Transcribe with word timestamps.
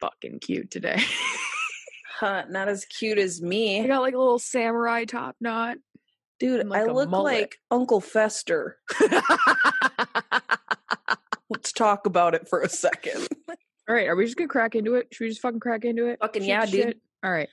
fucking 0.00 0.40
cute 0.40 0.70
today. 0.70 1.00
Huh, 2.20 2.42
not 2.50 2.68
as 2.68 2.84
cute 2.84 3.16
as 3.16 3.40
me. 3.40 3.80
I 3.80 3.86
got 3.86 4.00
like 4.00 4.14
a 4.14 4.18
little 4.18 4.40
samurai 4.40 5.04
top 5.04 5.36
knot. 5.40 5.76
Dude, 6.40 6.66
like, 6.66 6.82
I 6.82 6.86
look 6.90 7.08
mullet. 7.08 7.32
like 7.32 7.60
Uncle 7.70 8.00
Fester. 8.00 8.76
Let's 11.48 11.70
talk 11.72 12.06
about 12.06 12.34
it 12.34 12.48
for 12.48 12.60
a 12.60 12.68
second. 12.68 13.28
All 13.88 13.94
right, 13.94 14.08
are 14.08 14.16
we 14.16 14.24
just 14.24 14.36
gonna 14.36 14.48
crack 14.48 14.74
into 14.74 14.96
it? 14.96 15.06
Should 15.12 15.26
we 15.26 15.28
just 15.28 15.40
fucking 15.42 15.60
crack 15.60 15.84
into 15.84 16.08
it? 16.08 16.18
Fucking 16.20 16.42
Shoot 16.42 16.48
yeah, 16.48 16.64
the 16.66 16.70
dude. 16.72 16.84
shit? 16.86 17.00
All 17.22 17.30
right. 17.30 17.48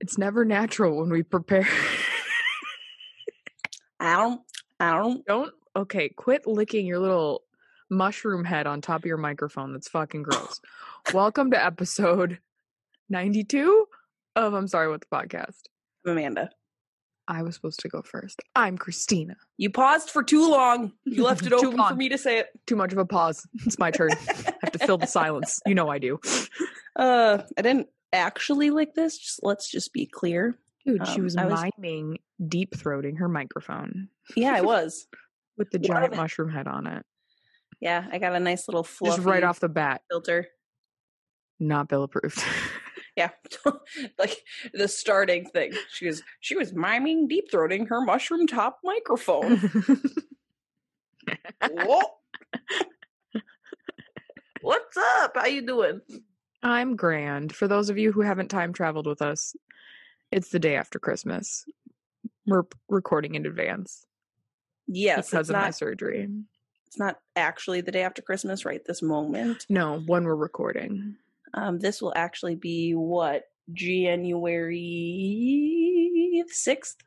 It's 0.00 0.16
never 0.16 0.46
natural 0.46 0.96
when 0.96 1.10
we 1.10 1.22
prepare. 1.22 1.68
I 4.00 4.16
don't, 4.16 4.40
I 4.80 4.92
don't. 4.96 5.24
Don't 5.26 5.52
okay, 5.76 6.08
quit 6.08 6.46
licking 6.46 6.86
your 6.86 6.98
little 6.98 7.43
mushroom 7.90 8.44
head 8.44 8.66
on 8.66 8.80
top 8.80 9.02
of 9.02 9.06
your 9.06 9.16
microphone. 9.16 9.72
That's 9.72 9.88
fucking 9.88 10.22
gross. 10.22 10.60
Welcome 11.12 11.50
to 11.52 11.62
episode 11.64 12.38
92 13.10 13.86
of 14.36 14.54
I'm 14.54 14.68
sorry 14.68 14.88
what 14.90 15.00
the 15.00 15.06
podcast. 15.06 15.62
Amanda. 16.06 16.50
I 17.26 17.42
was 17.42 17.54
supposed 17.54 17.80
to 17.80 17.88
go 17.88 18.02
first. 18.02 18.42
I'm 18.54 18.76
Christina. 18.76 19.36
You 19.56 19.70
paused 19.70 20.10
for 20.10 20.22
too 20.22 20.50
long. 20.50 20.92
You 21.06 21.24
left 21.24 21.46
it 21.46 21.48
Too 21.50 21.56
open 21.56 21.70
for 21.72 21.76
long. 21.78 21.96
me 21.96 22.10
to 22.10 22.18
say 22.18 22.38
it. 22.38 22.48
Too 22.66 22.76
much 22.76 22.92
of 22.92 22.98
a 22.98 23.06
pause. 23.06 23.46
It's 23.64 23.78
my 23.78 23.90
turn. 23.90 24.10
I 24.12 24.32
have 24.62 24.72
to 24.72 24.78
fill 24.78 24.98
the 24.98 25.06
silence. 25.06 25.60
You 25.64 25.74
know 25.74 25.88
I 25.88 25.98
do. 25.98 26.20
Uh, 26.96 27.38
I 27.56 27.62
didn't 27.62 27.88
actually 28.12 28.68
lick 28.70 28.94
this. 28.94 29.16
Just 29.16 29.40
let's 29.42 29.70
just 29.70 29.94
be 29.94 30.04
clear. 30.04 30.58
Dude, 30.84 31.06
she 31.08 31.16
Um, 31.16 31.22
was 31.24 31.36
I 31.36 31.46
was- 31.46 31.64
miming 31.78 32.18
deep 32.46 32.74
throating 32.76 33.16
her 33.18 33.28
microphone 33.28 34.08
Yeah, 34.36 34.52
I 34.54 34.60
was. 34.60 35.06
with 35.56 35.70
the 35.70 35.78
giant 35.78 36.14
mushroom 36.16 36.50
head 36.50 36.68
on 36.68 36.86
it. 36.86 37.06
Yeah, 37.84 38.06
I 38.10 38.18
got 38.18 38.34
a 38.34 38.40
nice 38.40 38.66
little 38.66 38.82
fluffy 38.82 39.16
Just 39.18 39.26
right 39.26 39.44
off 39.44 39.60
the 39.60 39.68
bat. 39.68 40.00
filter. 40.10 40.48
Not 41.60 41.88
bill 41.88 42.02
approved. 42.02 42.42
Yeah, 43.16 43.30
like 44.18 44.36
the 44.72 44.88
starting 44.88 45.46
thing. 45.46 45.72
She 45.92 46.06
was 46.08 46.24
she 46.40 46.56
was 46.56 46.72
miming 46.72 47.28
deep 47.28 47.48
throating 47.48 47.86
her 47.86 48.00
mushroom 48.00 48.48
top 48.48 48.80
microphone. 48.82 49.58
Whoa. 51.70 52.00
What's 54.62 54.96
up? 54.96 55.36
How 55.36 55.46
you 55.46 55.64
doing? 55.64 56.00
I'm 56.64 56.96
grand. 56.96 57.54
For 57.54 57.68
those 57.68 57.88
of 57.88 57.98
you 57.98 58.10
who 58.10 58.22
haven't 58.22 58.48
time 58.48 58.72
traveled 58.72 59.06
with 59.06 59.22
us, 59.22 59.54
it's 60.32 60.48
the 60.48 60.58
day 60.58 60.74
after 60.74 60.98
Christmas. 60.98 61.64
We're 62.46 62.64
recording 62.88 63.36
in 63.36 63.46
advance 63.46 64.04
Yes, 64.88 65.30
because 65.30 65.50
of 65.50 65.54
my 65.54 65.70
surgery. 65.70 66.28
It's 66.94 66.98
not 67.00 67.18
actually 67.34 67.80
the 67.80 67.90
day 67.90 68.04
after 68.04 68.22
Christmas 68.22 68.64
right 68.64 68.80
this 68.86 69.02
moment. 69.02 69.66
No, 69.68 69.98
when 70.06 70.22
we're 70.22 70.36
recording. 70.36 71.16
Um, 71.52 71.80
this 71.80 72.00
will 72.00 72.12
actually 72.14 72.54
be 72.54 72.92
what 72.92 73.46
January 73.72 74.84
sixth. 76.46 76.98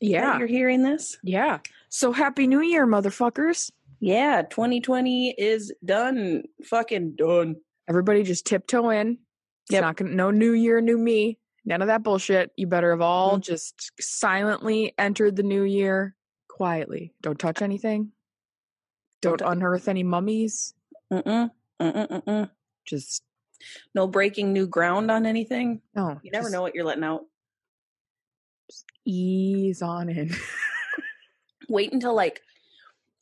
Yeah. 0.00 0.36
you're 0.38 0.48
hearing 0.48 0.82
this. 0.82 1.16
Yeah. 1.22 1.60
So 1.90 2.10
happy 2.10 2.48
new 2.48 2.60
year, 2.60 2.88
motherfuckers. 2.88 3.70
Yeah, 4.00 4.42
2020 4.42 5.36
is 5.38 5.72
done. 5.84 6.42
Fucking 6.64 7.14
done. 7.14 7.54
Everybody 7.88 8.24
just 8.24 8.46
tiptoe 8.46 8.90
in. 8.90 9.18
It's 9.66 9.74
Yep. 9.74 9.80
not 9.82 9.96
gonna 9.96 10.10
no 10.10 10.32
new 10.32 10.54
year, 10.54 10.80
new 10.80 10.98
me. 10.98 11.38
None 11.64 11.82
of 11.82 11.86
that 11.86 12.02
bullshit. 12.02 12.50
You 12.56 12.66
better 12.66 12.90
have 12.90 13.00
all 13.00 13.38
Mhm. 13.38 13.42
just 13.42 13.92
silently 14.00 14.92
entered 14.98 15.36
the 15.36 15.44
new 15.44 15.62
year 15.62 16.16
quietly. 16.48 17.14
Don't 17.22 17.38
touch 17.38 17.62
anything. 17.62 18.10
Don't 19.24 19.40
unearth 19.42 19.88
any 19.88 20.02
mummies. 20.02 20.74
Mm-mm. 21.12 21.50
Mm-mm, 21.80 22.08
mm-mm. 22.08 22.50
Just 22.86 23.22
No 23.94 24.06
breaking 24.06 24.52
new 24.52 24.66
ground 24.66 25.10
on 25.10 25.26
anything. 25.26 25.80
no. 25.94 26.20
You 26.22 26.30
never 26.30 26.50
know 26.50 26.62
what 26.62 26.74
you're 26.74 26.84
letting 26.84 27.04
out. 27.04 27.22
Ease 29.06 29.82
on 29.82 30.08
in. 30.08 30.30
Wait 31.68 31.92
until 31.92 32.14
like 32.14 32.40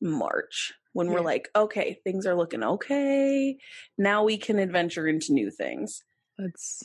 March 0.01 0.73
when 0.93 1.09
we're 1.11 1.21
like, 1.21 1.49
okay, 1.57 2.01
things 2.05 2.27
are 2.27 2.35
looking 2.35 2.63
okay. 2.63 3.57
Now 3.99 4.25
we 4.25 4.37
can 4.37 4.59
adventure 4.59 5.07
into 5.07 5.33
new 5.33 5.51
things. 5.51 6.03
That's 6.39 6.83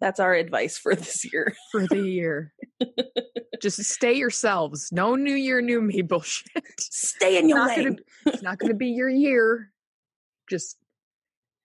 That's 0.00 0.20
our 0.20 0.34
advice 0.34 0.78
for 0.78 0.94
this 0.94 1.24
year. 1.32 1.54
for 1.70 1.86
the 1.86 2.00
year. 2.00 2.52
Just 3.60 3.82
stay 3.84 4.12
yourselves. 4.14 4.90
No 4.92 5.14
new 5.14 5.34
year, 5.34 5.60
new 5.60 5.80
me 5.80 6.02
bullshit. 6.02 6.50
Stay 6.80 7.38
in 7.38 7.48
your 7.48 7.58
Not 7.58 7.76
gonna- 7.76 7.82
lane. 7.90 7.98
It's 8.26 8.42
not 8.42 8.58
going 8.58 8.72
to 8.72 8.76
be 8.76 8.88
your 8.88 9.08
year. 9.08 9.72
Just 10.50 10.78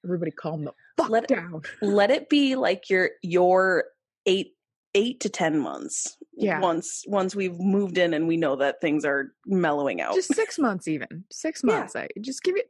everybody 0.05 0.31
calm 0.31 0.63
the 0.65 0.73
fuck 0.97 1.09
Let 1.09 1.23
it- 1.23 1.29
down. 1.29 1.61
Let 1.81 2.11
it 2.11 2.29
be 2.29 2.55
like 2.55 2.89
your 2.89 3.09
your 3.23 3.85
eight 4.25 4.53
eight 4.93 5.19
to 5.21 5.29
ten 5.29 5.57
months. 5.59 6.17
Yeah. 6.33 6.59
Once 6.59 7.03
once 7.07 7.35
we've 7.35 7.59
moved 7.59 7.97
in 7.97 8.13
and 8.13 8.27
we 8.27 8.37
know 8.37 8.55
that 8.57 8.79
things 8.79 9.03
are 9.05 9.31
mellowing 9.47 9.99
out. 10.01 10.13
Just 10.13 10.33
six 10.35 10.59
months, 10.59 10.87
even 10.87 11.23
six 11.31 11.61
Yeah. 11.65 11.79
months. 11.79 11.95
I 11.95 12.07
just 12.21 12.43
give 12.43 12.55
it. 12.55 12.69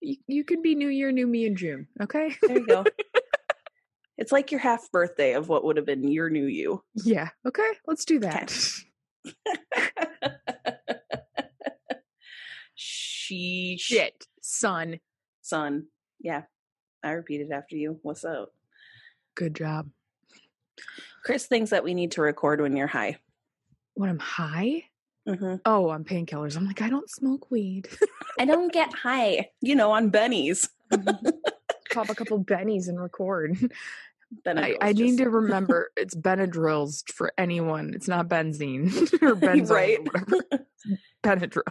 You, 0.00 0.16
you 0.28 0.44
can 0.44 0.62
be 0.62 0.76
New 0.76 0.88
Year, 0.88 1.10
New 1.10 1.26
Me 1.26 1.44
in 1.46 1.56
June. 1.56 1.88
Okay. 2.00 2.36
there 2.42 2.58
you 2.58 2.66
go. 2.66 2.84
it's 4.18 4.32
like 4.32 4.50
your 4.50 4.60
half 4.60 4.90
birthday 4.90 5.32
of 5.34 5.48
what 5.48 5.64
would 5.64 5.76
have 5.76 5.86
been 5.86 6.06
your 6.06 6.28
new 6.28 6.46
you. 6.46 6.82
yeah. 6.94 7.30
Okay. 7.46 7.70
Let's 7.86 8.04
do 8.04 8.18
that. 8.20 8.50
she 12.74 13.76
Shit, 13.80 14.26
son. 14.40 15.00
son. 15.42 15.86
Yeah. 16.20 16.42
I 17.04 17.10
repeated 17.12 17.52
after 17.52 17.76
you. 17.76 17.98
What's 18.02 18.24
up? 18.24 18.50
Good 19.34 19.54
job. 19.54 19.88
Chris 21.24 21.46
thinks 21.46 21.70
that 21.70 21.84
we 21.84 21.94
need 21.94 22.12
to 22.12 22.22
record 22.22 22.60
when 22.60 22.76
you're 22.76 22.86
high. 22.86 23.18
When 23.94 24.10
I'm 24.10 24.18
high. 24.18 24.84
hmm 25.26 25.56
Oh, 25.64 25.90
I'm 25.90 26.04
painkillers. 26.04 26.56
I'm 26.56 26.66
like, 26.66 26.82
I 26.82 26.88
don't 26.90 27.10
smoke 27.10 27.50
weed. 27.50 27.88
I 28.38 28.44
don't 28.44 28.72
get 28.72 28.92
high. 28.94 29.50
You 29.60 29.74
know, 29.74 29.92
on 29.92 30.10
Benny's. 30.10 30.68
Pop 31.98 32.10
a 32.10 32.14
couple 32.14 32.42
bennies 32.44 32.88
and 32.88 33.00
record. 33.00 33.56
I, 34.46 34.76
I 34.80 34.92
need 34.92 35.16
to 35.18 35.28
remember 35.30 35.90
it's 35.96 36.14
Benadryls 36.14 37.02
for 37.12 37.32
anyone. 37.38 37.92
It's 37.94 38.06
not 38.08 38.28
benzene 38.28 38.86
or 39.22 39.34
benzone 39.34 39.70
Right. 39.70 39.98
or 39.98 40.20
whatever. 40.20 40.66
Benadryl. 41.24 41.62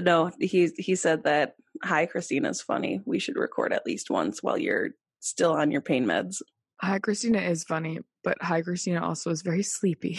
no, 0.00 0.30
he 0.40 0.70
he 0.76 0.94
said 0.96 1.24
that 1.24 1.54
hi 1.82 2.06
Christina's 2.06 2.60
funny. 2.60 3.00
We 3.06 3.18
should 3.20 3.36
record 3.36 3.72
at 3.72 3.86
least 3.86 4.10
once 4.10 4.42
while 4.42 4.58
you're 4.58 4.90
still 5.20 5.52
on 5.52 5.70
your 5.70 5.80
pain 5.82 6.04
meds. 6.04 6.42
Hi, 6.80 7.00
Christina 7.00 7.40
is 7.40 7.64
funny, 7.64 7.98
but 8.22 8.36
Hi, 8.40 8.62
Christina 8.62 9.04
also 9.04 9.30
is 9.30 9.42
very 9.42 9.64
sleepy. 9.64 10.14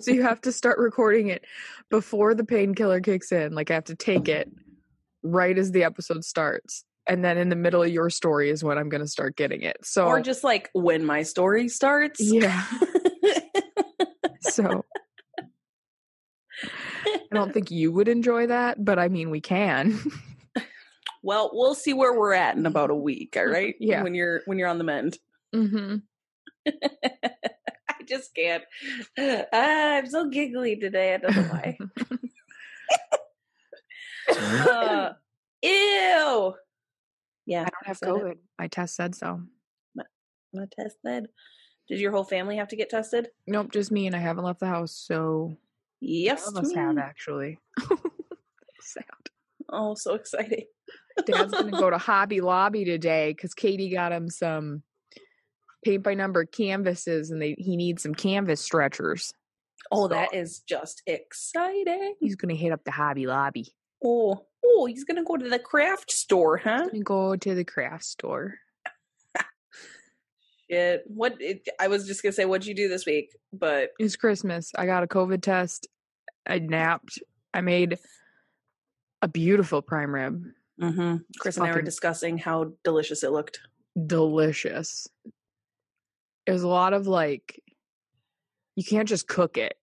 so 0.00 0.10
you 0.12 0.22
have 0.22 0.40
to 0.42 0.52
start 0.52 0.78
recording 0.78 1.28
it 1.28 1.44
before 1.90 2.34
the 2.34 2.44
painkiller 2.44 3.00
kicks 3.00 3.32
in. 3.32 3.54
Like 3.54 3.70
I 3.70 3.74
have 3.74 3.84
to 3.84 3.96
take 3.96 4.28
it 4.28 4.50
right 5.22 5.56
as 5.58 5.72
the 5.72 5.84
episode 5.84 6.24
starts. 6.24 6.84
And 7.06 7.24
then 7.24 7.38
in 7.38 7.48
the 7.48 7.56
middle 7.56 7.82
of 7.82 7.88
your 7.88 8.10
story 8.10 8.50
is 8.50 8.62
when 8.62 8.78
I'm 8.78 8.88
going 8.88 9.00
to 9.00 9.08
start 9.08 9.34
getting 9.36 9.62
it. 9.62 9.78
So, 9.82 10.06
or 10.06 10.20
just 10.20 10.44
like 10.44 10.70
when 10.74 11.04
my 11.04 11.22
story 11.22 11.68
starts. 11.68 12.20
yeah. 12.20 12.64
So 14.42 14.84
I 16.64 17.34
don't 17.34 17.52
think 17.52 17.70
you 17.70 17.92
would 17.92 18.08
enjoy 18.08 18.46
that, 18.48 18.82
but 18.84 18.98
I 18.98 19.08
mean, 19.08 19.30
we 19.30 19.40
can. 19.40 19.98
well, 21.22 21.50
we'll 21.52 21.74
see 21.74 21.92
where 21.92 22.18
we're 22.18 22.32
at 22.32 22.56
in 22.56 22.66
about 22.66 22.90
a 22.90 22.94
week, 22.94 23.36
all 23.36 23.46
right? 23.46 23.74
Yeah. 23.80 24.02
When 24.02 24.14
you're 24.14 24.40
when 24.46 24.58
you're 24.58 24.68
on 24.68 24.78
the 24.78 24.84
mend. 24.84 25.18
hmm 25.54 25.96
I 26.66 28.02
just 28.06 28.34
can't. 28.34 28.64
Ah, 29.52 29.96
I'm 29.98 30.06
so 30.06 30.28
giggly 30.28 30.76
today. 30.76 31.14
I 31.14 31.16
don't 31.18 31.36
know 31.36 31.42
why. 31.42 31.78
Uh, 34.28 35.10
ew. 35.62 36.54
Yeah. 37.46 37.62
I 37.62 37.64
don't 37.64 37.86
have 37.86 37.96
said 37.98 38.08
it. 38.10 38.14
COVID. 38.14 38.36
My 38.58 38.68
test 38.68 38.94
said 38.96 39.14
so. 39.14 39.40
I'm 40.52 40.66
tested. 40.76 41.28
Did 41.88 42.00
your 42.00 42.10
whole 42.12 42.24
family 42.24 42.56
have 42.56 42.68
to 42.68 42.76
get 42.76 42.90
tested? 42.90 43.28
Nope, 43.46 43.70
just 43.72 43.92
me, 43.92 44.06
and 44.08 44.16
I 44.16 44.18
haven't 44.18 44.44
left 44.44 44.58
the 44.60 44.66
house. 44.66 44.92
So 44.92 45.56
Yes. 46.00 46.46
all 46.48 46.56
of 46.58 46.64
us 46.64 46.72
have 46.74 46.98
actually. 46.98 47.58
Sad. 48.80 49.04
Oh, 49.72 49.94
so 49.94 50.14
exciting. 50.14 50.64
Dad's 51.26 51.52
gonna 51.52 51.70
go 51.70 51.90
to 51.90 51.98
Hobby 51.98 52.40
Lobby 52.40 52.84
today 52.84 53.32
because 53.32 53.54
Katie 53.54 53.90
got 53.90 54.10
him 54.12 54.28
some 54.28 54.82
paint 55.84 56.02
by 56.02 56.14
number 56.14 56.44
canvases, 56.44 57.30
and 57.30 57.40
they 57.40 57.54
he 57.58 57.76
needs 57.76 58.02
some 58.02 58.14
canvas 58.14 58.60
stretchers. 58.60 59.32
Oh, 59.92 60.04
So- 60.04 60.08
that 60.08 60.34
is 60.34 60.60
just 60.60 61.02
exciting. 61.06 62.14
He's 62.20 62.34
gonna 62.36 62.54
hit 62.54 62.72
up 62.72 62.82
the 62.84 62.90
Hobby 62.90 63.26
Lobby. 63.26 63.72
Oh, 64.04 64.46
oh, 64.64 64.86
he's 64.86 65.04
gonna 65.04 65.24
go 65.24 65.36
to 65.36 65.48
the 65.48 65.58
craft 65.58 66.10
store, 66.10 66.56
huh? 66.58 66.88
Go 67.04 67.36
to 67.36 67.54
the 67.54 67.64
craft 67.64 68.04
store. 68.04 68.54
Shit. 70.70 71.02
What? 71.06 71.36
It, 71.40 71.68
I 71.78 71.88
was 71.88 72.06
just 72.06 72.22
gonna 72.22 72.32
say, 72.32 72.44
what'd 72.44 72.66
you 72.66 72.74
do 72.74 72.88
this 72.88 73.06
week? 73.06 73.36
But 73.52 73.90
It's 73.98 74.16
Christmas. 74.16 74.70
I 74.76 74.86
got 74.86 75.02
a 75.02 75.06
COVID 75.06 75.42
test 75.42 75.88
I 76.46 76.58
napped. 76.58 77.18
I 77.52 77.60
made 77.60 77.98
a 79.22 79.28
beautiful 79.28 79.82
prime 79.82 80.14
rib. 80.14 80.44
Mm-hmm. 80.80 81.16
Chris 81.38 81.56
and 81.56 81.66
I 81.66 81.72
were 81.72 81.82
discussing 81.82 82.38
how 82.38 82.72
delicious 82.84 83.22
it 83.22 83.32
looked. 83.32 83.60
Delicious. 84.06 85.06
It 86.46 86.52
was 86.52 86.62
a 86.62 86.68
lot 86.68 86.92
of 86.92 87.06
like, 87.06 87.62
you 88.76 88.84
can't 88.84 89.08
just 89.08 89.28
cook 89.28 89.58
it. 89.58 89.74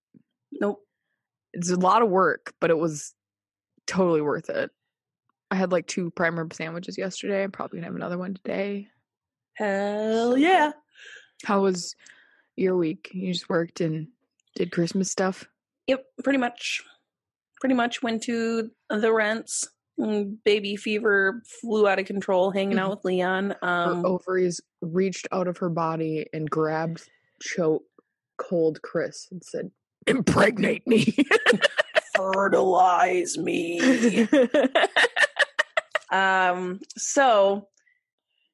Nope. 0.52 0.82
It's 1.52 1.70
a 1.70 1.76
lot 1.76 2.02
of 2.02 2.08
work, 2.08 2.52
but 2.60 2.70
it 2.70 2.78
was 2.78 3.14
totally 3.88 4.20
worth 4.20 4.48
it. 4.50 4.70
I 5.50 5.56
had 5.56 5.72
like 5.72 5.86
two 5.86 6.10
prime 6.12 6.38
rib 6.38 6.52
sandwiches 6.54 6.96
yesterday. 6.96 7.42
I'm 7.42 7.50
probably 7.50 7.78
gonna 7.78 7.88
have 7.88 7.96
another 7.96 8.18
one 8.18 8.34
today. 8.34 8.88
Hell 9.54 10.36
yeah. 10.38 10.70
How 11.44 11.62
was 11.62 11.96
your 12.56 12.76
week? 12.76 13.10
You 13.12 13.32
just 13.32 13.48
worked 13.48 13.80
and 13.80 14.08
did 14.54 14.70
Christmas 14.70 15.10
stuff? 15.10 15.44
Yep, 15.86 16.04
pretty 16.22 16.38
much. 16.38 16.82
Pretty 17.60 17.74
much 17.74 18.02
went 18.02 18.22
to 18.24 18.70
the 18.90 19.12
rents. 19.12 19.66
Mm, 19.98 20.36
Baby 20.44 20.76
fever 20.76 21.42
flew 21.60 21.88
out 21.88 21.98
of 21.98 22.06
control 22.06 22.52
hanging 22.52 22.78
out 22.78 22.90
with 22.90 23.04
Leon. 23.04 23.56
her 23.60 23.68
Um, 23.68 24.06
ovaries 24.06 24.60
reached 24.80 25.26
out 25.32 25.48
of 25.48 25.56
her 25.58 25.68
body 25.70 26.26
and 26.32 26.48
grabbed 26.48 27.08
choke 27.42 27.82
cold 28.36 28.80
Chris 28.82 29.26
and 29.32 29.42
said, 29.42 29.70
Impregnate 30.06 30.86
me. 30.86 31.16
fertilize 32.18 33.38
me. 33.38 33.80
um, 36.12 36.80
so 36.96 37.68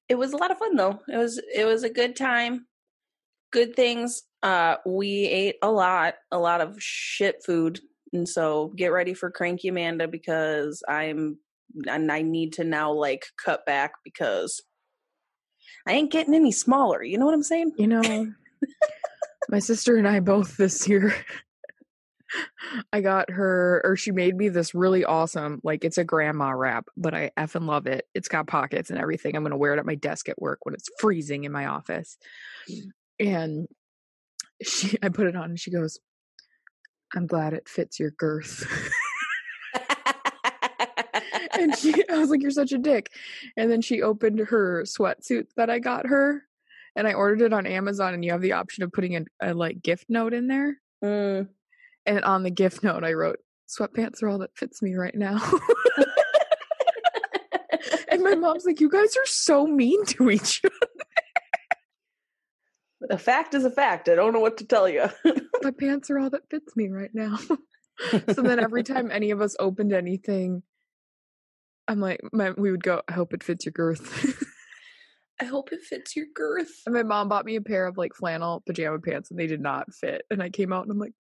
it 0.08 0.16
was 0.16 0.32
a 0.32 0.36
lot 0.36 0.50
of 0.50 0.58
fun 0.58 0.76
though. 0.76 1.00
It 1.08 1.16
was 1.16 1.40
it 1.52 1.64
was 1.64 1.82
a 1.82 1.90
good 1.90 2.16
time. 2.16 2.66
Good 3.52 3.74
things. 3.74 4.22
Uh 4.42 4.76
we 4.84 5.24
ate 5.24 5.56
a 5.62 5.70
lot, 5.70 6.14
a 6.30 6.38
lot 6.38 6.60
of 6.60 6.76
shit 6.78 7.42
food. 7.44 7.80
And 8.12 8.28
so 8.28 8.72
get 8.76 8.92
ready 8.92 9.14
for 9.14 9.30
cranky 9.30 9.68
Amanda 9.68 10.06
because 10.06 10.82
I'm 10.88 11.38
and 11.88 12.12
I 12.12 12.22
need 12.22 12.52
to 12.54 12.64
now 12.64 12.92
like 12.92 13.26
cut 13.42 13.66
back 13.66 13.92
because 14.04 14.62
I 15.86 15.92
ain't 15.92 16.12
getting 16.12 16.34
any 16.34 16.52
smaller. 16.52 17.02
You 17.02 17.18
know 17.18 17.24
what 17.24 17.34
I'm 17.34 17.42
saying? 17.42 17.72
you 17.78 17.86
know, 17.86 18.02
my 19.48 19.58
sister 19.58 19.96
and 19.96 20.06
I 20.06 20.20
both 20.20 20.56
this 20.56 20.86
year. 20.86 21.14
I 22.92 23.00
got 23.00 23.30
her, 23.30 23.80
or 23.84 23.96
she 23.96 24.10
made 24.12 24.36
me 24.36 24.48
this 24.48 24.74
really 24.74 25.04
awesome, 25.04 25.60
like 25.62 25.84
it's 25.84 25.98
a 25.98 26.04
grandma 26.04 26.50
wrap, 26.50 26.88
but 26.96 27.14
I 27.14 27.30
effing 27.36 27.66
love 27.66 27.86
it. 27.86 28.06
It's 28.14 28.28
got 28.28 28.46
pockets 28.46 28.90
and 28.90 28.98
everything. 28.98 29.36
I'm 29.36 29.42
gonna 29.42 29.56
wear 29.56 29.74
it 29.74 29.78
at 29.78 29.86
my 29.86 29.94
desk 29.94 30.28
at 30.28 30.40
work 30.40 30.60
when 30.62 30.74
it's 30.74 30.88
freezing 30.98 31.44
in 31.44 31.52
my 31.52 31.66
office. 31.66 32.16
And 33.18 33.68
she, 34.62 34.96
I 35.02 35.08
put 35.08 35.26
it 35.26 35.36
on, 35.36 35.50
and 35.50 35.60
she 35.60 35.70
goes, 35.70 35.98
"I'm 37.14 37.26
glad 37.26 37.52
it 37.52 37.68
fits 37.68 37.98
your 37.98 38.10
girth." 38.10 38.66
and 41.58 41.74
she 41.78 41.94
I 42.08 42.18
was 42.18 42.30
like, 42.30 42.42
You're 42.42 42.50
such 42.50 42.72
a 42.72 42.78
dick. 42.78 43.10
And 43.56 43.70
then 43.70 43.82
she 43.82 44.02
opened 44.02 44.38
her 44.40 44.82
sweatsuit 44.84 45.46
that 45.56 45.70
I 45.70 45.78
got 45.78 46.06
her 46.06 46.44
and 46.96 47.06
I 47.06 47.14
ordered 47.14 47.42
it 47.42 47.52
on 47.52 47.66
Amazon 47.66 48.14
and 48.14 48.24
you 48.24 48.32
have 48.32 48.42
the 48.42 48.52
option 48.52 48.84
of 48.84 48.92
putting 48.92 49.16
a, 49.16 49.24
a 49.40 49.54
like 49.54 49.82
gift 49.82 50.06
note 50.08 50.34
in 50.34 50.48
there. 50.48 50.76
Mm. 51.02 51.48
And 52.06 52.24
on 52.24 52.42
the 52.42 52.50
gift 52.50 52.82
note 52.82 53.04
I 53.04 53.12
wrote, 53.12 53.38
Sweatpants 53.68 54.22
are 54.22 54.28
all 54.28 54.38
that 54.38 54.56
fits 54.56 54.82
me 54.82 54.94
right 54.94 55.14
now. 55.14 55.38
and 58.08 58.22
my 58.22 58.34
mom's 58.34 58.64
like, 58.64 58.80
You 58.80 58.90
guys 58.90 59.16
are 59.16 59.26
so 59.26 59.66
mean 59.66 60.04
to 60.06 60.30
each 60.30 60.62
other. 60.64 60.74
A 63.10 63.18
fact 63.18 63.54
is 63.54 63.64
a 63.64 63.70
fact. 63.70 64.08
I 64.08 64.14
don't 64.14 64.32
know 64.32 64.40
what 64.40 64.58
to 64.58 64.66
tell 64.66 64.88
you. 64.88 65.06
My 65.62 65.72
pants 65.72 66.10
are 66.10 66.18
all 66.18 66.30
that 66.30 66.48
fits 66.50 66.74
me 66.74 66.88
right 66.88 67.10
now. 67.12 67.38
so 68.10 68.42
then 68.42 68.58
every 68.58 68.82
time 68.82 69.10
any 69.10 69.30
of 69.30 69.42
us 69.42 69.56
opened 69.58 69.92
anything, 69.92 70.62
I'm 71.86 72.00
like, 72.00 72.20
my, 72.32 72.52
we 72.52 72.70
would 72.70 72.82
go, 72.82 73.02
I 73.06 73.12
hope 73.12 73.34
it 73.34 73.42
fits 73.42 73.66
your 73.66 73.72
girth. 73.72 74.42
I 75.40 75.44
hope 75.44 75.72
it 75.72 75.82
fits 75.82 76.16
your 76.16 76.26
girth. 76.34 76.70
And 76.86 76.94
my 76.94 77.02
mom 77.02 77.28
bought 77.28 77.44
me 77.44 77.56
a 77.56 77.60
pair 77.60 77.86
of 77.86 77.98
like 77.98 78.14
flannel 78.14 78.62
pajama 78.66 79.00
pants 79.00 79.30
and 79.30 79.38
they 79.38 79.46
did 79.46 79.60
not 79.60 79.92
fit. 79.92 80.22
And 80.30 80.42
I 80.42 80.48
came 80.48 80.72
out 80.72 80.84
and 80.84 80.90
I'm 80.90 80.98
like, 80.98 81.12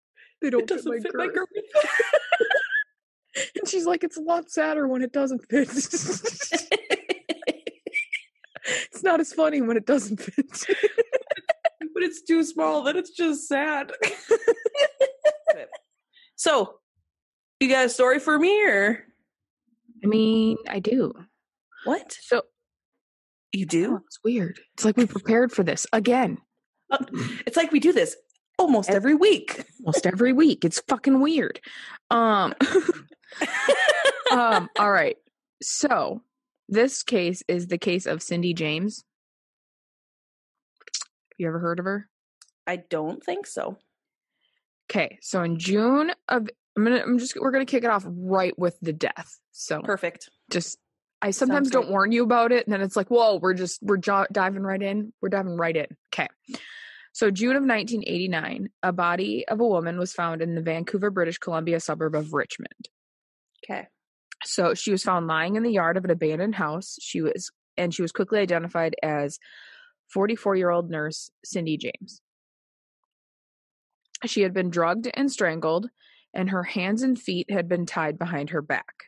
they 0.43 0.49
don't 0.51 0.61
It 0.61 0.67
doesn't 0.67 0.91
fit, 1.01 1.13
my, 1.15 1.25
fit 1.25 1.33
girth. 1.33 1.49
my 1.55 1.61
girth. 1.65 3.49
And 3.59 3.67
she's 3.67 3.87
like, 3.87 4.03
it's 4.03 4.17
a 4.17 4.21
lot 4.21 4.51
sadder 4.51 4.87
when 4.87 5.01
it 5.01 5.11
doesn't 5.11 5.39
fit. 5.49 5.67
it's 5.67 6.69
not 9.03 9.19
as 9.19 9.33
funny 9.33 9.59
when 9.61 9.75
it 9.75 9.87
doesn't 9.87 10.17
fit. 10.21 10.45
but 11.93 12.03
it's 12.03 12.21
too 12.21 12.43
small 12.43 12.83
that 12.83 12.95
it's 12.95 13.09
just 13.09 13.47
sad. 13.47 13.91
so, 16.35 16.75
you 17.59 17.69
got 17.69 17.85
a 17.85 17.89
story 17.89 18.19
for 18.19 18.37
me 18.37 18.63
or 18.67 19.03
I 20.03 20.07
mean, 20.07 20.57
I 20.69 20.79
do. 20.79 21.13
what? 21.85 22.11
So 22.21 22.43
You 23.51 23.65
oh, 23.65 23.69
do? 23.69 23.99
it's 24.05 24.19
weird. 24.23 24.59
It's 24.75 24.85
like 24.85 24.97
we 24.97 25.05
prepared 25.07 25.51
for 25.51 25.63
this 25.63 25.87
again. 25.93 26.37
Uh, 26.91 27.03
it's 27.47 27.57
like 27.57 27.71
we 27.71 27.79
do 27.79 27.93
this 27.93 28.15
almost 28.57 28.89
Ev- 28.89 28.95
every 28.95 29.15
week. 29.15 29.63
Almost 29.79 30.05
every 30.05 30.33
week. 30.33 30.63
It's 30.65 30.79
fucking 30.87 31.19
weird. 31.21 31.59
Um 32.09 32.53
um 34.31 34.69
all 34.79 34.91
right. 34.91 35.17
So 35.61 36.21
this 36.69 37.03
case 37.03 37.43
is 37.47 37.67
the 37.67 37.77
case 37.77 38.05
of 38.05 38.21
Cindy 38.21 38.53
James. 38.53 39.03
You 41.37 41.47
ever 41.47 41.59
heard 41.59 41.79
of 41.79 41.85
her? 41.85 42.09
I 42.67 42.77
don't 42.77 43.23
think 43.23 43.47
so. 43.47 43.77
Okay, 44.89 45.17
so 45.21 45.41
in 45.43 45.57
June 45.57 46.11
of 46.29 46.49
I'm 46.75 46.83
gonna 46.83 47.01
I'm 47.01 47.17
just 47.19 47.35
we're 47.39 47.51
gonna 47.51 47.65
kick 47.65 47.83
it 47.83 47.89
off 47.89 48.03
right 48.07 48.57
with 48.57 48.77
the 48.81 48.93
death. 48.93 49.39
So 49.51 49.81
Perfect. 49.81 50.29
just 50.49 50.77
I 51.21 51.31
sometimes 51.31 51.69
great. 51.71 51.81
don't 51.83 51.91
warn 51.91 52.11
you 52.11 52.23
about 52.23 52.51
it, 52.51 52.65
and 52.65 52.73
then 52.73 52.81
it's 52.81 52.95
like, 52.95 53.09
whoa, 53.09 53.37
we're 53.37 53.53
just 53.53 53.81
we're 53.81 53.97
jo- 53.97 54.27
diving 54.31 54.63
right 54.63 54.81
in. 54.81 55.13
We're 55.21 55.29
diving 55.29 55.55
right 55.55 55.75
in. 55.75 55.87
Okay. 56.13 56.27
So 57.13 57.29
June 57.29 57.55
of 57.55 57.61
1989, 57.61 58.69
a 58.81 58.91
body 58.91 59.47
of 59.47 59.59
a 59.59 59.67
woman 59.67 59.99
was 59.99 60.13
found 60.13 60.41
in 60.41 60.55
the 60.55 60.61
Vancouver, 60.61 61.11
British 61.11 61.37
Columbia 61.37 61.79
suburb 61.79 62.15
of 62.15 62.33
Richmond. 62.33 62.89
Okay. 63.63 63.87
So 64.43 64.73
she 64.73 64.91
was 64.91 65.03
found 65.03 65.27
lying 65.27 65.55
in 65.55 65.63
the 65.63 65.71
yard 65.71 65.95
of 65.95 66.05
an 66.05 66.11
abandoned 66.11 66.55
house. 66.55 66.97
She 66.99 67.21
was 67.21 67.51
and 67.77 67.93
she 67.93 68.01
was 68.01 68.11
quickly 68.11 68.39
identified 68.39 68.95
as 69.01 69.39
44-year-old 70.15 70.89
nurse 70.89 71.29
Cindy 71.43 71.77
James. 71.77 72.21
She 74.25 74.41
had 74.41 74.53
been 74.53 74.69
drugged 74.69 75.09
and 75.13 75.31
strangled, 75.31 75.89
and 76.33 76.49
her 76.49 76.63
hands 76.63 77.03
and 77.03 77.19
feet 77.19 77.49
had 77.49 77.67
been 77.67 77.85
tied 77.85 78.17
behind 78.19 78.51
her 78.51 78.61
back. 78.61 79.05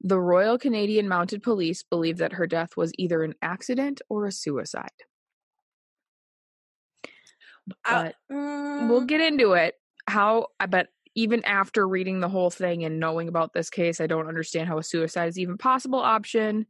The 0.00 0.20
Royal 0.20 0.58
Canadian 0.58 1.08
Mounted 1.08 1.42
Police 1.42 1.82
believe 1.82 2.18
that 2.18 2.34
her 2.34 2.46
death 2.46 2.76
was 2.76 2.92
either 2.98 3.22
an 3.22 3.34
accident 3.40 4.02
or 4.08 4.26
a 4.26 4.32
suicide. 4.32 4.90
Uh, 7.84 8.04
But 8.04 8.14
we'll 8.28 9.02
mm, 9.02 9.06
get 9.06 9.20
into 9.20 9.52
it. 9.52 9.74
How, 10.06 10.48
but 10.68 10.88
even 11.14 11.44
after 11.44 11.86
reading 11.86 12.20
the 12.20 12.28
whole 12.28 12.50
thing 12.50 12.84
and 12.84 13.00
knowing 13.00 13.28
about 13.28 13.52
this 13.52 13.70
case, 13.70 14.00
I 14.00 14.06
don't 14.06 14.28
understand 14.28 14.68
how 14.68 14.78
a 14.78 14.82
suicide 14.82 15.28
is 15.28 15.38
even 15.38 15.56
possible 15.56 16.00
option. 16.00 16.66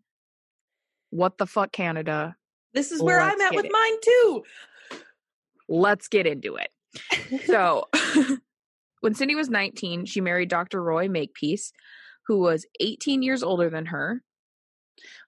What 1.11 1.39
the 1.39 1.47
fuck, 1.47 1.73
Canada? 1.73 2.37
this 2.75 2.91
is 2.91 3.01
where 3.01 3.21
I'm 3.21 3.41
at 3.41 3.55
with 3.55 3.65
it. 3.65 3.73
mine 3.73 3.97
too. 4.03 4.43
Let's 5.69 6.09
get 6.09 6.27
into 6.27 6.57
it. 6.57 6.71
So, 7.47 7.89
when 9.01 9.15
Cindy 9.15 9.35
was 9.35 9.49
19, 9.49 10.05
she 10.05 10.21
married 10.21 10.49
Dr. 10.49 10.83
Roy 10.83 11.09
Makepeace, 11.09 11.73
who 12.27 12.39
was 12.39 12.67
18 12.81 13.23
years 13.23 13.43
older 13.43 13.71
than 13.71 13.87
her. 13.87 14.23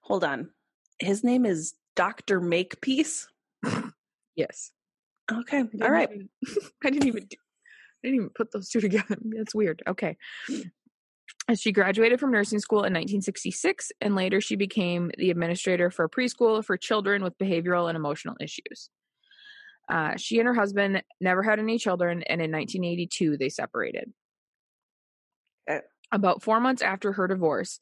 Hold 0.03 0.23
on. 0.23 0.51
His 0.99 1.23
name 1.23 1.45
is 1.45 1.73
Dr. 1.95 2.39
Makepeace. 2.39 3.27
Yes. 4.35 4.71
Okay. 5.31 5.63
All 5.81 5.89
right. 5.91 6.09
even- 6.13 6.29
I 6.83 6.89
didn't 6.89 7.07
even. 7.07 7.25
Do, 7.25 7.37
I 8.03 8.07
didn't 8.07 8.15
even 8.15 8.29
put 8.29 8.51
those 8.51 8.69
two 8.69 8.79
together. 8.87 9.17
That's 9.35 9.55
weird. 9.55 9.81
Okay. 9.87 10.17
She 11.55 11.71
graduated 11.71 12.19
from 12.19 12.31
nursing 12.31 12.59
school 12.59 12.79
in 12.79 12.93
1966, 12.93 13.91
and 14.01 14.15
later 14.15 14.41
she 14.41 14.55
became 14.57 15.11
the 15.17 15.31
administrator 15.31 15.89
for 15.89 16.05
a 16.05 16.09
preschool 16.09 16.63
for 16.63 16.75
children 16.77 17.23
with 17.23 17.37
behavioral 17.37 17.87
and 17.87 17.95
emotional 17.95 18.35
issues. 18.41 18.89
Uh, 19.89 20.17
she 20.17 20.39
and 20.39 20.47
her 20.47 20.53
husband 20.53 21.01
never 21.21 21.41
had 21.43 21.59
any 21.59 21.77
children, 21.77 22.21
and 22.23 22.41
in 22.41 22.51
1982 22.51 23.37
they 23.37 23.47
separated. 23.49 24.11
Okay. 25.69 25.81
About 26.11 26.41
four 26.41 26.59
months 26.59 26.81
after 26.81 27.13
her 27.13 27.27
divorce, 27.27 27.79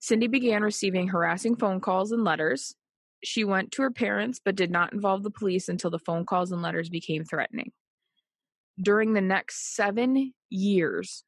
Cindy 0.00 0.26
began 0.26 0.62
receiving 0.62 1.08
harassing 1.08 1.56
phone 1.56 1.80
calls 1.80 2.12
and 2.12 2.24
letters. 2.24 2.74
She 3.24 3.44
went 3.44 3.72
to 3.72 3.82
her 3.82 3.90
parents 3.90 4.40
but 4.44 4.56
did 4.56 4.70
not 4.70 4.92
involve 4.92 5.22
the 5.22 5.30
police 5.30 5.68
until 5.68 5.90
the 5.90 5.98
phone 5.98 6.26
calls 6.26 6.52
and 6.52 6.62
letters 6.62 6.88
became 6.88 7.24
threatening. 7.24 7.72
During 8.80 9.12
the 9.12 9.20
next 9.20 9.74
seven 9.76 10.32
years, 10.50 11.24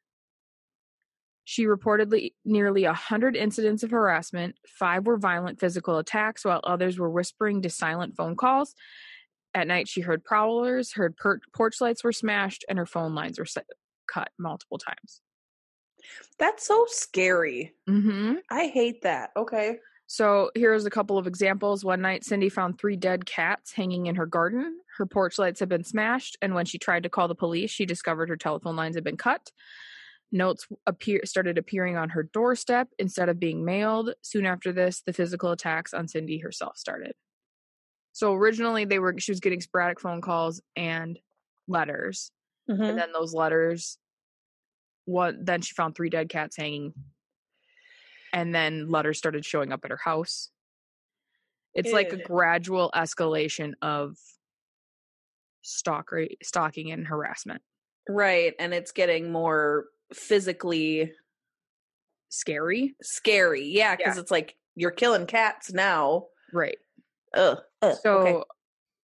she 1.45 1.67
reportedly 1.67 2.33
nearly 2.45 2.85
a 2.85 2.95
hundred 2.95 3.37
incidents 3.37 3.83
of 3.83 3.91
harassment. 3.91 4.57
Five 4.67 5.07
were 5.07 5.19
violent 5.19 5.61
physical 5.61 5.99
attacks, 5.99 6.45
while 6.45 6.61
others 6.65 6.99
were 6.99 7.11
whispering 7.11 7.61
to 7.63 7.71
silent 7.71 8.17
phone 8.17 8.35
calls. 8.35 8.75
At 9.53 9.69
night, 9.69 9.87
she 9.87 10.01
heard 10.01 10.25
prowlers, 10.25 10.93
heard 10.95 11.17
per- 11.17 11.41
porch 11.55 11.81
lights 11.81 12.03
were 12.03 12.13
smashed, 12.13 12.65
and 12.69 12.79
her 12.79 12.87
phone 12.87 13.15
lines 13.15 13.39
were 13.39 13.45
set- 13.45 13.69
cut 14.11 14.31
multiple 14.39 14.79
times. 14.79 15.21
That's 16.39 16.67
so 16.67 16.87
scary. 16.89 17.75
Mm-hmm. 17.89 18.35
I 18.51 18.67
hate 18.67 19.03
that. 19.03 19.31
Okay. 19.37 19.79
So 20.15 20.53
here's 20.55 20.87
a 20.87 20.91
couple 20.91 21.19
of 21.19 21.27
examples. 21.27 21.85
One 21.85 22.01
night, 22.01 22.23
Cindy 22.23 22.49
found 22.49 22.79
three 22.79 22.95
dead 22.95 23.27
cats 23.27 23.73
hanging 23.73 24.07
in 24.07 24.15
her 24.15 24.27
garden. 24.27 24.79
Her 24.97 25.07
porch 25.07 25.41
lights 25.41 25.59
had 25.59 25.69
been 25.69 25.83
smashed, 25.83 26.37
and 26.41 26.55
when 26.55 26.67
she 26.67 26.79
tried 26.79 27.03
to 27.03 27.09
call 27.09 27.27
the 27.27 27.35
police, 27.35 27.73
she 27.73 27.85
discovered 27.85 28.29
her 28.29 28.37
telephone 28.37 28.77
lines 28.77 28.95
had 28.95 29.03
been 29.03 29.17
cut. 29.17 29.51
Notes 30.31 30.69
appear 30.87 31.23
started 31.25 31.59
appearing 31.59 31.97
on 31.97 32.11
her 32.11 32.23
doorstep 32.23 32.91
instead 32.97 33.29
of 33.29 33.41
being 33.41 33.65
mailed. 33.65 34.15
Soon 34.23 34.47
after 34.47 34.71
this, 34.71 35.03
the 35.05 35.13
physical 35.13 35.51
attacks 35.51 35.93
on 35.93 36.07
Cindy 36.07 36.39
herself 36.39 36.77
started. 36.77 37.15
So 38.13 38.35
originally, 38.35 38.85
they 38.85 39.01
were 39.01 39.19
she 39.19 39.33
was 39.33 39.41
getting 39.41 39.61
sporadic 39.63 39.99
phone 39.99 40.21
calls 40.21 40.63
and 40.77 41.19
letters, 41.67 42.31
Mhm. 42.71 42.89
and 42.91 42.99
then 43.01 43.11
those 43.11 43.35
letters. 43.35 43.99
What 45.07 45.45
then? 45.45 45.61
She 45.63 45.75
found 45.75 45.97
three 45.97 46.09
dead 46.09 46.29
cats 46.29 46.57
hanging 46.57 46.95
and 48.35 48.55
then 48.55 48.91
letters 48.91 49.17
started 49.17 49.45
showing 49.47 49.73
up 49.73 49.85
at 49.85 49.91
her 49.91 49.97
house. 50.05 50.51
It's 51.73 51.93
like 51.93 52.13
a 52.13 52.17
gradual 52.19 52.91
escalation 52.95 53.73
of 53.81 54.17
stalker 55.63 56.27
stalking 56.43 56.91
and 56.93 57.07
harassment. 57.07 57.63
Right. 58.09 58.53
And 58.59 58.75
it's 58.75 58.93
getting 58.93 59.33
more 59.33 59.87
physically 60.13 61.13
Scary, 62.29 62.97
scary. 63.01 63.65
Yeah. 63.65 63.95
Because 63.95 64.17
Yeah. 64.17 64.21
it's 64.23 64.31
like 64.33 64.57
you're 64.75 64.91
killing 64.91 65.27
cats 65.27 65.73
now. 65.73 66.27
right? 66.53 66.79
Ugh. 67.35 67.59
Ugh. 67.83 67.97
So 68.03 68.19
okay. 68.19 68.45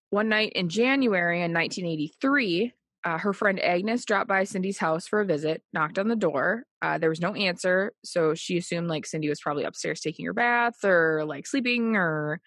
one 0.09 0.27
night 0.29 0.51
in 0.53 0.67
January 0.69 1.41
in 1.41 1.53
1983, 1.53 2.73
uh, 3.03 3.17
her 3.17 3.33
friend 3.33 3.59
Agnes 3.59 4.05
dropped 4.05 4.27
by 4.27 4.43
Cindy's 4.43 4.77
house 4.77 5.07
for 5.07 5.21
a 5.21 5.25
visit, 5.25 5.63
knocked 5.73 5.97
on 5.97 6.07
the 6.07 6.15
door. 6.15 6.63
Uh, 6.81 6.97
there 6.97 7.09
was 7.09 7.21
no 7.21 7.33
answer, 7.33 7.93
so 8.03 8.35
she 8.35 8.57
assumed 8.57 8.87
like 8.87 9.05
Cindy 9.05 9.29
was 9.29 9.41
probably 9.41 9.63
upstairs 9.63 10.01
taking 10.01 10.25
her 10.25 10.33
bath 10.33 10.83
or 10.83 11.23
like 11.25 11.47
sleeping, 11.47 11.95
or 11.95 12.41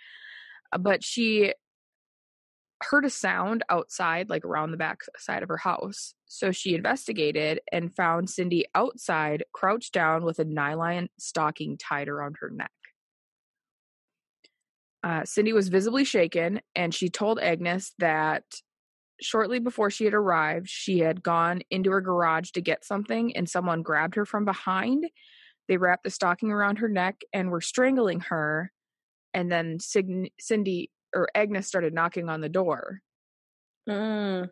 uh, 0.73 0.78
but 0.78 1.02
she 1.02 1.54
heard 2.82 3.04
a 3.04 3.11
sound 3.11 3.64
outside, 3.68 4.28
like 4.28 4.44
around 4.44 4.70
the 4.70 4.76
back 4.76 5.00
side 5.18 5.42
of 5.42 5.49
her 5.49 5.56
house. 5.56 6.14
So 6.26 6.52
she 6.52 6.75
investigated 6.75 7.61
and 7.73 7.94
found 7.94 8.30
Cindy 8.30 8.66
outside, 8.75 9.44
crouched 9.52 9.92
down 9.92 10.25
with 10.25 10.38
a 10.38 10.44
nylon 10.44 11.08
stocking 11.18 11.78
tied 11.78 12.08
around 12.08 12.37
her 12.40 12.50
neck. 12.50 12.70
Uh, 15.02 15.25
Cindy 15.25 15.52
was 15.52 15.68
visibly 15.68 16.04
shaken, 16.04 16.61
and 16.75 16.94
she 16.94 17.11
told 17.11 17.38
Agnes 17.38 17.92
that 17.99 18.44
shortly 19.21 19.59
before 19.59 19.90
she 19.90 20.04
had 20.04 20.14
arrived, 20.14 20.68
she 20.68 20.99
had 20.99 21.23
gone 21.23 21.62
into 21.71 21.90
her 21.90 22.00
garage 22.00 22.50
to 22.52 22.61
get 22.61 22.85
something, 22.85 23.37
and 23.37 23.49
someone 23.49 23.83
grabbed 23.83 24.14
her 24.14 24.26
from 24.26 24.44
behind. 24.44 25.06
They 25.68 25.76
wrapped 25.76 26.04
the 26.04 26.11
stocking 26.11 26.50
around 26.50 26.78
her 26.78 26.88
neck 26.88 27.23
and 27.33 27.50
were 27.50 27.61
strangling 27.61 28.21
her. 28.21 28.71
And 29.33 29.50
then 29.50 29.78
Cindy 29.80 30.90
or 31.14 31.28
Agnes 31.35 31.66
started 31.66 31.94
knocking 31.94 32.28
on 32.28 32.40
the 32.40 32.49
door. 32.49 33.00
Mm. 33.88 34.50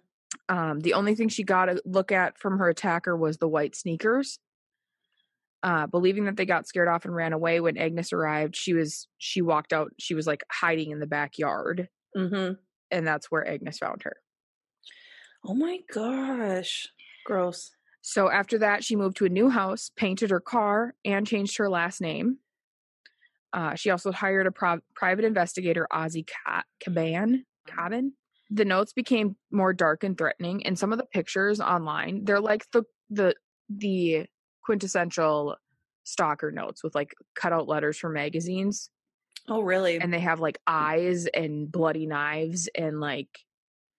Um, 0.49 0.81
the 0.81 0.95
only 0.95 1.15
thing 1.15 1.29
she 1.29 1.45
got 1.45 1.69
a 1.69 1.83
look 1.85 2.13
at 2.13 2.39
from 2.39 2.59
her 2.59 2.69
attacker 2.69 3.17
was 3.17 3.39
the 3.39 3.49
white 3.49 3.75
sneakers. 3.75 4.39
Uh, 5.63 5.87
believing 5.87 6.25
that 6.25 6.37
they 6.37 6.47
got 6.47 6.67
scared 6.67 6.89
off 6.89 7.05
and 7.05 7.15
ran 7.15 7.33
away 7.33 7.61
when 7.61 7.79
Agnes 7.79 8.13
arrived, 8.13 8.57
she 8.57 8.73
was 8.73 9.07
she 9.19 9.43
walked 9.43 9.73
out. 9.73 9.93
She 9.99 10.15
was 10.15 10.27
like 10.27 10.43
hiding 10.51 10.91
in 10.91 10.99
the 10.99 11.07
backyard, 11.07 11.89
hmm 12.17 12.53
and 12.91 13.07
that's 13.07 13.31
where 13.31 13.49
Agnes 13.49 13.79
found 13.79 14.03
her. 14.03 14.17
Oh 15.45 15.55
my 15.55 15.79
gosh. 15.93 16.89
Gross. 17.25 17.73
So 18.01 18.31
after 18.31 18.59
that, 18.59 18.85
she 18.85 18.97
moved 18.97 19.17
to 19.19 19.25
a 19.27 19.29
new 19.29 19.49
house, 19.49 19.91
painted 19.97 20.31
her 20.31 20.41
car, 20.41 20.95
and 21.05 21.27
changed 21.27 21.57
her 21.59 21.69
last 21.69 22.01
name. 22.01 22.39
Uh, 23.53 23.75
she 23.75 23.91
also 23.91 24.11
hired 24.13 24.47
a 24.47 24.51
prov- 24.51 24.81
private 24.95 25.25
investigator, 25.25 25.87
Ozzy 25.93 26.27
Ca- 26.27 26.65
Kaban. 26.85 27.45
Kaban. 27.69 28.11
The 28.51 28.65
notes 28.65 28.93
became 28.93 29.37
more 29.51 29.73
dark 29.73 30.05
and 30.05 30.17
threatening, 30.17 30.67
and 30.67 30.79
some 30.79 30.93
of 30.93 30.99
the 30.99 31.07
pictures 31.07 31.61
online, 31.61 32.25
they're 32.25 32.41
like 32.41 32.67
the 32.73 32.83
the 33.09 33.35
the 33.69 34.27
quintessential 34.65 35.57
stalker 36.05 36.51
notes 36.51 36.83
with 36.85 36.95
like 36.95 37.15
cutout 37.35 37.69
letters 37.69 37.97
from 37.99 38.13
magazines, 38.15 38.91
Oh, 39.49 39.61
really? 39.63 39.99
and 39.99 40.13
they 40.13 40.21
have 40.21 40.41
like 40.41 40.59
eyes 40.67 41.27
and 41.27 41.71
bloody 41.71 42.07
knives 42.07 42.69
and 42.75 43.01
like 43.01 43.29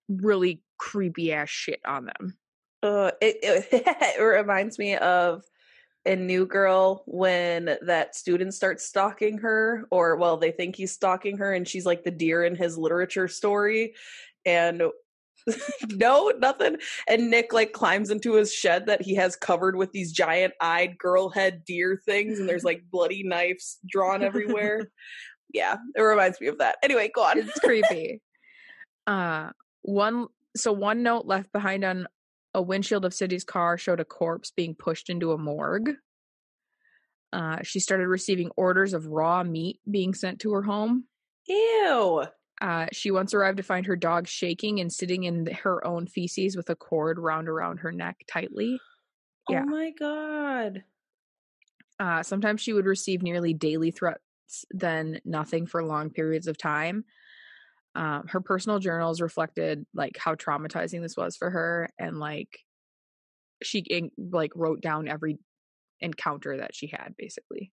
really 0.07 0.61
creepy 0.83 1.31
ass 1.31 1.49
shit 1.49 1.79
on 1.85 2.05
them. 2.05 2.37
Uh, 2.81 3.11
it, 3.21 3.37
it, 3.41 3.67
it 3.71 4.21
reminds 4.21 4.77
me 4.77 4.97
of 4.97 5.43
a 6.05 6.13
new 6.13 6.45
girl 6.45 7.03
when 7.07 7.77
that 7.81 8.15
student 8.15 8.53
starts 8.53 8.85
stalking 8.85 9.37
her, 9.37 9.87
or 9.91 10.17
well, 10.17 10.35
they 10.35 10.51
think 10.51 10.75
he's 10.75 10.91
stalking 10.91 11.37
her, 11.37 11.53
and 11.53 11.65
she's 11.65 11.85
like 11.85 12.03
the 12.03 12.11
deer 12.11 12.43
in 12.43 12.55
his 12.55 12.77
literature 12.77 13.29
story, 13.29 13.93
and 14.45 14.83
no, 15.89 16.33
nothing. 16.37 16.75
And 17.07 17.31
Nick 17.31 17.53
like 17.53 17.71
climbs 17.71 18.09
into 18.09 18.33
his 18.33 18.53
shed 18.53 18.87
that 18.87 19.01
he 19.01 19.15
has 19.15 19.37
covered 19.37 19.77
with 19.77 19.93
these 19.93 20.11
giant 20.11 20.53
eyed 20.59 20.97
girl 20.97 21.29
head 21.29 21.63
deer 21.63 22.01
things, 22.05 22.39
and 22.39 22.49
there's 22.49 22.63
like 22.65 22.83
bloody 22.91 23.23
knives 23.23 23.77
drawn 23.89 24.21
everywhere. 24.21 24.91
yeah, 25.53 25.77
it 25.95 26.01
reminds 26.01 26.41
me 26.41 26.47
of 26.47 26.57
that. 26.57 26.75
Anyway, 26.83 27.09
go 27.15 27.23
on. 27.23 27.39
it's 27.39 27.59
creepy. 27.59 28.21
Uh 29.07 29.51
one 29.83 30.27
so 30.55 30.71
one 30.71 31.03
note 31.03 31.25
left 31.25 31.51
behind 31.51 31.83
on 31.83 32.07
a 32.53 32.61
windshield 32.61 33.05
of 33.05 33.13
Cindy's 33.13 33.43
car 33.43 33.77
showed 33.77 33.99
a 33.99 34.05
corpse 34.05 34.51
being 34.51 34.75
pushed 34.75 35.09
into 35.09 35.31
a 35.31 35.37
morgue. 35.37 35.95
Uh, 37.31 37.57
she 37.63 37.79
started 37.79 38.07
receiving 38.07 38.51
orders 38.55 38.93
of 38.93 39.07
raw 39.07 39.43
meat 39.43 39.79
being 39.89 40.13
sent 40.13 40.39
to 40.41 40.51
her 40.51 40.61
home. 40.61 41.05
Ew. 41.47 42.25
Uh, 42.61 42.85
she 42.93 43.09
once 43.09 43.33
arrived 43.33 43.57
to 43.57 43.63
find 43.63 43.87
her 43.87 43.95
dog 43.95 44.27
shaking 44.27 44.79
and 44.79 44.93
sitting 44.93 45.23
in 45.23 45.47
her 45.47 45.85
own 45.85 46.05
feces 46.05 46.55
with 46.55 46.69
a 46.69 46.75
cord 46.75 47.21
wound 47.21 47.49
around 47.49 47.77
her 47.77 47.91
neck 47.91 48.23
tightly. 48.27 48.79
Yeah. 49.49 49.63
Oh 49.67 49.69
my 49.71 49.91
god. 49.99 50.85
Uh, 51.99 52.23
sometimes 52.23 52.61
she 52.61 52.71
would 52.71 52.85
receive 52.85 53.21
nearly 53.21 53.53
daily 53.53 53.91
threats, 53.91 54.21
then 54.71 55.19
nothing 55.25 55.65
for 55.67 55.83
long 55.83 56.11
periods 56.11 56.47
of 56.47 56.57
time. 56.57 57.03
Um, 57.95 58.27
her 58.27 58.41
personal 58.41 58.79
journals 58.79 59.21
reflected 59.21 59.85
like 59.93 60.17
how 60.17 60.35
traumatizing 60.35 61.01
this 61.01 61.15
was 61.15 61.35
for 61.35 61.49
her, 61.49 61.89
and 61.99 62.19
like 62.19 62.59
she 63.61 63.83
like 64.17 64.51
wrote 64.55 64.81
down 64.81 65.07
every 65.07 65.37
encounter 66.01 66.57
that 66.57 66.75
she 66.75 66.87
had, 66.87 67.13
basically. 67.17 67.71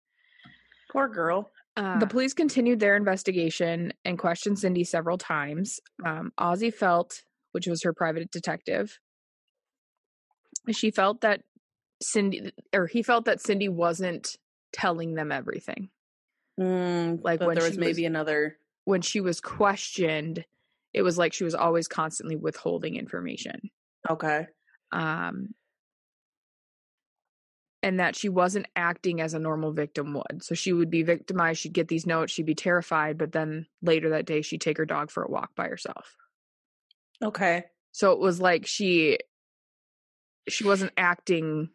Poor 0.91 1.07
girl. 1.07 1.51
the 1.75 2.07
police 2.09 2.33
continued 2.33 2.79
their 2.79 2.95
investigation 2.95 3.93
and 4.03 4.17
questioned 4.17 4.57
Cindy 4.57 4.83
several 4.83 5.17
times. 5.17 5.79
Um, 6.03 6.31
Ozzy 6.39 6.73
felt, 6.73 7.21
which 7.51 7.67
was 7.67 7.83
her 7.83 7.93
private 7.93 8.31
detective, 8.31 8.97
she 10.71 10.91
felt 10.91 11.21
that 11.21 11.41
Cindy, 12.01 12.51
or 12.73 12.87
he 12.87 13.03
felt 13.03 13.25
that 13.25 13.41
Cindy 13.41 13.69
wasn't 13.69 14.35
telling 14.73 15.13
them 15.13 15.31
everything. 15.31 15.89
Mm, 16.59 17.19
Like 17.23 17.39
when 17.41 17.55
there 17.55 17.67
was 17.67 17.77
maybe 17.77 18.03
was- 18.03 18.07
another. 18.07 18.57
When 18.87 19.01
she 19.01 19.19
was 19.19 19.41
questioned, 19.41 20.45
it 20.93 21.01
was 21.01 21.17
like 21.17 21.33
she 21.33 21.43
was 21.43 21.53
always 21.53 21.89
constantly 21.89 22.37
withholding 22.37 22.95
information. 22.95 23.69
Okay. 24.09 24.47
Um, 24.93 25.49
and 27.83 27.99
that 27.99 28.15
she 28.15 28.29
wasn't 28.29 28.67
acting 28.77 29.19
as 29.19 29.33
a 29.33 29.39
normal 29.39 29.73
victim 29.73 30.13
would. 30.13 30.41
So 30.41 30.55
she 30.55 30.71
would 30.71 30.89
be 30.89 31.03
victimized, 31.03 31.59
she'd 31.59 31.73
get 31.73 31.89
these 31.89 32.05
notes, 32.05 32.31
she'd 32.31 32.45
be 32.45 32.55
terrified, 32.55 33.17
but 33.17 33.33
then 33.33 33.65
later 33.81 34.11
that 34.11 34.25
day 34.25 34.41
she'd 34.41 34.61
take 34.61 34.77
her 34.77 34.85
dog 34.85 35.11
for 35.11 35.21
a 35.21 35.29
walk 35.29 35.53
by 35.53 35.67
herself. 35.67 36.15
Okay. 37.21 37.65
So 37.91 38.13
it 38.13 38.19
was 38.19 38.39
like 38.39 38.65
she 38.65 39.17
she 40.47 40.63
wasn't 40.63 40.93
acting 40.95 41.71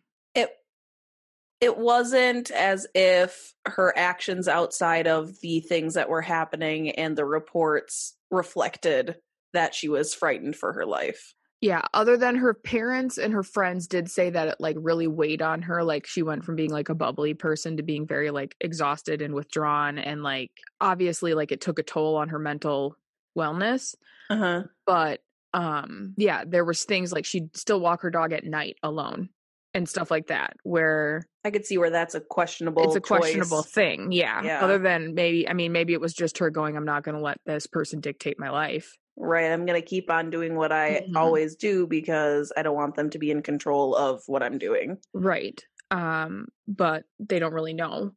It 1.63 1.79
wasn't 1.79 2.51
as 2.51 2.87
if 2.93 3.55
her 3.67 3.97
actions 3.97 4.49
outside 4.49 5.07
of 5.07 5.41
the 5.41 5.61
things 5.61 5.95
that 5.95 6.09
were 6.09 6.21
happening 6.21 6.91
and 6.91 7.17
the 7.17 7.25
reports 7.25 8.17
reflected 8.33 9.17
that 9.53 9.75
she 9.75 9.89
was 9.89 10.13
frightened 10.13 10.57
for 10.57 10.73
her 10.73 10.85
life. 10.85 11.35
yeah, 11.61 11.83
other 11.95 12.17
than 12.17 12.35
her 12.35 12.53
parents 12.55 13.17
and 13.17 13.33
her 13.33 13.45
friends 13.45 13.87
did 13.87 14.11
say 14.11 14.29
that 14.31 14.49
it 14.49 14.57
like 14.59 14.77
really 14.81 15.07
weighed 15.07 15.41
on 15.41 15.63
her. 15.63 15.85
Like 15.85 16.07
she 16.07 16.23
went 16.23 16.45
from 16.45 16.57
being 16.57 16.71
like 16.73 16.89
a 16.89 16.95
bubbly 16.97 17.35
person 17.35 17.77
to 17.77 17.85
being 17.85 18.05
very 18.09 18.31
like 18.33 18.57
exhausted 18.61 19.23
and 19.23 19.33
withdrawn 19.33 19.99
and 19.99 20.25
like 20.25 20.51
obviously 20.81 21.33
like 21.35 21.53
it 21.53 21.61
took 21.61 21.79
a 21.79 21.85
toll 21.85 22.17
on 22.17 22.31
her 22.31 22.41
mental 22.41 22.97
wellness. 23.39 23.95
Uh-huh. 24.31 24.63
but 24.87 25.21
um 25.53 26.15
yeah 26.17 26.45
there 26.47 26.65
was 26.65 26.85
things 26.85 27.13
like 27.13 27.27
she'd 27.27 27.55
still 27.55 27.81
walk 27.81 28.01
her 28.01 28.11
dog 28.11 28.33
at 28.33 28.45
night 28.45 28.77
alone 28.83 29.29
and 29.75 29.89
stuff 29.89 30.11
like 30.11 30.27
that 30.29 30.55
where 30.65 31.27
I 31.45 31.51
could 31.51 31.65
see 31.65 31.79
where 31.79 31.91
that's 31.91 32.15
a 32.15 32.21
questionable 32.21 32.85
it's 32.85 32.97
a 32.97 33.01
questionable 33.01 33.63
thing 33.63 34.13
yeah. 34.13 34.43
Yeah. 34.43 34.65
other 34.65 34.79
than 34.79 35.15
maybe 35.15 35.49
i 35.49 35.53
mean 35.55 35.73
maybe 35.73 35.93
it 35.95 36.01
was 36.01 36.13
just 36.13 36.39
her 36.39 36.51
going 36.51 36.77
i'm 36.77 36.85
not 36.85 37.03
going 37.05 37.15
to 37.17 37.21
let 37.23 37.39
this 37.47 37.67
person 37.67 38.01
dictate 38.01 38.39
my 38.39 38.51
life 38.51 38.97
Right. 39.15 39.53
I'm 39.53 39.67
going 39.67 39.79
to 39.79 39.87
keep 39.87 40.11
on 40.11 40.31
doing 40.31 40.55
what 40.57 40.73
I 40.73 41.05
Mhm. 41.07 41.17
always 41.17 41.55
do 41.55 41.87
because 41.87 42.51
I 42.57 42.63
don't 42.63 42.75
want 42.75 42.95
them 42.97 43.11
to 43.11 43.19
be 43.19 43.31
in 43.31 43.43
control 43.43 43.95
of 43.95 44.23
what 44.27 44.43
I'm 44.43 44.57
doing. 44.57 44.97
Right. 45.13 45.63
Um, 45.91 46.49
but 46.67 47.05
they 47.21 47.39
don't 47.39 47.53
really 47.53 47.75
know. 47.75 48.13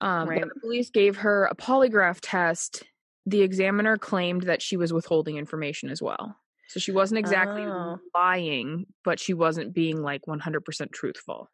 Um, 0.00 0.28
Right. 0.28 0.40
The 0.42 0.60
police 0.60 0.90
gave 0.90 1.16
her 1.16 1.46
a 1.46 1.56
polygraph 1.56 2.20
test, 2.22 2.84
the 3.26 3.42
examiner 3.42 3.98
claimed 3.98 4.42
that 4.44 4.62
she 4.62 4.76
was 4.76 4.92
withholding 4.92 5.38
information 5.38 5.90
as 5.90 6.00
well. 6.00 6.36
So 6.68 6.78
she 6.80 6.92
wasn't 6.92 7.18
exactly 7.18 7.62
Oh. 7.64 7.98
lying, 8.14 8.86
but 9.04 9.18
she 9.18 9.34
wasn't 9.34 9.74
being 9.74 10.00
like 10.02 10.22
100% 10.26 10.92
truthful. 10.92 11.50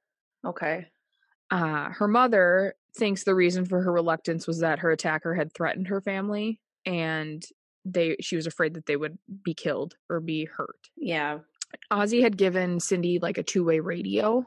Okay. 0.47 0.89
Uh, 1.51 1.91
her 1.91 2.09
mother 2.09 2.75
thinks 2.97 3.25
the 3.25 3.35
reason 3.35 3.65
for 3.65 3.83
her 3.83 3.93
reluctance 3.93 4.47
was 4.47 4.61
that 4.61 4.81
her 4.81 4.91
attacker 4.91 5.35
had 5.35 5.53
threatened 5.55 5.89
her 5.89 6.01
family 6.01 6.61
and 6.85 7.45
they 7.85 8.17
she 8.21 8.35
was 8.37 8.47
afraid 8.47 8.75
that 8.75 8.87
they 8.87 8.97
would 8.97 9.19
be 9.45 9.55
killed 9.55 9.95
or 10.09 10.21
be 10.21 10.47
hurt. 10.47 10.79
Yeah. 10.97 11.41
Ozzy 11.93 12.23
had 12.23 12.37
given 12.37 12.81
Cindy 12.81 13.19
like 13.19 13.37
a 13.39 13.43
two-way 13.43 13.81
radio 13.81 14.47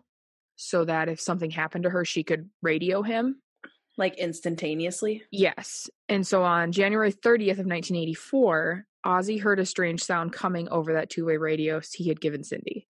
so 0.56 0.86
that 0.86 1.08
if 1.08 1.20
something 1.22 1.52
happened 1.52 1.84
to 1.84 1.90
her 1.92 2.04
she 2.04 2.24
could 2.24 2.50
radio 2.62 3.04
him. 3.04 3.42
Like 3.98 4.18
instantaneously. 4.18 5.24
Yes. 5.32 5.90
And 6.08 6.26
so 6.26 6.44
on 6.44 6.72
January 6.72 7.12
30th 7.12 7.60
of 7.60 7.66
1984, 7.66 8.86
Ozzy 9.06 9.42
heard 9.42 9.60
a 9.60 9.66
strange 9.66 10.04
sound 10.04 10.34
coming 10.34 10.70
over 10.70 10.94
that 10.94 11.10
two-way 11.10 11.38
radio 11.38 11.82
he 11.94 12.08
had 12.08 12.22
given 12.22 12.44
Cindy. 12.44 12.88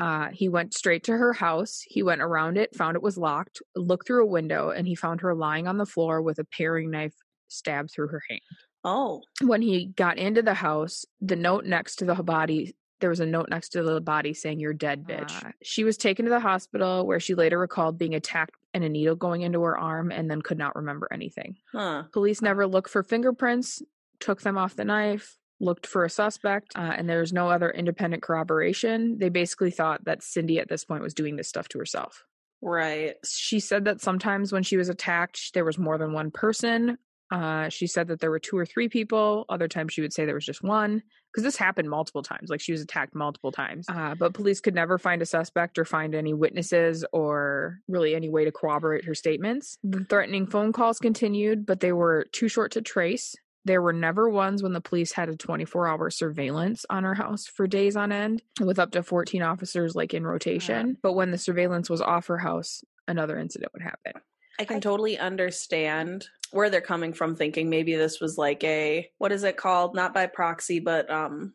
Uh, 0.00 0.28
he 0.32 0.48
went 0.48 0.74
straight 0.74 1.04
to 1.04 1.12
her 1.12 1.32
house. 1.32 1.82
He 1.86 2.02
went 2.02 2.22
around 2.22 2.58
it, 2.58 2.74
found 2.74 2.96
it 2.96 3.02
was 3.02 3.18
locked, 3.18 3.62
looked 3.76 4.06
through 4.06 4.24
a 4.24 4.30
window, 4.30 4.70
and 4.70 4.86
he 4.86 4.94
found 4.94 5.20
her 5.20 5.34
lying 5.34 5.68
on 5.68 5.78
the 5.78 5.86
floor 5.86 6.22
with 6.22 6.38
a 6.38 6.44
paring 6.44 6.90
knife 6.90 7.14
stabbed 7.48 7.90
through 7.92 8.08
her 8.08 8.22
hand. 8.28 8.40
Oh. 8.84 9.22
When 9.42 9.62
he 9.62 9.86
got 9.86 10.18
into 10.18 10.42
the 10.42 10.54
house, 10.54 11.04
the 11.20 11.36
note 11.36 11.66
next 11.66 11.96
to 11.96 12.04
the 12.04 12.14
body, 12.14 12.74
there 13.00 13.10
was 13.10 13.20
a 13.20 13.26
note 13.26 13.48
next 13.48 13.70
to 13.70 13.82
the 13.82 14.00
body 14.00 14.34
saying, 14.34 14.58
You're 14.58 14.72
dead, 14.72 15.04
bitch. 15.06 15.44
Uh, 15.44 15.52
she 15.62 15.84
was 15.84 15.96
taken 15.96 16.24
to 16.24 16.30
the 16.30 16.40
hospital 16.40 17.06
where 17.06 17.20
she 17.20 17.34
later 17.34 17.58
recalled 17.58 17.98
being 17.98 18.14
attacked 18.14 18.56
and 18.74 18.84
a 18.84 18.88
needle 18.88 19.14
going 19.14 19.42
into 19.42 19.62
her 19.62 19.76
arm 19.78 20.10
and 20.10 20.30
then 20.30 20.42
could 20.42 20.58
not 20.58 20.76
remember 20.76 21.08
anything. 21.12 21.56
Huh. 21.72 22.04
Police 22.12 22.42
never 22.42 22.66
looked 22.66 22.90
for 22.90 23.02
fingerprints, 23.02 23.82
took 24.20 24.42
them 24.42 24.56
off 24.56 24.76
the 24.76 24.84
knife, 24.84 25.36
looked 25.60 25.86
for 25.86 26.04
a 26.04 26.10
suspect, 26.10 26.72
uh, 26.76 26.92
and 26.96 27.08
there 27.08 27.20
was 27.20 27.32
no 27.32 27.48
other 27.48 27.70
independent 27.70 28.22
corroboration. 28.22 29.18
They 29.18 29.28
basically 29.28 29.70
thought 29.70 30.04
that 30.04 30.22
Cindy 30.22 30.58
at 30.58 30.68
this 30.68 30.84
point 30.84 31.02
was 31.02 31.14
doing 31.14 31.36
this 31.36 31.48
stuff 31.48 31.68
to 31.68 31.78
herself. 31.78 32.24
Right. 32.60 33.14
She 33.24 33.60
said 33.60 33.84
that 33.86 34.00
sometimes 34.00 34.52
when 34.52 34.62
she 34.62 34.76
was 34.76 34.88
attacked, 34.88 35.52
there 35.52 35.64
was 35.64 35.78
more 35.78 35.98
than 35.98 36.12
one 36.12 36.30
person. 36.30 36.98
Uh, 37.32 37.70
she 37.70 37.86
said 37.86 38.08
that 38.08 38.20
there 38.20 38.30
were 38.30 38.38
two 38.38 38.58
or 38.58 38.66
three 38.66 38.90
people. 38.90 39.46
Other 39.48 39.66
times 39.66 39.94
she 39.94 40.02
would 40.02 40.12
say 40.12 40.26
there 40.26 40.34
was 40.34 40.44
just 40.44 40.62
one 40.62 41.02
because 41.32 41.44
this 41.44 41.56
happened 41.56 41.88
multiple 41.88 42.22
times. 42.22 42.50
Like 42.50 42.60
she 42.60 42.72
was 42.72 42.82
attacked 42.82 43.14
multiple 43.14 43.50
times. 43.50 43.86
Uh, 43.88 44.14
but 44.14 44.34
police 44.34 44.60
could 44.60 44.74
never 44.74 44.98
find 44.98 45.22
a 45.22 45.26
suspect 45.26 45.78
or 45.78 45.86
find 45.86 46.14
any 46.14 46.34
witnesses 46.34 47.06
or 47.10 47.78
really 47.88 48.14
any 48.14 48.28
way 48.28 48.44
to 48.44 48.52
corroborate 48.52 49.06
her 49.06 49.14
statements. 49.14 49.78
The 49.82 50.04
threatening 50.04 50.46
phone 50.46 50.72
calls 50.72 50.98
continued, 50.98 51.64
but 51.64 51.80
they 51.80 51.92
were 51.92 52.26
too 52.32 52.48
short 52.48 52.72
to 52.72 52.82
trace. 52.82 53.34
There 53.64 53.80
were 53.80 53.94
never 53.94 54.28
ones 54.28 54.62
when 54.62 54.74
the 54.74 54.80
police 54.82 55.12
had 55.12 55.30
a 55.30 55.36
24 55.36 55.88
hour 55.88 56.10
surveillance 56.10 56.84
on 56.90 57.04
her 57.04 57.14
house 57.14 57.46
for 57.46 57.66
days 57.66 57.96
on 57.96 58.12
end 58.12 58.42
with 58.60 58.78
up 58.78 58.90
to 58.90 59.02
14 59.02 59.40
officers 59.40 59.94
like 59.94 60.12
in 60.12 60.26
rotation. 60.26 60.98
But 61.02 61.14
when 61.14 61.30
the 61.30 61.38
surveillance 61.38 61.88
was 61.88 62.02
off 62.02 62.26
her 62.26 62.38
house, 62.38 62.84
another 63.08 63.38
incident 63.38 63.72
would 63.72 63.82
happen. 63.82 64.20
I 64.62 64.64
can 64.64 64.80
totally 64.80 65.18
understand 65.18 66.26
where 66.52 66.70
they're 66.70 66.80
coming 66.80 67.12
from 67.12 67.34
thinking 67.34 67.68
maybe 67.70 67.96
this 67.96 68.20
was 68.20 68.38
like 68.38 68.62
a 68.64 69.08
what 69.18 69.32
is 69.32 69.42
it 69.42 69.56
called? 69.56 69.94
Not 69.94 70.14
by 70.14 70.26
proxy, 70.26 70.78
but 70.80 71.10
um 71.10 71.54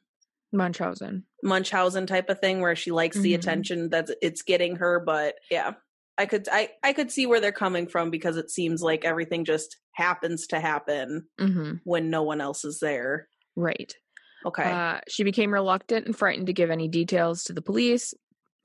Munchausen. 0.52 1.26
Munchausen 1.44 2.08
type 2.08 2.30
of 2.30 2.40
thing 2.40 2.62
where 2.62 2.76
she 2.76 2.92
likes 2.92 3.18
the 3.18 3.34
Mhm. 3.34 3.38
attention 3.38 3.90
that 3.90 4.10
it's 4.22 4.42
getting 4.42 4.78
her, 4.78 5.00
but 5.00 5.36
yeah. 5.52 5.74
I 6.20 6.26
could 6.26 6.48
I 6.52 6.70
I 6.84 6.94
could 6.94 7.12
see 7.12 7.26
where 7.28 7.40
they're 7.40 7.52
coming 7.52 7.88
from 7.88 8.10
because 8.10 8.38
it 8.38 8.50
seems 8.50 8.82
like 8.82 9.06
everything 9.06 9.46
just 9.46 9.78
happens 9.94 10.48
to 10.48 10.60
happen 10.60 11.28
Mm-hmm. 11.40 11.74
when 11.84 12.10
no 12.10 12.24
one 12.24 12.42
else 12.42 12.66
is 12.66 12.80
there. 12.80 13.30
Right. 13.56 13.96
Okay. 14.46 14.64
Uh, 14.64 15.00
she 15.08 15.24
became 15.24 15.54
reluctant 15.54 16.06
and 16.08 16.18
frightened 16.18 16.48
to 16.48 16.54
give 16.54 16.70
any 16.72 16.88
details 16.88 17.44
to 17.46 17.54
the 17.54 17.62
police. 17.62 18.14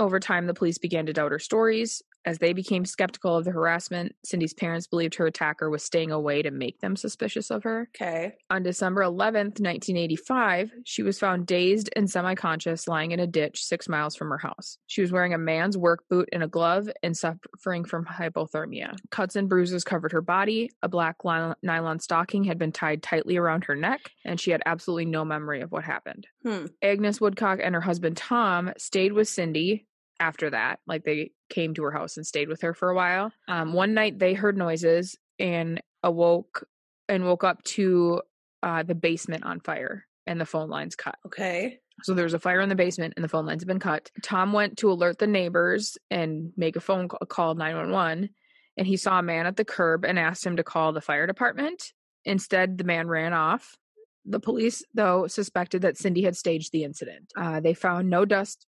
Over 0.00 0.18
time, 0.20 0.46
the 0.46 0.54
police 0.54 0.78
began 0.78 1.06
to 1.06 1.12
doubt 1.12 1.32
her 1.32 1.38
stories. 1.38 2.02
As 2.24 2.38
they 2.38 2.52
became 2.52 2.84
skeptical 2.84 3.36
of 3.36 3.44
the 3.44 3.50
harassment, 3.50 4.14
Cindy's 4.24 4.54
parents 4.54 4.86
believed 4.86 5.16
her 5.16 5.26
attacker 5.26 5.70
was 5.70 5.82
staying 5.82 6.10
away 6.10 6.42
to 6.42 6.50
make 6.50 6.80
them 6.80 6.96
suspicious 6.96 7.50
of 7.50 7.64
her. 7.64 7.88
okay. 7.94 8.34
On 8.50 8.62
December 8.62 9.02
11th, 9.02 9.60
1985, 9.60 10.70
she 10.84 11.02
was 11.02 11.18
found 11.18 11.46
dazed 11.46 11.90
and 11.96 12.10
semi 12.10 12.34
conscious 12.34 12.86
lying 12.86 13.12
in 13.12 13.20
a 13.20 13.26
ditch 13.26 13.62
six 13.64 13.88
miles 13.88 14.14
from 14.14 14.28
her 14.30 14.38
house. 14.38 14.78
She 14.86 15.00
was 15.00 15.12
wearing 15.12 15.34
a 15.34 15.38
man's 15.38 15.76
work 15.76 16.04
boot 16.08 16.28
and 16.32 16.42
a 16.42 16.48
glove 16.48 16.88
and 17.02 17.16
suffering 17.16 17.84
from 17.84 18.04
hypothermia. 18.04 18.96
Cuts 19.10 19.36
and 19.36 19.48
bruises 19.48 19.84
covered 19.84 20.12
her 20.12 20.22
body. 20.22 20.70
A 20.82 20.88
black 20.88 21.16
nylon 21.24 21.98
stocking 22.00 22.44
had 22.44 22.58
been 22.58 22.72
tied 22.72 23.02
tightly 23.02 23.36
around 23.36 23.64
her 23.64 23.76
neck, 23.76 24.10
and 24.24 24.40
she 24.40 24.50
had 24.50 24.62
absolutely 24.66 25.06
no 25.06 25.24
memory 25.24 25.60
of 25.60 25.72
what 25.72 25.84
happened. 25.84 26.26
Hmm. 26.44 26.66
Agnes 26.82 27.20
Woodcock 27.20 27.58
and 27.62 27.74
her 27.74 27.80
husband 27.80 28.16
Tom 28.16 28.72
stayed 28.76 29.12
with 29.12 29.28
Cindy 29.28 29.86
after 30.22 30.50
that. 30.50 30.78
Like 30.86 31.04
they 31.04 31.32
came 31.50 31.74
to 31.74 31.82
her 31.82 31.90
house 31.90 32.16
and 32.16 32.24
stayed 32.24 32.48
with 32.48 32.62
her 32.62 32.74
for 32.74 32.90
a 32.90 32.94
while. 32.94 33.32
Um, 33.48 33.72
one 33.72 33.92
night 33.92 34.18
they 34.18 34.34
heard 34.34 34.56
noises 34.56 35.16
and 35.38 35.82
awoke 36.02 36.66
and 37.08 37.24
woke 37.24 37.42
up 37.42 37.62
to 37.64 38.22
uh, 38.62 38.84
the 38.84 38.94
basement 38.94 39.44
on 39.44 39.58
fire 39.58 40.06
and 40.26 40.40
the 40.40 40.46
phone 40.46 40.70
lines 40.70 40.94
cut. 40.94 41.16
Okay. 41.26 41.80
So 42.04 42.14
there 42.14 42.24
was 42.24 42.34
a 42.34 42.38
fire 42.38 42.60
in 42.60 42.68
the 42.68 42.76
basement 42.76 43.14
and 43.16 43.24
the 43.24 43.28
phone 43.28 43.46
lines 43.46 43.62
had 43.62 43.68
been 43.68 43.80
cut. 43.80 44.10
Tom 44.22 44.52
went 44.52 44.78
to 44.78 44.90
alert 44.92 45.18
the 45.18 45.26
neighbors 45.26 45.98
and 46.10 46.52
make 46.56 46.76
a 46.76 46.80
phone 46.80 47.08
call, 47.08 47.20
call 47.28 47.54
911 47.56 48.30
and 48.76 48.86
he 48.86 48.96
saw 48.96 49.18
a 49.18 49.22
man 49.22 49.46
at 49.46 49.56
the 49.56 49.64
curb 49.64 50.04
and 50.04 50.18
asked 50.18 50.46
him 50.46 50.56
to 50.56 50.64
call 50.64 50.92
the 50.92 51.00
fire 51.00 51.26
department. 51.26 51.92
Instead, 52.24 52.78
the 52.78 52.84
man 52.84 53.08
ran 53.08 53.32
off. 53.32 53.76
The 54.24 54.40
police, 54.40 54.84
though, 54.94 55.26
suspected 55.26 55.82
that 55.82 55.98
Cindy 55.98 56.22
had 56.22 56.36
staged 56.36 56.70
the 56.70 56.84
incident. 56.84 57.32
Uh, 57.36 57.58
they 57.58 57.74
found 57.74 58.08
no 58.08 58.24
dust 58.24 58.66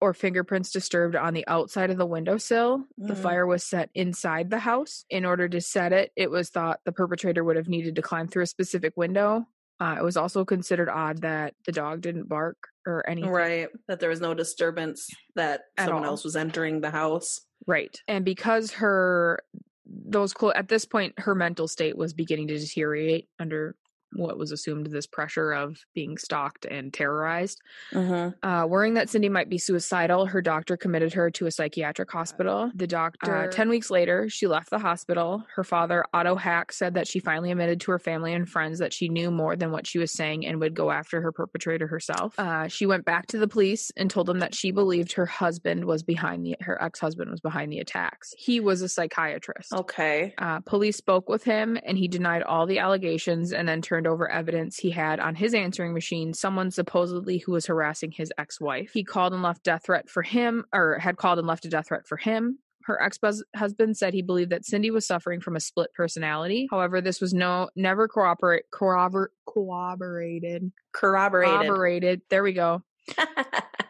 or 0.00 0.12
fingerprints 0.12 0.70
disturbed 0.70 1.16
on 1.16 1.34
the 1.34 1.46
outside 1.46 1.90
of 1.90 1.96
the 1.96 2.06
windowsill. 2.06 2.84
The 2.98 3.14
Mm. 3.14 3.22
fire 3.22 3.46
was 3.46 3.64
set 3.64 3.90
inside 3.94 4.50
the 4.50 4.58
house. 4.58 5.04
In 5.08 5.24
order 5.24 5.48
to 5.48 5.60
set 5.60 5.92
it, 5.92 6.12
it 6.16 6.30
was 6.30 6.50
thought 6.50 6.80
the 6.84 6.92
perpetrator 6.92 7.42
would 7.44 7.56
have 7.56 7.68
needed 7.68 7.96
to 7.96 8.02
climb 8.02 8.28
through 8.28 8.42
a 8.42 8.46
specific 8.46 8.94
window. 8.96 9.46
Uh, 9.80 9.96
it 9.98 10.02
was 10.04 10.16
also 10.16 10.44
considered 10.44 10.88
odd 10.88 11.22
that 11.22 11.54
the 11.66 11.72
dog 11.72 12.00
didn't 12.00 12.28
bark 12.28 12.56
or 12.86 13.08
anything. 13.08 13.30
Right. 13.30 13.68
That 13.88 13.98
there 14.00 14.08
was 14.10 14.20
no 14.20 14.34
disturbance 14.34 15.08
that 15.34 15.62
At 15.76 15.86
someone 15.86 16.04
all. 16.04 16.10
else 16.10 16.24
was 16.24 16.36
entering 16.36 16.80
the 16.80 16.90
house. 16.90 17.40
Right. 17.66 17.98
And 18.06 18.24
because 18.24 18.72
her 18.74 19.40
those 19.86 20.32
clo- 20.32 20.52
at 20.54 20.68
this 20.68 20.84
point 20.86 21.12
her 21.18 21.34
mental 21.34 21.68
state 21.68 21.96
was 21.96 22.14
beginning 22.14 22.48
to 22.48 22.58
deteriorate 22.58 23.28
under 23.38 23.76
what 24.14 24.38
was 24.38 24.52
assumed 24.52 24.86
this 24.86 25.06
pressure 25.06 25.52
of 25.52 25.78
being 25.94 26.16
stalked 26.18 26.64
and 26.64 26.92
terrorized. 26.92 27.60
Mm-hmm. 27.92 28.46
Uh, 28.46 28.66
worrying 28.66 28.94
that 28.94 29.10
Cindy 29.10 29.28
might 29.28 29.48
be 29.48 29.58
suicidal, 29.58 30.26
her 30.26 30.42
doctor 30.42 30.76
committed 30.76 31.12
her 31.14 31.30
to 31.32 31.46
a 31.46 31.50
psychiatric 31.50 32.10
hospital. 32.10 32.70
The 32.74 32.86
doctor, 32.86 33.48
uh, 33.48 33.50
10 33.50 33.68
weeks 33.68 33.90
later, 33.90 34.28
she 34.28 34.46
left 34.46 34.70
the 34.70 34.78
hospital. 34.78 35.44
Her 35.54 35.64
father, 35.64 36.04
Otto 36.12 36.36
Hack, 36.36 36.72
said 36.72 36.94
that 36.94 37.06
she 37.06 37.18
finally 37.18 37.50
admitted 37.50 37.80
to 37.82 37.90
her 37.92 37.98
family 37.98 38.34
and 38.34 38.48
friends 38.48 38.78
that 38.78 38.92
she 38.92 39.08
knew 39.08 39.30
more 39.30 39.56
than 39.56 39.72
what 39.72 39.86
she 39.86 39.98
was 39.98 40.12
saying 40.12 40.46
and 40.46 40.60
would 40.60 40.74
go 40.74 40.90
after 40.90 41.20
her 41.20 41.32
perpetrator 41.32 41.86
herself. 41.86 42.38
Uh, 42.38 42.68
she 42.68 42.86
went 42.86 43.04
back 43.04 43.26
to 43.28 43.38
the 43.38 43.48
police 43.48 43.90
and 43.96 44.10
told 44.10 44.26
them 44.26 44.40
that 44.40 44.54
she 44.54 44.70
believed 44.70 45.12
her 45.12 45.26
husband 45.26 45.84
was 45.84 46.02
behind 46.02 46.44
the, 46.44 46.56
her 46.60 46.80
ex 46.82 47.00
husband 47.00 47.30
was 47.30 47.40
behind 47.40 47.72
the 47.72 47.78
attacks. 47.78 48.32
He 48.36 48.60
was 48.60 48.82
a 48.82 48.88
psychiatrist. 48.88 49.72
Okay. 49.72 50.34
Uh, 50.38 50.60
police 50.60 50.96
spoke 50.96 51.28
with 51.28 51.44
him 51.44 51.78
and 51.84 51.98
he 51.98 52.08
denied 52.08 52.42
all 52.42 52.66
the 52.66 52.78
allegations 52.78 53.52
and 53.52 53.68
then 53.68 53.82
turned 53.82 54.03
over 54.06 54.28
evidence 54.28 54.76
he 54.76 54.90
had 54.90 55.20
on 55.20 55.34
his 55.34 55.54
answering 55.54 55.94
machine 55.94 56.34
someone 56.34 56.70
supposedly 56.70 57.38
who 57.38 57.52
was 57.52 57.66
harassing 57.66 58.12
his 58.12 58.32
ex-wife. 58.38 58.90
He 58.92 59.04
called 59.04 59.32
and 59.32 59.42
left 59.42 59.64
death 59.64 59.84
threat 59.86 60.08
for 60.08 60.22
him 60.22 60.64
or 60.72 60.98
had 60.98 61.16
called 61.16 61.38
and 61.38 61.48
left 61.48 61.64
a 61.64 61.68
death 61.68 61.88
threat 61.88 62.06
for 62.06 62.16
him. 62.16 62.58
Her 62.84 63.00
ex-husband 63.02 63.96
said 63.96 64.12
he 64.12 64.22
believed 64.22 64.50
that 64.50 64.66
cindy 64.66 64.90
was 64.90 65.06
suffering 65.06 65.40
from 65.40 65.56
a 65.56 65.60
split 65.60 65.90
personality. 65.94 66.68
However 66.70 67.00
this 67.00 67.20
was 67.20 67.32
no 67.32 67.70
never 67.74 68.08
corroborate 68.08 68.64
corrobor, 68.70 69.32
corroborated. 69.48 70.70
Corroborated. 70.92 71.66
corroborated. 71.66 72.20
There 72.28 72.42
we 72.42 72.52
go. 72.52 72.82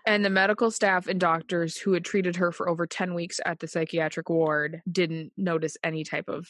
And 0.06 0.24
the 0.24 0.30
medical 0.30 0.70
staff 0.70 1.06
and 1.06 1.18
doctors 1.18 1.78
who 1.78 1.92
had 1.92 2.04
treated 2.04 2.36
her 2.36 2.52
for 2.52 2.68
over 2.68 2.86
10 2.86 3.14
weeks 3.14 3.40
at 3.44 3.60
the 3.60 3.68
psychiatric 3.68 4.28
ward 4.28 4.82
didn't 4.90 5.32
notice 5.36 5.78
any 5.82 6.04
type 6.04 6.28
of 6.28 6.46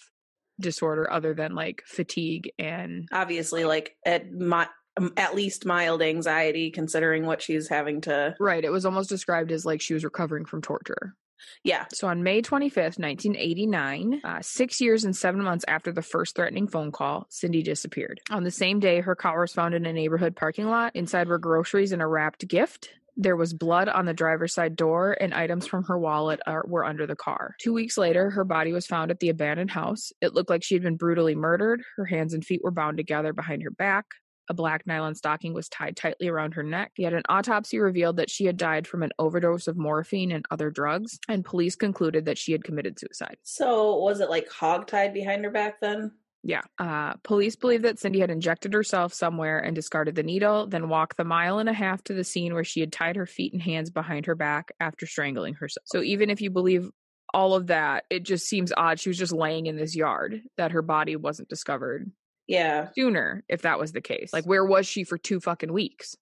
disorder 0.61 1.11
other 1.11 1.35
than 1.35 1.55
like 1.55 1.83
fatigue 1.87 2.51
and 2.59 3.09
Obviously, 3.13 3.65
like 3.65 3.97
at 4.07 4.33
my 4.33 4.69
at 5.17 5.35
least 5.35 5.67
mild 5.67 6.03
anxiety, 6.03 6.71
considering 6.71 7.27
what 7.27 7.43
she's 7.43 7.69
having 7.69 8.01
to. 8.03 8.35
right 8.39 8.65
it 8.65 8.71
was 8.71 8.87
almost 8.87 9.09
described 9.09 9.51
as 9.51 9.67
like 9.67 9.81
she 9.81 9.95
was 9.95 10.05
recovering 10.05 10.45
from 10.45 10.63
torture 10.63 11.17
Yeah. 11.65 11.87
So 11.93 12.07
on 12.09 12.23
May 12.23 12.43
25th, 12.43 12.99
1989, 12.99 14.21
uh, 14.25 14.39
six 14.41 14.81
years 14.81 15.05
and 15.05 15.15
seven 15.17 15.43
months 15.43 15.65
after 15.69 15.93
the 15.93 16.03
first 16.03 16.37
threatening 16.37 16.69
phone 16.69 16.93
call, 16.93 17.27
Cindy 17.29 17.63
disappeared. 17.63 18.21
On 18.31 18.45
the 18.45 18.51
same 18.51 18.81
day, 18.81 19.01
her 19.01 19.15
car 19.15 19.41
was 19.41 19.53
found 19.53 19.75
in 19.75 19.85
a 19.85 19.93
neighborhood 19.93 20.37
parking 20.37 20.69
lot. 20.69 20.95
Inside 20.95 21.29
were 21.29 21.39
groceries 21.39 21.93
and 21.93 22.01
a 22.01 22.07
wrapped 22.07 22.47
gift. 22.49 22.91
There 23.17 23.37
was 23.37 23.55
blood 23.55 23.89
on 23.89 24.07
the 24.07 24.15
driver's 24.15 24.53
side 24.55 24.77
door, 24.77 25.17
and 25.21 25.33
items 25.33 25.67
from 25.67 25.85
her 25.85 25.99
wallet 25.99 26.41
are, 26.47 26.65
were 26.67 26.85
under 26.85 27.07
the 27.07 27.15
car. 27.17 27.55
Two 27.61 27.73
weeks 27.73 27.97
later, 27.97 28.31
her 28.31 28.45
body 28.45 28.73
was 28.73 28.87
found 28.87 29.11
at 29.11 29.21
the 29.21 29.29
abandoned 29.29 29.71
house. 29.71 30.13
It 30.21 30.35
looked 30.35 30.51
like 30.51 30.65
she 30.65 30.75
had 30.75 30.83
been 30.83 30.97
brutally 30.97 31.35
murdered. 31.35 31.83
Her 31.97 32.07
hands 32.07 32.35
and 32.35 32.45
feet 32.45 32.63
were 32.65 32.71
bound 32.71 32.97
together 32.97 33.33
behind 33.33 33.63
her 33.63 33.71
back. 33.71 34.07
A 34.51 34.55
black 34.55 34.87
nylon 34.87 35.15
stocking 35.15 35.55
was 35.55 35.69
tied 35.69 35.97
tightly 35.97 36.29
around 36.29 36.55
her 36.55 36.63
neck. 36.63 36.93
Yet 36.99 37.15
an 37.15 37.23
autopsy 37.29 37.79
revealed 37.79 38.19
that 38.19 38.29
she 38.29 38.45
had 38.45 38.57
died 38.57 38.87
from 38.87 39.03
an 39.03 39.13
overdose 39.19 39.69
of 39.69 39.79
morphine 39.79 40.33
and 40.33 40.45
other 40.51 40.71
drugs, 40.71 41.19
and 41.29 41.45
police 41.45 41.77
concluded 41.77 42.27
that 42.27 42.37
she 42.37 42.53
had 42.53 42.65
committed 42.65 42.99
suicide. 42.99 43.37
So 43.43 43.97
was 43.97 44.21
it 44.21 44.29
like 44.29 44.51
hog 44.51 44.87
tied 44.87 45.15
behind 45.15 45.45
her 45.45 45.51
back 45.51 45.81
then? 45.81 46.13
Yeah. 46.47 46.61
Uh, 46.79 47.15
police 47.23 47.57
believe 47.57 47.83
that 47.83 47.99
Cindy 47.99 48.21
had 48.21 48.31
injected 48.31 48.75
herself 48.75 49.15
somewhere 49.15 49.59
and 49.59 49.75
discarded 49.75 50.15
the 50.15 50.23
needle, 50.23 50.67
then 50.67 50.91
walked 50.91 51.17
the 51.17 51.25
mile 51.25 51.59
and 51.59 51.71
a 51.71 51.73
half 51.73 52.05
to 52.05 52.13
the 52.13 52.23
scene 52.23 52.53
where 52.53 52.65
she 52.65 52.81
had 52.81 52.93
tied 52.93 53.17
her 53.17 53.25
feet 53.25 53.55
and 53.55 53.63
hands 53.63 53.91
behind 53.91 54.27
her 54.27 54.35
back 54.35 54.71
after 54.79 55.07
strangling 55.07 55.55
herself. 55.55 55.85
So 55.87 56.03
even 56.03 56.29
if 56.29 56.43
you 56.43 56.51
believe 56.51 56.91
all 57.33 57.55
of 57.55 57.69
that, 57.69 58.05
it 58.11 58.25
just 58.25 58.47
seems 58.47 58.75
odd. 58.77 59.01
She 59.01 59.09
was 59.09 59.17
just 59.19 59.33
laying 59.33 59.65
in 59.67 59.77
this 59.77 59.97
yard 59.97 60.43
that 60.59 60.73
her 60.73 60.83
body 60.83 61.17
wasn't 61.17 61.49
discovered 61.49 62.13
Yeah. 62.47 62.91
sooner 62.95 63.43
if 63.49 63.63
that 63.63 63.79
was 63.81 63.93
the 63.93 64.03
case. 64.03 64.31
Like, 64.33 64.45
where 64.45 64.67
was 64.67 64.87
she 64.87 65.03
for 65.05 65.17
two 65.17 65.41
fucking 65.41 65.73
weeks? 65.73 66.15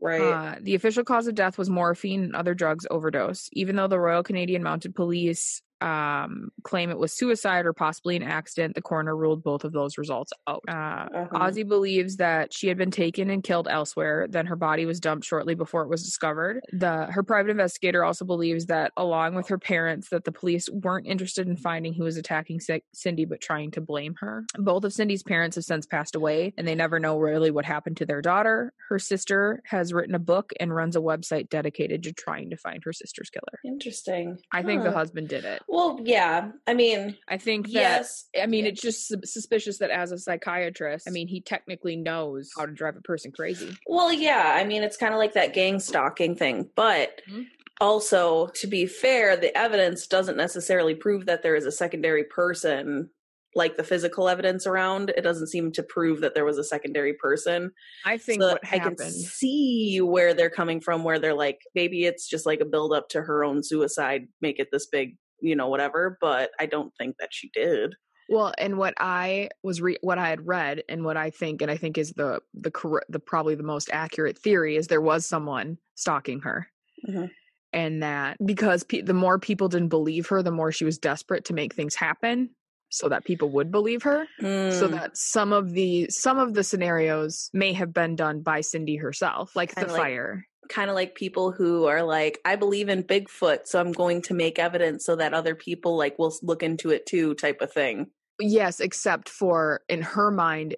Right. 0.00 0.20
Uh, 0.20 0.54
the 0.60 0.76
official 0.76 1.02
cause 1.02 1.26
of 1.26 1.34
death 1.34 1.58
was 1.58 1.68
morphine 1.68 2.22
and 2.22 2.36
other 2.36 2.54
drugs 2.54 2.86
overdose. 2.90 3.48
Even 3.52 3.74
though 3.74 3.88
the 3.88 3.98
Royal 3.98 4.22
Canadian 4.22 4.62
Mounted 4.62 4.94
Police 4.94 5.62
um, 5.80 6.50
claim 6.62 6.90
it 6.90 6.98
was 6.98 7.12
suicide 7.12 7.66
or 7.66 7.72
possibly 7.72 8.16
an 8.16 8.22
accident, 8.22 8.74
the 8.74 8.82
coroner 8.82 9.16
ruled 9.16 9.42
both 9.42 9.64
of 9.64 9.72
those 9.72 9.98
results 9.98 10.32
out. 10.48 10.62
Uh, 10.68 10.72
Uh-huh. 11.14 11.38
Ozzy 11.38 11.66
believes 11.66 12.16
that 12.16 12.52
she 12.52 12.68
had 12.68 12.76
been 12.78 12.90
taken 12.90 13.30
and 13.30 13.42
killed 13.42 13.68
elsewhere. 13.68 14.26
Then 14.28 14.46
her 14.46 14.56
body 14.56 14.86
was 14.86 15.00
dumped 15.00 15.26
shortly 15.26 15.54
before 15.54 15.82
it 15.82 15.88
was 15.88 16.02
discovered. 16.02 16.60
The 16.72 17.06
her 17.06 17.22
private 17.22 17.50
investigator 17.50 18.04
also 18.04 18.24
believes 18.24 18.66
that, 18.66 18.92
along 18.96 19.34
with 19.34 19.48
her 19.48 19.58
parents, 19.58 20.08
that 20.10 20.24
the 20.24 20.32
police 20.32 20.68
weren't 20.70 21.06
interested 21.06 21.46
in 21.46 21.56
finding 21.56 21.94
who 21.94 22.04
was 22.04 22.16
attacking 22.16 22.60
Ci- 22.60 22.82
Cindy, 22.92 23.24
but 23.24 23.40
trying 23.40 23.70
to 23.72 23.80
blame 23.80 24.14
her. 24.20 24.44
Both 24.56 24.84
of 24.84 24.92
Cindy's 24.92 25.22
parents 25.22 25.56
have 25.56 25.64
since 25.64 25.86
passed 25.86 26.14
away, 26.14 26.52
and 26.56 26.66
they 26.66 26.74
never 26.74 26.98
know 26.98 27.18
really 27.18 27.50
what 27.50 27.64
happened 27.64 27.96
to 27.98 28.06
their 28.06 28.22
daughter. 28.22 28.72
Her 28.88 28.98
sister 28.98 29.62
has 29.66 29.92
written 29.92 30.14
a 30.14 30.18
book 30.18 30.52
and 30.60 30.74
runs 30.74 30.96
a 30.96 31.00
website 31.00 31.48
dedicated 31.48 32.02
to 32.04 32.12
trying 32.12 32.50
to 32.50 32.56
find 32.56 32.82
her 32.84 32.92
sister's 32.92 33.30
killer. 33.30 33.58
Interesting. 33.64 34.38
I 34.52 34.62
think 34.62 34.82
the 34.82 34.92
husband 34.92 35.28
did 35.28 35.44
it. 35.44 35.62
Well, 35.68 36.00
yeah. 36.02 36.50
I 36.66 36.74
mean, 36.74 37.16
I 37.28 37.38
think 37.38 37.66
that 37.66 37.72
yes. 37.72 38.24
I 38.40 38.46
mean, 38.46 38.66
it's 38.66 38.80
just 38.80 39.08
sus- 39.08 39.32
suspicious 39.32 39.78
that 39.78 39.90
as 39.90 40.12
a 40.12 40.18
psychiatrist, 40.18 41.08
I 41.08 41.10
mean, 41.10 41.28
he 41.28 41.40
technically 41.40 41.96
knows 41.96 42.50
how 42.56 42.66
to 42.66 42.72
drive 42.72 42.96
a 42.96 43.00
person 43.00 43.32
crazy. 43.32 43.76
Well, 43.86 44.12
yeah. 44.12 44.52
I 44.56 44.64
mean, 44.64 44.82
it's 44.82 44.96
kind 44.96 45.14
of 45.14 45.18
like 45.18 45.34
that 45.34 45.54
gang 45.54 45.80
stalking 45.80 46.36
thing. 46.36 46.70
But 46.76 47.22
Mhm. 47.28 47.46
also, 47.80 48.48
to 48.54 48.66
be 48.66 48.86
fair, 48.86 49.36
the 49.36 49.56
evidence 49.56 50.06
doesn't 50.06 50.36
necessarily 50.36 50.94
prove 50.94 51.26
that 51.26 51.42
there 51.42 51.56
is 51.56 51.66
a 51.66 51.72
secondary 51.72 52.24
person. 52.24 53.10
Like 53.56 53.76
the 53.76 53.84
physical 53.84 54.28
evidence 54.28 54.66
around, 54.66 55.10
it 55.16 55.20
doesn't 55.22 55.46
seem 55.46 55.70
to 55.72 55.82
prove 55.84 56.22
that 56.22 56.34
there 56.34 56.44
was 56.44 56.58
a 56.58 56.64
secondary 56.64 57.14
person. 57.14 57.70
I 58.04 58.18
think 58.18 58.42
So 58.42 58.48
what 58.48 58.60
I 58.64 58.80
can 58.80 58.96
see 58.98 60.00
where 60.00 60.34
they're 60.34 60.50
coming 60.50 60.80
from, 60.80 61.04
where 61.04 61.20
they're 61.20 61.34
like, 61.34 61.60
maybe 61.72 62.04
it's 62.04 62.28
just 62.28 62.46
like 62.46 62.60
a 62.60 62.64
build 62.64 62.92
up 62.92 63.08
to 63.10 63.22
her 63.22 63.44
own 63.44 63.62
suicide, 63.62 64.26
make 64.40 64.58
it 64.58 64.70
this 64.72 64.86
big, 64.86 65.16
you 65.44 65.54
know, 65.56 65.68
whatever. 65.68 66.18
But 66.20 66.50
I 66.58 66.66
don't 66.66 66.92
think 66.98 67.16
that 67.20 67.28
she 67.32 67.50
did. 67.54 67.94
Well, 68.28 68.54
and 68.56 68.78
what 68.78 68.94
I 68.98 69.50
was 69.62 69.82
re- 69.82 69.98
what 70.00 70.16
I 70.18 70.28
had 70.30 70.46
read, 70.46 70.82
and 70.88 71.04
what 71.04 71.16
I 71.18 71.28
think, 71.30 71.60
and 71.62 71.70
I 71.70 71.76
think 71.76 71.98
is 71.98 72.12
the 72.12 72.40
the 72.54 72.70
cor- 72.70 73.04
the 73.08 73.18
probably 73.20 73.54
the 73.54 73.62
most 73.62 73.90
accurate 73.92 74.38
theory 74.38 74.76
is 74.76 74.86
there 74.86 75.00
was 75.02 75.26
someone 75.26 75.76
stalking 75.94 76.40
her, 76.40 76.66
Mhm. 77.06 77.30
and 77.74 78.02
that 78.02 78.38
because 78.44 78.82
pe- 78.82 79.02
the 79.02 79.12
more 79.12 79.38
people 79.38 79.68
didn't 79.68 79.88
believe 79.90 80.26
her, 80.28 80.42
the 80.42 80.50
more 80.50 80.72
she 80.72 80.86
was 80.86 80.96
desperate 80.98 81.44
to 81.46 81.52
make 81.52 81.74
things 81.74 81.94
happen, 81.94 82.48
so 82.88 83.10
that 83.10 83.24
people 83.26 83.50
would 83.50 83.70
believe 83.70 84.02
her. 84.04 84.24
So 84.40 84.46
Mm, 84.46 84.90
that 84.92 85.16
some 85.18 85.52
of 85.52 85.72
the 85.74 86.06
some 86.08 86.38
of 86.38 86.54
the 86.54 86.64
scenarios 86.64 87.50
may 87.52 87.74
have 87.74 87.92
been 87.92 88.16
done 88.16 88.40
by 88.40 88.62
Cindy 88.62 88.96
herself, 88.96 89.54
like 89.54 89.74
the 89.74 89.86
like- 89.86 89.96
fire. 90.00 90.46
Kind 90.68 90.90
of 90.90 90.94
like 90.94 91.14
people 91.14 91.52
who 91.52 91.86
are 91.86 92.02
like, 92.02 92.40
I 92.44 92.56
believe 92.56 92.88
in 92.88 93.02
Bigfoot, 93.02 93.66
so 93.66 93.80
I'm 93.80 93.92
going 93.92 94.22
to 94.22 94.34
make 94.34 94.58
evidence 94.58 95.04
so 95.04 95.16
that 95.16 95.34
other 95.34 95.54
people 95.54 95.96
like 95.96 96.18
will 96.18 96.34
look 96.42 96.62
into 96.62 96.90
it 96.90 97.06
too, 97.06 97.34
type 97.34 97.60
of 97.60 97.72
thing. 97.72 98.10
Yes, 98.40 98.80
except 98.80 99.28
for 99.28 99.82
in 99.88 100.02
her 100.02 100.30
mind, 100.30 100.76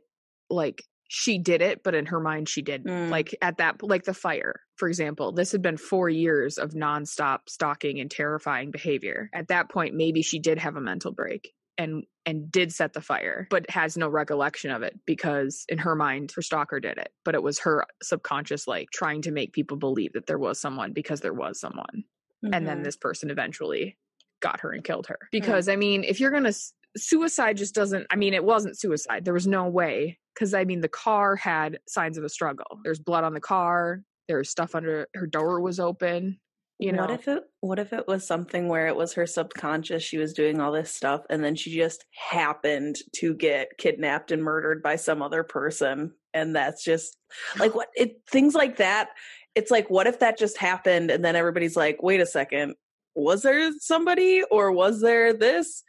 like 0.51 0.83
she 1.09 1.39
did 1.39 1.63
it, 1.63 1.83
but 1.83 1.95
in 1.95 2.07
her 2.07 2.21
mind 2.21 2.49
she 2.49 2.63
didn't. 2.63 2.91
Mm. 2.91 3.11
Like 3.11 3.35
at 3.41 3.59
that, 3.59 3.83
like 3.83 4.05
the 4.05 4.15
fire, 4.15 4.61
for 4.77 4.89
example, 4.89 5.33
this 5.33 5.53
had 5.53 5.63
been 5.63 5.77
four 5.77 6.09
years 6.09 6.59
of 6.59 6.71
nonstop 6.71 7.49
stalking 7.49 8.01
and 8.01 8.11
terrifying 8.11 8.71
behavior. 8.71 9.31
At 9.33 9.49
that 9.49 9.71
point, 9.71 9.95
maybe 9.95 10.23
she 10.23 10.39
did 10.39 10.59
have 10.59 10.77
a 10.77 10.81
mental 10.81 11.13
break 11.13 11.53
and 11.79 12.05
and 12.25 12.51
did 12.51 12.73
set 12.73 12.93
the 12.93 13.01
fire, 13.01 13.47
but 13.51 13.69
has 13.71 13.97
no 13.97 14.09
recollection 14.09 14.71
of 14.71 14.83
it 14.83 14.99
because 15.07 15.65
in 15.69 15.79
her 15.79 15.95
mind, 15.95 16.33
her 16.35 16.43
stalker 16.43 16.81
did 16.81 16.99
it. 16.99 17.13
But 17.25 17.35
it 17.35 17.43
was 17.43 17.61
her 17.61 17.85
subconscious, 18.03 18.67
like 18.67 18.91
trying 18.91 19.23
to 19.23 19.31
make 19.31 19.53
people 19.53 19.77
believe 19.77 20.13
that 20.15 20.27
there 20.27 20.39
was 20.39 20.61
someone 20.61 20.93
because 20.93 21.21
there 21.21 21.35
was 21.35 21.61
someone. 21.61 22.05
And 22.53 22.67
then 22.67 22.81
Mhm. 22.81 22.85
this 22.85 22.97
person 22.97 23.31
eventually 23.31 23.97
got 24.41 24.61
her 24.61 24.73
and 24.73 24.85
killed 24.85 25.07
her. 25.07 25.19
Because 25.33 25.69
i 25.69 25.77
mean 25.77 26.05
if 26.05 26.21
you're 26.21 26.31
gonna 26.31 26.53
suicide 26.97 27.57
just 27.57 27.75
doesn't 27.75 28.07
i 28.11 28.17
mean 28.17 28.35
it 28.35 28.45
wasn't 28.45 28.79
suicide. 28.79 29.25
There 29.25 29.35
was 29.35 29.47
no 29.47 29.69
way. 29.69 30.19
Because 30.35 30.53
i 30.55 30.65
mean 30.65 30.81
the 30.81 30.89
car 30.89 31.37
had 31.37 31.79
signs 31.89 32.19
of 32.19 32.25
a 32.25 32.29
struggle. 32.29 32.81
There's 32.85 32.99
blood 32.99 33.25
on 33.25 33.35
the 33.35 33.41
car. 33.41 34.03
There's 34.29 34.51
stuff 34.51 34.75
under 34.75 35.07
her 35.15 35.27
door 35.27 35.61
was 35.61 35.79
open 35.81 36.39
you 36.79 36.93
know 36.93 37.03
what 37.03 37.11
if 37.11 37.29
it 37.29 37.43
what 37.61 37.79
if 37.79 37.93
it 37.93 38.07
was 38.07 38.27
something 38.27 38.69
where 38.69 38.87
it 38.87 38.97
was 38.97 39.15
her 39.15 39.27
subconscious 39.27 40.03
she 40.03 40.19
was 40.19 40.33
doing 40.33 40.61
all 40.61 40.73
this 40.73 40.95
stuff 40.95 41.23
and 41.31 41.43
then 41.43 41.55
she 41.55 41.75
just 41.75 42.05
happened 42.13 42.97
to 43.15 43.35
get 43.35 43.79
kidnapped 43.79 44.31
and 44.31 44.43
murdered 44.43 44.83
by 44.83 44.97
some 44.97 45.23
other 45.23 45.43
person 45.43 46.13
and 46.35 46.55
that's 46.55 46.85
just 46.85 47.17
like 47.59 47.75
what 47.75 47.89
it 47.97 48.21
things 48.29 48.55
like 48.55 48.77
that 48.77 49.09
it's 49.55 49.71
like 49.71 49.89
what 49.89 50.07
if 50.07 50.21
that 50.21 50.39
just 50.39 50.59
happened 50.59 51.11
and 51.11 51.25
then 51.25 51.35
everybody's 51.35 51.77
like 51.77 52.03
wait 52.03 52.21
a 52.21 52.27
second 52.27 52.75
was 53.17 53.43
there 53.43 53.73
somebody 53.81 54.43
or 54.51 54.71
was 54.71 55.01
there 55.01 55.33
this? 55.33 55.83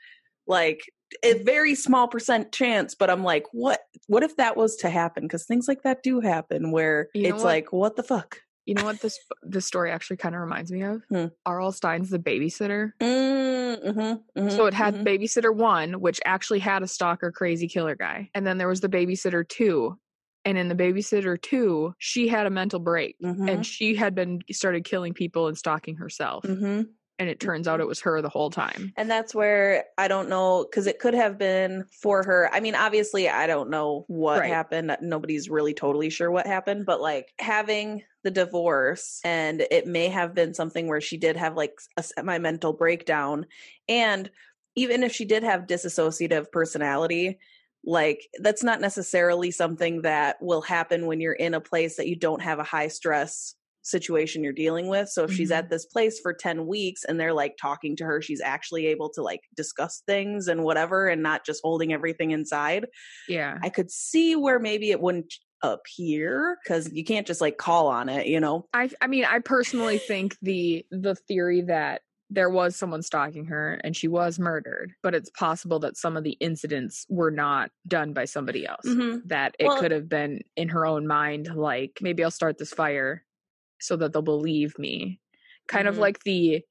Like 0.47 0.79
a 1.23 1.43
very 1.43 1.75
small 1.75 2.07
percent 2.09 2.51
chance 2.51 2.93
but 2.93 3.09
i'm 3.09 3.23
like 3.23 3.45
what 3.53 3.79
what 4.07 4.23
if 4.23 4.35
that 4.37 4.57
was 4.57 4.75
to 4.77 4.89
happen? 4.89 5.23
Because 5.23 5.45
things 5.45 5.67
like 5.67 5.83
that 5.83 6.03
do 6.03 6.19
happen 6.19 6.71
where 6.71 7.07
You 7.13 7.23
know 7.23 7.29
it's 7.29 7.43
what? 7.43 7.49
like 7.49 7.73
what 7.73 7.95
the 7.95 8.03
fuck 8.03 8.41
you 8.67 8.75
know 8.75 8.85
what 8.85 9.01
this 9.01 9.19
this 9.43 9.65
story 9.65 9.91
actually 9.91 10.17
kind 10.17 10.35
of 10.35 10.41
reminds 10.41 10.71
me 10.71 10.83
of 10.83 11.03
Hmm. 11.09 11.27
R.L. 11.45 11.71
Stine's 11.71 12.11
The 12.11 12.19
Babysitter. 12.19 12.93
Mm, 13.01 13.83
mhm, 13.83 14.23
mhm, 14.35 14.51
So 14.51 14.65
it 14.65 14.73
had 14.73 14.95
mhm. 14.95 15.03
Babysitter 15.03 15.53
1, 15.55 15.99
which 15.99 16.19
actually 16.25 16.59
had 16.59 16.83
a 16.83 16.87
stalker 16.87 17.31
crazy 17.31 17.67
killer 17.67 17.95
guy. 17.95 18.29
And 18.33 18.47
then 18.47 18.57
there 18.57 18.67
was 18.67 18.81
the 18.81 18.89
Babysitter 18.89 19.47
2. 19.47 19.97
And 20.45 20.57
in 20.57 20.69
the 20.69 20.75
Babysitter 20.75 21.41
2, 21.41 21.93
she 21.97 22.27
had 22.29 22.45
a 22.45 22.49
mental 22.49 22.79
break. 22.79 23.17
And 23.45 23.65
she 23.65 23.95
had 23.95 24.15
been 24.15 24.41
started 24.51 24.85
killing 24.85 25.13
people 25.13 25.47
and 25.47 25.57
stalking 25.57 25.97
herself 25.97 26.45
hmm 26.45 26.81
and 27.19 27.29
it 27.29 27.39
turns 27.39 27.67
out 27.67 27.79
it 27.79 27.87
was 27.87 27.99
her 28.01 28.21
the 28.21 28.29
whole 28.29 28.51
time 28.51 28.93
And 28.95 29.09
that's 29.09 29.33
where 29.33 29.85
I 29.97 30.07
don't 30.07 30.29
know 30.29 30.65
because 30.69 30.85
it 30.87 30.99
could 30.99 31.15
have 31.15 31.37
been 31.37 31.85
for 32.01 32.23
her. 32.23 32.49
I 32.53 32.59
mean, 32.59 32.75
obviously, 32.75 33.27
I 33.27 33.47
don't 33.47 33.69
know 33.71 34.05
what 34.07 34.39
Right. 34.39 34.49
happened. 34.49 34.95
Nobody's 35.01 35.49
really 35.49 35.73
totally 35.73 36.09
sure 36.11 36.29
what 36.31 36.45
happened, 36.45 36.85
but 36.85 37.01
like 37.01 37.33
having 37.39 38.03
the 38.27 38.31
divorce, 38.31 39.21
and 39.23 39.61
it 39.71 39.87
may 39.87 40.09
have 40.09 40.33
been 40.35 40.53
something 40.53 40.87
where 40.87 41.01
she 41.01 41.17
did 41.17 41.37
have 41.37 41.55
like 41.55 41.79
a 41.95 42.03
semi 42.03 42.37
mental 42.37 42.73
breakdown. 42.73 43.45
And 43.87 44.29
even 44.75 45.01
if 45.03 45.13
she 45.13 45.25
did 45.25 45.43
have 45.43 45.61
dissociative 45.67 46.51
personality, 46.51 47.39
like 47.85 48.27
that's 48.41 48.63
not 48.63 48.81
necessarily 48.81 49.51
something 49.51 50.01
that 50.01 50.37
will 50.41 50.61
happen 50.61 51.05
when 51.05 51.21
you're 51.21 51.33
in 51.33 51.53
a 51.53 51.61
place 51.61 51.95
that 51.97 52.07
you 52.07 52.15
don't 52.15 52.41
have 52.41 52.59
a 52.59 52.63
high 52.63 52.89
stress 52.89 53.55
situation 53.83 54.43
you're 54.43 54.51
dealing 54.51 54.87
with. 54.89 55.07
So 55.07 55.23
if 55.23 55.31
she's 55.31 55.51
Mhm. 55.51 55.51
at 55.51 55.69
this 55.69 55.85
place 55.85 56.19
for 56.19 56.33
10 56.33 56.67
weeks 56.67 57.05
and 57.05 57.17
they're 57.17 57.33
like 57.33 57.55
talking 57.61 57.95
to 57.95 58.03
her, 58.05 58.21
she's 58.21 58.41
actually 58.41 58.87
able 58.87 59.09
to 59.11 59.21
like 59.21 59.41
discuss 59.55 60.03
things 60.05 60.49
and 60.49 60.63
whatever 60.65 61.07
and 61.07 61.23
not 61.23 61.45
just 61.45 61.61
holding 61.63 61.93
everything 61.93 62.31
inside. 62.31 62.87
yeah 63.27 63.59
I 63.63 63.69
could 63.69 63.91
see 63.91 64.35
where 64.35 64.59
maybe 64.59 64.91
it 64.91 65.01
wouldn't 65.01 65.33
appear 65.63 66.57
because 66.63 66.91
you 66.93 67.03
can't 67.03 67.25
just 67.27 67.41
like 67.41 67.57
call 67.57 67.87
on 67.87 68.09
it, 68.09 68.27
you 68.27 68.39
know? 68.39 68.65
i 68.73 68.89
i 69.01 69.07
mean 69.07 69.25
i 69.25 69.39
personally 69.39 69.97
think 69.97 70.35
the 70.41 70.85
the 70.91 71.15
theory 71.15 71.61
that 71.61 72.01
there 72.29 72.49
was 72.49 72.75
someone 72.75 73.01
stalking 73.01 73.45
her 73.45 73.79
and 73.85 73.95
she 73.95 74.07
was 74.07 74.37
murdered 74.37 74.91
but 75.01 75.15
it's 75.15 75.29
possible 75.31 75.79
that 75.79 75.95
some 75.97 76.17
of 76.17 76.23
the 76.23 76.37
incidents 76.41 77.05
were 77.09 77.31
not 77.31 77.71
done 77.87 78.11
by 78.13 78.25
somebody 78.25 78.67
else 78.67 78.85
Mm-hmm. 78.85 79.27
that 79.27 79.55
it 79.59 79.67
Well- 79.67 79.79
could 79.79 79.91
have 79.91 80.09
been 80.09 80.41
in 80.55 80.69
her 80.69 80.85
own 80.85 81.07
mind 81.07 81.55
like 81.55 81.99
maybe 82.01 82.23
i'll 82.23 82.31
start 82.31 82.57
this 82.57 82.73
fire 82.73 83.23
so 83.79 83.95
that 83.97 84.11
they'll 84.13 84.21
believe 84.21 84.77
me 84.77 85.19
kind 85.67 85.87
of 85.87 85.95
Mhm. 85.95 85.99
like 85.99 86.19
the 86.23 86.61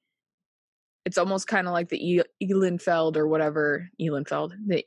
it's 1.05 1.19
almost 1.19 1.47
kind 1.47 1.67
of 1.69 1.73
like 1.73 1.89
the 1.89 2.05
e- 2.05 2.23
Ehlenfeld 2.43 3.17
or 3.17 3.27
whatever 3.29 3.89
Ehlenfeld 4.01 4.53
the 4.67 4.85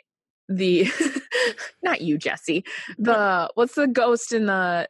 the 0.49 0.85
not 1.84 2.02
you 2.02 2.17
Jesse 2.17 2.63
the 2.97 3.49
what's 3.56 3.75
the 3.75 3.88
ghost 3.88 4.34
in 4.34 4.45
the 4.45 4.88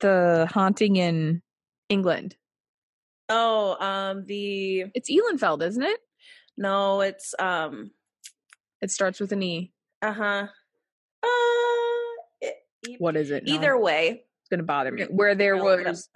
the 0.00 0.48
haunting 0.50 0.96
in 0.96 1.42
England? 1.88 2.36
Oh, 3.28 3.76
um, 3.80 4.24
the 4.26 4.86
it's 4.94 5.10
Ehlenfeld 5.10 5.62
isn't 5.62 5.82
it? 5.82 6.00
No, 6.56 7.00
it's 7.00 7.34
um, 7.38 7.90
it 8.80 8.90
starts 8.90 9.20
with 9.20 9.32
an 9.32 9.42
E. 9.42 9.72
Uh 10.02 10.12
huh. 10.12 10.46
Uh, 11.22 12.22
it, 12.40 12.56
what 12.98 13.16
is 13.16 13.30
it? 13.30 13.44
No, 13.46 13.54
either 13.54 13.78
way, 13.78 14.24
it's 14.40 14.48
gonna 14.50 14.64
bother 14.64 14.90
me. 14.90 15.04
Where 15.04 15.34
there 15.34 15.56
look 15.56 15.86
was 15.86 16.08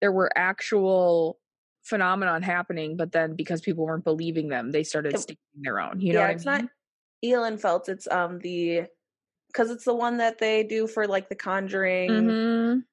there 0.00 0.12
were 0.12 0.30
actual 0.36 1.38
phenomenon 1.84 2.42
happening 2.42 2.96
but 2.96 3.12
then 3.12 3.34
because 3.34 3.60
people 3.60 3.84
weren't 3.84 4.04
believing 4.04 4.48
them 4.48 4.72
they 4.72 4.82
started 4.82 5.14
It- 5.14 5.20
sticking 5.20 5.62
their 5.62 5.80
own. 5.80 6.00
You 6.00 6.14
know 6.14 6.20
yeah, 6.20 6.28
it's 6.28 6.46
I 6.46 6.58
mean? 6.58 6.62
not 6.62 6.70
Ehlenfeld. 7.24 7.88
It's 7.88 8.08
um 8.08 8.38
the 8.40 8.86
because 9.54 9.70
it's 9.70 9.84
the 9.84 9.94
one 9.94 10.16
that 10.18 10.38
they 10.38 10.64
do 10.64 10.86
for 10.88 11.06
like 11.06 11.28
the 11.28 11.36
Conjuring 11.36 12.10
Mhm. 12.10 12.84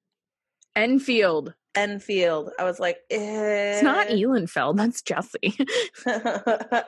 Enfield 0.76 1.54
Enfield. 1.74 2.52
I 2.60 2.66
was 2.66 2.80
like, 2.80 2.98
eh. 3.10 3.74
It's 3.76 3.84
not 3.84 4.08
Ehlenfeld. 4.08 4.76
That's 4.78 5.02
Jesse. 5.02 5.58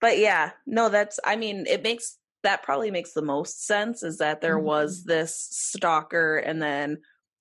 but 0.00 0.18
yeah, 0.18 0.52
no, 0.66 0.88
that's. 0.88 1.20
I 1.24 1.36
mean, 1.36 1.66
it 1.66 1.82
makes 1.82 2.18
that 2.42 2.62
probably 2.62 2.90
makes 2.90 3.12
the 3.12 3.22
most 3.22 3.66
sense. 3.66 4.02
Is 4.02 4.18
that 4.18 4.40
there 4.40 4.56
Mm-hmm. 4.56 4.66
was 4.66 5.04
this 5.04 5.36
stalker, 5.50 6.38
and 6.38 6.60
then 6.62 6.98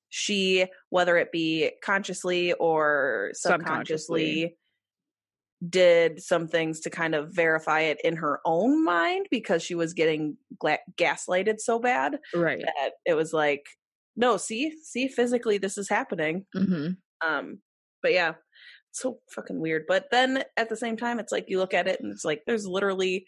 she, 0.09 0.65
whether 0.89 1.17
it 1.17 1.31
be 1.31 1.71
consciously 1.81 2.53
or 2.53 3.31
Subconsciously. 3.33 4.41
subconsciously, 4.43 4.57
did 5.69 6.21
some 6.21 6.47
things 6.47 6.80
to 6.82 6.89
kind 6.89 7.15
of 7.15 7.34
verify 7.34 7.82
it 7.82 7.99
in 8.04 8.15
her 8.17 8.39
own 8.45 8.84
mind 8.84 9.28
because 9.32 9.62
she 9.63 9.76
was 9.76 9.93
getting 9.93 10.38
gla- 10.60 10.80
gaslighted 10.97 11.60
so 11.60 11.80
bad 11.80 12.19
right. 12.36 12.62
that 12.62 12.91
it 13.06 13.13
was 13.13 13.34
like, 13.34 13.65
no, 14.15 14.38
see, 14.38 14.73
see, 14.84 15.08
physically 15.08 15.58
this 15.58 15.78
is 15.78 15.89
happening. 15.89 16.45
hmm 16.54 16.89
Um, 17.26 17.60
but 18.02 18.13
yeah, 18.13 18.34
so 18.91 19.19
fucking 19.34 19.60
weird. 19.60 19.84
But 19.88 20.06
then 20.12 20.43
at 20.58 20.69
the 20.69 20.76
same 20.78 20.97
time, 20.97 21.19
it's 21.19 21.32
like 21.32 21.45
you 21.47 21.58
look 21.60 21.73
at 21.73 21.88
it 21.88 21.99
and 22.02 22.12
it's 22.12 22.26
like 22.26 22.41
there's 22.45 22.67
literally 22.67 23.26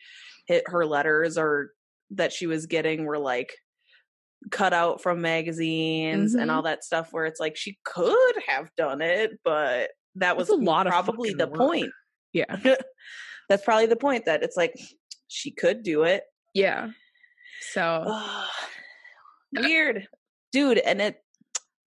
hit 0.47 0.63
her 0.67 0.85
letters 0.85 1.37
or 1.37 1.71
that 2.11 2.33
she 2.33 2.45
was 2.47 2.65
getting 2.65 3.05
were 3.05 3.17
like 3.17 3.53
cut 4.51 4.73
out 4.73 5.01
from 5.01 5.21
magazines 5.21 6.35
and 6.35 6.49
Mhm. 6.51 6.53
all 6.55 6.61
that 6.63 6.83
stuff 6.83 7.07
where 7.11 7.25
it's 7.25 7.39
like 7.39 7.55
she 7.55 7.77
could 7.83 8.35
have 8.47 8.69
done 8.75 9.01
it, 9.01 9.31
but 9.43 9.91
that 10.15 10.37
was 10.37 10.47
That's 10.49 10.59
a 10.59 10.63
lot 10.63 10.85
probably 10.85 11.29
fucking 11.31 11.37
the 11.37 11.47
work. 11.47 11.57
point. 11.57 11.91
Yeah. 12.35 12.57
That's 13.49 13.63
probably 13.63 13.85
the 13.87 13.95
point 13.95 14.25
that 14.25 14.43
it's 14.43 14.57
like 14.57 14.73
she 15.27 15.51
could 15.51 15.81
do 15.83 16.03
it. 16.03 16.23
Yeah. 16.53 16.89
So 17.71 18.21
Weird. 19.55 20.07
Dude, 20.51 20.77
and 20.79 21.01
it 21.01 21.17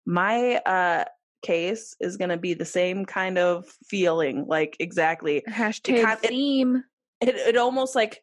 my 0.06 0.56
uh 0.66 1.04
case 1.44 1.94
is 2.00 2.16
going 2.16 2.30
to 2.30 2.37
be 2.37 2.54
the 2.54 2.64
same 2.64 3.04
kind 3.04 3.38
of 3.38 3.64
feeling 3.88 4.46
like 4.48 4.76
exactly 4.80 5.42
hashtag 5.48 6.02
kind- 6.02 6.18
it- 6.22 6.28
theme. 6.28 6.82
it 7.20 7.35
it 7.35 7.56
almost 7.56 7.94
like 7.94 8.20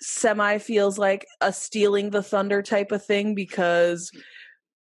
semi 0.00 0.58
feels 0.58 0.98
like 0.98 1.26
a 1.40 1.52
stealing 1.52 2.10
the 2.10 2.22
thunder 2.22 2.62
type 2.62 2.90
of 2.92 3.04
thing 3.04 3.34
because 3.36 4.10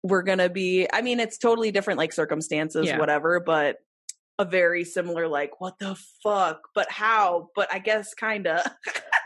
we're 0.04 0.22
gonna 0.22 0.48
be 0.48 0.88
i 0.94 1.02
mean 1.02 1.20
it's 1.20 1.38
totally 1.38 1.72
different 1.72 1.98
like 1.98 2.14
circumstances 2.14 2.86
Yeah. 2.86 2.98
whatever 3.00 3.42
but 3.46 3.78
a 4.40 4.46
very 4.46 4.84
similar 4.84 5.28
like 5.28 5.60
what 5.60 5.80
the 5.80 5.96
fuck 6.24 6.62
but 6.76 6.90
how 6.92 7.50
but 7.56 7.68
i 7.74 7.80
guess 7.80 8.14
kinda 8.14 8.64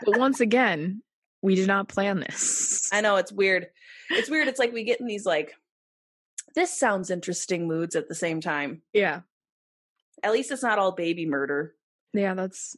but 0.04 0.18
once 0.18 0.40
again, 0.48 1.02
we 1.42 1.54
did 1.54 1.66
not 1.66 1.88
plan 1.88 2.20
this. 2.20 2.88
i 2.92 3.00
know 3.00 3.16
it's 3.16 3.32
weird 3.32 3.66
it's 4.10 4.30
weird 4.30 4.48
it's 4.48 4.58
like 4.58 4.72
we 4.72 4.84
get 4.84 5.00
in 5.00 5.06
these 5.06 5.26
like 5.26 5.52
this 6.54 6.76
sounds 6.78 7.10
interesting 7.10 7.66
moods 7.68 7.94
at 7.96 8.08
the 8.08 8.14
same 8.14 8.40
time 8.40 8.82
yeah. 8.92 9.20
at 10.22 10.32
least 10.32 10.50
it's 10.50 10.62
not 10.62 10.78
all 10.78 10.92
baby 10.92 11.26
murder 11.26 11.74
Yeah, 12.14 12.34
that's 12.34 12.76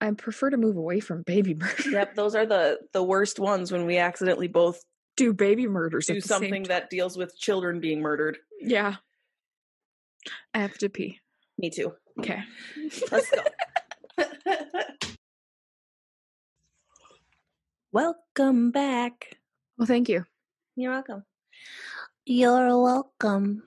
I 0.00 0.12
prefer 0.12 0.50
to 0.50 0.56
move 0.56 0.76
away 0.76 1.00
from 1.00 1.22
baby 1.22 1.54
murder. 1.58 1.90
yep 1.90 2.14
those 2.14 2.34
are 2.34 2.46
the 2.46 2.78
the 2.92 3.02
worst 3.02 3.38
ones 3.38 3.70
when 3.72 3.86
we 3.86 3.98
accidentally 3.98 4.48
both 4.48 4.82
Do 5.16 5.32
baby 5.34 5.66
murders 5.66 6.06
do 6.06 6.14
at 6.16 6.22
the 6.22 6.28
same 6.28 6.38
something 6.42 6.62
that 6.64 6.90
deals 6.90 7.16
with 7.18 7.36
children 7.38 7.80
being 7.80 8.00
murdered 8.00 8.38
Yeah. 8.60 8.96
I 10.54 10.60
have 10.60 10.78
to 10.78 10.88
pee. 10.88 11.20
Me 11.58 11.70
too 11.70 11.94
Okay. 12.18 12.40
Let's 13.10 13.30
go. 13.30 13.42
welcome 17.92 18.70
back. 18.70 19.38
Well, 19.76 19.86
thank 19.86 20.08
you. 20.08 20.24
You're 20.76 20.92
welcome. 20.92 21.24
You're 22.24 22.70
welcome. 22.70 23.62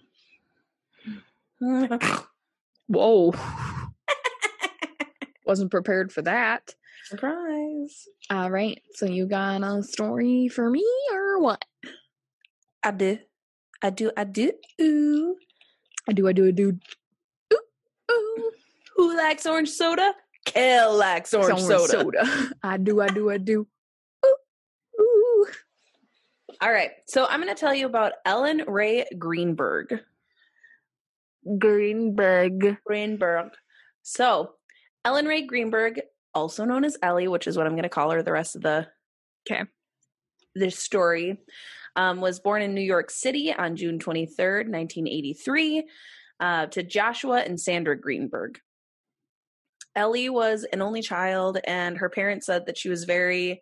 Whoa. 2.87 3.33
Wasn't 5.45 5.71
prepared 5.71 6.13
for 6.13 6.21
that. 6.21 6.73
Surprise. 7.03 8.07
All 8.29 8.49
right. 8.49 8.81
So 8.93 9.05
you 9.05 9.25
got 9.25 9.63
a 9.63 9.83
story 9.83 10.47
for 10.47 10.69
me 10.69 10.85
or 11.11 11.39
what? 11.39 11.63
I 12.83 12.91
do. 12.91 13.19
I 13.81 13.89
do. 13.89 14.11
I 14.15 14.23
do. 14.23 14.53
Ooh. 14.81 15.35
I 16.09 16.13
do, 16.13 16.27
I 16.27 16.31
do, 16.31 16.47
I 16.47 16.51
do. 16.51 16.79
Who 18.97 19.15
likes 19.15 19.45
orange 19.45 19.69
soda? 19.69 20.13
Kel 20.45 20.95
likes 20.95 21.33
orange 21.33 21.61
Orange 21.63 21.89
soda. 21.89 22.51
I 22.63 22.77
do, 22.77 23.01
I 23.01 23.07
do, 23.07 23.29
I 23.29 23.37
do. 23.37 23.67
Ooh, 24.25 25.01
ooh. 25.01 25.47
All 26.61 26.71
right. 26.71 26.91
So 27.07 27.25
I'm 27.25 27.41
going 27.41 27.53
to 27.53 27.59
tell 27.59 27.73
you 27.73 27.85
about 27.85 28.13
Ellen 28.25 28.63
Rae 28.67 29.05
Greenberg. 29.17 29.99
Greenberg. 31.59 32.77
Greenberg. 32.85 33.49
So, 34.01 34.53
Ellen 35.05 35.25
Rae 35.25 35.43
Greenberg, 35.43 36.01
also 36.33 36.65
known 36.65 36.83
as 36.83 36.97
Ellie, 37.01 37.27
which 37.27 37.47
is 37.47 37.57
what 37.57 37.67
I'm 37.67 37.73
going 37.73 37.83
to 37.83 37.89
call 37.89 38.11
her 38.11 38.23
the 38.23 38.31
rest 38.31 38.55
of 38.55 38.61
the 38.61 38.87
okay 39.49 39.63
This 40.55 40.79
story 40.79 41.37
um, 41.95 42.19
was 42.21 42.39
born 42.39 42.61
in 42.61 42.73
New 42.73 42.81
York 42.81 43.09
City 43.09 43.53
on 43.53 43.75
June 43.75 43.99
23rd, 43.99 44.69
1983, 44.69 45.87
uh, 46.39 46.65
to 46.67 46.83
Joshua 46.83 47.39
and 47.39 47.59
Sandra 47.59 47.99
Greenberg. 47.99 48.59
Ellie 49.97 50.29
was 50.29 50.63
an 50.71 50.81
only 50.81 51.01
child, 51.01 51.57
and 51.65 51.97
her 51.97 52.09
parents 52.09 52.45
said 52.45 52.67
that 52.67 52.77
she 52.77 52.87
was 52.87 53.03
very 53.03 53.61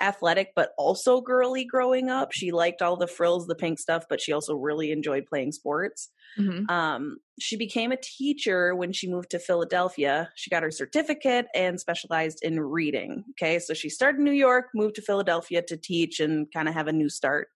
athletic 0.00 0.52
but 0.56 0.72
also 0.78 1.20
girly 1.20 1.64
growing 1.64 2.08
up. 2.08 2.32
She 2.32 2.50
liked 2.50 2.82
all 2.82 2.96
the 2.96 3.06
frills, 3.06 3.46
the 3.46 3.54
pink 3.54 3.78
stuff, 3.78 4.04
but 4.08 4.20
she 4.20 4.32
also 4.32 4.54
really 4.54 4.90
enjoyed 4.90 5.26
playing 5.26 5.52
sports. 5.52 6.10
Mhm. 6.38 6.68
Um, 6.70 7.18
she 7.38 7.56
became 7.56 7.92
a 7.92 7.96
teacher 7.96 8.74
when 8.74 8.92
she 8.92 9.08
moved 9.08 9.30
to 9.30 9.38
Philadelphia. 9.38 10.30
She 10.34 10.50
got 10.50 10.62
her 10.62 10.70
certificate 10.70 11.46
and 11.54 11.78
specialized 11.78 12.40
in 12.42 12.58
reading. 12.60 13.24
Okay, 13.32 13.58
so 13.58 13.74
she 13.74 13.88
started 13.88 14.18
in 14.18 14.24
New 14.24 14.32
York, 14.32 14.68
moved 14.74 14.94
to 14.96 15.02
Philadelphia 15.02 15.62
to 15.62 15.76
teach 15.76 16.20
and 16.20 16.50
kind 16.52 16.68
of 16.68 16.74
have 16.74 16.88
a 16.88 16.92
new 16.92 17.08
start. 17.10 17.48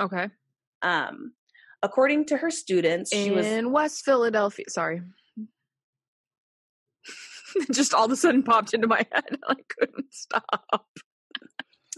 Okay. 0.00 0.28
Um, 0.82 1.34
according 1.82 2.26
to 2.26 2.36
her 2.36 2.50
students, 2.50 3.12
she 3.12 3.30
was 3.30 3.46
in 3.46 3.70
West 3.70 4.04
Philadelphia. 4.04 4.64
Sorry. 4.68 5.00
Just 7.72 7.94
all 7.94 8.06
of 8.06 8.12
a 8.12 8.16
sudden 8.16 8.42
popped 8.42 8.74
into 8.74 8.86
my 8.86 9.06
head. 9.12 9.38
I 9.48 9.56
couldn't 9.78 10.12
stop. 10.12 10.86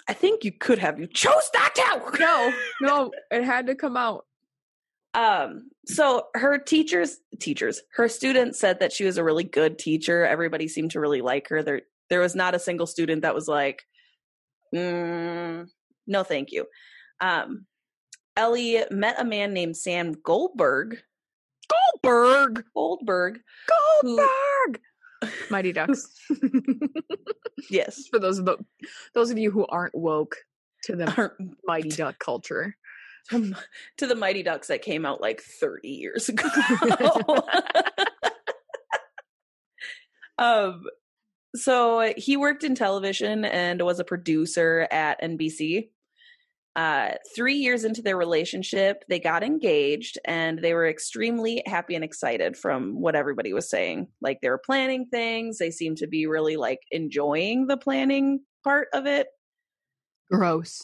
I 0.09 0.12
think 0.12 0.45
you 0.45 0.53
could 0.53 0.79
have. 0.79 0.99
You 0.99 1.07
chose 1.07 1.51
not 1.55 1.75
to. 1.75 1.83
No, 2.21 2.53
no, 2.81 3.11
it 3.31 3.45
had 3.45 3.66
to 3.66 3.75
come 3.75 3.97
out. 3.97 4.27
Um, 5.14 5.71
so 5.87 6.27
her 6.35 6.59
teachers, 6.59 7.19
teachers, 7.40 7.81
her 7.95 8.09
students 8.09 8.59
said 8.59 8.81
that 8.81 8.92
she 8.92 9.05
was 9.05 9.16
a 9.16 9.25
really 9.25 9.45
good 9.45 9.79
teacher. 9.79 10.25
Everybody 10.25 10.69
seemed 10.69 10.90
to 10.92 11.01
really 11.01 11.23
like 11.23 11.49
her. 11.49 11.62
There, 11.62 11.83
there 12.11 12.21
was 12.21 12.35
not 12.35 12.55
a 12.55 12.59
single 12.59 12.87
student 12.87 13.23
that 13.23 13.35
was 13.35 13.49
like, 13.49 13.83
mm, 14.75 15.66
"No, 16.07 16.23
thank 16.23 16.53
you." 16.53 16.66
Um, 17.21 17.66
Ellie 18.37 18.85
met 18.90 19.21
a 19.21 19.25
man 19.25 19.55
named 19.55 19.77
Sam 19.77 20.12
Goldberg. 20.12 20.99
Goldberg. 22.03 22.64
Goldberg, 22.75 23.40
Goldberg. 24.03 24.81
Mighty 25.50 25.72
Ducks. 25.74 26.09
yes, 27.70 28.07
For 28.09 28.18
those 28.18 28.38
of 28.38 28.44
the, 28.44 28.59
those 29.14 29.31
of 29.31 29.38
you 29.38 29.50
who 29.50 29.66
aren't 29.66 29.94
woke 29.94 30.37
to 30.85 30.96
the 30.96 31.12
Aren't 31.16 31.33
Mighty 31.66 31.88
Duck 31.90 32.18
culture. 32.18 32.76
to 33.31 33.55
to 33.98 34.07
the 34.07 34.14
Mighty 34.14 34.42
Ducks 34.42 34.68
that 34.68 34.83
came 34.83 35.05
out 35.05 35.20
like 35.20 35.40
30 35.40 35.88
years 35.88 36.29
ago. 36.29 36.48
um 40.38 40.83
so 41.55 42.12
he 42.16 42.37
worked 42.37 42.64
in 42.64 42.74
television 42.74 43.44
and 43.44 43.81
was 43.81 43.98
a 43.98 44.05
producer 44.05 44.87
at 44.90 45.20
NBC. 45.22 45.88
Uh, 46.77 47.15
three 47.35 47.55
years 47.55 47.85
into 47.85 48.03
their 48.03 48.19
relationship, 48.19 49.03
they 49.09 49.19
got 49.19 49.43
engaged 49.43 50.19
and 50.27 50.59
they 50.59 50.75
were 50.75 50.87
extremely 50.87 51.62
happy 51.65 51.95
and 51.95 52.05
excited 52.05 52.55
from 52.55 53.01
what 53.01 53.17
everybody 53.17 53.55
was 53.55 53.69
saying. 53.69 54.09
Like 54.21 54.41
they 54.43 54.51
were 54.51 54.61
planning 54.65 55.07
things, 55.07 55.57
they 55.57 55.71
seemed 55.71 55.97
to 55.99 56.07
be 56.07 56.27
really 56.27 56.59
like 56.59 56.81
enjoying 56.91 57.67
the 57.67 57.79
planning 57.79 58.41
part 58.62 58.89
of 58.93 59.07
it. 59.07 59.29
Gross. 60.31 60.83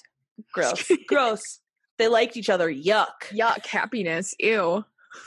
Gross. 0.54 0.90
Gross. 1.06 1.60
They 1.98 2.08
liked 2.08 2.38
each 2.38 2.48
other. 2.48 2.72
Yuck. 2.72 3.28
Yuck. 3.30 3.66
Happiness. 3.66 4.34
Ew. 4.38 4.84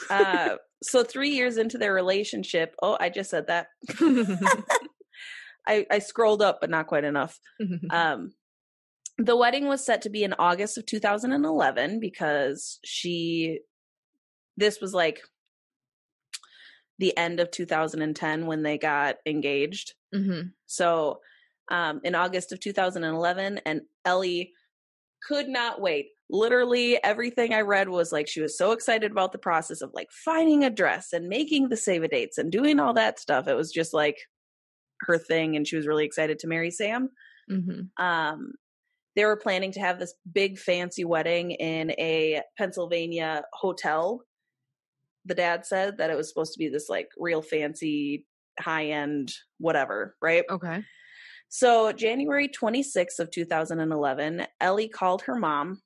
Uh, 0.09 0.55
so 0.83 1.03
three 1.03 1.29
years 1.29 1.57
into 1.57 1.77
their 1.77 1.93
relationship, 1.93 2.75
oh, 2.81 2.97
I 2.99 3.09
just 3.09 3.29
said 3.29 3.47
that. 3.47 3.67
I, 5.67 5.85
I 5.91 5.99
scrolled 5.99 6.41
up, 6.41 6.59
but 6.59 6.71
not 6.71 6.87
quite 6.87 7.03
enough. 7.03 7.39
Um, 7.89 8.33
the 9.17 9.35
wedding 9.35 9.67
was 9.67 9.85
set 9.85 10.01
to 10.03 10.09
be 10.09 10.23
in 10.23 10.33
August 10.37 10.77
of 10.77 10.85
2011 10.85 11.99
because 11.99 12.79
she, 12.83 13.59
this 14.57 14.81
was 14.81 14.93
like 14.93 15.21
the 16.99 17.15
end 17.17 17.39
of 17.39 17.51
2010 17.51 18.45
when 18.45 18.63
they 18.63 18.77
got 18.77 19.15
engaged. 19.25 19.93
mm-hmm. 20.13 20.47
So 20.65 21.19
um, 21.69 22.01
in 22.03 22.15
August 22.15 22.51
of 22.51 22.59
2011, 22.59 23.61
and 23.65 23.81
Ellie 24.03 24.51
could 25.23 25.47
not 25.47 25.81
wait. 25.81 26.07
Literally 26.29 27.03
everything 27.03 27.53
I 27.53 27.61
read 27.61 27.89
was 27.89 28.11
like 28.11 28.27
she 28.27 28.41
was 28.41 28.57
so 28.57 28.71
excited 28.71 29.11
about 29.11 29.31
the 29.31 29.37
process 29.37 29.81
of 29.81 29.91
like 29.93 30.09
finding 30.11 30.63
a 30.63 30.69
dress 30.69 31.13
and 31.13 31.27
making 31.27 31.69
the 31.69 31.77
save 31.77 32.03
a 32.03 32.07
dates 32.07 32.37
and 32.37 32.51
doing 32.51 32.79
all 32.79 32.93
that 32.93 33.19
stuff. 33.19 33.47
It 33.47 33.55
was 33.55 33.71
just 33.71 33.93
like 33.93 34.17
her 35.01 35.17
thing, 35.17 35.55
and 35.55 35.67
she 35.67 35.75
was 35.75 35.87
really 35.87 36.05
excited 36.05 36.39
to 36.39 36.47
marry 36.47 36.71
Sam. 36.71 37.09
Mm-hmm. 37.51 38.03
Um, 38.03 38.53
they 39.15 39.25
were 39.25 39.37
planning 39.37 39.71
to 39.73 39.79
have 39.79 39.99
this 39.99 40.13
big 40.31 40.57
fancy 40.57 41.05
wedding 41.05 41.51
in 41.51 41.91
a 41.91 42.41
Pennsylvania 42.57 43.43
hotel. 43.53 44.21
The 45.25 45.35
dad 45.35 45.65
said 45.65 45.97
that 45.97 46.09
it 46.09 46.17
was 46.17 46.27
supposed 46.27 46.53
to 46.53 46.59
be 46.59 46.67
this 46.67 46.89
like 46.89 47.09
real 47.17 47.41
fancy, 47.41 48.25
high 48.59 48.87
end, 48.87 49.31
whatever, 49.57 50.15
right? 50.21 50.43
Okay. 50.49 50.83
So, 51.47 51.91
January 51.91 52.49
26th 52.49 53.19
of 53.19 53.31
2011, 53.31 54.45
Ellie 54.59 54.89
called 54.89 55.21
her 55.23 55.35
mom 55.35 55.81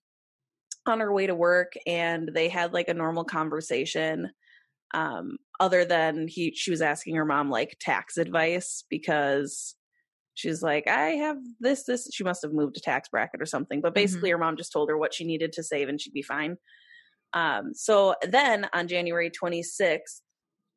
on 0.88 1.00
her 1.00 1.14
way 1.14 1.28
to 1.28 1.36
work 1.36 1.74
and 1.86 2.32
they 2.34 2.50
had 2.50 2.74
like 2.74 2.88
a 2.88 2.94
normal 2.94 3.24
conversation. 3.24 4.32
Um, 4.94 5.38
other 5.60 5.86
than 5.86 6.28
he 6.28 6.54
she 6.56 6.72
was 6.72 6.82
asking 6.82 7.16
her 7.16 7.26
mom 7.26 7.52
like 7.52 7.78
tax 7.80 8.18
advice 8.18 8.84
because 8.90 9.76
she's 10.40 10.62
like, 10.62 10.88
I 10.88 11.10
have 11.12 11.38
this, 11.60 11.84
this 11.84 12.10
she 12.14 12.24
must 12.24 12.42
have 12.44 12.54
moved 12.54 12.78
a 12.78 12.80
tax 12.80 13.10
bracket 13.10 13.42
or 13.42 13.46
something. 13.46 13.82
But 13.82 13.94
basically 13.94 14.30
her 14.32 14.38
mom 14.38 14.56
just 14.56 14.72
told 14.72 14.90
her 14.90 14.98
what 14.98 15.14
she 15.14 15.26
needed 15.26 15.52
to 15.54 15.64
save 15.64 15.90
and 15.90 16.00
she'd 16.00 16.14
be 16.14 16.22
fine. 16.22 16.56
Um, 17.34 17.74
so 17.74 18.16
then 18.24 18.68
on 18.74 18.88
January 18.88 19.30
26th, 19.30 20.22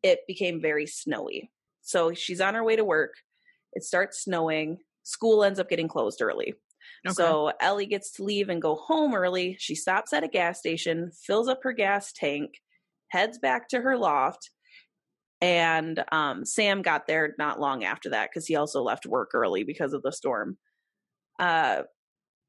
it 0.03 0.21
became 0.27 0.61
very 0.61 0.87
snowy. 0.87 1.51
So 1.83 2.13
she's 2.13 2.41
on 2.41 2.55
her 2.55 2.65
way 2.65 2.77
to 2.77 2.85
work. 2.85 3.15
It 3.73 3.85
starts 3.85 4.25
snowing. 4.25 4.79
School 5.05 5.45
ends 5.45 5.61
up 5.61 5.71
getting 5.71 5.89
closed 5.89 6.21
early. 6.21 6.55
Okay. 7.07 7.15
So 7.15 7.53
Ellie 7.61 7.87
gets 7.87 8.11
to 8.13 8.25
leave 8.25 8.49
and 8.49 8.61
go 8.61 8.75
home 8.75 9.15
early. 9.15 9.57
She 9.61 9.77
stops 9.77 10.13
at 10.13 10.25
a 10.25 10.29
gas 10.29 10.59
station, 10.59 11.11
fills 11.25 11.49
up 11.49 11.61
her 11.63 11.73
gas 11.73 12.13
tank, 12.13 12.55
heads 13.09 13.39
back 13.39 13.69
to 13.69 13.81
her 13.81 13.97
loft. 13.97 14.51
And 15.43 16.05
um, 16.13 16.47
Sam 16.47 16.83
got 16.83 17.07
there 17.07 17.35
not 17.39 17.61
long 17.61 17.85
after 17.85 18.11
that 18.11 18.31
because 18.31 18.47
he 18.47 18.57
also 18.57 18.83
left 18.83 19.07
work 19.07 19.33
early 19.35 19.65
because 19.65 19.93
of 19.93 20.03
the 20.03 20.13
storm. 20.13 20.57
Uh, 21.39 21.83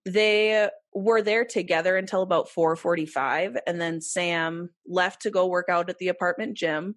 they 0.05 0.69
were 0.93 1.21
there 1.21 1.45
together 1.45 1.97
until 1.97 2.21
about 2.21 2.49
4:45 2.49 3.57
and 3.65 3.81
then 3.81 4.01
Sam 4.01 4.69
left 4.85 5.21
to 5.23 5.31
go 5.31 5.47
work 5.47 5.69
out 5.69 5.89
at 5.89 5.97
the 5.97 6.09
apartment 6.09 6.55
gym 6.57 6.95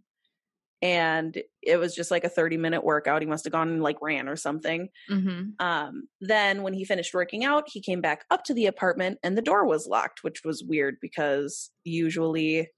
and 0.83 1.43
it 1.63 1.79
was 1.79 1.95
just 1.95 2.11
like 2.11 2.25
a 2.25 2.29
30 2.29 2.59
minute 2.59 2.85
workout 2.85 3.23
he 3.23 3.27
must 3.29 3.45
have 3.45 3.53
gone 3.53 3.69
and 3.69 3.83
like 3.83 3.97
ran 4.03 4.29
or 4.29 4.37
something 4.37 4.89
Mm-hmm. 5.11 5.65
um, 5.65 6.09
then 6.21 6.63
when 6.63 6.75
he 6.75 6.85
finished 6.85 7.15
working 7.15 7.45
out, 7.45 7.65
he 7.69 7.81
came 7.81 8.01
back 8.01 8.25
up 8.31 8.45
to 8.45 8.55
the 8.55 8.67
apartment 8.67 9.19
and 9.23 9.37
the 9.39 9.43
door 9.43 9.65
was 9.67 9.87
locked, 9.87 10.25
which 10.25 10.43
was 10.45 10.65
weird 10.65 10.97
because 11.01 11.71
usually 11.85 12.69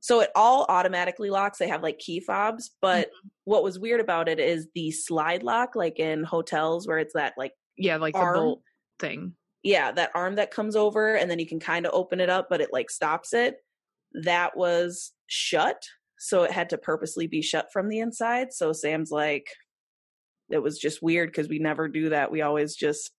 so 0.00 0.20
it 0.20 0.30
all 0.34 0.64
automatically 0.68 1.30
locks. 1.30 1.58
They 1.58 1.68
have 1.68 1.82
like 1.82 1.98
key 1.98 2.20
fobs, 2.20 2.70
but 2.80 3.10
what 3.44 3.62
was 3.64 3.78
weird 3.78 4.00
about 4.00 4.28
it 4.28 4.38
is 4.38 4.68
the 4.74 4.90
slide 4.90 5.42
lock, 5.42 5.74
like 5.74 5.98
in 5.98 6.24
hotels 6.24 6.86
where 6.86 6.98
it's 6.98 7.14
that 7.14 7.34
like 7.36 7.52
Yeah, 7.76 7.96
like 7.96 8.14
Arm. 8.14 8.34
the 8.34 8.40
bolt 8.40 8.62
thing. 9.00 9.34
yeah, 9.62 9.90
that 9.92 10.10
arm 10.14 10.36
that 10.36 10.50
comes 10.50 10.76
over 10.76 11.14
and 11.16 11.30
then 11.30 11.38
you 11.38 11.46
can 11.46 11.60
kind 11.60 11.84
of 11.86 11.92
open 11.94 12.20
it 12.20 12.30
up, 12.30 12.46
but 12.48 12.60
it 12.60 12.70
like 12.72 12.90
stops 12.90 13.32
it. 13.32 13.56
That 14.22 14.56
was 14.56 15.12
shut. 15.26 15.82
So 16.18 16.42
it 16.44 16.50
had 16.52 16.70
to 16.70 16.78
purposely 16.78 17.26
be 17.26 17.42
shut 17.42 17.68
from 17.72 17.88
the 17.88 17.98
inside. 18.00 18.52
So 18.52 18.72
Sam's 18.72 19.10
like, 19.10 19.46
it 20.50 20.58
was 20.62 20.78
just 20.78 21.02
weird 21.02 21.28
because 21.30 21.48
we 21.48 21.58
never 21.58 21.88
do 21.88 22.08
that. 22.10 22.30
We 22.32 22.40
always 22.42 22.74
just, 22.74 23.10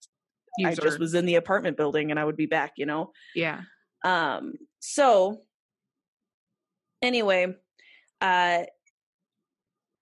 I 0.65 0.73
just 0.73 0.99
was 0.99 1.13
in 1.13 1.25
the 1.25 1.35
apartment 1.35 1.77
building 1.77 2.09
and 2.11 2.19
I 2.19 2.25
would 2.25 2.35
be 2.35 2.47
back, 2.47 2.73
you 2.75 2.85
know? 2.85 3.11
Yeah. 3.35 3.61
Um, 4.03 4.53
so 4.79 5.43
anyway, 7.01 7.55
uh 8.21 8.63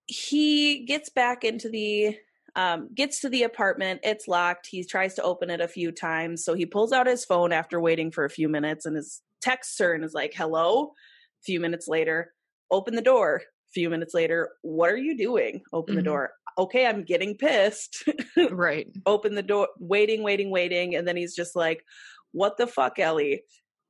he 0.07 0.85
gets 0.85 1.09
back 1.09 1.43
into 1.43 1.69
the 1.69 2.17
um 2.55 2.89
gets 2.95 3.19
to 3.21 3.29
the 3.29 3.43
apartment, 3.43 3.99
it's 4.03 4.27
locked. 4.27 4.67
He 4.71 4.83
tries 4.83 5.13
to 5.15 5.23
open 5.23 5.49
it 5.49 5.61
a 5.61 5.67
few 5.67 5.91
times. 5.91 6.43
So 6.43 6.53
he 6.53 6.65
pulls 6.65 6.91
out 6.93 7.07
his 7.07 7.25
phone 7.25 7.51
after 7.51 7.79
waiting 7.79 8.11
for 8.11 8.25
a 8.25 8.29
few 8.29 8.49
minutes 8.49 8.85
and 8.85 8.95
his 8.95 9.21
texts 9.41 9.77
her 9.79 9.93
and 9.93 10.03
is 10.03 10.13
like, 10.13 10.33
Hello. 10.35 10.93
A 11.41 11.43
few 11.43 11.59
minutes 11.59 11.87
later, 11.87 12.33
open 12.71 12.95
the 12.95 13.01
door. 13.01 13.35
A 13.37 13.71
few 13.73 13.89
minutes 13.89 14.13
later, 14.13 14.51
what 14.63 14.89
are 14.89 14.97
you 14.97 15.15
doing? 15.15 15.61
Open 15.73 15.93
Mhm. 15.93 15.97
the 15.97 16.03
door. 16.03 16.31
Okay, 16.57 16.87
I'm 16.87 17.03
getting 17.03 17.37
pissed. 17.37 18.03
Right. 18.51 18.87
open 19.05 19.35
the 19.35 19.43
door, 19.43 19.67
waiting, 19.79 20.23
waiting, 20.23 20.49
waiting. 20.49 20.95
And 20.95 21.07
then 21.07 21.15
he's 21.17 21.35
just 21.35 21.55
like, 21.55 21.83
What 22.31 22.57
the 22.57 22.65
fuck, 22.67 22.97
Ellie? 22.97 23.43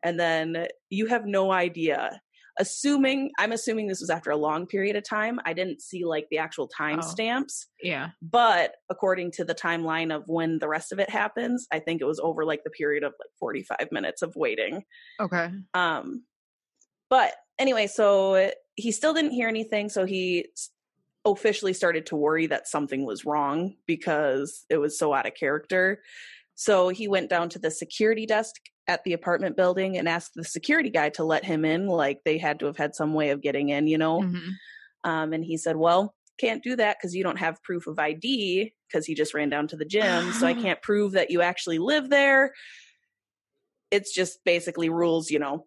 And 0.04 0.20
then 0.20 0.67
you 0.89 1.06
have 1.08 1.26
no 1.26 1.52
idea. 1.52 2.22
Assuming, 2.60 3.32
I'm 3.38 3.52
assuming 3.52 3.88
this 3.88 4.00
was 4.02 4.10
after 4.10 4.32
a 4.32 4.38
long 4.38 4.65
period 4.65 4.96
of 4.96 5.04
time. 5.04 5.39
I 5.46 5.54
didn't 5.54 5.82
see 5.82 6.06
like 6.06 6.28
the 6.32 6.39
actual 6.39 6.67
time 6.67 7.00
Oh. 7.04 7.08
stamps, 7.08 7.67
Yeah. 7.82 8.10
but 8.22 8.76
according 8.89 9.32
to 9.34 9.43
the 9.46 9.54
timeline 9.56 10.15
of 10.15 10.24
when 10.28 10.60
the 10.60 10.67
rest 10.67 10.91
of 10.91 11.00
it 11.00 11.10
happens, 11.10 11.67
I 11.72 11.80
think 11.80 12.02
it 12.02 12.06
was 12.06 12.20
over 12.20 12.46
like 12.46 12.63
the 12.63 12.70
period 12.72 13.04
of 13.04 13.13
like 13.20 13.30
45 13.39 13.91
minutes 13.91 14.22
of 14.22 14.36
waiting. 14.36 14.84
Okay. 15.20 15.50
Um, 15.74 16.24
but 17.10 17.34
anyway, 17.60 17.88
so 17.88 18.52
he 18.76 18.91
still 18.91 19.13
didn't 19.13 19.32
hear 19.32 19.48
anything. 19.48 19.89
So 19.89 20.06
he 20.06 20.48
officially 21.26 21.74
started 21.74 22.06
to 22.08 22.15
worry 22.15 22.48
that 22.48 22.67
something 22.67 23.06
was 23.06 23.26
wrong 23.26 23.76
because 23.86 24.65
it 24.70 24.78
was 24.78 24.98
so 24.98 25.13
out 25.13 25.26
of 25.26 25.34
character. 25.36 26.02
So 26.60 26.89
he 26.89 27.08
went 27.08 27.30
down 27.30 27.50
to 27.50 27.60
the 27.60 27.70
security 27.70 28.26
desk 28.26 28.56
at 28.88 29.04
the 29.04 29.13
apartment 29.13 29.56
building 29.56 29.96
and 29.96 30.10
asked 30.10 30.32
the 30.36 30.43
security 30.43 30.89
guy 30.89 31.10
to 31.10 31.24
let 31.24 31.46
him 31.46 31.63
in. 31.63 31.86
Like 31.86 32.22
they 32.26 32.39
had 32.39 32.60
to 32.62 32.65
have 32.65 32.78
had 32.78 32.96
some 32.96 33.13
way 33.13 33.30
of 33.30 33.41
getting 33.43 33.70
in, 33.70 33.86
you 33.88 34.00
know? 34.00 34.22
Mhm. 34.22 34.50
Um, 35.04 35.34
and 35.34 35.46
he 35.46 35.56
said, 35.56 35.76
Well, 35.78 36.15
can't 36.39 36.63
do 36.63 36.76
that 36.76 36.98
because 36.98 37.13
you 37.15 37.24
don't 37.24 37.38
have 37.38 37.62
proof 37.62 37.86
of 37.86 38.00
ID 38.00 38.74
because 38.88 39.06
he 39.06 39.13
just 39.13 39.36
ran 39.36 39.50
down 39.50 39.67
to 39.67 39.78
the 39.78 39.86
gym. 39.86 40.32
so 40.34 40.48
I 40.48 40.54
can't 40.65 40.82
prove 40.82 41.12
that 41.12 41.30
you 41.30 41.41
actually 41.43 41.78
live 41.78 42.10
there. 42.10 42.54
It's 43.91 44.13
just 44.13 44.43
basically 44.43 44.89
rules, 44.89 45.30
you 45.30 45.39
know. 45.39 45.65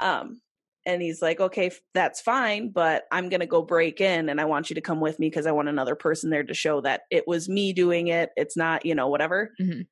Um, 0.00 0.40
and 0.84 1.00
he's 1.00 1.22
like, 1.22 1.38
Okay, 1.40 1.70
that's 1.94 2.20
fine, 2.20 2.70
but 2.70 3.04
I'm 3.12 3.28
going 3.28 3.40
to 3.40 3.46
go 3.46 3.62
break 3.62 4.00
in 4.00 4.28
and 4.28 4.40
I 4.40 4.44
want 4.46 4.70
you 4.70 4.74
to 4.74 4.80
come 4.80 5.00
with 5.00 5.20
me 5.20 5.28
because 5.30 5.46
I 5.46 5.52
want 5.52 5.68
another 5.68 5.94
person 5.94 6.30
there 6.30 6.42
to 6.42 6.54
show 6.54 6.80
that 6.80 7.02
it 7.10 7.28
was 7.28 7.48
me 7.48 7.72
doing 7.72 8.08
it. 8.08 8.30
It's 8.36 8.56
not, 8.56 8.84
you 8.84 8.96
know, 8.96 9.06
whatever. 9.08 9.52
Mhm. 9.60 9.86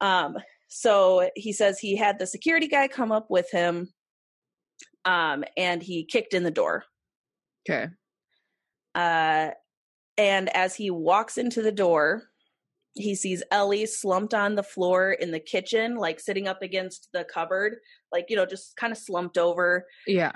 Um, 0.00 0.36
so 0.68 1.28
he 1.36 1.52
says 1.52 1.78
he 1.78 1.96
had 1.96 2.18
the 2.18 2.26
security 2.26 2.68
guy 2.68 2.88
come 2.88 3.12
up 3.12 3.26
with 3.28 3.50
him 3.50 3.92
um, 5.04 5.44
and 5.56 5.82
he 5.82 6.04
kicked 6.04 6.34
in 6.34 6.42
the 6.44 6.50
door. 6.50 6.84
Okay. 7.68 7.88
Uh, 8.94 9.50
and 10.16 10.54
as 10.56 10.74
he 10.74 10.90
walks 10.90 11.38
into 11.38 11.62
the 11.62 11.72
door, 11.72 12.24
he 12.94 13.14
sees 13.14 13.42
Ellie 13.50 13.86
slumped 13.86 14.34
on 14.34 14.54
the 14.54 14.62
floor 14.62 15.12
in 15.12 15.30
the 15.30 15.40
kitchen, 15.40 15.96
like 15.96 16.20
sitting 16.20 16.48
up 16.48 16.62
against 16.62 17.08
the 17.12 17.24
cupboard, 17.24 17.76
like, 18.12 18.26
you 18.28 18.36
know, 18.36 18.46
just 18.46 18.76
kind 18.76 18.92
of 18.92 18.98
slumped 18.98 19.38
over. 19.38 19.86
Yeah. 20.06 20.32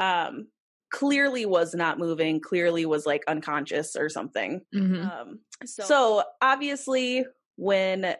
Um, 0.00 0.48
clearly 0.92 1.46
was 1.46 1.74
not 1.74 1.98
moving, 1.98 2.40
clearly 2.40 2.86
was 2.86 3.06
like 3.06 3.22
unconscious 3.26 3.96
or 3.96 4.08
something. 4.08 4.60
hmm 4.72 5.02
Um, 5.02 5.40
so, 5.64 6.22
obviously, 6.42 7.24
when 7.56 8.14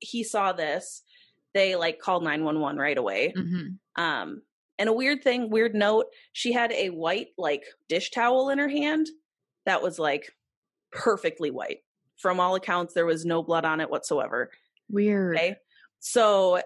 he 0.00 0.24
saw 0.24 0.52
this, 0.52 1.02
they 1.54 1.76
like 1.76 1.98
called 1.98 2.22
911 2.22 2.78
right 2.78 2.98
away. 2.98 3.32
hmm 3.36 3.68
Um, 3.96 4.42
and 4.78 4.88
a 4.88 4.94
weird 4.94 5.22
thing, 5.22 5.50
weird 5.50 5.74
note, 5.74 6.06
she 6.32 6.52
had 6.52 6.72
a 6.72 6.88
white 6.88 7.28
like 7.36 7.64
dish 7.88 8.10
towel 8.10 8.48
in 8.48 8.58
her 8.58 8.68
hand 8.68 9.08
that 9.66 9.82
was 9.82 9.98
like 9.98 10.32
perfectly 10.90 11.50
white. 11.50 11.80
From 12.16 12.40
all 12.40 12.54
accounts, 12.54 12.94
there 12.94 13.06
was 13.06 13.24
no 13.24 13.42
blood 13.42 13.64
on 13.64 13.80
it 13.80 13.90
whatsoever. 13.90 14.50
Weird. 14.90 15.36
Okay. 15.36 15.56
So 16.00 16.60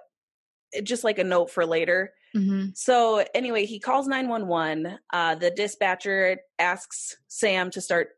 just 0.83 1.05
like 1.05 1.19
a 1.19 1.25
note 1.25 1.51
for 1.51 1.67
later. 1.67 2.13
Mm-hmm. 2.37 2.71
So 2.75 3.25
anyway, 3.35 3.65
he 3.67 3.79
calls 3.79 4.09
911. 4.09 4.99
Uh, 5.13 5.35
the 5.37 5.51
dispatcher 5.51 6.39
asks 6.59 7.17
Sam 7.29 7.71
to 7.71 7.81
start 7.81 8.11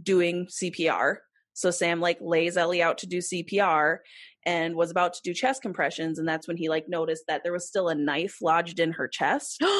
doing 0.00 0.46
CPR. 0.46 1.16
So 1.54 1.70
Sam 1.70 2.00
like 2.00 2.18
lays 2.20 2.56
Ellie 2.56 2.82
out 2.82 2.98
to 2.98 3.06
do 3.06 3.18
CPR 3.18 3.98
and 4.46 4.74
was 4.74 4.90
about 4.90 5.14
to 5.14 5.20
do 5.24 5.32
chest 5.32 5.62
compressions 5.62 6.18
and 6.18 6.28
that's 6.28 6.46
when 6.46 6.56
he 6.56 6.68
like 6.68 6.86
noticed 6.88 7.24
that 7.28 7.42
there 7.42 7.52
was 7.52 7.66
still 7.66 7.88
a 7.88 7.94
knife 7.94 8.36
lodged 8.42 8.80
in 8.80 8.92
her 8.92 9.08
chest. 9.08 9.62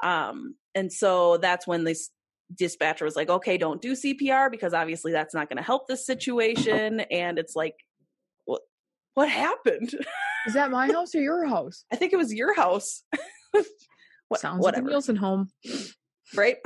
Um 0.00 0.54
and 0.76 0.92
so 0.92 1.38
that's 1.38 1.66
when 1.66 1.82
this 1.82 2.10
dispatcher 2.54 3.04
was 3.04 3.16
like, 3.16 3.28
"Okay, 3.28 3.58
don't 3.58 3.82
do 3.82 3.92
CPR 3.94 4.48
because 4.48 4.72
obviously 4.72 5.10
that's 5.10 5.34
not 5.34 5.48
going 5.48 5.56
to 5.56 5.62
help 5.62 5.88
this 5.88 6.06
situation." 6.06 7.00
And 7.10 7.36
it's 7.36 7.56
like, 7.56 7.74
"What 8.44 8.62
what 9.14 9.28
happened?" 9.28 9.92
Is 10.46 10.54
that 10.54 10.70
my 10.70 10.86
house 10.90 11.14
or 11.14 11.20
your 11.20 11.46
house? 11.46 11.84
I 11.92 11.96
think 11.96 12.12
it 12.12 12.16
was 12.16 12.32
your 12.32 12.54
house. 12.54 13.02
what, 14.28 14.40
Sounds 14.40 14.62
whatever. 14.62 14.84
like 14.84 14.90
a 14.90 14.92
Nielsen 14.92 15.16
home. 15.16 15.48
right? 16.36 16.56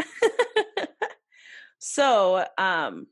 so, 1.78 2.44
um 2.58 3.06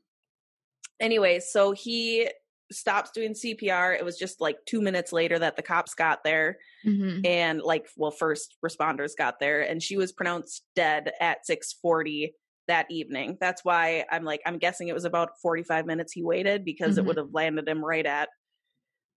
anyway, 0.99 1.39
so 1.39 1.71
he 1.71 2.29
stops 2.71 3.11
doing 3.11 3.33
CPR. 3.33 3.93
It 3.97 4.05
was 4.05 4.17
just 4.17 4.41
like 4.41 4.57
2 4.65 4.81
minutes 4.81 5.11
later 5.11 5.37
that 5.39 5.55
the 5.55 5.61
cops 5.63 5.93
got 5.93 6.23
there 6.23 6.57
Mm-hmm. 6.85 7.25
and 7.25 7.61
like 7.61 7.87
well 7.95 8.09
first 8.09 8.55
responders 8.65 9.11
got 9.15 9.39
there 9.39 9.61
and 9.61 9.83
she 9.83 9.97
was 9.97 10.11
pronounced 10.11 10.63
dead 10.75 11.11
at 11.19 11.45
6:40 11.45 12.33
that 12.67 12.87
evening. 12.89 13.37
That's 13.39 13.63
why 13.63 14.05
I'm 14.09 14.23
like 14.23 14.41
I'm 14.47 14.57
guessing 14.57 14.87
it 14.87 14.93
was 14.95 15.05
about 15.05 15.31
45 15.41 15.85
minutes 15.85 16.13
he 16.13 16.23
waited 16.23 16.65
because 16.65 16.97
it 16.97 17.03
Mhm. 17.03 17.07
would 17.07 17.17
have 17.17 17.33
landed 17.33 17.67
him 17.69 17.85
right 17.85 18.05
at 18.05 18.29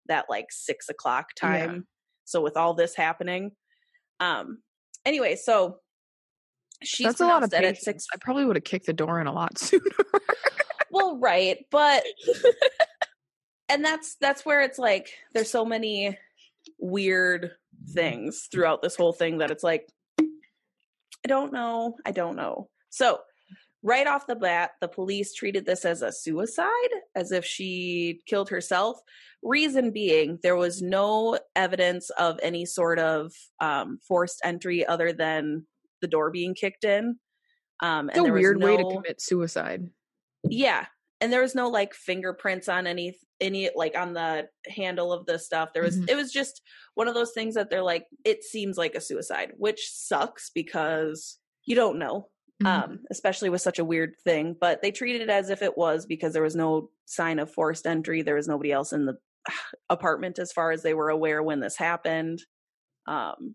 that 0.06 0.26
like 0.28 0.46
six 0.50 0.88
o'clock 0.90 1.28
Yeah. 1.42 1.48
time. 1.66 1.86
So 2.24 2.42
with 2.42 2.56
all 2.56 2.74
this 2.74 2.94
happening, 2.94 3.52
um, 4.20 4.62
anyway, 5.06 5.36
so 5.36 5.80
she's 6.82 7.06
That's 7.06 7.20
a 7.20 7.26
lot 7.26 7.42
of 7.44 7.50
dead 7.50 7.64
at 7.64 7.78
six. 7.78 8.06
I 8.12 8.18
probably 8.20 8.44
would 8.44 8.56
have 8.56 8.64
kicked 8.64 8.86
the 8.86 8.92
door 8.92 9.20
in 9.20 9.26
a 9.26 9.32
lot 9.32 9.56
sooner. 9.58 9.82
Well, 10.90 11.18
right, 11.18 11.64
but 11.70 12.04
and 13.68 13.84
that's 13.84 14.16
that's 14.20 14.44
where 14.44 14.62
it's 14.62 14.78
like 14.78 15.10
there's 15.32 15.50
so 15.50 15.64
many 15.64 16.18
weird 16.78 17.52
things 17.92 18.48
throughout 18.50 18.82
this 18.82 18.96
whole 18.96 19.12
thing 19.12 19.38
that 19.38 19.50
it's 19.50 19.64
like 19.64 19.88
I 21.24 21.28
don't 21.28 21.52
know, 21.52 21.96
I 22.04 22.10
don't 22.10 22.36
know. 22.36 22.68
So, 22.90 23.20
right 23.82 24.06
off 24.06 24.26
the 24.26 24.36
bat, 24.36 24.72
the 24.80 24.88
police 24.88 25.32
treated 25.32 25.64
this 25.64 25.84
as 25.86 26.02
a 26.02 26.12
suicide, 26.12 26.68
as 27.14 27.32
if 27.32 27.46
she 27.46 28.20
killed 28.26 28.50
herself. 28.50 28.98
Reason 29.42 29.90
being, 29.90 30.38
there 30.42 30.56
was 30.56 30.82
no 30.82 31.38
evidence 31.56 32.10
of 32.10 32.38
any 32.42 32.66
sort 32.66 32.98
of 32.98 33.32
um, 33.60 33.98
forced 34.06 34.40
entry 34.44 34.86
other 34.86 35.12
than 35.12 35.66
the 36.02 36.08
door 36.08 36.30
being 36.30 36.54
kicked 36.54 36.84
in. 36.84 37.18
Um, 37.80 38.10
It's 38.10 38.18
a 38.18 38.22
there 38.22 38.32
was 38.32 38.40
weird 38.40 38.62
way 38.62 38.76
to 38.76 38.84
commit 38.84 39.20
suicide. 39.20 39.88
yeah 40.48 40.86
and 41.24 41.32
there 41.32 41.40
was 41.40 41.54
no 41.54 41.68
like 41.68 41.94
fingerprints 41.94 42.68
on 42.68 42.86
any 42.86 43.18
any 43.40 43.70
like 43.74 43.96
on 43.96 44.12
the 44.12 44.46
handle 44.68 45.12
of 45.12 45.24
the 45.26 45.38
stuff 45.38 45.70
there 45.72 45.82
was 45.82 45.96
Mhm. 45.98 46.10
it 46.10 46.16
was 46.16 46.30
just 46.30 46.60
one 46.94 47.08
of 47.08 47.14
those 47.14 47.32
things 47.32 47.54
that 47.54 47.70
they're 47.70 47.82
like 47.82 48.06
it 48.24 48.44
seems 48.44 48.76
like 48.76 48.94
a 48.94 49.00
suicide 49.00 49.52
which 49.56 49.88
sucks 49.90 50.50
because 50.50 51.38
you 51.66 51.74
don't 51.74 51.98
know 51.98 52.28
Mhm. 52.62 52.66
um 52.66 53.00
especially 53.10 53.48
with 53.50 53.62
such 53.62 53.78
a 53.78 53.84
weird 53.84 54.14
thing 54.22 54.54
but 54.60 54.82
they 54.82 54.92
treated 54.92 55.22
it 55.22 55.30
as 55.30 55.50
if 55.50 55.62
it 55.62 55.76
was 55.76 56.06
because 56.06 56.32
there 56.34 56.42
was 56.42 56.54
no 56.54 56.90
sign 57.06 57.38
of 57.38 57.50
forced 57.50 57.86
entry 57.86 58.22
there 58.22 58.36
was 58.36 58.46
nobody 58.48 58.70
else 58.70 58.92
in 58.92 59.06
the 59.06 59.16
apartment 59.90 60.38
as 60.38 60.52
far 60.52 60.70
as 60.70 60.82
they 60.82 60.94
were 60.94 61.08
aware 61.10 61.42
when 61.42 61.60
this 61.60 61.76
happened 61.76 62.40
um 63.06 63.54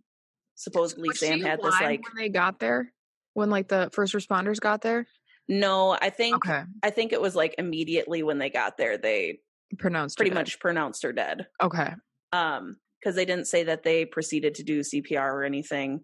supposedly 0.56 1.10
Was 1.10 1.20
sam 1.20 1.40
had 1.42 1.60
this 1.62 1.74
like 1.82 2.04
when 2.04 2.16
they 2.18 2.30
got 2.30 2.60
there, 2.60 2.92
when 3.34 3.50
like 3.50 3.70
the 3.70 3.90
first 3.94 4.14
responders 4.14 4.60
got 4.60 4.82
there. 4.82 5.08
No 5.50 5.98
i 6.02 6.10
think 6.10 6.36
Okay, 6.46 6.64
i 6.84 6.90
think 6.90 7.12
it 7.12 7.20
was 7.22 7.36
like 7.36 7.56
immediately 7.58 8.24
when 8.24 8.38
they 8.38 8.50
got 8.50 8.78
there 8.78 8.98
they 8.98 9.40
pronounced 9.78 10.18
her 10.18 10.24
pretty 10.24 10.34
much 10.34 10.60
pronounced 10.60 11.04
her 11.04 11.12
dead. 11.12 11.48
Okay, 11.62 11.92
um 12.32 12.78
because 13.02 13.16
they 13.16 13.26
didn't 13.26 13.48
say 13.48 13.64
that 13.64 13.84
they 13.84 14.06
proceeded 14.06 14.56
to 14.56 14.64
do 14.64 14.80
cpr 14.82 15.32
or 15.34 15.44
anything. 15.44 16.02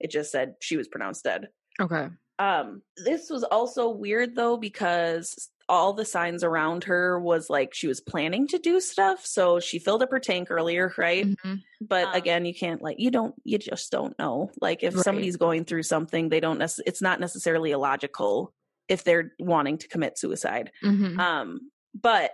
It 0.00 0.10
just 0.10 0.32
said 0.32 0.54
she 0.60 0.76
was 0.76 0.88
pronounced 0.88 1.24
dead. 1.24 1.48
Okay. 1.80 2.08
um 2.38 2.82
this 3.04 3.28
was 3.30 3.44
also 3.44 3.88
weird 3.90 4.34
though 4.34 4.56
because 4.56 5.50
all 5.68 5.92
the 5.92 6.04
signs 6.04 6.42
around 6.42 6.82
her 6.84 7.20
was 7.20 7.48
like 7.48 7.72
she 7.74 7.86
was 7.86 8.00
planning 8.00 8.48
to 8.48 8.58
do 8.58 8.80
stuff 8.80 9.24
so 9.24 9.60
she 9.60 9.78
filled 9.78 10.02
up 10.02 10.10
her 10.10 10.18
tank 10.18 10.50
earlier 10.50 10.92
right? 10.98 11.26
Mhm. 11.26 11.60
but 11.80 12.06
Um, 12.08 12.14
again 12.14 12.44
you 12.44 12.52
can't 12.54 12.82
like 12.82 12.98
you 12.98 13.10
don't 13.10 13.34
you 13.44 13.56
just 13.58 13.90
don't 13.92 14.18
know. 14.18 14.50
Like 14.60 14.82
if 14.82 14.94
Right. 14.96 15.04
somebody's 15.04 15.36
going 15.36 15.64
through 15.64 15.84
something 15.84 16.28
they 16.28 16.40
don't 16.40 16.58
nec- 16.58 16.84
it's 16.86 17.00
not 17.02 17.20
necessarily 17.20 17.70
illogical 17.70 18.52
if 18.90 19.02
they're 19.04 19.32
wanting 19.38 19.78
to 19.78 19.88
commit 19.88 20.18
suicide 20.18 20.70
Mhm. 20.84 21.18
um, 21.18 21.70
but 21.94 22.32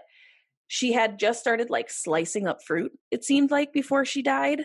she 0.67 0.93
had 0.93 1.19
just 1.21 1.39
started 1.39 1.71
like 1.71 1.89
slicing 1.91 2.49
up 2.49 2.59
fruit, 2.67 2.91
it 3.13 3.23
seemed 3.23 3.53
like, 3.53 3.73
before 3.73 4.05
she 4.05 4.21
died 4.23 4.65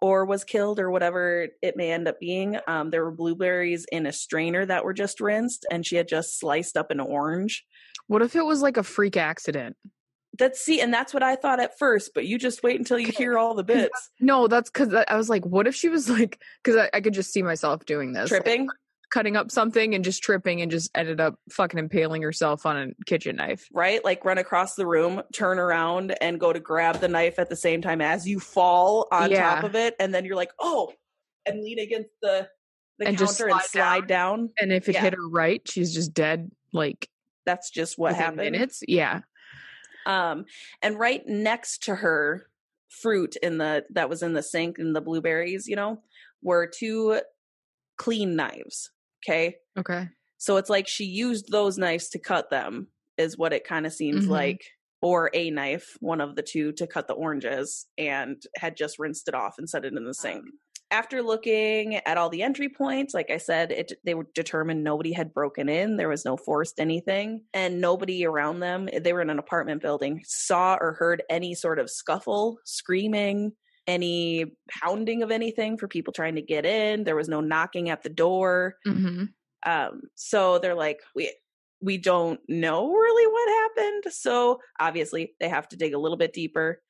or 0.00 0.24
was 0.24 0.44
killed 0.44 0.78
or 0.78 0.92
whatever 0.92 1.48
it 1.60 1.76
may 1.76 1.90
end 1.90 2.06
up 2.06 2.20
being. 2.20 2.56
Um, 2.68 2.90
there 2.90 3.04
were 3.04 3.10
blueberries 3.10 3.84
in 3.90 4.06
a 4.06 4.12
strainer 4.12 4.64
that 4.64 4.84
were 4.84 4.94
just 4.94 5.20
rinsed, 5.20 5.66
and 5.72 5.84
she 5.84 5.96
had 5.96 6.06
just 6.06 6.38
sliced 6.38 6.76
up 6.76 6.92
an 6.92 7.00
orange. 7.00 7.64
What 8.06 8.22
if 8.22 8.36
it 8.36 8.44
was 8.46 8.62
like 8.62 8.76
a 8.76 8.84
freak 8.84 9.16
accident? 9.16 9.76
That's 10.38 10.60
see, 10.60 10.80
and 10.80 10.94
that's 10.94 11.12
what 11.12 11.24
I 11.24 11.34
thought 11.34 11.58
at 11.58 11.76
first, 11.80 12.12
but 12.14 12.24
you 12.26 12.38
just 12.38 12.62
wait 12.62 12.78
until 12.78 12.98
you 13.00 13.10
hear 13.10 13.36
all 13.36 13.54
the 13.54 13.64
bits. 13.64 14.10
No, 14.20 14.46
that's 14.46 14.70
because 14.70 14.94
I 14.94 15.16
was 15.16 15.28
like, 15.28 15.44
what 15.44 15.66
if 15.66 15.74
she 15.74 15.88
was 15.88 16.08
like, 16.08 16.40
because 16.62 16.76
I, 16.80 16.90
I 16.96 17.00
could 17.00 17.14
just 17.14 17.32
see 17.32 17.42
myself 17.42 17.84
doing 17.86 18.12
this, 18.12 18.30
like, 18.30 18.44
Tripping, 18.44 18.68
cutting 19.10 19.36
up 19.36 19.50
something 19.50 19.94
and 19.94 20.04
just 20.04 20.22
tripping 20.22 20.60
and 20.62 20.70
just 20.70 20.90
ended 20.94 21.20
up 21.20 21.36
fucking 21.50 21.78
impaling 21.78 22.22
herself 22.22 22.66
on 22.66 22.76
a 22.76 23.04
kitchen 23.04 23.36
knife. 23.36 23.66
right? 23.72 24.04
Like 24.04 24.24
run 24.24 24.38
across 24.38 24.74
the 24.74 24.86
room, 24.86 25.22
turn 25.32 25.58
around, 25.58 26.14
and 26.20 26.38
go 26.38 26.52
to 26.52 26.60
grab 26.60 26.96
the 27.00 27.08
knife 27.08 27.38
at 27.38 27.48
the 27.48 27.56
same 27.56 27.80
time 27.82 28.00
as 28.00 28.28
you 28.28 28.38
fall 28.40 29.08
on 29.12 29.30
Yeah. 29.30 29.54
top 29.56 29.64
of 29.64 29.74
it, 29.74 29.94
and 29.98 30.14
then 30.14 30.24
you're 30.24 30.36
like, 30.36 30.52
oh, 30.58 30.92
and 31.46 31.62
lean 31.62 31.78
against 31.78 32.10
the 32.22 32.48
the 32.98 33.06
And 33.06 33.16
just 33.16 33.38
counter 33.38 33.52
and 33.52 33.60
slide 33.62 33.70
slide 34.00 34.06
down. 34.08 34.50
And 34.58 34.72
if 34.72 34.88
it 34.88 34.94
Yeah. 34.96 35.02
hit 35.02 35.14
her 35.14 35.28
right, 35.28 35.62
she's 35.68 35.94
just 35.94 36.12
dead. 36.12 36.50
Like 36.72 37.08
That's 37.46 37.70
just 37.70 37.96
what 37.96 38.14
happened. 38.16 38.50
Minutes, 38.52 38.82
yeah. 38.88 39.20
Um, 40.04 40.46
and 40.82 40.98
right 40.98 41.22
next 41.26 41.84
to 41.84 41.94
her 41.94 42.48
fruit 42.88 43.36
in 43.36 43.58
the 43.58 43.84
that 43.90 44.08
was 44.08 44.22
in 44.22 44.32
the 44.32 44.42
sink 44.42 44.78
and 44.78 44.96
the 44.96 45.00
blueberries, 45.00 45.68
you 45.68 45.76
know, 45.76 46.02
were 46.42 46.66
two 46.66 47.20
clean 47.96 48.34
knives. 48.36 48.90
Okay. 49.26 49.56
Okay. 49.78 50.08
So 50.38 50.56
it's 50.56 50.70
like 50.70 50.86
she 50.86 51.04
used 51.04 51.50
those 51.50 51.78
knives 51.78 52.08
to 52.10 52.18
cut 52.18 52.50
them, 52.50 52.88
is 53.16 53.36
what 53.36 53.52
it 53.52 53.64
kind 53.64 53.86
of 53.86 53.92
seems 53.92 54.26
Mhm. 54.26 54.30
like. 54.30 54.64
Or 55.00 55.30
a 55.32 55.50
knife, 55.50 55.96
one 56.00 56.20
of 56.20 56.34
the 56.34 56.42
two, 56.42 56.72
to 56.72 56.86
cut 56.86 57.06
the 57.06 57.14
oranges 57.14 57.86
and 57.96 58.42
had 58.56 58.76
just 58.76 58.98
rinsed 58.98 59.28
it 59.28 59.34
off 59.34 59.54
and 59.56 59.70
set 59.70 59.84
it 59.84 59.94
in 59.94 60.04
the 60.04 60.12
sink. 60.14 60.44
After 60.90 61.22
looking 61.22 61.96
at 61.96 62.16
all 62.16 62.30
the 62.30 62.42
entry 62.42 62.68
points, 62.68 63.12
like 63.14 63.30
I 63.30 63.36
said, 63.36 63.70
it 63.70 63.92
they 64.04 64.14
were 64.14 64.26
determined 64.34 64.82
nobody 64.82 65.12
had 65.12 65.34
broken 65.34 65.68
in. 65.68 65.98
There 65.98 66.08
was 66.08 66.24
no 66.24 66.36
forced 66.36 66.80
anything, 66.80 67.44
and 67.52 67.80
nobody 67.80 68.24
around 68.24 68.60
them. 68.60 68.88
They 68.92 69.12
were 69.12 69.20
in 69.20 69.30
an 69.30 69.38
apartment 69.38 69.82
building. 69.82 70.22
Saw 70.24 70.78
or 70.80 70.94
heard 70.94 71.22
any 71.28 71.54
sort 71.54 71.78
of 71.78 71.90
scuffle, 71.90 72.58
screaming, 72.64 73.52
any 73.88 74.46
pounding 74.70 75.24
of 75.24 75.32
anything 75.32 75.78
for 75.78 75.88
people 75.88 76.12
trying 76.14 76.36
to 76.36 76.42
get 76.42 76.66
in. 76.66 77.04
There 77.04 77.16
was 77.16 77.30
no 77.30 77.40
knocking 77.42 77.90
at 77.90 78.04
the 78.04 78.10
door. 78.10 78.76
Hmm 78.84 79.24
um 79.66 80.02
so 80.14 80.58
they're 80.58 80.74
like 80.74 81.00
we 81.14 81.34
we 81.80 81.98
don't 81.98 82.40
know 82.48 82.92
really 82.92 83.26
what 83.32 83.48
happened. 83.76 84.12
So 84.12 84.60
obviously 84.80 85.34
they 85.40 85.48
have 85.48 85.68
to 85.68 85.76
dig 85.76 85.94
a 85.94 85.98
little 85.98 86.16
bit 86.16 86.32
deeper. 86.32 86.82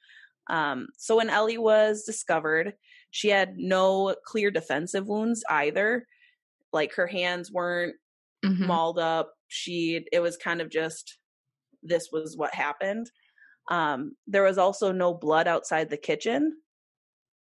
Um 0.51 0.89
so 0.97 1.17
when 1.17 1.31
ellie 1.31 1.59
was 1.59 2.05
discovered 2.05 2.75
she 3.11 3.29
had 3.29 3.57
no 3.59 4.17
clear 4.27 4.51
defensive 4.51 5.09
wounds 5.09 5.45
either. 5.51 6.07
Like 6.73 6.95
her 6.95 7.07
hands 7.07 7.53
weren't 7.53 7.97
hmm 8.45 8.65
mauled 8.67 8.99
up. 8.99 9.35
She 9.49 10.07
it 10.13 10.21
was 10.21 10.37
kind 10.37 10.61
of 10.61 10.71
just 10.71 11.19
this 11.83 12.11
was 12.13 12.37
what 12.37 12.55
happened. 12.55 13.11
Um 13.71 14.17
there 14.27 14.45
was 14.45 14.59
also 14.59 14.93
no 14.93 15.15
blood 15.15 15.49
outside 15.49 15.91
the 15.91 15.97
kitchen 15.99 16.59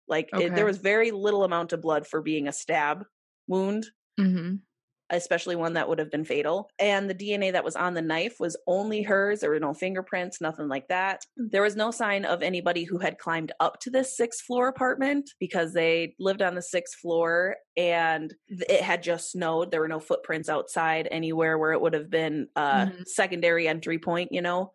like 0.09 0.33
it, 0.37 0.55
there 0.55 0.65
was 0.67 0.79
very 0.79 1.11
little 1.11 1.45
amount 1.45 1.73
of 1.73 1.81
blood 1.81 2.07
for 2.07 2.23
being 2.23 2.49
a 2.49 2.53
stab 2.53 3.05
wound 3.47 3.87
hmm 4.19 4.67
especially 5.11 5.55
one 5.55 5.75
that 5.75 5.89
would 5.89 6.01
have 6.01 6.11
been 6.11 6.25
fatal. 6.25 6.69
And 6.81 7.09
the 7.09 7.15
DNA 7.15 7.53
that 7.53 7.63
was 7.63 7.77
on 7.77 7.95
the 7.95 8.03
knife 8.03 8.41
was 8.41 8.57
only 8.67 9.03
hers. 9.03 9.39
There 9.39 9.51
were 9.51 9.61
no 9.61 9.73
fingerprints, 9.73 10.41
nothing 10.41 10.67
like 10.67 10.89
that. 10.89 11.21
There 11.37 11.63
was 11.63 11.77
no 11.77 11.93
sign 11.93 12.25
of 12.25 12.43
anybody 12.43 12.83
who 12.83 12.99
had 12.99 13.19
climbed 13.19 13.53
up 13.61 13.79
to 13.83 13.91
this 13.91 14.17
sixth 14.17 14.45
floor 14.45 14.67
apartment 14.67 15.31
because 15.39 15.75
they 15.75 16.17
lived 16.19 16.43
on 16.43 16.57
the 16.57 16.63
sixth 16.63 16.99
floor 16.99 17.57
and 17.77 18.35
it 18.49 18.81
had 18.81 19.05
just 19.05 19.31
snowed. 19.31 19.71
There 19.71 19.81
were 19.81 19.87
no 19.87 20.01
footprints 20.01 20.49
outside 20.49 21.07
anywhere 21.13 21.57
where 21.57 21.73
it 21.73 21.81
would 21.81 21.95
have 21.95 22.11
been 22.11 22.49
a 22.57 22.89
Mhm. 22.89 23.07
secondary 23.07 23.69
entry 23.69 24.01
point, 24.01 24.33
you 24.33 24.43
know? 24.43 24.73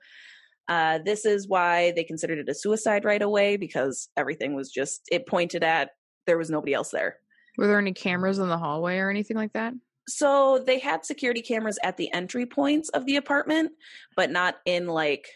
Uh, 0.68 1.00
this 1.04 1.26
is 1.26 1.48
why 1.48 1.92
they 1.96 2.04
considered 2.04 2.40
it 2.40 2.50
a 2.50 2.54
suicide 2.54 3.04
right 3.04 3.22
away 3.22 3.58
because 3.58 4.10
everything 4.16 4.56
was 4.56 4.72
just, 4.72 5.02
it 5.12 5.28
pointed 5.28 5.64
at 5.64 5.92
there 6.28 6.38
was 6.38 6.50
nobody 6.50 6.74
else 6.74 6.92
there. 6.92 7.18
Were 7.58 7.68
there 7.68 7.80
any 7.80 7.94
cameras 7.94 8.40
in 8.40 8.48
the 8.48 8.58
hallway 8.58 8.98
or 8.98 9.10
anything 9.10 9.36
like 9.36 9.54
that? 9.54 9.74
So 10.08 10.64
they 10.66 10.80
had 10.80 11.06
security 11.06 11.42
cameras 11.42 11.78
at 11.84 11.98
the 11.98 12.12
entry 12.14 12.46
points 12.46 12.90
of 12.90 13.06
the 13.06 13.18
apartment, 13.18 13.72
but 14.16 14.32
not 14.32 14.56
in 14.66 14.88
like 14.88 15.28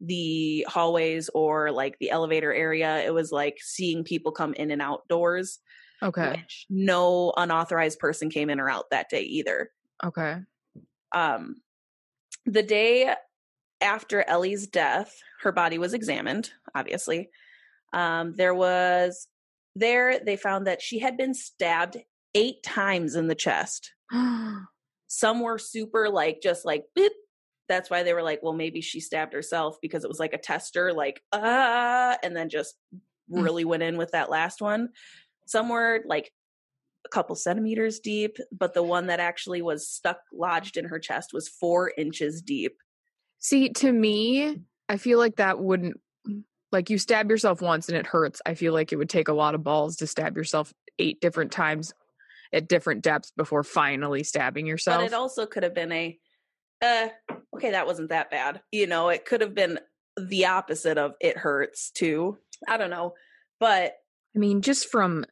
the 0.00 0.66
hallways 0.68 1.30
or 1.34 1.70
like 1.70 1.96
the 1.98 2.10
elevator 2.10 2.52
area. 2.52 3.02
It 3.04 3.14
was 3.14 3.30
like 3.30 3.58
seeing 3.60 4.04
people 4.04 4.32
come 4.32 4.54
in 4.54 4.70
and 4.70 4.82
out 4.82 5.06
doors. 5.08 5.60
Okay. 6.02 6.44
No 6.68 7.32
unauthorized 7.36 8.00
person 8.00 8.28
came 8.28 8.50
in 8.50 8.58
or 8.58 8.68
out 8.68 8.90
that 8.90 9.08
day 9.08 9.22
either. 9.22 9.70
Okay. 10.04 10.38
Um, 11.12 11.56
the 12.44 12.62
day 12.62 13.14
after 13.82 14.24
Ellie's 14.26 14.66
death, 14.66 15.14
her 15.42 15.52
body 15.52 15.78
was 15.78 15.94
examined, 15.94 16.50
obviously. 16.74 17.30
Um, 17.92 18.34
there 18.36 18.54
was, 18.54 19.28
there 19.74 20.20
they 20.20 20.36
found 20.36 20.66
that 20.66 20.80
she 20.80 20.98
had 20.98 21.16
been 21.16 21.34
stabbed 21.34 21.98
eight 22.34 22.62
times 22.62 23.16
in 23.16 23.26
the 23.26 23.34
chest. 23.34 23.92
Some 25.08 25.40
were 25.40 25.58
super 25.58 26.08
like, 26.08 26.40
just 26.42 26.64
like, 26.64 26.84
beep. 26.94 27.12
That's 27.68 27.90
why 27.90 28.02
they 28.02 28.12
were 28.12 28.22
like, 28.22 28.40
well, 28.42 28.52
maybe 28.52 28.80
she 28.80 29.00
stabbed 29.00 29.32
herself 29.32 29.76
because 29.80 30.04
it 30.04 30.08
was 30.08 30.18
like 30.18 30.32
a 30.34 30.38
tester, 30.38 30.92
like, 30.92 31.22
ah, 31.32 32.16
and 32.22 32.36
then 32.36 32.48
just 32.48 32.74
really 33.28 33.64
went 33.64 33.82
in 33.82 33.96
with 33.96 34.10
that 34.12 34.30
last 34.30 34.60
one. 34.60 34.88
Some 35.46 35.68
were 35.68 36.02
like 36.06 36.32
a 37.06 37.08
couple 37.08 37.34
centimeters 37.36 38.00
deep, 38.00 38.36
but 38.56 38.74
the 38.74 38.82
one 38.82 39.06
that 39.06 39.20
actually 39.20 39.62
was 39.62 39.88
stuck 39.88 40.18
lodged 40.32 40.76
in 40.76 40.86
her 40.86 40.98
chest 40.98 41.30
was 41.32 41.48
four 41.48 41.92
inches 41.96 42.42
deep. 42.42 42.76
See, 43.42 43.68
to 43.70 43.92
me, 43.92 44.60
I 44.88 44.96
feel 44.96 45.18
like 45.18 45.36
that 45.36 45.58
wouldn't 45.58 46.00
like 46.70 46.88
you 46.88 46.96
stab 46.96 47.28
yourself 47.28 47.60
once 47.60 47.88
and 47.88 47.98
it 47.98 48.06
hurts. 48.06 48.40
I 48.46 48.54
feel 48.54 48.72
like 48.72 48.92
it 48.92 48.96
would 48.96 49.10
take 49.10 49.28
a 49.28 49.34
lot 49.34 49.54
of 49.54 49.62
balls 49.62 49.96
to 49.96 50.06
stab 50.06 50.36
yourself 50.36 50.72
eight 50.98 51.20
different 51.20 51.52
times 51.52 51.92
at 52.52 52.68
different 52.68 53.02
depths 53.02 53.32
before 53.36 53.64
finally 53.64 54.22
stabbing 54.24 54.66
yourself. 54.66 55.00
But 55.00 55.06
it 55.06 55.12
also 55.12 55.44
could 55.44 55.64
have 55.64 55.74
been 55.74 55.92
a, 55.92 56.18
uh, 56.82 57.08
okay, 57.56 57.72
that 57.72 57.86
wasn't 57.86 58.10
that 58.10 58.30
bad. 58.30 58.62
You 58.70 58.86
know, 58.86 59.08
it 59.08 59.24
could 59.24 59.40
have 59.40 59.54
been 59.54 59.80
the 60.16 60.46
opposite 60.46 60.96
of 60.96 61.14
it 61.20 61.36
hurts 61.36 61.90
too. 61.90 62.38
I 62.68 62.76
don't 62.76 62.90
know. 62.90 63.14
But 63.58 63.94
I 64.34 64.38
mean, 64.38 64.62
just 64.62 64.88
from 64.88 65.24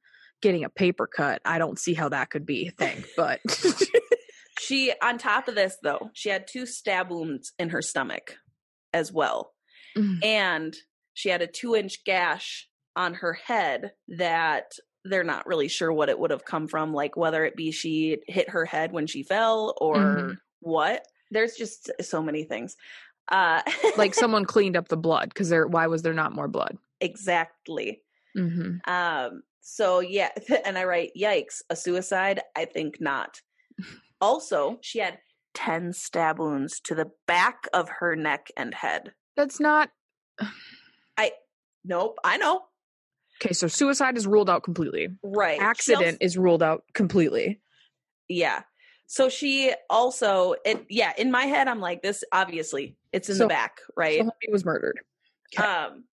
getting 0.43 0.65
a 0.65 0.71
paper 0.71 1.07
cut, 1.07 1.41
I 1.45 1.59
don't 1.59 1.79
see 1.79 1.95
how 1.95 2.09
that 2.09 2.31
could 2.31 2.45
be 2.45 2.69
a 2.69 2.71
thing. 2.71 3.05
But 3.17 3.41
she, 4.61 4.93
on 5.03 5.19
top 5.19 5.49
of 5.49 5.55
this, 5.55 5.77
though, 5.83 6.11
she 6.13 6.29
had 6.29 6.47
two 6.47 6.67
stab 6.67 7.11
wounds 7.11 7.53
in 7.59 7.71
her 7.71 7.83
stomach 7.83 8.37
as 8.93 9.13
well. 9.13 9.53
Mm. 9.97 10.25
And 10.25 10.77
she 11.15 11.29
had 11.31 11.43
a 11.43 11.47
two 11.47 11.75
inch 11.75 12.05
gash 12.05 12.69
on 12.97 13.15
her 13.15 13.33
head 13.33 13.93
that 14.09 14.73
they're 15.05 15.25
not 15.25 15.47
really 15.47 15.69
sure 15.69 15.93
what 15.93 16.09
it 16.11 16.19
would 16.19 16.31
have 16.31 16.45
come 16.45 16.69
from, 16.69 16.93
like 16.93 17.17
whether 17.17 17.45
it 17.45 17.57
be 17.57 17.71
she 17.73 18.19
hit 18.27 18.51
her 18.51 18.65
head 18.67 18.93
when 18.93 19.07
she 19.07 19.23
fell 19.23 19.75
or 19.81 19.97
Mhm. 19.97 20.37
what. 20.61 21.05
There's 21.31 21.55
just 21.55 21.91
so 22.03 22.23
many 22.23 22.45
things. 22.45 22.77
Uh, 23.31 23.63
like 23.97 24.15
someone 24.15 24.45
cleaned 24.45 24.77
up 24.77 24.89
the 24.89 24.97
blood 24.97 25.29
because 25.31 25.49
there. 25.49 25.67
Why 25.67 25.87
was 25.87 26.03
there 26.03 26.13
not 26.15 26.35
more 26.35 26.49
blood? 26.49 26.77
exactly. 27.01 28.03
Mm-hmm. 28.37 28.91
Um, 28.91 29.43
so 29.63 30.01
yeah, 30.01 30.31
and 30.67 30.77
I 30.77 30.85
write, 30.85 31.13
yikes, 31.19 31.63
a 31.71 31.77
suicide? 31.77 32.41
I 32.57 32.65
think 32.67 33.01
not. 33.01 33.41
Also, 34.21 34.79
she 34.83 34.99
had 34.99 35.19
10 35.55 35.93
stab 35.93 36.39
wounds 36.39 36.81
to 36.81 36.95
the 36.95 37.11
back 37.27 37.67
of 37.73 37.89
her 38.01 38.15
neck 38.17 38.49
and 38.57 38.75
head. 38.75 39.13
That's 39.37 39.59
not 39.61 39.91
I. 41.17 41.33
Nope, 41.85 42.19
I 42.25 42.37
know. 42.37 42.63
okay. 43.43 43.53
So 43.55 43.67
suicide 43.67 44.17
is 44.17 44.27
ruled 44.27 44.51
out 44.51 44.63
completely. 44.63 45.09
Right. 45.23 45.61
Accident 45.61 46.05
also- 46.05 46.17
is 46.21 46.37
ruled 46.39 46.63
out 46.63 46.85
completely. 46.95 47.61
yeah. 48.29 48.63
So 49.07 49.29
she 49.29 49.75
also, 49.91 50.55
it, 50.65 50.87
yeah, 50.89 51.13
in 51.19 51.33
my 51.33 51.43
head, 51.47 51.67
I'm 51.67 51.81
like, 51.81 52.01
this 52.01 52.23
obviously 52.33 52.97
it's 53.13 53.29
in 53.29 53.35
So- 53.37 53.45
the 53.45 53.49
back, 53.49 53.79
right? 53.97 54.21
So 54.21 54.27
homie 54.27 54.53
was 54.53 54.65
murdered. 54.65 55.01
Okay. 55.59 55.67
Um, 55.67 56.05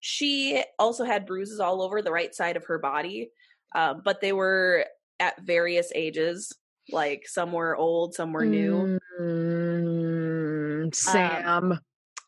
she 0.00 0.62
also 0.78 1.04
had 1.04 1.26
bruises 1.26 1.60
all 1.60 1.82
over 1.82 2.00
the 2.00 2.10
right 2.12 2.34
side 2.34 2.56
of 2.56 2.64
her 2.66 2.78
body, 2.78 3.32
um, 3.74 4.00
but 4.02 4.22
they 4.22 4.32
were 4.32 4.86
at 5.20 5.38
various 5.42 5.92
ages. 5.94 6.52
Like 6.90 7.24
some 7.26 7.52
were 7.52 7.76
old, 7.76 8.14
some 8.14 8.32
were 8.32 8.44
new. 8.44 8.98
Mm, 9.20 10.94
Sam. 10.94 11.78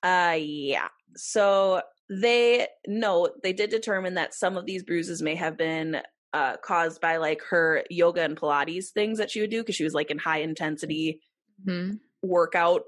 Uh, 0.02 0.36
yeah. 0.38 0.88
So 1.16 1.82
they 2.08 2.66
know 2.86 3.30
they 3.42 3.52
did 3.52 3.70
determine 3.70 4.14
that 4.14 4.34
some 4.34 4.56
of 4.56 4.66
these 4.66 4.82
bruises 4.82 5.22
may 5.22 5.34
have 5.34 5.56
been 5.56 6.00
uh, 6.32 6.56
caused 6.58 7.00
by 7.00 7.16
like 7.16 7.42
her 7.50 7.84
yoga 7.90 8.22
and 8.22 8.36
Pilates 8.36 8.90
things 8.94 9.18
that 9.18 9.30
she 9.30 9.40
would 9.40 9.50
do 9.50 9.62
because 9.62 9.74
she 9.74 9.84
was 9.84 9.94
like 9.94 10.10
in 10.10 10.18
high 10.18 10.38
intensity 10.40 11.20
Mhm. 11.66 11.98
workout 12.22 12.82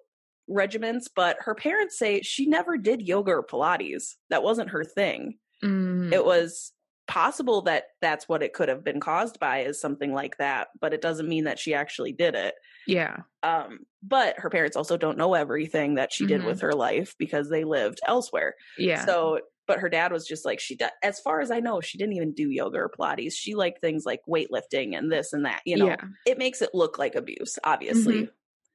regiments. 0.49 1.09
But 1.15 1.37
her 1.41 1.55
parents 1.55 1.99
say 1.99 2.23
she 2.23 2.47
never 2.47 2.77
did 2.79 3.03
yoga 3.03 3.33
or 3.33 3.45
Pilates. 3.45 4.15
That 4.31 4.43
wasn't 4.43 4.71
her 4.71 4.85
thing. 4.85 5.39
Mm. 5.63 6.13
It 6.13 6.25
was 6.25 6.73
possible 7.09 7.63
that 7.63 7.85
that's 8.01 8.29
what 8.29 8.43
it 8.43 8.53
could 8.55 8.69
have 8.69 8.85
been 8.85 9.01
caused 9.01 9.39
by 9.41 9.61
is 9.61 9.81
something 9.81 10.13
like 10.13 10.37
that, 10.39 10.69
but 10.81 10.95
it 10.95 11.01
doesn't 11.03 11.29
mean 11.29 11.45
that 11.45 11.59
she 11.59 11.75
actually 11.75 12.13
did 12.13 12.35
it. 12.35 12.55
yeah. 12.87 13.19
Um, 13.45 13.81
but 14.03 14.39
her 14.39 14.51
parents 14.51 14.77
also 14.77 14.97
don't 14.97 15.19
know 15.19 15.35
everything 15.35 15.95
that 15.97 16.13
she 16.13 16.27
did 16.27 16.41
Mhm. 16.43 16.47
with 16.47 16.61
her 16.63 16.73
life 16.73 17.15
because 17.19 17.49
they 17.49 17.63
lived 17.65 18.01
elsewhere. 18.07 18.55
Yeah. 18.79 19.05
So, 19.05 19.41
but 19.69 19.79
her 19.79 19.89
dad 19.89 20.11
was 20.13 20.27
just 20.27 20.45
like, 20.45 20.59
she, 20.59 20.75
do- 20.77 20.87
as 21.03 21.21
far 21.21 21.41
as 21.41 21.51
I 21.53 21.61
know, 21.61 21.81
she 21.81 21.97
didn't 21.99 22.15
even 22.15 22.33
do 22.35 22.51
yoga 22.51 22.79
or 22.79 22.89
Pilates. 22.91 23.35
She 23.35 23.55
liked 23.55 23.81
things 23.81 24.05
like 24.05 24.21
weightlifting 24.29 24.97
and 24.99 25.11
this 25.13 25.33
and 25.33 25.45
that. 25.45 25.61
You 25.65 25.77
know, 25.77 25.87
Yeah. 25.87 25.97
Mm-hmm. 25.97 26.13
it 26.27 26.39
makes 26.39 26.61
it 26.63 26.71
look 26.75 26.99
like 26.99 27.15
abuse, 27.15 27.59
obviously. 27.65 28.29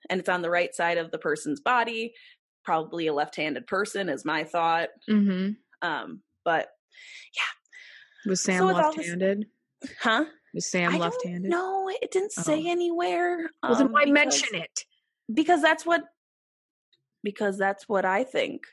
And 0.09 0.19
it's 0.21 0.29
on 0.29 0.41
the 0.41 0.49
right 0.49 0.73
side 0.73 0.97
of 0.97 1.11
the 1.11 1.17
person's 1.17 1.59
body, 1.59 2.13
probably 2.63 3.07
a 3.07 3.13
left 3.13 3.35
handed 3.35 3.67
person, 3.67 4.07
is 4.09 4.23
my 4.23 4.43
thought. 4.45 4.89
hmm 5.09 5.49
Um, 5.81 6.21
but, 6.45 6.69
Was 8.27 8.41
Sam 8.41 8.59
So 8.59 8.69
all 8.69 8.75
this- 8.93 8.97
left-handed? 8.97 9.47
huh? 10.01 10.25
Was 10.53 10.65
Sam 10.69 10.95
I 10.95 10.97
left-handed? 10.97 11.49
No, 11.49 11.89
it 11.89 12.11
didn't 12.11 12.31
say 12.31 12.63
Oh. 12.65 12.71
anywhere. 12.71 13.49
Well, 13.63 13.75
then 13.75 13.87
um, 13.87 13.91
why 13.93 14.05
because- 14.05 14.13
mention 14.13 14.55
it? 14.55 14.85
because 15.33 15.61
that's 15.61 15.85
what 15.85 16.03
because 17.23 17.57
that's 17.57 17.89
what 17.89 18.05
I 18.05 18.23
think. 18.23 18.63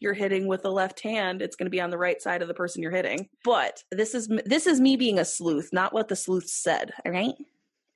you're 0.00 0.14
hitting 0.14 0.46
with 0.46 0.62
the 0.62 0.70
left 0.72 1.00
hand, 1.00 1.42
it's 1.42 1.54
going 1.56 1.66
to 1.66 1.70
be 1.70 1.80
on 1.80 1.90
the 1.90 1.98
right 1.98 2.20
side 2.22 2.40
of 2.42 2.48
the 2.48 2.54
person 2.54 2.82
you're 2.82 2.90
hitting. 2.90 3.28
But 3.44 3.82
this 3.92 4.14
is 4.14 4.28
this 4.44 4.66
is 4.66 4.80
me 4.80 4.96
being 4.96 5.18
a 5.18 5.24
sleuth, 5.24 5.70
not 5.72 5.92
what 5.92 6.08
the 6.08 6.16
sleuth 6.16 6.48
said. 6.48 6.92
All 7.04 7.12
right, 7.12 7.34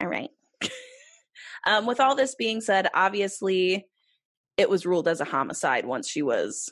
all 0.00 0.08
right. 0.08 0.30
um, 1.66 1.86
with 1.86 2.00
all 2.00 2.14
this 2.14 2.34
being 2.34 2.60
said, 2.60 2.88
obviously, 2.94 3.86
it 4.56 4.68
was 4.68 4.86
ruled 4.86 5.08
as 5.08 5.20
a 5.20 5.24
homicide 5.24 5.86
once 5.86 6.08
she 6.08 6.22
was 6.22 6.68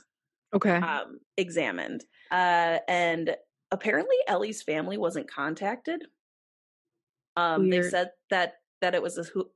Okay. 0.54 0.76
um, 0.76 1.20
examined, 1.36 2.04
uh, 2.30 2.78
and 2.88 3.34
apparently 3.70 4.16
Ellie's 4.26 4.62
family 4.62 4.98
wasn't 4.98 5.30
contacted. 5.30 6.06
Um, 7.36 7.70
they 7.70 7.82
said 7.82 8.10
that 8.30 8.54
that 8.80 8.94
it 8.94 9.02
was 9.02 9.16
a 9.18 9.22
who 9.24 9.50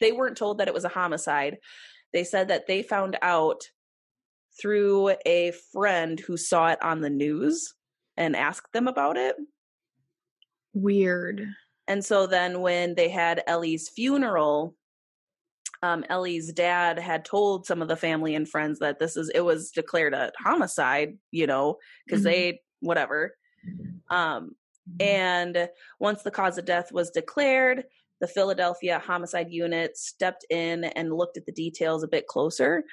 they 0.00 0.12
weren't 0.12 0.36
told 0.36 0.58
that 0.58 0.68
it 0.68 0.74
was 0.74 0.84
a 0.84 0.88
homicide. 0.90 1.58
They 2.12 2.24
said 2.24 2.48
that 2.48 2.66
they 2.66 2.82
found 2.82 3.18
out 3.22 3.62
through 4.60 5.16
a 5.26 5.52
friend 5.72 6.20
who 6.20 6.36
saw 6.36 6.68
it 6.68 6.82
on 6.82 7.00
the 7.00 7.10
news 7.10 7.74
and 8.16 8.36
asked 8.36 8.72
them 8.72 8.86
about 8.86 9.16
it. 9.16 9.36
Weird. 10.72 11.46
And 11.86 12.04
so 12.04 12.26
then 12.26 12.60
when 12.60 12.94
they 12.94 13.08
had 13.08 13.42
Ellie's 13.46 13.88
funeral, 13.88 14.76
um, 15.82 16.04
Ellie's 16.08 16.52
dad 16.52 16.98
had 16.98 17.24
told 17.24 17.66
some 17.66 17.82
of 17.82 17.88
the 17.88 17.96
family 17.96 18.34
and 18.34 18.48
friends 18.48 18.78
that 18.78 18.98
this 18.98 19.16
is 19.16 19.30
it 19.34 19.40
was 19.42 19.70
declared 19.70 20.14
a 20.14 20.32
homicide, 20.38 21.18
you 21.30 21.46
know, 21.46 21.76
because 22.06 22.22
Mhm. 22.22 22.24
they 22.24 22.60
whatever. 22.84 23.36
Um, 24.10 24.52
and 25.00 25.68
once 25.98 26.22
the 26.22 26.30
cause 26.30 26.58
of 26.58 26.64
death 26.64 26.92
was 26.92 27.10
declared, 27.10 27.84
the 28.20 28.28
Philadelphia 28.28 29.02
homicide 29.04 29.50
unit 29.50 29.96
stepped 29.96 30.44
in 30.50 30.84
and 30.84 31.12
looked 31.12 31.36
at 31.36 31.46
the 31.46 31.52
details 31.52 32.02
a 32.02 32.08
bit 32.08 32.26
closer. 32.26 32.84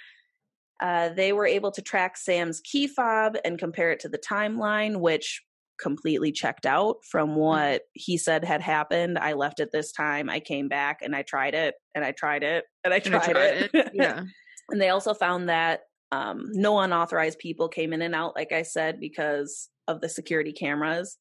Uh, 0.81 1.09
they 1.09 1.31
were 1.31 1.45
able 1.45 1.71
to 1.71 1.81
track 1.81 2.17
Sam's 2.17 2.59
key 2.61 2.87
fob 2.87 3.37
and 3.45 3.59
compare 3.59 3.91
it 3.91 3.99
to 3.99 4.09
the 4.09 4.17
timeline, 4.17 4.99
which 4.99 5.41
completely 5.79 6.31
checked 6.31 6.65
out 6.65 6.97
from 7.09 7.35
what 7.35 7.83
he 7.93 8.17
said 8.17 8.43
had 8.43 8.61
happened. 8.61 9.17
I 9.17 9.33
left 9.33 9.59
at 9.59 9.71
this 9.71 9.91
time. 9.91 10.29
I 10.29 10.39
came 10.39 10.67
back 10.67 10.99
and 11.01 11.15
I 11.15 11.23
tried 11.23 11.53
it 11.53 11.75
and 11.95 12.05
I 12.05 12.11
tried 12.11 12.43
it 12.43 12.65
and 12.83 12.93
I 12.93 12.97
And 12.97 13.15
I 13.15 13.19
tried, 13.19 13.31
tried 13.31 13.69
it. 13.73 13.91
Yeah. 13.93 14.23
and 14.69 14.81
they 14.81 14.89
also 14.89 15.13
found 15.13 15.49
that 15.49 15.81
um, 16.11 16.49
no 16.51 16.79
unauthorized 16.79 17.39
people 17.39 17.67
came 17.67 17.93
in 17.93 18.01
and 18.01 18.13
out, 18.13 18.35
like 18.35 18.51
I 18.51 18.63
said, 18.63 18.99
because 18.99 19.69
of 19.91 20.01
the 20.01 20.09
security 20.09 20.53
cameras 20.53 21.17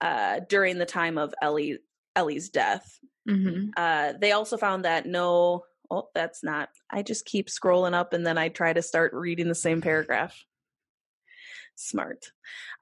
uh, 0.00 0.40
during 0.48 0.78
the 0.78 0.86
time 0.86 1.18
of 1.18 1.34
Ellie 1.40 1.78
Ellie's 2.16 2.48
death. 2.48 2.98
hmm 3.28 3.68
Uh, 3.76 4.14
they 4.20 4.32
also 4.32 4.56
found 4.56 4.84
that 4.84 5.06
no 5.06 5.62
oh, 5.90 6.08
that's 6.14 6.42
not. 6.42 6.68
I 6.90 7.02
just 7.02 7.24
keep 7.24 7.48
scrolling 7.48 7.94
up 7.94 8.12
and 8.12 8.26
then 8.26 8.38
I 8.38 8.48
try 8.48 8.72
to 8.72 8.82
start 8.82 9.12
reading 9.14 9.48
the 9.48 9.54
same 9.54 9.80
paragraph. 9.80 10.36
Smart. 11.76 12.32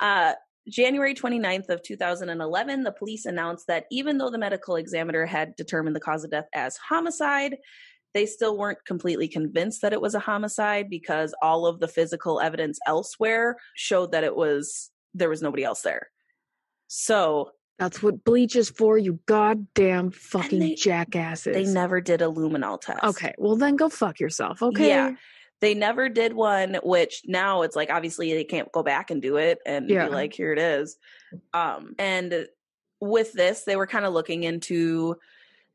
Uh, 0.01 0.35
January 0.69 1.15
29th 1.15 1.69
of 1.69 1.83
2011, 1.83 2.85
the 2.85 2.93
police 2.93 3.27
announced 3.27 3.67
that 3.67 3.85
even 3.91 4.17
though 4.17 4.31
the 4.31 4.39
medical 4.39 4.77
examiner 4.77 5.27
had 5.27 5.55
determined 5.57 5.95
the 5.95 6.01
cause 6.01 6.25
of 6.25 6.31
death 6.31 6.49
as 6.55 6.79
homicide, 6.79 7.57
they 8.15 8.25
still 8.27 8.57
weren't 8.57 8.85
completely 8.87 9.29
convinced 9.29 9.83
that 9.83 9.93
it 9.93 10.01
was 10.01 10.15
a 10.15 10.21
homicide 10.21 10.89
because 10.89 11.35
all 11.43 11.67
of 11.67 11.81
the 11.81 11.89
physical 11.89 12.41
evidence 12.41 12.79
elsewhere 12.87 13.57
showed 13.75 14.12
that 14.12 14.25
it 14.25 14.37
was 14.37 14.91
there 15.12 15.29
was 15.29 15.43
nobody 15.43 15.65
else 15.65 15.83
there. 15.83 16.09
So 16.87 17.51
That's 17.79 18.03
what 18.03 18.25
bleach 18.25 18.55
is 18.57 18.71
for, 18.71 18.97
you 18.99 19.19
goddamn 19.27 20.11
fucking 20.12 20.61
they- 20.61 20.75
jackasses. 20.75 21.55
they 21.55 21.65
never 21.73 22.01
did 22.01 22.23
a 22.23 22.27
luminol 22.27 22.81
test. 22.81 23.03
Okay, 23.03 23.35
well 23.37 23.57
then 23.57 23.77
go 23.77 23.89
fuck 23.89 24.21
yourself, 24.21 24.62
okay? 24.62 24.89
Yeah. 24.89 25.12
They 25.61 25.75
never 25.75 26.09
did 26.09 26.35
one, 26.35 26.79
which 26.83 27.23
now 27.27 27.62
it's 27.62 27.75
like 27.77 27.91
obviously 27.91 28.33
they 28.35 28.45
can't 28.45 28.71
go 28.73 28.83
back 28.83 29.11
and 29.11 29.21
do 29.23 29.37
it 29.37 29.59
and 29.67 29.89
Yeah. 29.89 30.07
be 30.09 30.15
like, 30.15 30.33
here 30.35 30.53
it 30.53 30.59
is. 30.59 30.97
Um, 31.53 31.95
and 31.99 32.47
with 33.01 33.33
this, 33.33 33.62
they 33.65 33.77
were 33.77 33.87
kind 33.87 34.05
of 34.05 34.12
looking 34.12 34.43
into 34.45 35.17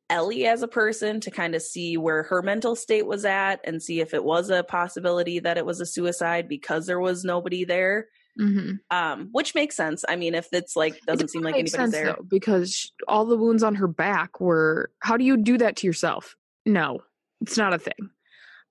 Ellie 0.09 0.45
as 0.45 0.61
a 0.63 0.67
person 0.67 1.19
to 1.21 1.31
kind 1.31 1.55
of 1.55 1.61
see 1.61 1.97
where 1.97 2.23
her 2.23 2.41
mental 2.41 2.75
state 2.75 3.05
was 3.05 3.25
at 3.25 3.61
and 3.63 3.81
see 3.81 3.99
if 4.01 4.13
it 4.13 4.23
was 4.23 4.49
a 4.49 4.63
possibility 4.63 5.39
that 5.39 5.57
it 5.57 5.65
was 5.65 5.79
a 5.79 5.85
suicide 5.85 6.47
because 6.47 6.85
there 6.87 6.99
was 6.99 7.23
nobody 7.23 7.63
there. 7.63 8.07
Mm-hmm. 8.39 8.75
Um, 8.89 9.29
which 9.31 9.53
makes 9.53 9.75
sense. 9.75 10.05
I 10.07 10.15
mean, 10.15 10.33
if 10.33 10.47
it's 10.53 10.75
like 10.75 11.01
doesn't 11.01 11.29
seem 11.29 11.41
like 11.41 11.55
anybody's 11.55 11.91
there. 11.91 12.05
though, 12.05 12.25
because 12.25 12.93
all 13.07 13.25
the 13.25 13.35
wounds 13.35 13.63
on 13.63 13.75
her 13.75 13.87
back 13.87 14.39
were. 14.39 14.91
How 14.99 15.17
do 15.17 15.25
you 15.25 15.35
do 15.35 15.57
that 15.57 15.75
to 15.77 15.87
yourself? 15.87 16.37
No, 16.65 17.01
it's 17.41 17.57
not 17.57 17.73
a 17.73 17.79
thing. 17.79 18.09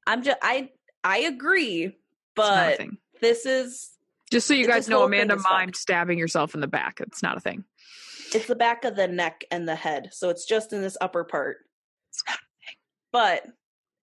I'm 0.06 0.22
just 0.22 0.38
I 0.42 0.70
I 1.04 1.18
agree, 1.18 1.84
It's 1.84 1.96
not 2.38 2.72
a 2.72 2.76
but 2.78 2.88
this 3.20 3.44
is 3.44 3.90
Just 4.30 4.46
so 4.46 4.54
you 4.54 4.66
guys 4.66 4.88
know, 4.88 5.04
Amanda 5.04 5.36
mimed 5.36 5.76
stabbing 5.76 6.18
yourself 6.18 6.54
in 6.54 6.60
the 6.60 6.66
back. 6.66 7.00
It's 7.00 7.22
not 7.22 7.36
a 7.36 7.40
thing. 7.40 7.64
It's 8.34 8.46
the 8.46 8.54
back 8.54 8.84
of 8.84 8.96
the 8.96 9.08
neck 9.08 9.44
and 9.50 9.68
the 9.68 9.74
head 9.74 10.10
so 10.12 10.28
it's 10.28 10.44
just 10.44 10.72
in 10.72 10.82
this 10.82 10.96
upper 11.00 11.24
part. 11.24 11.58
But 13.12 13.46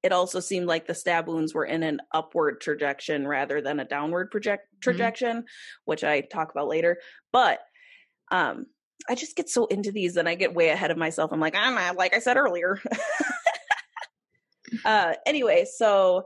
it 0.03 0.11
also 0.11 0.39
seemed 0.39 0.67
like 0.67 0.87
the 0.87 0.95
stab 0.95 1.27
wounds 1.27 1.53
were 1.53 1.65
in 1.65 1.83
an 1.83 1.99
upward 2.13 2.61
trajection 2.61 3.27
rather 3.27 3.61
than 3.61 3.79
a 3.79 3.85
downward 3.85 4.31
project 4.31 4.67
trajection 4.83 5.43
which 5.85 6.03
i 6.03 6.21
talk 6.21 6.51
about 6.51 6.67
later. 6.67 6.99
But 7.31 7.59
um 8.31 8.65
i 9.09 9.15
just 9.15 9.35
get 9.35 9.49
so 9.49 9.65
into 9.65 9.91
these 9.91 10.17
and 10.17 10.27
i 10.27 10.35
get 10.35 10.55
way 10.55 10.69
ahead 10.69 10.91
of 10.91 10.97
myself. 10.97 11.31
I'm 11.31 11.39
like 11.39 11.55
i'm 11.55 11.95
like 11.95 12.15
i 12.15 12.19
said 12.19 12.37
earlier. 12.37 12.79
Uh 14.83 15.13
anyway 15.25 15.65
so 15.65 16.25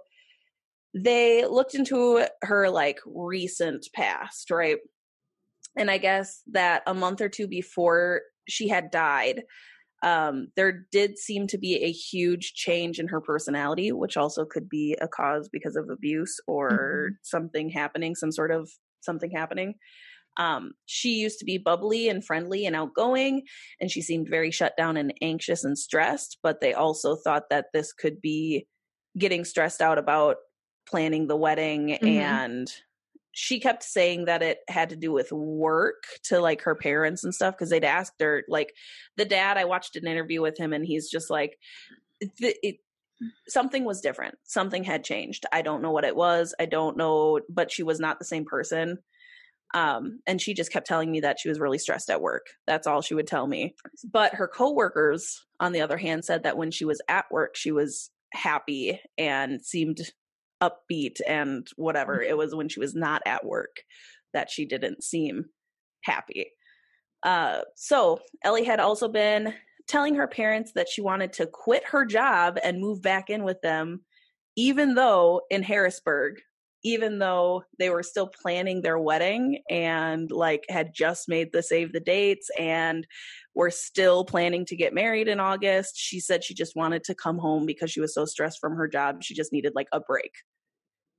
they 0.93 1.45
looked 1.45 1.75
into 1.75 2.25
her 2.41 2.69
like 2.69 2.99
recent 3.05 3.87
past 3.93 4.49
right 4.49 4.77
and 5.79 5.89
i 5.89 5.97
guess 5.97 6.43
that 6.51 6.83
a 6.85 6.93
month 6.93 7.21
or 7.21 7.29
two 7.29 7.47
before 7.47 8.21
she 8.47 8.67
had 8.67 8.91
died 8.91 9.43
um 10.03 10.47
there 10.55 10.85
did 10.91 11.17
seem 11.17 11.47
to 11.47 11.57
be 11.57 11.75
a 11.83 11.91
huge 11.91 12.53
change 12.53 12.99
in 12.99 13.07
her 13.07 13.21
personality 13.21 13.91
which 13.91 14.17
also 14.17 14.45
could 14.45 14.69
be 14.69 14.95
a 15.01 15.07
cause 15.07 15.49
because 15.51 15.75
of 15.75 15.89
abuse 15.89 16.39
or 16.47 17.11
something 17.23 17.69
happening 17.69 18.13
some 18.13 18.31
sort 18.31 18.51
of 18.51 18.69
something 19.01 19.31
happening 19.31 19.73
um 20.37 20.71
she 20.85 21.15
used 21.15 21.39
to 21.39 21.45
be 21.45 21.57
bubbly 21.57 22.07
and 22.07 22.23
friendly 22.25 22.65
and 22.65 22.75
outgoing 22.75 23.41
and 23.81 23.89
she 23.89 24.01
seemed 24.01 24.27
very 24.29 24.51
shut 24.51 24.73
down 24.77 24.95
and 24.95 25.13
anxious 25.21 25.63
and 25.63 25.77
stressed 25.77 26.37
but 26.43 26.61
they 26.61 26.73
also 26.73 27.15
thought 27.15 27.43
that 27.49 27.65
this 27.73 27.91
could 27.91 28.21
be 28.21 28.67
getting 29.17 29.43
stressed 29.43 29.81
out 29.81 29.97
about 29.97 30.37
planning 30.87 31.27
the 31.27 31.35
wedding 31.35 31.97
Mhm. 32.01 32.07
and 32.07 32.73
she 33.31 33.59
kept 33.59 33.83
saying 33.83 34.25
that 34.25 34.41
it 34.41 34.59
had 34.67 34.89
to 34.89 34.95
do 34.95 35.11
with 35.11 35.31
work 35.31 36.03
to 36.23 36.39
like 36.39 36.63
her 36.63 36.75
parents 36.75 37.23
and 37.23 37.33
stuff 37.33 37.55
because 37.55 37.69
they'd 37.69 37.83
asked 37.83 38.13
her 38.19 38.43
like 38.49 38.73
the 39.17 39.25
dad 39.25 39.57
i 39.57 39.65
watched 39.65 39.95
an 39.95 40.07
interview 40.07 40.41
with 40.41 40.57
him 40.57 40.73
and 40.73 40.85
he's 40.85 41.09
just 41.09 41.29
like 41.29 41.57
the, 42.39 42.55
it, 42.63 42.77
something 43.47 43.83
was 43.83 44.01
different. 44.01 44.35
Something 44.43 44.83
had 44.83 45.03
changed. 45.03 45.45
I 45.51 45.61
don't 45.61 45.81
know 45.81 45.91
what 45.91 46.05
it 46.05 46.15
was. 46.15 46.53
I 46.59 46.65
don't 46.65 46.97
know 46.97 47.39
but 47.49 47.71
she 47.71 47.83
was 47.83 47.99
not 47.99 48.19
the 48.19 48.25
same 48.25 48.45
person. 48.45 48.99
Um 49.73 50.19
and 50.25 50.41
she 50.41 50.53
just 50.53 50.71
kept 50.71 50.87
telling 50.87 51.11
me 51.11 51.21
that 51.21 51.39
she 51.39 51.49
was 51.49 51.59
really 51.59 51.77
stressed 51.77 52.09
at 52.09 52.21
work. 52.21 52.47
That's 52.65 52.87
all 52.87 53.01
she 53.01 53.15
would 53.15 53.27
tell 53.27 53.47
me. 53.47 53.75
But 54.09 54.35
her 54.35 54.47
coworkers 54.47 55.45
on 55.59 55.71
the 55.71 55.81
other 55.81 55.97
hand 55.97 56.25
said 56.25 56.43
that 56.43 56.57
when 56.57 56.71
she 56.71 56.85
was 56.85 57.01
at 57.07 57.25
work 57.31 57.55
she 57.55 57.71
was 57.71 58.09
happy 58.33 58.99
and 59.17 59.61
seemed 59.61 59.99
upbeat 60.61 61.21
and 61.27 61.67
whatever 61.75 62.21
it 62.21 62.37
was 62.37 62.53
when 62.53 62.69
she 62.69 62.79
was 62.79 62.95
not 62.95 63.21
at 63.25 63.45
work 63.45 63.77
that 64.33 64.49
she 64.49 64.65
didn't 64.65 65.03
seem 65.03 65.45
happy. 66.03 66.47
Uh 67.23 67.61
so 67.75 68.19
ellie 68.43 68.63
had 68.63 68.79
also 68.79 69.07
been 69.07 69.53
telling 69.87 70.15
her 70.15 70.27
parents 70.27 70.71
that 70.73 70.87
she 70.87 71.01
wanted 71.01 71.33
to 71.33 71.47
quit 71.47 71.83
her 71.85 72.05
job 72.05 72.57
and 72.63 72.79
move 72.79 73.01
back 73.01 73.29
in 73.29 73.43
with 73.43 73.59
them 73.61 74.01
even 74.55 74.93
though 74.93 75.41
in 75.49 75.63
harrisburg 75.63 76.39
even 76.83 77.19
though 77.19 77.63
they 77.77 77.89
were 77.89 78.03
still 78.03 78.27
planning 78.27 78.81
their 78.81 78.97
wedding 78.97 79.61
and 79.69 80.31
like 80.31 80.65
had 80.69 80.93
just 80.93 81.27
made 81.27 81.51
the 81.51 81.61
save 81.61 81.91
the 81.91 81.99
dates 81.99 82.49
and 82.57 83.05
were 83.55 83.71
still 83.71 84.23
planning 84.23 84.65
to 84.65 84.75
get 84.75 84.93
married 84.93 85.27
in 85.27 85.39
August, 85.39 85.97
she 85.97 86.19
said 86.19 86.43
she 86.43 86.53
just 86.53 86.75
wanted 86.75 87.03
to 87.03 87.15
come 87.15 87.37
home 87.37 87.65
because 87.65 87.91
she 87.91 87.99
was 87.99 88.13
so 88.13 88.25
stressed 88.25 88.59
from 88.59 88.75
her 88.75 88.87
job. 88.87 89.23
She 89.23 89.33
just 89.33 89.51
needed 89.51 89.73
like 89.75 89.87
a 89.91 89.99
break 89.99 90.31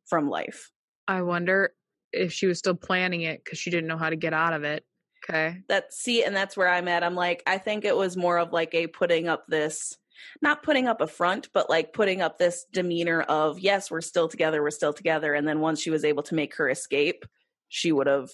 from 0.07 0.29
life. 0.29 0.71
I 1.07 1.23
wonder 1.23 1.75
if 2.13 2.33
she 2.33 2.47
was 2.47 2.59
still 2.59 2.75
planning 2.75 3.23
it 3.23 3.45
because 3.45 3.59
she 3.59 3.71
didn't 3.71 3.89
know 3.89 3.99
how 3.99 4.11
to 4.11 4.17
get 4.17 4.33
out 4.33 4.53
of 4.53 4.65
it. 4.65 4.85
Okay. 5.29 5.59
That 5.69 5.93
see, 5.93 6.25
and 6.25 6.35
that's 6.35 6.57
where 6.57 6.69
I'm 6.69 6.89
at. 6.89 7.05
I'm 7.05 7.15
like, 7.15 7.43
I 7.47 7.59
think 7.59 7.85
it 7.85 7.95
was 7.97 8.17
more 8.17 8.39
of 8.39 8.53
like 8.53 8.75
a 8.75 8.87
putting 8.87 9.29
up 9.29 9.45
this 9.49 9.97
not 10.43 10.63
putting 10.63 10.89
up 10.89 11.01
a 11.01 11.07
front, 11.07 11.49
but 11.53 11.69
like 11.71 11.93
putting 11.93 12.23
up 12.23 12.39
this 12.39 12.65
demeanor 12.73 13.23
of, 13.23 13.59
yes, 13.59 13.91
we're 13.91 14.01
still 14.01 14.29
together, 14.29 14.63
we're 14.63 14.71
still 14.71 14.93
together. 14.93 15.35
And 15.35 15.47
then 15.47 15.61
once 15.61 15.81
she 15.81 15.91
was 15.91 16.05
able 16.05 16.23
to 16.25 16.35
make 16.35 16.55
her 16.57 16.69
escape, 16.69 17.25
she 17.69 17.93
would 17.93 18.07
have 18.07 18.31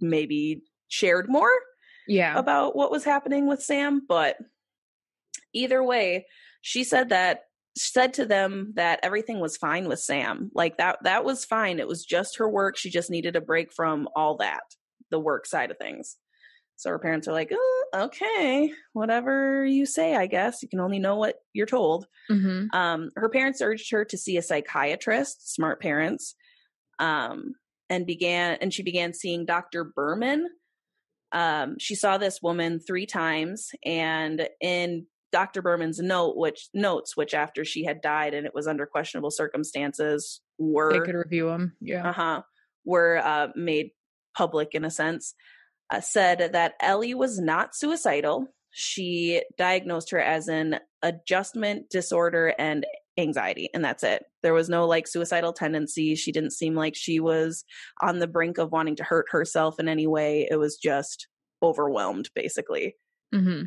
maybe 0.00 0.62
shared 0.88 1.28
more 1.28 1.50
Yeah. 2.06 2.38
about 2.38 2.76
what 2.76 2.90
was 2.90 3.04
happening 3.04 3.46
with 3.46 3.62
Sam. 3.62 4.02
But 4.06 4.36
either 5.52 5.82
way, 5.82 6.26
she 6.60 6.84
said 6.84 7.10
that 7.10 7.42
said 7.78 8.14
to 8.14 8.24
them 8.24 8.72
that 8.76 9.00
everything 9.02 9.38
was 9.38 9.56
fine 9.58 9.86
with 9.86 10.00
Sam. 10.00 10.50
Like 10.54 10.78
that 10.78 10.98
that 11.02 11.24
was 11.24 11.44
fine. 11.44 11.78
It 11.78 11.86
was 11.86 12.04
just 12.06 12.38
her 12.38 12.48
work. 12.48 12.76
She 12.78 12.88
just 12.90 13.10
needed 13.10 13.36
a 13.36 13.40
break 13.40 13.70
from 13.72 14.08
all 14.16 14.36
that, 14.38 14.62
the 15.10 15.20
work 15.20 15.44
side 15.46 15.70
of 15.70 15.76
things. 15.76 16.16
So 16.76 16.90
her 16.90 16.98
parents 16.98 17.26
are 17.26 17.32
like, 17.32 17.50
oh, 17.52 17.84
okay, 17.94 18.70
whatever 18.92 19.64
you 19.64 19.86
say, 19.86 20.14
I 20.14 20.26
guess. 20.26 20.62
You 20.62 20.68
can 20.68 20.80
only 20.80 20.98
know 20.98 21.16
what 21.16 21.36
you're 21.52 21.66
told. 21.66 22.06
hmm 22.28 22.66
Um, 22.72 23.10
her 23.16 23.28
parents 23.28 23.60
urged 23.62 23.90
her 23.92 24.04
to 24.04 24.18
see 24.18 24.36
a 24.36 24.42
psychiatrist, 24.42 25.54
smart 25.54 25.80
parents, 25.80 26.34
um, 26.98 27.54
and 27.88 28.06
began 28.06 28.58
and 28.60 28.72
she 28.74 28.82
began 28.82 29.12
seeing 29.14 29.46
Dr. 29.46 29.84
Berman. 29.84 30.48
Um, 31.32 31.76
she 31.78 31.94
saw 31.94 32.18
this 32.18 32.40
woman 32.42 32.78
three 32.80 33.06
times, 33.06 33.70
and 33.84 34.48
in 34.60 35.06
Dr. 35.32 35.60
Berman's 35.60 35.98
note, 35.98 36.36
which 36.36 36.68
notes, 36.72 37.16
which 37.16 37.34
after 37.34 37.64
she 37.64 37.84
had 37.84 38.00
died 38.00 38.32
and 38.32 38.46
it 38.46 38.54
was 38.54 38.66
under 38.66 38.86
questionable 38.86 39.30
circumstances, 39.30 40.40
were 40.58 40.92
They 40.92 41.00
could 41.00 41.14
review 41.16 41.48
them. 41.48 41.76
Yeah. 41.80 42.10
uh-huh, 42.10 42.42
were 42.84 43.18
uh, 43.18 43.48
made 43.54 43.90
public 44.36 44.74
in 44.74 44.84
a 44.84 44.90
sense, 44.90 45.34
uh, 45.90 46.00
said 46.00 46.50
that 46.52 46.74
Ellie 46.80 47.14
was 47.14 47.38
not 47.38 47.74
suicidal. 47.74 48.48
She 48.70 49.42
diagnosed 49.56 50.10
her 50.10 50.20
as 50.20 50.48
an 50.48 50.80
adjustment 51.02 51.88
disorder 51.90 52.54
and 52.58 52.84
anxiety, 53.18 53.70
and 53.72 53.84
that's 53.84 54.02
it. 54.02 54.24
There 54.42 54.54
was 54.54 54.68
no 54.68 54.86
like 54.86 55.06
suicidal 55.06 55.52
tendency. 55.52 56.14
She 56.14 56.32
didn't 56.32 56.52
seem 56.52 56.74
like 56.74 56.94
she 56.94 57.20
was 57.20 57.64
on 58.02 58.18
the 58.18 58.26
brink 58.26 58.58
of 58.58 58.72
wanting 58.72 58.96
to 58.96 59.04
hurt 59.04 59.26
herself 59.30 59.80
in 59.80 59.88
any 59.88 60.06
way. 60.06 60.46
It 60.50 60.56
was 60.56 60.76
just 60.76 61.28
overwhelmed, 61.62 62.30
basically. 62.34 62.96
hmm 63.32 63.62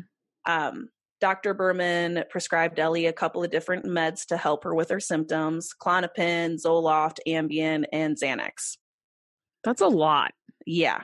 Um, 0.46 0.88
Dr. 1.20 1.52
Berman 1.52 2.24
prescribed 2.30 2.78
Ellie 2.78 3.06
a 3.06 3.12
couple 3.12 3.44
of 3.44 3.50
different 3.50 3.84
meds 3.84 4.24
to 4.26 4.36
help 4.36 4.64
her 4.64 4.74
with 4.74 4.88
her 4.90 5.00
symptoms 5.00 5.70
Klonopin, 5.80 6.58
Zoloft, 6.64 7.18
Ambien, 7.26 7.84
and 7.92 8.16
Xanax. 8.16 8.76
That's 9.64 9.82
a 9.82 9.88
lot. 9.88 10.32
Yeah. 10.66 11.02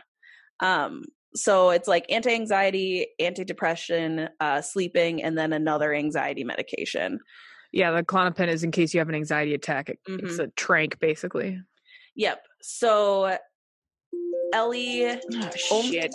Um, 0.61 1.05
so 1.35 1.71
it's 1.71 1.87
like 1.89 2.07
anti 2.11 2.33
anxiety, 2.35 3.09
antidepressant, 3.21 4.29
uh, 4.41 4.61
sleeping, 4.63 5.23
and 5.23 5.37
then 5.37 5.53
another 5.53 5.93
anxiety 5.95 6.45
medication. 6.45 7.21
Yeah, 7.73 7.91
the 7.91 8.03
Klonopin 8.03 8.49
is 8.49 8.65
in 8.65 8.71
case 8.71 8.95
you 8.95 9.01
have 9.01 9.09
an 9.09 9.15
anxiety 9.15 9.53
attack. 9.53 9.91
It, 9.91 9.99
It's 10.07 10.39
a 10.39 10.47
trank, 10.57 10.99
basically. 10.99 11.61
Yep. 12.15 12.43
So 12.63 13.37
Ellie, 14.55 15.05
Oh, 15.71 15.83
shit. 15.83 16.15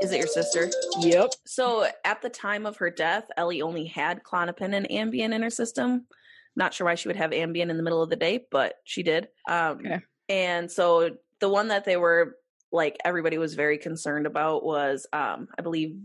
is 0.00 0.12
it 0.12 0.18
your 0.18 0.26
sister? 0.28 0.70
Yep. 1.00 1.32
So 1.46 1.86
at 2.04 2.22
the 2.22 2.30
time 2.30 2.64
of 2.64 2.76
her 2.78 2.90
death, 2.90 3.24
Ellie 3.36 3.60
only 3.60 3.84
had 3.84 4.22
Klonopin 4.22 4.74
and 4.74 4.88
Ambien 4.88 5.34
in 5.34 5.42
her 5.42 5.50
system. 5.50 6.06
Not 6.54 6.72
sure 6.72 6.86
why 6.86 6.94
she 6.94 7.08
would 7.08 7.16
have 7.16 7.32
Ambien 7.32 7.68
in 7.68 7.76
the 7.76 7.82
middle 7.82 8.02
of 8.02 8.08
the 8.08 8.16
day, 8.16 8.46
but 8.50 8.74
she 8.84 9.02
did. 9.02 9.28
Um, 9.48 9.78
Okay. 9.80 10.00
And 10.28 10.70
so 10.70 11.10
the 11.40 11.48
one 11.48 11.68
that 11.68 11.84
they 11.84 11.96
were 11.96 12.36
like 12.76 12.96
everybody 13.04 13.38
was 13.38 13.54
very 13.54 13.78
concerned 13.78 14.26
about 14.26 14.64
was 14.64 15.06
um, 15.12 15.48
I 15.58 15.62
believe 15.62 15.96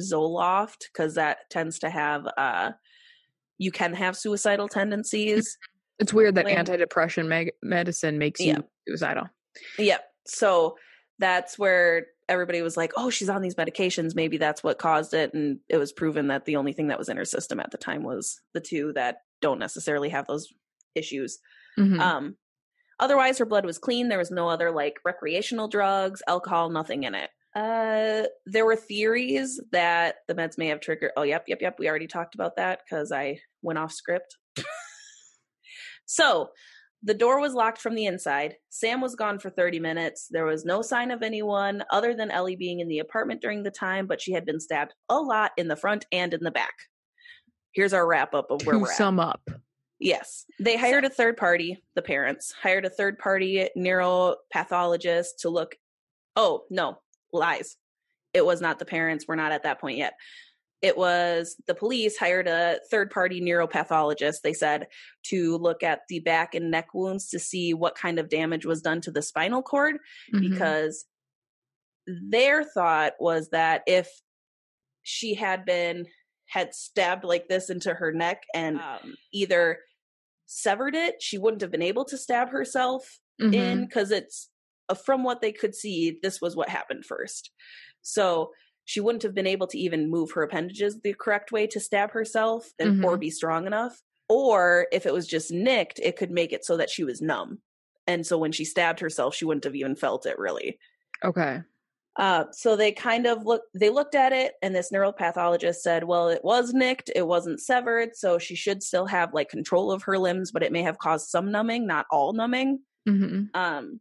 Zoloft 0.00 0.84
because 0.92 1.14
that 1.14 1.38
tends 1.50 1.78
to 1.80 1.90
have 1.90 2.26
uh, 2.36 2.72
you 3.58 3.70
can 3.70 3.94
have 3.94 4.16
suicidal 4.16 4.68
tendencies. 4.68 5.56
It's 5.98 6.12
weird 6.12 6.34
that 6.34 6.46
Like- 6.46 6.56
antidepressant 6.58 7.50
medicine 7.62 8.18
makes 8.18 8.40
you 8.40 8.46
Yeah. 8.54 8.58
suicidal. 8.88 9.26
Yep. 9.78 10.04
So 10.26 10.76
that's 11.20 11.58
where 11.58 12.06
everybody 12.28 12.62
was 12.62 12.76
like, 12.76 12.92
oh, 12.96 13.10
she's 13.10 13.28
on 13.28 13.42
these 13.42 13.54
medications. 13.54 14.16
Maybe 14.16 14.38
that's 14.38 14.64
what 14.64 14.78
caused 14.78 15.14
it. 15.14 15.34
And 15.34 15.60
it 15.68 15.76
was 15.76 15.92
proven 15.92 16.28
that 16.28 16.46
the 16.46 16.56
only 16.56 16.72
thing 16.72 16.88
that 16.88 16.98
was 16.98 17.08
in 17.08 17.16
her 17.16 17.24
system 17.24 17.60
at 17.60 17.70
the 17.70 17.78
time 17.78 18.02
was 18.02 18.40
the 18.54 18.60
two 18.60 18.92
that 18.94 19.18
don't 19.40 19.58
necessarily 19.60 20.08
have 20.08 20.26
those 20.26 20.48
issues. 20.94 21.38
Mhm. 21.78 22.00
Um, 22.00 22.36
otherwise, 23.00 23.38
her 23.38 23.44
blood 23.44 23.66
was 23.66 23.78
clean. 23.78 24.08
There 24.08 24.18
was 24.18 24.30
no 24.30 24.48
other 24.48 24.70
like 24.70 24.98
recreational 25.04 25.68
drugs, 25.68 26.22
alcohol, 26.26 26.70
nothing 26.70 27.04
in 27.04 27.14
it. 27.14 27.30
Uh, 27.54 28.26
there 28.46 28.64
were 28.64 28.76
theories 28.76 29.60
that 29.70 30.16
the 30.26 30.34
meds 30.34 30.58
may 30.58 30.66
have 30.68 30.80
triggered. 30.80 31.12
Oh, 31.16 31.22
yep, 31.22 31.44
yep, 31.46 31.58
yep. 31.60 31.76
We 31.78 31.88
already 31.88 32.08
talked 32.08 32.34
about 32.34 32.56
that 32.56 32.80
because 32.84 33.12
I 33.12 33.38
went 33.62 33.78
off 33.78 33.92
script. 33.92 34.36
so 36.06 36.48
the 37.04 37.14
door 37.14 37.38
was 37.38 37.54
locked 37.54 37.80
from 37.80 37.94
the 37.94 38.06
inside. 38.06 38.56
Sam 38.70 39.00
was 39.00 39.14
gone 39.14 39.38
for 39.38 39.50
30 39.50 39.78
minutes. 39.78 40.26
There 40.30 40.46
was 40.46 40.64
no 40.64 40.82
sign 40.82 41.10
of 41.10 41.22
anyone 41.22 41.84
other 41.92 42.14
than 42.14 42.30
Ellie 42.30 42.56
being 42.56 42.80
in 42.80 42.88
the 42.88 42.98
apartment 42.98 43.42
during 43.42 43.62
the 43.62 43.70
time, 43.70 44.06
but 44.06 44.20
she 44.20 44.32
had 44.32 44.46
been 44.46 44.58
stabbed 44.58 44.94
a 45.08 45.20
lot 45.20 45.52
in 45.56 45.68
the 45.68 45.76
front 45.76 46.06
and 46.10 46.32
in 46.32 46.42
the 46.42 46.50
back. 46.50 46.72
Here's 47.72 47.92
our 47.92 48.06
wrap 48.06 48.34
up 48.34 48.50
of 48.50 48.64
where 48.64 48.74
to 48.74 48.78
we're 48.80 48.90
at. 48.90 48.96
sum 48.96 49.20
up, 49.20 49.42
Yes. 50.00 50.44
They 50.60 50.76
hired 50.76 51.04
a 51.04 51.10
third 51.10 51.36
party, 51.36 51.82
the 51.94 52.02
parents 52.02 52.52
hired 52.52 52.84
a 52.84 52.90
third 52.90 53.18
party 53.18 53.68
neuropathologist 53.76 55.36
to 55.40 55.48
look. 55.48 55.76
Oh, 56.36 56.64
no, 56.70 56.98
lies. 57.32 57.76
It 58.32 58.44
was 58.44 58.60
not 58.60 58.78
the 58.78 58.84
parents. 58.84 59.26
We're 59.28 59.36
not 59.36 59.52
at 59.52 59.62
that 59.62 59.80
point 59.80 59.98
yet. 59.98 60.14
It 60.82 60.98
was 60.98 61.56
the 61.66 61.74
police 61.74 62.18
hired 62.18 62.46
a 62.48 62.78
third 62.90 63.10
party 63.10 63.40
neuropathologist, 63.40 64.42
they 64.42 64.52
said, 64.52 64.88
to 65.26 65.56
look 65.56 65.82
at 65.82 66.00
the 66.08 66.18
back 66.20 66.54
and 66.54 66.70
neck 66.70 66.92
wounds 66.92 67.28
to 67.30 67.38
see 67.38 67.72
what 67.72 67.94
kind 67.94 68.18
of 68.18 68.28
damage 68.28 68.66
was 68.66 68.82
done 68.82 69.00
to 69.02 69.10
the 69.10 69.22
spinal 69.22 69.62
cord 69.62 69.96
Mhm. 70.34 70.50
because 70.50 71.06
their 72.06 72.64
thought 72.64 73.14
was 73.18 73.48
that 73.50 73.82
if 73.86 74.10
she 75.02 75.34
had 75.34 75.64
been 75.64 76.06
had 76.46 76.74
stabbed 76.74 77.24
like 77.24 77.48
this 77.48 77.70
into 77.70 77.94
her 77.94 78.12
neck 78.12 78.42
and 78.54 78.78
um, 78.78 79.14
either 79.32 79.78
severed 80.46 80.94
it 80.94 81.22
she 81.22 81.38
wouldn't 81.38 81.62
have 81.62 81.70
been 81.70 81.82
able 81.82 82.04
to 82.04 82.18
stab 82.18 82.50
herself 82.50 83.18
Mhm. 83.40 83.54
in 83.54 83.84
because 83.86 84.10
it's 84.10 84.50
uh, 84.88 84.94
from 84.94 85.24
what 85.24 85.40
they 85.40 85.50
could 85.52 85.74
see 85.74 86.18
this 86.22 86.40
was 86.40 86.54
what 86.54 86.68
happened 86.68 87.04
first 87.04 87.50
so 88.02 88.52
she 88.84 89.00
wouldn't 89.00 89.22
have 89.22 89.34
been 89.34 89.46
able 89.46 89.66
to 89.66 89.78
even 89.78 90.10
move 90.10 90.32
her 90.32 90.42
appendages 90.42 91.00
the 91.00 91.14
correct 91.14 91.50
way 91.50 91.66
to 91.66 91.80
stab 91.80 92.10
herself 92.12 92.70
and 92.78 93.02
or 93.04 93.16
Mhm. 93.16 93.20
be 93.20 93.30
strong 93.30 93.66
enough 93.66 94.02
or 94.28 94.86
if 94.92 95.06
it 95.06 95.12
was 95.14 95.26
just 95.26 95.50
nicked 95.50 95.98
it 96.00 96.16
could 96.16 96.30
make 96.30 96.52
it 96.52 96.64
so 96.64 96.76
that 96.76 96.90
she 96.90 97.02
was 97.04 97.22
numb 97.22 97.60
and 98.06 98.26
so 98.26 98.36
when 98.38 98.52
she 98.52 98.64
stabbed 98.66 99.00
herself 99.00 99.34
she 99.34 99.46
wouldn't 99.46 99.64
have 99.64 99.74
even 99.74 99.96
felt 99.96 100.26
it 100.26 100.38
really 100.38 100.78
okay. 101.24 101.62
Uh, 102.16 102.44
so 102.52 102.76
they 102.76 102.92
kind 102.92 103.26
of 103.26 103.44
look 103.44 103.62
they 103.74 103.90
looked 103.90 104.14
at 104.14 104.32
it 104.32 104.54
and 104.62 104.74
this 104.74 104.92
neuropathologist 104.92 105.76
said 105.76 106.04
well 106.04 106.28
it 106.28 106.44
was 106.44 106.72
nicked 106.72 107.10
it 107.14 107.26
wasn't 107.26 107.60
severed 107.60 108.10
so 108.14 108.38
she 108.38 108.54
should 108.54 108.82
still 108.82 109.06
have 109.06 109.34
like 109.34 109.48
control 109.48 109.90
of 109.90 110.02
her 110.04 110.18
limbs 110.18 110.52
but 110.52 110.62
it 110.62 110.72
may 110.72 110.82
have 110.82 110.98
caused 110.98 111.28
some 111.28 111.50
numbing 111.50 111.86
not 111.86 112.06
all 112.10 112.32
numbing. 112.32 112.80
Hmm 113.08 113.44
um 113.54 114.00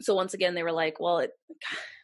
so 0.00 0.14
once 0.14 0.34
again 0.34 0.54
they 0.54 0.62
were 0.62 0.72
like 0.72 1.00
well 1.00 1.18
it 1.18 1.30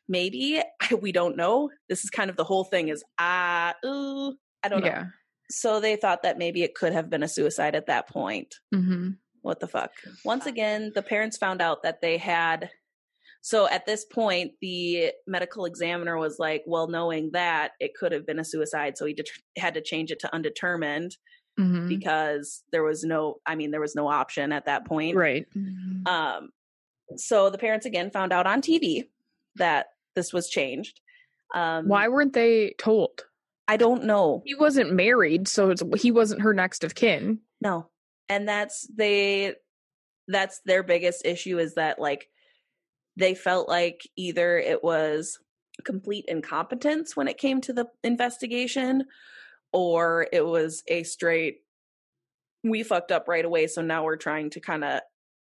maybe 0.08 0.62
we 1.00 1.12
don't 1.12 1.36
know. 1.36 1.70
This 1.88 2.04
is 2.04 2.10
kind 2.10 2.30
of 2.30 2.36
the 2.36 2.44
whole 2.44 2.64
thing 2.64 2.88
is 2.88 3.02
ah 3.18 3.74
ooh, 3.84 4.34
i 4.62 4.68
don't 4.68 4.80
know. 4.82 4.86
Yeah. 4.86 5.04
so 5.50 5.80
they 5.80 5.96
thought 5.96 6.22
that 6.22 6.38
maybe 6.38 6.62
it 6.62 6.74
could 6.74 6.92
have 6.92 7.10
been 7.10 7.22
a 7.22 7.28
suicide 7.28 7.74
at 7.74 7.86
that 7.86 8.08
point. 8.08 8.54
Mm-hmm. 8.74 9.10
what 9.42 9.60
the 9.60 9.68
fuck. 9.68 9.92
Once 10.24 10.46
again 10.46 10.92
the 10.94 11.02
parents 11.02 11.36
found 11.36 11.60
out 11.60 11.82
that 11.82 12.00
they 12.00 12.18
had 12.18 12.70
so 13.46 13.68
at 13.68 13.84
this 13.84 14.06
point 14.06 14.52
the 14.62 15.12
medical 15.26 15.66
examiner 15.66 16.16
was 16.18 16.38
like 16.38 16.62
well 16.66 16.88
knowing 16.88 17.30
that 17.32 17.72
it 17.78 17.92
could 17.94 18.10
have 18.12 18.26
been 18.26 18.38
a 18.38 18.44
suicide 18.44 18.96
so 18.96 19.04
he 19.04 19.12
det- 19.12 19.28
had 19.58 19.74
to 19.74 19.82
change 19.82 20.10
it 20.10 20.18
to 20.20 20.34
undetermined 20.34 21.12
hmm 21.58 21.86
because 21.88 22.64
there 22.72 22.82
was 22.82 23.04
no 23.04 23.36
i 23.46 23.54
mean 23.54 23.70
there 23.70 23.80
was 23.80 23.94
no 23.94 24.08
option 24.08 24.50
at 24.52 24.66
that 24.66 24.84
point 24.86 25.14
Right. 25.16 25.46
um 26.06 26.48
so 27.16 27.50
the 27.50 27.58
parents 27.58 27.86
again 27.86 28.10
found 28.10 28.32
out 28.32 28.46
on 28.46 28.60
tv 28.62 29.04
that 29.56 29.86
this 30.16 30.32
was 30.32 30.48
changed 30.48 31.00
um 31.54 31.86
Why 31.86 32.08
weren't 32.08 32.32
they 32.32 32.74
told? 32.78 33.20
i 33.68 33.76
don't 33.76 34.04
know 34.04 34.42
He 34.44 34.54
wasn't 34.54 34.92
married, 34.92 35.46
so 35.48 35.70
it's, 35.70 35.82
he 36.02 36.10
wasn't 36.10 36.42
her 36.42 36.52
next 36.54 36.82
of 36.84 36.94
kin. 36.94 37.38
No. 37.60 37.88
And 38.28 38.48
that's 38.48 38.86
they 38.96 39.54
that's 40.28 40.60
their 40.64 40.82
biggest 40.82 41.24
issue 41.24 41.58
is 41.58 41.74
that 41.74 41.98
like 41.98 42.28
they 43.16 43.34
felt 43.34 43.68
like 43.68 44.02
either 44.16 44.58
it 44.58 44.82
was 44.84 45.38
complete 45.84 46.24
incompetence 46.28 47.16
when 47.16 47.28
it 47.28 47.38
came 47.38 47.60
to 47.60 47.72
the 47.72 47.86
investigation 48.04 49.04
or 49.72 50.28
it 50.32 50.46
was 50.46 50.82
a 50.88 51.02
straight 51.02 51.58
we 52.62 52.82
fucked 52.82 53.12
up 53.12 53.28
right 53.28 53.44
away 53.44 53.66
so 53.66 53.82
now 53.82 54.04
we're 54.04 54.16
trying 54.16 54.50
to 54.50 54.60
kind 54.60 54.84
of 54.84 55.00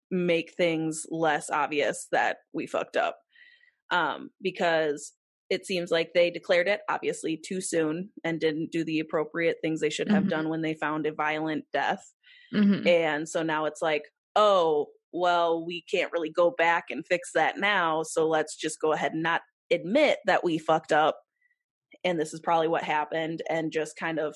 make 0.09 0.53
things 0.55 1.05
less 1.09 1.49
obvious 1.49 2.07
that 2.11 2.37
we 2.53 2.67
fucked 2.67 2.97
up. 2.97 3.19
Um 3.91 4.31
because 4.41 5.13
it 5.49 5.65
seems 5.65 5.91
like 5.91 6.13
they 6.13 6.31
declared 6.31 6.67
it 6.67 6.81
obviously 6.89 7.37
too 7.37 7.61
soon 7.61 8.09
and 8.23 8.39
didn't 8.39 8.71
do 8.71 8.83
the 8.85 8.99
appropriate 8.99 9.57
things 9.61 9.81
they 9.81 9.89
should 9.89 10.09
have 10.09 10.23
Mhm. 10.23 10.29
done 10.29 10.49
when 10.49 10.61
they 10.61 10.73
found 10.75 11.05
a 11.05 11.13
violent 11.13 11.65
death. 11.73 12.13
Hmm 12.51 12.85
and 12.85 13.27
so 13.29 13.43
now 13.43 13.65
it's 13.65 13.81
like, 13.81 14.03
oh, 14.35 14.87
well, 15.13 15.65
we 15.65 15.83
can't 15.91 16.11
really 16.11 16.29
go 16.31 16.51
back 16.57 16.85
and 16.89 17.05
fix 17.05 17.31
that 17.33 17.57
now. 17.57 18.03
So 18.03 18.27
let's 18.27 18.55
just 18.55 18.79
go 18.79 18.93
ahead 18.93 19.13
and 19.13 19.23
not 19.23 19.41
admit 19.71 20.19
that 20.25 20.43
we 20.43 20.57
fucked 20.57 20.91
up. 20.91 21.19
And 22.03 22.19
this 22.19 22.33
is 22.33 22.39
probably 22.39 22.67
what 22.67 22.83
happened 22.83 23.41
and 23.49 23.71
just 23.71 23.95
kind 23.97 24.19
of 24.19 24.35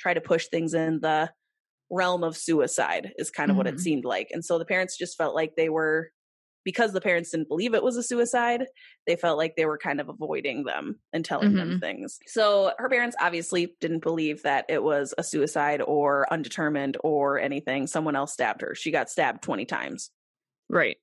try 0.00 0.14
to 0.14 0.20
push 0.20 0.46
things 0.48 0.74
in 0.74 1.00
the 1.00 1.30
realm 1.90 2.24
of 2.24 2.36
suicide, 2.36 3.12
is 3.18 3.30
kind 3.30 3.50
of 3.50 3.56
what 3.56 3.66
it 3.66 3.76
Mhm. 3.76 3.80
seemed 3.80 4.04
like. 4.04 4.28
And 4.32 4.44
so 4.44 4.58
the 4.58 4.64
parents 4.64 4.96
just 4.98 5.16
felt 5.16 5.34
like 5.34 5.52
they 5.56 5.68
were, 5.68 6.10
because 6.64 6.92
the 6.92 7.00
parents 7.00 7.30
didn't 7.30 7.48
believe 7.48 7.74
it 7.74 7.82
was 7.82 7.96
a 7.96 8.02
suicide, 8.02 8.66
they 9.06 9.16
felt 9.16 9.38
like 9.38 9.54
they 9.56 9.66
were 9.66 9.78
kind 9.78 10.00
of 10.00 10.08
avoiding 10.08 10.64
them 10.64 10.98
and 11.12 11.24
telling 11.24 11.54
them 11.54 11.70
mm-hmm. 11.70 11.78
things. 11.78 12.18
So 12.26 12.72
her 12.78 12.88
parents 12.88 13.16
obviously 13.20 13.74
didn't 13.80 14.02
believe 14.02 14.42
that 14.42 14.64
it 14.68 14.82
was 14.82 15.14
a 15.18 15.22
suicide 15.22 15.82
or 15.82 16.26
undetermined 16.32 16.96
or 17.04 17.38
anything. 17.38 17.86
Someone 17.86 18.16
else 18.16 18.32
stabbed 18.32 18.62
her. 18.62 18.74
She 18.74 18.90
got 18.90 19.10
stabbed 19.10 19.42
20 19.42 19.64
times. 19.66 20.10
Right. 20.68 20.96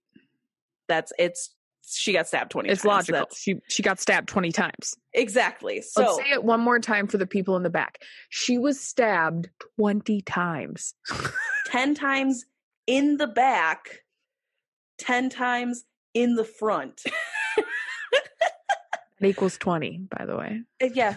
That's 0.88 1.14
it's 1.18 1.55
she 1.84 2.14
got 2.14 2.28
stabbed 2.28 2.51
20 2.51 2.70
It's 2.70 2.82
times. 2.82 2.88
logical. 2.88 3.20
That's- 3.22 3.39
She 3.39 3.59
she 3.70 3.84
got 3.84 3.99
stabbed 3.99 4.30
twenty 4.30 4.51
times. 4.51 4.95
exactly. 5.14 5.82
So 5.82 6.01
Let's 6.01 6.18
say 6.18 6.32
it 6.32 6.43
one 6.43 6.59
more 6.59 6.80
time 6.80 7.07
for 7.07 7.18
the 7.18 7.28
people 7.28 7.55
in 7.55 7.64
the 7.64 7.70
back. 7.70 7.99
She 8.30 8.57
was 8.57 8.80
stabbed 8.80 9.49
twenty 9.78 10.22
times. 10.22 10.93
10 11.68 11.95
times 11.95 12.45
in 12.88 13.18
the 13.18 13.28
back, 13.28 13.99
10 15.02 15.30
times 15.30 15.84
in 16.14 16.36
the 16.36 16.45
front. 16.45 17.02
That 19.22 19.28
equals 19.28 19.58
twenty, 19.58 19.99
by 20.18 20.26
the 20.26 20.36
way. 20.36 20.62
Uh, 20.82 20.88
yeah, 20.95 21.16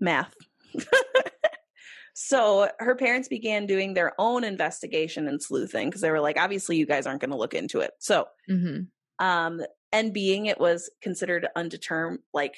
math. 0.00 0.32
so 2.14 2.68
her 2.78 2.94
parents 2.94 3.26
began 3.26 3.66
doing 3.66 3.92
their 3.92 4.12
own 4.18 4.44
investigation 4.44 5.26
and 5.26 5.42
sleuthing 5.42 5.88
because 5.88 6.00
they 6.00 6.12
were 6.12 6.20
like, 6.20 6.38
obviously, 6.38 6.76
you 6.76 6.86
guys 6.86 7.08
aren't 7.08 7.20
going 7.20 7.32
to 7.32 7.36
look 7.36 7.54
into 7.54 7.80
it. 7.80 7.90
So, 7.98 8.26
hmm 8.48 8.82
um, 9.18 9.60
and 9.92 10.14
being 10.14 10.46
it 10.46 10.58
was 10.58 10.90
considered 11.02 11.48
undetermined, 11.56 12.20
like 12.32 12.54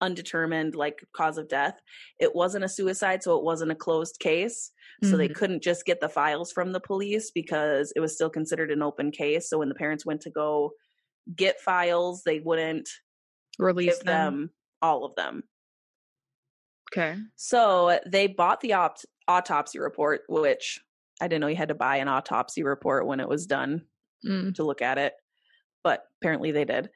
undetermined, 0.00 0.74
like 0.74 1.04
cause 1.12 1.38
of 1.38 1.48
death, 1.48 1.74
it 2.20 2.34
wasn't 2.34 2.64
a 2.64 2.68
suicide, 2.68 3.22
so 3.22 3.36
it 3.36 3.44
wasn't 3.44 3.70
a 3.72 3.74
closed 3.74 4.18
case. 4.20 4.70
So 5.04 5.16
they 5.16 5.28
couldn't 5.28 5.62
just 5.62 5.84
get 5.84 6.00
the 6.00 6.08
files 6.08 6.50
from 6.50 6.72
the 6.72 6.80
police 6.80 7.30
because 7.30 7.92
it 7.94 8.00
was 8.00 8.14
still 8.14 8.28
considered 8.30 8.72
an 8.72 8.82
open 8.82 9.12
case. 9.12 9.48
So 9.48 9.58
when 9.58 9.68
the 9.68 9.74
parents 9.76 10.04
went 10.04 10.22
to 10.22 10.30
go 10.30 10.72
get 11.36 11.60
files, 11.60 12.22
they 12.24 12.40
wouldn't 12.40 12.88
release 13.60 13.98
them. 13.98 14.06
them 14.06 14.50
all 14.82 15.04
of 15.04 15.14
them. 15.14 15.44
Okay. 16.92 17.16
So 17.36 18.00
they 18.06 18.26
bought 18.26 18.60
the 18.60 18.72
opt- 18.72 19.06
autopsy 19.28 19.78
report, 19.78 20.22
which 20.28 20.80
I 21.20 21.28
didn't 21.28 21.42
know 21.42 21.46
you 21.48 21.54
had 21.56 21.68
to 21.68 21.74
buy 21.76 21.98
an 21.98 22.08
autopsy 22.08 22.64
report 22.64 23.06
when 23.06 23.20
it 23.20 23.28
was 23.28 23.46
done 23.46 23.82
Mm. 24.26 24.52
to 24.56 24.64
look 24.64 24.82
at 24.82 24.98
it, 24.98 25.12
but 25.84 26.02
apparently 26.20 26.50
they 26.50 26.64
did. 26.64 26.90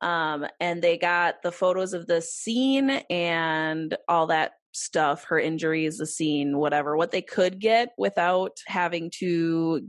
Um, 0.00 0.46
and 0.60 0.82
they 0.82 0.96
got 0.96 1.42
the 1.42 1.52
photos 1.52 1.92
of 1.92 2.06
the 2.06 2.22
scene 2.22 2.90
and 3.10 3.96
all 4.08 4.28
that 4.28 4.52
stuff, 4.72 5.24
her 5.24 5.38
injuries, 5.38 5.98
the 5.98 6.06
scene, 6.06 6.58
whatever, 6.58 6.96
what 6.96 7.10
they 7.10 7.22
could 7.22 7.60
get 7.60 7.90
without 7.98 8.58
having 8.66 9.10
to 9.18 9.80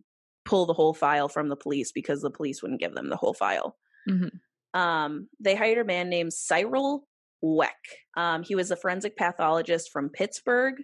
pull 0.45 0.66
the 0.66 0.74
whole 0.74 0.93
file 0.93 1.30
from 1.30 1.49
the 1.49 1.55
police 1.55 1.91
because 1.91 2.22
the 2.22 2.32
police 2.32 2.62
wouldn't 2.62 2.80
give 2.80 2.95
them 2.95 3.10
the 3.10 3.18
whole 3.18 3.34
file. 3.34 3.78
Mm-hmm. 4.10 4.80
Um, 4.80 5.28
they 5.39 5.55
hired 5.55 5.78
a 5.78 5.86
man 5.86 6.10
named 6.10 6.34
Cyril 6.34 7.07
Wecht. 7.41 7.76
Um, 8.18 8.43
he 8.43 8.55
was 8.55 8.72
a 8.72 8.76
forensic 8.76 9.16
pathologist 9.16 9.91
from 9.91 10.10
Pittsburgh. 10.10 10.76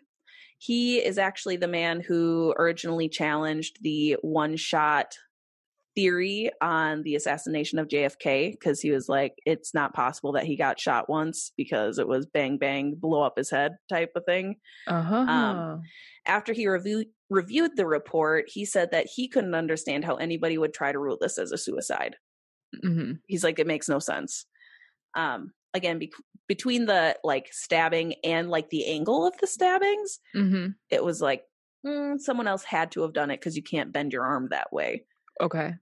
He 0.57 0.97
is 0.97 1.17
actually 1.17 1.57
the 1.57 1.67
man 1.67 1.99
who 1.99 2.53
originally 2.57 3.09
challenged 3.09 3.79
the 3.81 4.17
one 4.21 4.55
shot 4.55 5.17
theory 5.95 6.51
on 6.61 7.03
the 7.03 7.15
assassination 7.15 7.79
of 7.79 7.87
JFK 7.87 8.51
because 8.51 8.81
he 8.81 8.91
was 8.91 9.07
like, 9.07 9.33
it's 9.45 9.73
not 9.73 9.93
possible 9.93 10.33
that 10.33 10.43
he 10.45 10.55
got 10.57 10.79
shot 10.79 11.09
once 11.09 11.51
because 11.55 11.97
it 11.99 12.07
was 12.07 12.25
bang, 12.25 12.57
bang, 12.57 12.95
blow 12.95 13.21
up 13.21 13.37
his 13.37 13.49
head 13.49 13.73
type 13.89 14.11
of 14.15 14.25
thing. 14.25 14.55
Uh-huh. 14.87 15.15
Um, 15.15 15.81
after 16.25 16.51
he 16.53 16.67
review- 16.67 17.05
reviewed 17.29 17.77
the 17.77 17.85
report, 17.87 18.45
he 18.47 18.65
said 18.65 18.91
that 18.91 19.07
he 19.13 19.27
couldn't 19.27 19.55
understand 19.55 20.03
how 20.03 20.15
anybody 20.15 20.57
would 20.57 20.73
try 20.73 20.91
to 20.91 20.99
rule 20.99 21.17
this 21.19 21.37
as 21.37 21.51
a 21.51 21.57
suicide. 21.57 22.15
mm-hmm. 22.83 23.13
He's 23.27 23.43
like, 23.43 23.59
it 23.59 23.67
makes 23.67 23.87
no 23.87 23.99
sense. 23.99 24.45
Um, 25.15 25.51
again, 25.73 25.97
be- 25.99 26.11
between 26.47 26.85
the 26.87 27.15
like 27.23 27.47
stabbing 27.51 28.15
and 28.23 28.49
like 28.49 28.69
the 28.69 28.85
angle 28.87 29.25
of 29.25 29.33
the 29.39 29.47
stabbings, 29.47 30.19
Mm-hmm. 30.35 30.67
it 30.89 31.03
was 31.03 31.21
like 31.21 31.43
mm, 31.85 32.19
someone 32.19 32.47
else 32.47 32.63
had 32.63 32.91
to 32.91 33.01
have 33.03 33.13
done 33.13 33.31
it 33.31 33.39
because 33.39 33.55
you 33.55 33.63
can't 33.63 33.93
bend 33.93 34.11
your 34.11 34.25
arm 34.25 34.49
that 34.51 34.73
way. 34.73 35.05
Okay. 35.41 35.75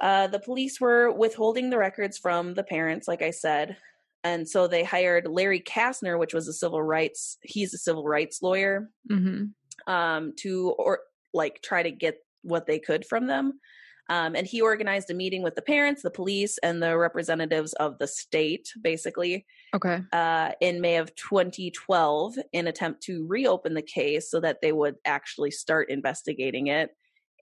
Uh, 0.00 0.26
the 0.26 0.38
police 0.40 0.80
were 0.80 1.10
withholding 1.10 1.70
the 1.70 1.78
records 1.78 2.18
from 2.18 2.54
the 2.54 2.64
parents, 2.64 3.08
like 3.08 3.22
I 3.22 3.30
said. 3.30 3.76
And 4.24 4.48
so 4.48 4.66
they 4.66 4.82
hired 4.84 5.26
Larry 5.28 5.60
Kastner, 5.60 6.18
which 6.18 6.34
was 6.34 6.48
a 6.48 6.52
civil 6.52 6.82
rights, 6.82 7.38
he's 7.42 7.72
a 7.72 7.78
civil 7.78 8.04
rights 8.04 8.42
lawyer, 8.42 8.90
Mm-hmm. 9.10 9.92
um, 9.92 10.32
to 10.38 10.70
or 10.78 11.00
like 11.32 11.60
try 11.62 11.82
to 11.82 11.90
get 11.90 12.18
what 12.42 12.66
they 12.66 12.78
could 12.78 13.04
from 13.06 13.26
them. 13.26 13.60
Um, 14.08 14.36
and 14.36 14.46
he 14.46 14.60
organized 14.60 15.10
a 15.10 15.14
meeting 15.14 15.42
with 15.42 15.56
the 15.56 15.62
parents, 15.62 16.02
the 16.02 16.10
police, 16.12 16.58
and 16.62 16.80
the 16.80 16.96
representatives 16.96 17.72
of 17.74 17.98
the 17.98 18.06
state, 18.06 18.68
basically, 18.80 19.44
Okay. 19.74 20.00
uh, 20.12 20.52
in 20.60 20.80
May 20.80 20.96
of 20.96 21.12
2012, 21.16 22.36
in 22.52 22.68
attempt 22.68 23.02
to 23.04 23.26
reopen 23.26 23.74
the 23.74 23.82
case 23.82 24.30
so 24.30 24.38
that 24.40 24.58
they 24.62 24.70
would 24.72 24.94
actually 25.04 25.50
start 25.50 25.90
investigating 25.90 26.68
it. 26.68 26.90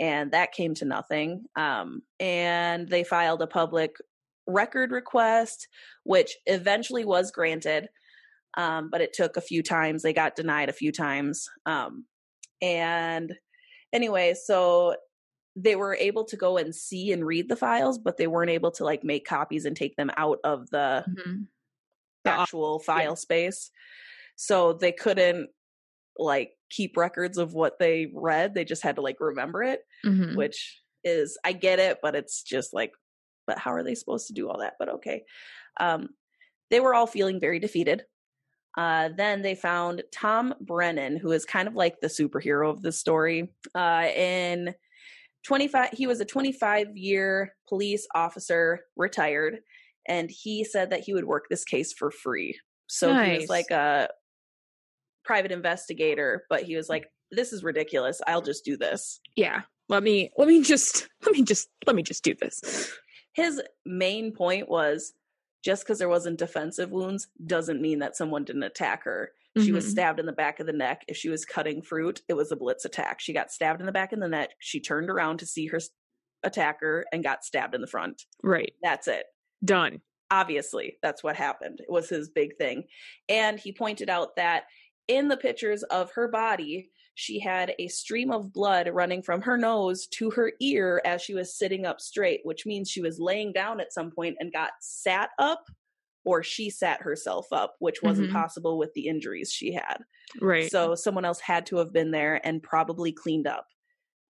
And 0.00 0.32
that 0.32 0.52
came 0.52 0.74
to 0.74 0.84
nothing. 0.84 1.44
Um, 1.56 2.02
and 2.18 2.88
they 2.88 3.04
filed 3.04 3.42
a 3.42 3.46
public 3.46 3.96
record 4.46 4.90
request, 4.90 5.68
which 6.02 6.36
eventually 6.46 7.04
was 7.04 7.30
granted, 7.30 7.88
um, 8.56 8.90
but 8.90 9.00
it 9.00 9.12
took 9.12 9.36
a 9.36 9.40
few 9.40 9.62
times. 9.62 10.02
They 10.02 10.12
got 10.12 10.36
denied 10.36 10.68
a 10.68 10.74
few 10.74 10.92
times. 10.92 11.48
Um, 11.64 12.06
and 12.60 13.34
anyway, 13.92 14.34
so 14.34 14.96
they 15.56 15.76
were 15.76 15.94
able 15.94 16.24
to 16.24 16.36
go 16.36 16.56
and 16.56 16.74
see 16.74 17.12
and 17.12 17.24
read 17.24 17.48
the 17.48 17.56
files, 17.56 17.98
but 17.98 18.16
they 18.16 18.26
weren't 18.26 18.50
able 18.50 18.72
to 18.72 18.84
like 18.84 19.04
make 19.04 19.24
copies 19.24 19.64
and 19.64 19.76
take 19.76 19.94
them 19.96 20.10
out 20.16 20.38
of 20.44 20.68
the 20.70 21.04
Mm-hmm. 21.08 21.42
The 22.24 22.30
op- 22.30 22.40
actual 22.40 22.78
file 22.78 23.16
space. 23.16 23.70
So 24.36 24.72
they 24.72 24.92
couldn't 24.92 25.50
like 26.18 26.52
keep 26.74 26.96
records 26.96 27.38
of 27.38 27.54
what 27.54 27.78
they 27.78 28.10
read. 28.14 28.54
They 28.54 28.64
just 28.64 28.82
had 28.82 28.96
to 28.96 29.02
like 29.02 29.16
remember 29.20 29.62
it, 29.62 29.80
Mm-hmm. 30.04 30.36
which 30.36 30.80
is 31.04 31.38
I 31.44 31.52
get 31.52 31.78
it, 31.78 31.98
but 32.02 32.14
it's 32.14 32.42
just 32.42 32.72
like, 32.72 32.92
but 33.46 33.58
how 33.58 33.72
are 33.72 33.82
they 33.82 33.94
supposed 33.94 34.26
to 34.28 34.32
do 34.32 34.48
all 34.48 34.58
that? 34.60 34.74
But 34.78 34.88
okay. 34.88 35.24
Um, 35.78 36.08
they 36.70 36.80
were 36.80 36.94
all 36.94 37.06
feeling 37.06 37.40
very 37.40 37.58
defeated. 37.58 38.04
Uh, 38.76 39.10
then 39.16 39.42
they 39.42 39.54
found 39.54 40.02
Tom 40.12 40.54
Brennan, 40.60 41.16
who 41.16 41.30
is 41.30 41.44
kind 41.44 41.68
of 41.68 41.74
like 41.74 42.00
the 42.00 42.08
superhero 42.08 42.70
of 42.70 42.82
the 42.82 42.90
story. 42.90 43.52
Uh, 43.74 44.08
in 44.16 44.74
25, 45.46 45.90
he 45.92 46.06
was 46.06 46.20
a 46.20 46.24
25 46.24 46.96
year 46.96 47.54
police 47.68 48.06
officer, 48.14 48.80
retired, 48.96 49.58
and 50.08 50.30
he 50.30 50.64
said 50.64 50.90
that 50.90 51.00
he 51.00 51.12
would 51.14 51.24
work 51.26 51.44
this 51.50 51.64
case 51.64 51.92
for 51.92 52.10
free. 52.10 52.58
So 52.88 53.14
he 53.14 53.38
was 53.38 53.48
like 53.48 53.70
a 53.70 54.08
private 55.24 55.52
investigator, 55.52 56.44
but 56.48 56.62
he 56.62 56.76
was 56.76 56.88
like, 56.88 57.10
"This 57.30 57.52
is 57.52 57.62
ridiculous. 57.64 58.20
I'll 58.26 58.42
just 58.42 58.64
do 58.64 58.76
this." 58.76 59.20
Yeah. 59.36 59.62
Let 59.88 60.02
me 60.02 60.30
let 60.36 60.48
me 60.48 60.62
just 60.62 61.08
let 61.24 61.32
me 61.34 61.42
just 61.42 61.68
let 61.86 61.96
me 61.96 62.02
just 62.02 62.24
do 62.24 62.34
this. 62.34 62.92
His 63.34 63.60
main 63.84 64.32
point 64.32 64.68
was 64.68 65.12
just 65.64 65.82
because 65.82 65.98
there 65.98 66.08
wasn't 66.08 66.38
defensive 66.38 66.90
wounds 66.90 67.28
doesn't 67.46 67.80
mean 67.82 67.98
that 67.98 68.16
someone 68.16 68.44
didn't 68.44 68.62
attack 68.62 69.04
her. 69.04 69.32
She 69.62 69.72
was 69.72 69.86
Mhm. 69.86 69.90
stabbed 69.90 70.20
in 70.20 70.26
the 70.26 70.32
back 70.32 70.58
of 70.60 70.66
the 70.66 70.72
neck. 70.72 71.04
If 71.06 71.16
she 71.16 71.28
was 71.28 71.44
cutting 71.44 71.80
fruit, 71.80 72.22
it 72.28 72.34
was 72.34 72.50
a 72.50 72.56
blitz 72.56 72.84
attack. 72.84 73.20
She 73.20 73.32
got 73.32 73.52
stabbed 73.52 73.80
in 73.80 73.86
the 73.86 73.92
back 73.92 74.12
of 74.12 74.18
the 74.20 74.28
neck. 74.28 74.50
She 74.58 74.80
turned 74.80 75.08
around 75.08 75.38
to 75.38 75.46
see 75.46 75.66
her 75.68 75.78
attacker 76.42 77.04
and 77.12 77.22
got 77.22 77.44
stabbed 77.44 77.74
in 77.74 77.80
the 77.80 77.86
front. 77.86 78.22
Right. 78.42 78.74
That's 78.82 79.06
it. 79.08 79.26
Done. 79.64 80.00
Obviously, 80.30 80.98
that's 81.02 81.22
what 81.22 81.36
happened. 81.36 81.78
It 81.80 81.90
was 81.90 82.08
his 82.08 82.28
big 82.28 82.56
thing. 82.56 82.84
And 83.28 83.58
he 83.60 83.72
pointed 83.72 84.10
out 84.10 84.36
that 84.36 84.64
in 85.08 85.28
the 85.28 85.36
pictures 85.36 85.82
of 85.84 86.10
her 86.12 86.28
body, 86.28 86.90
she 87.14 87.38
had 87.38 87.74
a 87.78 87.88
stream 87.88 88.32
of 88.32 88.52
blood 88.52 88.88
running 88.92 89.22
from 89.22 89.40
her 89.42 89.56
nose 89.56 90.06
to 90.08 90.30
her 90.30 90.52
ear 90.60 91.00
as 91.04 91.22
she 91.22 91.34
was 91.34 91.56
sitting 91.56 91.86
up 91.86 92.00
straight, 92.00 92.40
which 92.44 92.66
means 92.66 92.90
she 92.90 93.00
was 93.02 93.20
laying 93.20 93.52
down 93.52 93.80
at 93.80 93.92
some 93.92 94.10
point 94.10 94.36
and 94.40 94.52
got 94.52 94.72
sat 94.80 95.30
up 95.38 95.64
or 96.24 96.42
she 96.42 96.70
sat 96.70 97.02
herself 97.02 97.46
up, 97.52 97.76
which 97.80 98.02
wasn't 98.02 98.30
Mhm. 98.30 98.32
possible 98.32 98.78
with 98.78 98.92
the 98.94 99.06
injuries 99.06 99.52
she 99.52 99.72
had. 99.72 99.98
Right. 100.40 100.70
So 100.70 100.94
someone 100.94 101.24
else 101.26 101.38
had 101.40 101.66
to 101.66 101.76
have 101.76 101.92
been 101.92 102.10
there 102.10 102.40
and 102.44 102.62
probably 102.62 103.12
cleaned 103.12 103.46
up. 103.46 103.68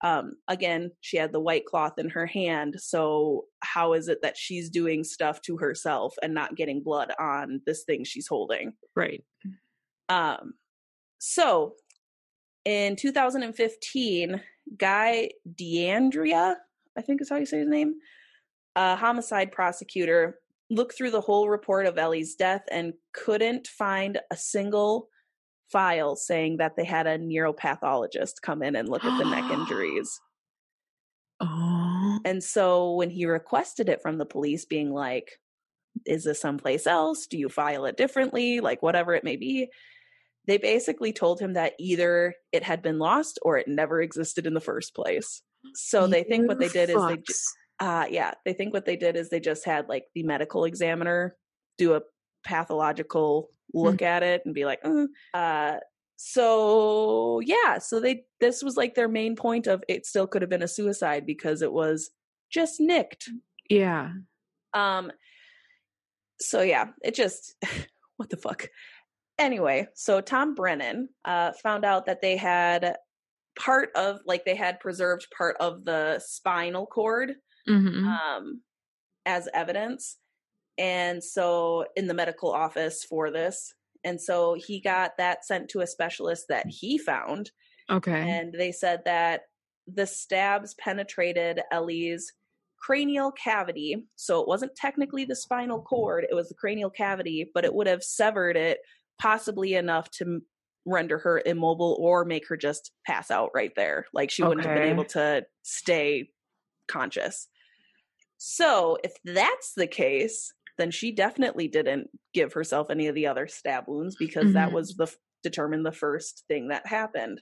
Um, 0.03 0.37
again, 0.49 0.91
she 1.01 1.16
had 1.16 1.33
the 1.33 1.41
white 1.41 1.64
cloth 1.64 1.99
in 1.99 2.11
her 2.11 2.27
hand. 2.27 2.81
So 2.81 3.47
how 3.61 3.95
is 3.95 4.09
it 4.09 4.20
that 4.22 4.37
she's 4.37 4.68
doing 4.68 5.05
stuff 5.05 5.41
to 5.43 5.57
herself 5.57 6.14
and 6.20 6.35
not 6.35 6.57
getting 6.57 6.83
blood 6.83 7.12
on 7.18 7.62
this 7.64 7.85
thing 7.85 8.05
she's 8.05 8.27
holding? 8.27 8.75
right. 8.95 9.25
Um, 10.11 10.55
so 11.27 11.72
in 12.66 12.97
2015, 12.97 14.41
Guy 14.77 15.31
DeAndrea, 15.55 16.57
I 16.99 17.01
think 17.01 17.22
is 17.22 17.31
how 17.31 17.37
you 17.37 17.47
say 17.47 17.61
his 17.61 17.68
name, 17.68 17.95
a 18.77 18.95
homicide 18.95 19.51
prosecutor, 19.51 20.39
looked 20.68 20.97
through 20.97 21.12
the 21.12 21.22
whole 21.22 21.49
report 21.49 21.87
of 21.87 21.97
Ellie's 21.97 22.35
death 22.35 22.62
and 22.70 22.93
couldn't 23.14 23.68
find 23.68 24.20
a 24.31 24.37
single 24.37 25.09
file 25.72 26.14
saying 26.14 26.59
that 26.59 26.77
they 26.77 26.85
had 26.85 27.07
a 27.07 27.18
neuropathologist 27.18 28.43
come 28.43 28.62
in 28.62 28.77
and 28.77 28.89
look 28.89 29.05
at 29.05 29.18
the 29.18 29.25
neck 29.25 29.51
injuries. 29.51 30.20
Oh. 31.41 32.20
And 32.27 32.45
so 32.45 32.93
when 32.97 33.09
he 33.09 33.25
requested 33.25 33.89
it 33.89 34.03
from 34.03 34.18
the 34.18 34.27
police, 34.27 34.66
being 34.66 34.93
like, 34.93 35.31
is 36.05 36.25
this 36.25 36.41
someplace 36.41 36.87
else? 36.87 37.27
Do 37.27 37.39
you 37.39 37.49
file 37.49 37.87
it 37.87 37.97
differently? 37.97 38.61
Like, 38.61 38.83
whatever 38.83 39.14
it 39.14 39.25
may 39.25 39.37
be. 39.37 39.70
They 40.47 40.59
basically 40.59 41.12
told 41.12 41.40
him 41.40 41.55
that 41.55 41.74
either 41.78 42.34
it 42.53 42.62
had 42.62 42.82
been 42.82 42.99
lost 42.99 43.38
or 43.42 43.57
it 43.57 43.68
never 43.68 44.03
existed 44.03 44.47
in 44.47 44.55
the 44.55 44.61
first 44.61 44.95
place. 44.95 45.42
So 45.74 46.07
they 46.07 46.22
think 46.22 46.49
what 46.49 46.59
they 46.59 46.68
did 46.68 46.90
is 46.90 46.97
they, 47.07 47.16
ju- 47.16 47.22
Fucks. 47.22 47.45
uh, 47.80 48.07
yeah, 48.11 48.32
they 48.45 48.53
think 48.53 48.74
what 48.74 48.84
they 48.84 48.97
did 48.97 49.16
is 49.16 49.30
they 49.30 49.40
just 49.40 49.64
had 49.64 49.88
like 49.88 50.05
the 50.14 50.22
medical 50.22 50.64
examiner 50.64 51.36
do 51.78 51.95
a 51.95 52.03
pathological 52.45 53.49
look 53.72 54.03
at 54.03 54.22
it 54.22 54.42
and 54.45 54.55
be 54.55 54.66
like, 54.66 54.82
"Mm." 54.82 55.07
uh, 55.32 55.76
so 56.16 57.40
yeah, 57.40 57.78
so 57.78 58.01
they 58.01 58.24
this 58.40 58.62
was 58.62 58.76
like 58.76 58.95
their 58.95 59.09
main 59.09 59.36
point 59.36 59.66
of 59.66 59.82
it 59.88 60.07
still 60.07 60.26
could 60.26 60.42
have 60.42 60.51
been 60.51 60.62
a 60.62 60.68
suicide 60.68 61.26
because 61.26 61.62
it 61.62 61.72
was 61.72 62.11
just 62.51 62.80
nicked. 62.80 63.28
Yeah. 63.68 64.11
Um, 64.74 65.11
so 66.40 66.61
yeah, 66.61 66.88
it 67.03 67.14
just 67.14 67.55
what 68.16 68.30
the 68.30 68.36
fuck. 68.36 68.68
Anyway, 69.39 69.89
so 69.95 70.20
Tom 70.20 70.55
Brennan 70.55 71.09
uh, 71.24 71.53
found 71.62 71.85
out 71.85 72.07
that 72.07 72.20
they 72.22 72.37
had 72.37 72.97
part 73.59 73.91
of 73.95 74.20
like 74.26 74.45
they 74.45 74.55
had 74.55 74.80
preserved 74.80 75.26
part 75.37 75.57
of 75.61 75.85
the 75.85 76.20
spinal 76.24 76.87
cord 76.87 77.35
Mm-hmm. 77.68 78.07
um, 78.07 78.61
as 79.24 79.49
evidence. 79.55 80.18
And 80.76 81.24
so 81.24 81.87
in 81.97 82.07
the 82.07 82.12
medical 82.14 82.53
office 82.53 83.05
for 83.05 83.30
this. 83.30 83.72
And 84.05 84.20
so 84.20 84.53
he 84.55 84.80
got 84.82 85.12
that 85.16 85.47
sent 85.47 85.70
to 85.70 85.80
a 85.80 85.87
specialist 85.87 86.45
that 86.51 86.66
he 86.68 86.99
found. 86.99 87.51
okay. 87.91 88.30
And 88.30 88.53
they 88.53 88.70
said 88.70 89.01
that 89.07 89.43
the 89.87 90.07
stabs 90.07 90.74
penetrated 90.74 91.62
Ellie's 91.72 92.30
cranial 92.78 93.32
cavity. 93.32 94.05
So 94.16 94.43
it 94.43 94.49
wasn't 94.49 94.76
technically 94.76 95.24
the 95.24 95.37
spinal 95.37 95.80
cord, 95.80 96.26
it 96.30 96.35
was 96.35 96.51
the 96.51 96.55
cranial 96.55 96.91
cavity, 96.91 97.51
but 97.55 97.64
it 97.64 97.72
would 97.72 97.87
have 97.87 98.05
severed 98.05 98.59
it 98.59 98.78
possibly 99.21 99.75
enough 99.75 100.11
to 100.11 100.41
render 100.87 101.19
her 101.19 101.43
immobile 101.47 101.97
or 102.01 102.25
make 102.25 102.47
her 102.49 102.57
just 102.57 102.93
pass 103.07 103.31
out 103.31 103.51
right 103.55 103.73
there. 103.77 104.07
Like 104.12 104.31
she 104.31 104.43
wouldn't 104.43 104.67
have 104.67 104.75
been 104.75 104.89
able 104.89 105.05
to 105.07 105.45
stay 105.62 106.29
conscious. 106.89 107.49
So 108.37 108.99
if 109.03 109.12
that's 109.25 109.73
the 109.75 109.87
case, 109.87 110.53
then 110.77 110.91
she 110.91 111.12
definitely 111.12 111.69
didn't 111.69 112.09
give 112.35 112.53
herself 112.53 112.91
any 112.91 113.07
of 113.07 113.15
the 113.15 113.27
other 113.27 113.47
stab 113.47 113.85
wounds 113.87 114.17
because 114.19 114.53
that 114.53 114.71
Mhm. 114.71 114.73
was 114.73 114.95
the 114.97 115.15
determined 115.43 115.87
the 115.87 115.93
first 115.93 116.45
thing 116.49 116.69
that 116.69 116.87
happened. 116.87 117.41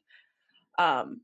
Um, 0.79 1.23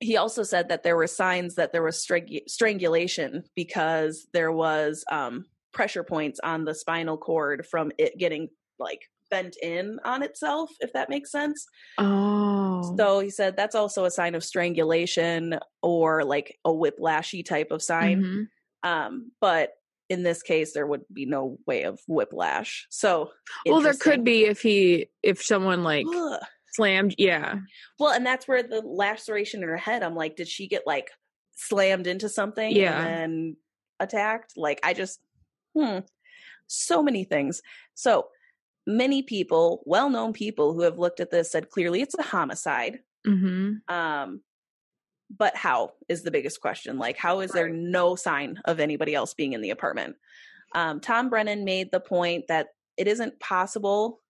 he 0.00 0.16
also 0.16 0.42
said 0.42 0.68
that 0.68 0.82
there 0.82 0.96
were 0.96 1.06
signs 1.06 1.54
that 1.54 1.70
there 1.72 1.82
was 1.82 2.02
strang- 2.02 2.40
strangulation 2.48 3.44
because 3.54 4.26
there 4.32 4.50
was 4.50 5.04
um, 5.10 5.44
pressure 5.72 6.02
points 6.02 6.40
on 6.42 6.64
the 6.64 6.74
spinal 6.74 7.16
cord 7.18 7.66
from 7.66 7.92
it 7.98 8.18
getting 8.18 8.48
like 8.78 9.08
bent 9.32 9.56
in 9.62 9.98
on 10.04 10.22
itself, 10.22 10.70
if 10.80 10.92
that 10.92 11.08
makes 11.08 11.32
sense. 11.32 11.66
Oh. 11.96 12.94
So 12.98 13.18
he 13.20 13.30
said 13.30 13.56
that's 13.56 13.74
also 13.74 14.04
a 14.04 14.10
sign 14.10 14.34
of 14.34 14.44
strangulation 14.44 15.58
or 15.82 16.22
like 16.22 16.58
a 16.66 16.68
whiplashy 16.68 17.42
type 17.44 17.70
of 17.70 17.82
sign. 17.82 18.22
Mhm. 18.22 18.46
Um, 18.88 19.32
but 19.40 19.70
in 20.10 20.22
this 20.22 20.42
case, 20.42 20.74
there 20.74 20.86
would 20.86 21.00
be 21.10 21.24
no 21.24 21.56
way 21.66 21.84
of 21.84 21.98
whiplash. 22.06 22.86
So, 22.90 23.30
Well, 23.64 23.80
there 23.80 23.94
could 23.94 24.22
be 24.22 24.44
if 24.44 24.60
he 24.60 25.08
if 25.22 25.42
someone 25.42 25.82
like 25.82 26.04
Ugh. 26.14 26.40
slammed. 26.74 27.14
Yeah. 27.16 27.60
Well, 27.98 28.12
and 28.12 28.26
that's 28.26 28.46
where 28.46 28.62
the 28.62 28.82
laceration 28.82 29.62
in 29.62 29.68
her 29.70 29.78
head. 29.78 30.02
I'm 30.02 30.14
like, 30.14 30.36
did 30.36 30.48
she 30.48 30.68
get 30.68 30.82
like 30.86 31.10
slammed 31.54 32.06
into 32.06 32.28
something 32.28 32.70
Yeah. 32.76 32.98
and 33.00 33.06
then 33.06 33.56
attacked? 33.98 34.52
Like, 34.58 34.80
I 34.82 34.92
just, 34.92 35.20
hmm, 35.74 36.00
so 36.66 37.02
many 37.02 37.24
things. 37.24 37.62
So 37.94 38.28
many 38.86 39.22
people, 39.22 39.82
well-known 39.86 40.32
people 40.32 40.72
who 40.74 40.82
have 40.82 40.98
looked 40.98 41.20
at 41.20 41.30
this 41.30 41.50
said 41.50 41.70
clearly 41.70 42.02
it's 42.02 42.16
a 42.18 42.22
homicide. 42.22 43.00
hmm 43.24 43.74
Um, 43.88 44.42
but 45.34 45.56
how 45.56 45.92
is 46.08 46.22
the 46.22 46.30
biggest 46.30 46.60
question? 46.60 46.98
Like, 46.98 47.16
how 47.16 47.40
is 47.40 47.52
there 47.52 47.68
no 47.68 48.16
sign 48.16 48.60
of 48.66 48.80
anybody 48.80 49.14
else 49.14 49.32
being 49.32 49.54
in 49.54 49.62
the 49.62 49.70
apartment? 49.70 50.16
Um, 50.74 51.00
Tom 51.00 51.30
Brennan 51.30 51.64
made 51.64 51.90
the 51.90 52.00
point 52.00 52.46
that 52.48 52.68
it 52.98 53.08
isn't 53.08 53.40
possible, 53.40 54.20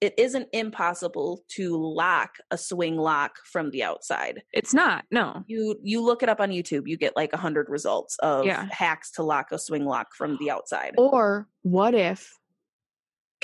it 0.00 0.14
isn't 0.18 0.48
impossible 0.52 1.44
to 1.48 1.76
lock 1.76 2.38
a 2.50 2.58
swing 2.58 2.96
lock 2.96 3.38
from 3.44 3.70
the 3.70 3.82
outside. 3.84 4.42
It's 4.52 4.74
not. 4.74 5.04
No. 5.10 5.44
You 5.46 5.76
you 5.82 6.00
look 6.02 6.22
it 6.22 6.28
up 6.28 6.40
on 6.40 6.50
YouTube, 6.50 6.86
you 6.86 6.96
get 6.96 7.16
like 7.16 7.32
a 7.32 7.36
hundred 7.38 7.68
results 7.68 8.18
of 8.18 8.44
Yeah. 8.46 8.66
hacks 8.70 9.10
to 9.12 9.22
lock 9.22 9.52
a 9.52 9.58
swing 9.58 9.84
lock 9.84 10.08
from 10.14 10.36
the 10.38 10.50
outside. 10.50 10.94
Or 10.98 11.48
what 11.62 11.94
if? 11.94 12.36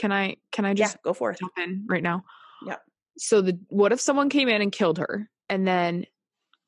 Can 0.03 0.11
I? 0.11 0.35
Can 0.51 0.65
I 0.65 0.71
yeah, 0.71 0.87
just 0.87 1.03
go 1.05 1.15
for 1.15 1.31
it. 1.31 1.39
jump 1.39 1.53
in 1.59 1.87
right 1.89 2.03
now? 2.03 2.25
Yeah. 2.67 2.79
So 3.19 3.41
the 3.41 3.57
what 3.69 3.93
if 3.93 4.01
someone 4.01 4.29
came 4.31 4.49
in 4.49 4.61
and 4.61 4.73
killed 4.73 4.99
her, 4.99 5.31
and 5.49 5.65
then 5.65 6.07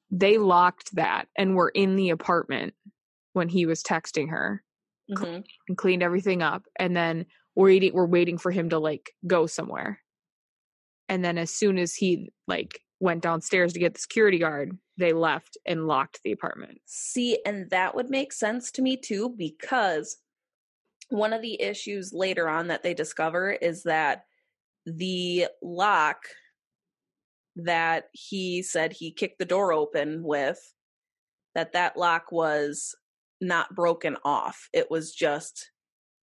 they 0.09 0.39
locked 0.39 0.95
that 0.95 1.27
and 1.37 1.57
were 1.57 1.71
in 1.71 1.97
the 1.97 2.11
apartment 2.11 2.75
when 3.33 3.49
he 3.49 3.67
was 3.67 3.83
texting 3.83 4.31
her 4.31 4.63
Mhm. 5.11 5.45
and 5.69 5.77
cleaned 5.77 6.05
everything 6.05 6.43
up, 6.43 6.63
and 6.79 6.97
then 6.97 7.27
we're 7.57 7.67
waiting, 7.67 7.93
we're 7.93 8.07
waiting 8.07 8.39
for 8.39 8.53
him 8.53 8.69
to 8.71 8.79
like 8.79 9.11
go 9.27 9.47
somewhere, 9.49 9.99
and 11.09 11.25
then 11.25 11.37
as 11.37 11.51
soon 11.51 11.77
as 11.77 11.93
he 11.93 12.31
like 12.47 12.83
went 13.01 13.21
downstairs 13.21 13.73
to 13.73 13.81
get 13.81 13.95
the 13.95 14.01
security 14.01 14.39
guard, 14.39 14.79
they 14.97 15.13
left 15.13 15.59
and 15.67 15.89
locked 15.89 16.21
the 16.23 16.31
apartment. 16.31 16.79
See, 16.85 17.41
and 17.45 17.69
that 17.71 17.97
would 17.97 18.11
make 18.11 18.33
sense 18.33 18.71
to 18.71 18.81
me 18.83 18.97
too, 18.97 19.31
because 19.37 20.19
one 21.11 21.33
of 21.33 21.43
the 21.43 21.61
issues 21.61 22.13
later 22.13 22.49
on 22.49 22.69
that 22.69 22.83
they 22.83 22.95
discover 22.95 23.53
is 23.53 23.83
that 23.85 24.25
the 24.87 25.47
lock 25.63 26.25
that 27.57 28.09
he 28.13 28.63
said 28.63 28.93
he 28.93 29.13
kicked 29.13 29.39
the 29.39 29.45
door 29.45 29.73
open 29.73 30.23
with 30.23 30.59
that 31.55 31.73
that 31.73 31.97
lock 31.97 32.33
was 32.33 32.95
not 33.41 33.75
broken 33.75 34.17
off. 34.25 34.69
It 34.73 34.91
was 34.91 35.15
just 35.15 35.71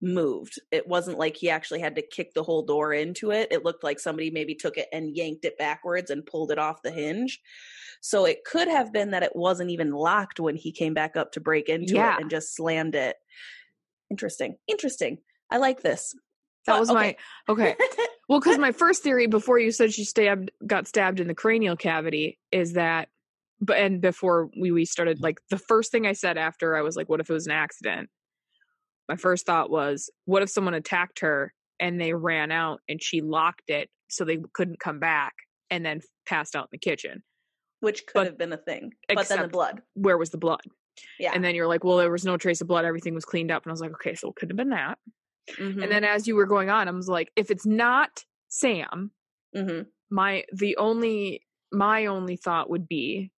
moved. 0.01 0.59
It 0.71 0.88
wasn't 0.88 1.19
like 1.19 1.38
he 1.38 1.49
actually 1.49 1.79
had 1.79 1.95
to 1.95 2.01
kick 2.01 2.34
the 2.34 2.43
whole 2.43 2.63
door 2.65 2.91
into 2.93 3.32
it. 3.32 3.47
It 3.51 3.63
looked 3.63 3.84
like 3.84 3.99
somebody 3.99 4.32
maybe 4.32 4.55
took 4.55 4.77
it 4.77 4.88
and 4.91 5.15
yanked 5.15 5.45
it 5.45 5.57
backwards 5.57 6.09
and 6.09 6.25
pulled 6.25 6.51
it 6.51 6.57
off 6.59 6.82
the 6.82 6.91
hinge. 6.91 7.39
So 8.01 8.25
it 8.25 8.43
could 8.43 8.67
have 8.67 8.91
been 8.91 9.11
that 9.11 9.23
it 9.23 9.36
wasn't 9.36 9.69
even 9.69 9.91
locked 9.91 10.39
when 10.39 10.55
he 10.55 10.71
came 10.71 10.93
back 10.93 11.15
up 11.15 11.32
to 11.34 11.39
break 11.39 11.69
into 11.69 11.93
Yeah. 11.95 12.15
it 12.15 12.21
and 12.21 12.29
just 12.32 12.55
slammed 12.55 12.95
it 12.95 13.17
interesting 14.12 14.55
interesting 14.68 15.18
i 15.49 15.57
like 15.57 15.82
this 15.82 16.14
That 16.68 16.80
was 16.80 16.91
oh, 16.91 16.93
my 16.93 17.16
okay. 17.49 17.76
Well, 18.30 18.39
because 18.39 18.59
my 18.59 18.72
first 18.72 19.03
theory 19.03 19.28
before 19.28 19.59
you 19.59 19.72
said 19.72 19.91
she 19.91 20.05
stabbed, 20.05 20.51
got 20.66 20.88
stabbed 20.88 21.20
in 21.20 21.28
the 21.28 21.36
cranial 21.36 21.76
cavity, 21.76 22.39
is 22.49 22.74
that, 22.74 23.09
but 23.59 23.78
and 23.78 23.99
before 23.99 24.49
we 24.57 24.72
we 24.72 24.86
started, 24.86 25.20
like 25.22 25.41
the 25.49 25.57
first 25.57 25.91
thing 25.91 26.07
I 26.07 26.14
said 26.14 26.38
after 26.38 26.78
I 26.78 26.82
was 26.82 26.95
like, 26.95 27.09
"What 27.09 27.20
if 27.20 27.30
it 27.30 27.34
was 27.34 27.45
an 27.47 27.51
accident?" 27.51 28.09
My 29.09 29.18
first 29.18 29.45
thought 29.45 29.70
was, 29.70 30.09
"What 30.26 30.43
if 30.43 30.49
someone 30.49 30.76
attacked 30.76 31.20
her 31.20 31.53
and 31.80 31.99
they 31.99 32.14
ran 32.14 32.51
out 32.51 32.80
and 32.88 33.03
she 33.03 33.20
locked 33.20 33.70
it 33.70 33.89
so 34.09 34.24
they 34.24 34.38
couldn't 34.53 34.80
come 34.80 34.99
back 34.99 35.34
and 35.70 35.86
then 35.86 35.99
passed 36.26 36.55
out 36.55 36.66
in 36.66 36.70
the 36.72 36.78
kitchen? 36.78 37.24
which 37.82 38.05
could 38.05 38.14
But- 38.14 38.28
have 38.28 38.38
been 38.38 38.53
a 38.53 38.57
thing 38.57 38.93
but 39.14 39.28
then 39.28 39.41
the 39.41 39.47
blood 39.47 39.82
Where 39.95 40.18
was 40.18 40.30
the 40.30 40.38
blood?" 40.38 40.62
Yeah 41.19 41.31
And 41.33 41.43
then 41.43 41.55
you're 41.55 41.67
like, 41.67 41.83
"Well, 41.83 41.97
there 41.97 42.11
was 42.11 42.25
no 42.25 42.37
trace 42.37 42.61
of 42.61 42.67
blood. 42.67 42.85
Everything 42.85 43.13
was 43.15 43.25
cleaned 43.25 43.51
up." 43.51 43.63
And 43.63 43.71
I 43.71 43.73
was 43.73 43.81
like, 43.81 43.91
"Okay, 43.93 44.15
so 44.15 44.29
it 44.29 44.35
couldn't 44.35 44.51
have 44.51 44.57
been 44.57 44.69
that." 44.77 44.97
Mhm. 45.59 45.83
And 45.83 45.91
then 45.91 46.03
as 46.03 46.27
you 46.27 46.35
were 46.35 46.45
going 46.45 46.69
on, 46.69 46.87
I 46.87 46.91
was 46.91 47.09
like, 47.09 47.31
"If 47.35 47.51
it's 47.51 47.65
not 47.65 48.25
Sam." 48.49 49.11
Mhm. 49.55 49.87
my 50.09 50.45
the 50.53 50.75
only 50.77 51.45
my 51.71 52.05
only 52.05 52.35
thought 52.35 52.69
would 52.69 52.87
be 52.87 53.31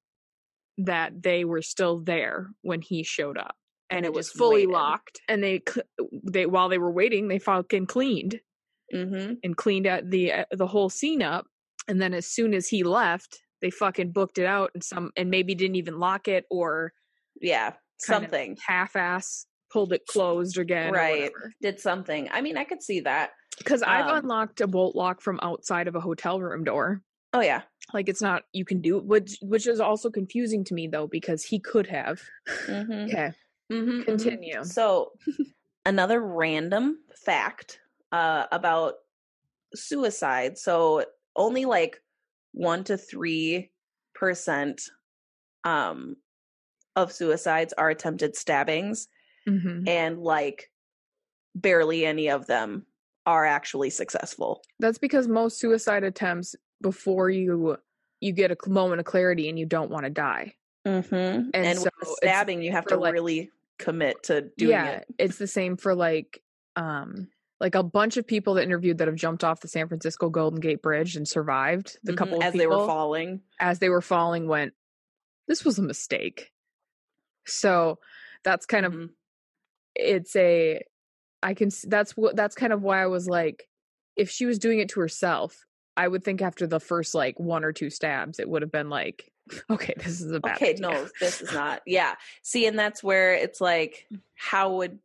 that 0.78 1.22
they 1.24 1.45
were 1.45 1.61
still 1.61 1.99
there 1.99 2.49
when 2.61 2.82
he 2.82 3.03
showed 3.03 3.38
up 3.38 3.55
and, 3.89 3.97
And 3.97 4.05
it 4.05 4.14
was 4.14 4.32
fully 4.32 4.66
waited. 4.66 4.72
locked 4.74 5.22
and 5.28 5.43
they 5.43 5.61
they 6.24 6.45
while 6.47 6.70
they 6.70 6.78
were 6.80 6.91
waiting 6.91 7.28
they 7.28 7.39
fucking 7.39 7.86
cleaned 7.88 8.41
Mhm. 8.93 9.38
and 9.43 9.55
cleaned 9.57 9.88
out 9.88 10.09
the 10.09 10.32
uh, 10.34 10.45
the 10.51 10.68
whole 10.68 10.89
scene 10.89 11.22
up 11.22 11.47
and 11.88 12.01
then 12.01 12.14
as 12.14 12.26
soon 12.28 12.53
as 12.53 12.68
he 12.68 12.84
left 12.84 13.41
they 13.61 13.70
fucking 13.70 14.11
booked 14.11 14.38
it 14.39 14.45
out 14.45 14.72
and 14.74 14.84
some 14.84 15.11
and 15.16 15.30
maybe 15.30 15.55
didn't 15.55 15.76
even 15.78 15.99
lock 15.99 16.28
it 16.28 16.45
or 16.49 16.93
yeah 17.42 17.74
something 18.00 18.58
half-ass 18.66 19.46
pulled 19.72 19.94
it 19.94 20.06
closed 20.08 20.58
again 20.58 20.92
Right. 20.94 21.32
did 21.62 21.80
something 21.80 22.30
i 22.32 22.42
mean 22.42 22.58
i 22.58 22.64
could 22.64 22.84
see 22.84 23.00
that 23.02 23.32
because 23.58 23.82
i've 23.82 24.08
Um, 24.08 24.18
unlocked 24.24 24.62
a 24.62 24.68
bolt 24.68 24.96
lock 24.96 25.22
from 25.22 25.40
outside 25.42 25.88
of 25.88 25.96
a 25.96 26.00
hotel 26.02 26.40
room 26.42 26.64
door 26.64 27.02
oh 27.34 27.42
yeah 27.42 27.64
like 27.94 28.10
it's 28.10 28.22
not 28.22 28.44
you 28.54 28.66
can 28.66 28.82
do 28.82 29.00
which 29.00 29.38
which 29.42 29.68
is 29.68 29.80
also 29.80 30.10
confusing 30.10 30.64
to 30.66 30.74
me 30.74 30.88
though 30.88 31.08
because 31.08 31.44
he 31.44 31.60
could 31.60 31.88
have 31.88 32.22
Mhm. 32.68 33.06
okay 33.10 33.32
Mhm, 33.72 33.88
mhm. 34.02 34.06
continue 34.06 34.64
So, 34.66 35.12
another 35.86 36.22
random 36.22 37.00
fact 37.26 37.80
uh, 38.12 38.46
about 38.52 38.96
suicide. 39.76 40.58
So, 40.58 41.06
only 41.36 41.66
like 41.66 42.02
one 42.52 42.84
to 42.86 42.98
three 42.98 43.72
percent 44.14 44.82
um, 45.64 46.18
of 46.96 47.12
suicides 47.12 47.74
are 47.78 47.89
attempted 47.89 48.36
stabbings, 48.36 49.08
hmm 49.48 49.84
and 49.88 50.20
like 50.20 50.72
barely 51.56 52.06
any 52.06 52.30
of 52.30 52.48
them 52.48 52.86
are 53.26 53.46
actually 53.46 53.89
successful. 53.89 54.62
that's 54.80 54.98
because 54.98 55.28
most 55.28 55.60
suicide 55.60 56.04
attempts 56.04 56.56
before 56.82 57.30
you 57.30 57.78
you 58.20 58.32
get 58.34 58.52
a 58.52 58.58
moment 58.70 59.00
of 59.00 59.06
clarity 59.06 59.50
and 59.50 59.58
you 59.60 59.66
don't 59.66 59.89
want 59.91 60.06
to 60.06 60.10
die 60.10 60.54
Mm-hmm. 60.86 61.14
And, 61.16 61.56
And 61.56 61.80
so 61.80 61.88
stabbing, 62.22 62.62
you 62.62 62.74
have 62.74 62.86
to 62.88 62.98
like- 62.98 63.14
really 63.14 63.52
commit 63.80 64.22
to 64.24 64.41
doing 64.58 64.72
yeah 64.72 64.89
it. 64.98 65.06
it's 65.18 65.38
the 65.38 65.48
same 65.48 65.78
for 65.78 65.96
like 65.96 66.41
um 66.76 67.28
like 67.60 67.76
a 67.76 67.84
bunch 67.84 68.18
of 68.18 68.28
people 68.28 68.54
that 68.56 68.64
interviewed 68.64 68.98
that 69.00 69.08
have 69.08 69.16
jumped 69.16 69.44
off 69.44 69.62
the 69.62 69.68
san 69.68 69.88
francisco 69.88 70.30
golden 70.30 70.60
gate 70.60 70.82
bridge 70.82 71.16
and 71.16 71.28
survived 71.28 71.98
the 72.04 72.14
Mhm, 72.14 72.18
couple 72.18 72.38
of 72.38 72.44
as 72.44 72.54
they 72.54 72.68
were 72.68 72.86
falling. 72.86 73.41
as 73.60 73.80
they 73.80 73.89
were 73.89 74.02
falling 74.02 74.48
went 74.48 74.74
this 75.48 75.66
was 75.66 75.80
a 75.80 75.82
mistake 75.82 76.52
so 77.46 78.00
that's 78.44 78.66
kind 78.66 78.86
of 78.86 78.94
Mhm. 78.94 79.10
it's 79.96 80.36
a 80.36 80.82
i 81.41 81.54
can 81.54 81.70
that's 81.88 82.16
what 82.18 82.36
that's 82.36 82.56
kind 82.56 82.74
of 82.74 82.82
why 82.82 83.02
i 83.04 83.08
was 83.08 83.28
like 83.28 83.68
if 84.16 84.30
she 84.30 84.46
was 84.46 84.60
doing 84.60 84.80
it 84.80 84.89
to 84.89 85.00
herself 85.00 85.66
i 85.98 86.08
would 86.08 86.24
think 86.24 86.41
after 86.41 86.66
the 86.68 86.80
first 86.80 87.14
like 87.14 87.39
one 87.39 87.64
or 87.64 87.72
two 87.72 87.89
stabs 87.89 88.39
it 88.39 88.50
would 88.50 88.62
have 88.62 88.72
been 88.72 88.89
like 88.89 89.32
okay 89.70 89.94
this 89.98 90.22
is 90.22 90.32
a 90.32 90.39
bad 90.39 90.56
okay 90.56 90.70
idea. 90.72 90.82
no 90.82 91.08
this 91.20 91.41
is 91.41 91.52
not 91.54 91.82
yeah. 91.88 92.16
See 92.44 92.66
and 92.66 92.80
that's 92.80 93.04
where 93.04 93.34
it's 93.34 93.60
like 93.60 94.08
how 94.36 94.78
would 94.78 95.00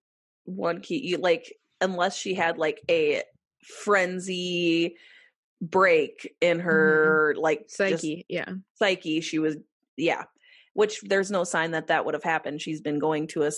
one 0.45 0.81
keep 0.81 1.03
you 1.05 1.19
like 1.19 1.55
unless 1.81 2.17
she 2.17 2.35
had 2.35 2.57
like 2.57 2.81
a 2.89 3.23
frenzy 3.63 4.97
break 5.61 6.35
in 6.41 6.61
her 6.61 7.35
like 7.37 7.65
just 7.67 7.77
psyche 7.77 8.25
yeah. 8.29 8.49
psyche 8.75 9.21
she 9.21 9.39
was 9.41 9.57
yeah 9.97 10.25
which 10.79 11.01
there's 11.03 11.29
no 11.31 11.43
sign 11.43 11.73
that 11.73 11.89
that 11.89 12.05
would 12.05 12.15
have 12.15 12.23
happened 12.23 12.61
she's 12.63 12.81
been 12.81 13.01
going 13.01 13.27
to 13.27 13.43
a 13.43 13.51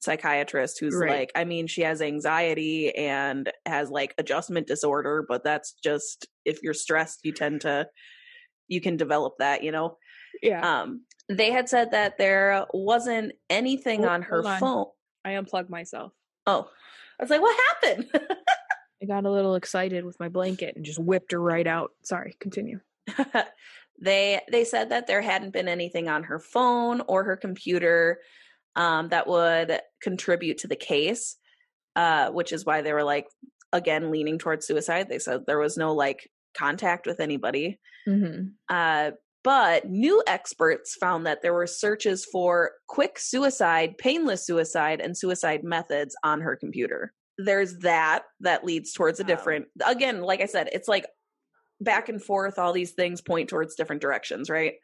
psychiatrist 0.00 0.80
who's 0.80 0.96
Right. 0.96 1.10
like 1.20 1.32
i 1.34 1.44
mean 1.44 1.66
she 1.66 1.82
has 1.82 2.00
anxiety 2.00 2.94
and 2.96 3.52
has 3.66 3.90
like 3.90 4.14
adjustment 4.16 4.66
disorder 4.66 5.24
but 5.28 5.44
that's 5.44 5.74
just 5.84 6.26
if 6.46 6.62
you're 6.62 6.74
stressed 6.74 7.20
you 7.24 7.32
tend 7.32 7.60
to 7.60 7.86
you 8.68 8.80
can 8.80 8.96
develop 8.96 9.34
that 9.38 9.62
you 9.62 9.70
know 9.70 9.98
yeah 10.42 10.80
um 10.80 11.02
they 11.28 11.50
had 11.50 11.68
said 11.68 11.90
that 11.90 12.16
there 12.16 12.66
wasn't 12.72 13.32
anything 13.50 14.04
on 14.06 14.22
her 14.22 14.42
on. 14.46 14.58
phone 14.58 14.86
i 15.26 15.32
unplugged 15.32 15.68
myself 15.70 16.12
oh 16.46 16.68
i 17.20 17.22
was 17.22 17.30
like 17.30 17.42
what 17.42 17.56
happened 17.82 18.08
I 19.02 19.04
got 19.04 19.24
a 19.26 19.32
little 19.32 19.56
excited 19.56 20.04
with 20.04 20.20
my 20.20 20.28
blanket 20.28 20.76
and 20.76 20.84
just 20.84 21.00
whipped 21.00 21.32
her 21.32 21.40
right 21.40 21.66
out. 21.66 21.90
Sorry, 22.04 22.36
continue. 22.38 22.78
they 24.02 24.40
they 24.50 24.64
said 24.64 24.90
that 24.90 25.06
there 25.06 25.22
hadn't 25.22 25.52
been 25.52 25.68
anything 25.68 26.08
on 26.08 26.24
her 26.24 26.40
phone 26.40 27.02
or 27.06 27.24
her 27.24 27.36
computer 27.36 28.18
um, 28.74 29.08
that 29.08 29.26
would 29.26 29.80
contribute 30.02 30.58
to 30.58 30.68
the 30.68 30.76
case, 30.76 31.36
uh, 31.96 32.30
which 32.30 32.52
is 32.52 32.66
why 32.66 32.82
they 32.82 32.92
were 32.92 33.04
like 33.04 33.26
again 33.72 34.10
leaning 34.10 34.38
towards 34.38 34.66
suicide. 34.66 35.08
They 35.08 35.20
said 35.20 35.42
there 35.46 35.58
was 35.58 35.76
no 35.76 35.94
like 35.94 36.28
contact 36.58 37.06
with 37.06 37.20
anybody. 37.20 37.78
Mm-hmm. 38.06 38.48
Uh, 38.68 39.12
but 39.44 39.88
new 39.88 40.22
experts 40.26 40.94
found 40.94 41.26
that 41.26 41.42
there 41.42 41.54
were 41.54 41.66
searches 41.66 42.24
for 42.24 42.72
quick 42.88 43.18
suicide, 43.18 43.98
painless 43.98 44.46
suicide, 44.46 45.00
and 45.00 45.16
suicide 45.16 45.64
methods 45.64 46.14
on 46.22 46.40
her 46.40 46.56
computer. 46.56 47.12
There's 47.38 47.78
that 47.78 48.22
that 48.40 48.64
leads 48.64 48.92
towards 48.92 49.18
a 49.18 49.24
different, 49.24 49.66
again, 49.84 50.22
like 50.22 50.40
I 50.40 50.46
said, 50.46 50.68
it's 50.72 50.86
like 50.86 51.06
back 51.82 52.08
and 52.08 52.22
forth. 52.22 52.58
All 52.58 52.72
these 52.72 52.92
things 52.92 53.20
point 53.20 53.48
towards 53.48 53.74
different 53.74 54.02
directions, 54.02 54.48
right? 54.50 54.74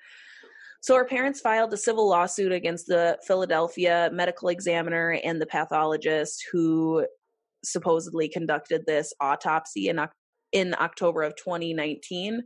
So 0.81 0.95
her 0.95 1.05
parents 1.05 1.41
filed 1.41 1.73
a 1.73 1.77
civil 1.77 2.09
lawsuit 2.09 2.53
against 2.53 2.87
the 2.87 3.19
Philadelphia 3.27 4.11
medical 4.13 4.49
examiner 4.49 5.19
and 5.25 5.41
the 5.41 5.47
pathologist 5.47 6.45
who 6.53 7.07
supposedly 7.65 8.29
conducted 8.29 8.85
this 8.87 9.13
autopsy 9.21 9.89
in 9.89 10.01
in 10.53 10.75
October 10.79 11.23
of 11.23 11.37
2019. 11.37 12.43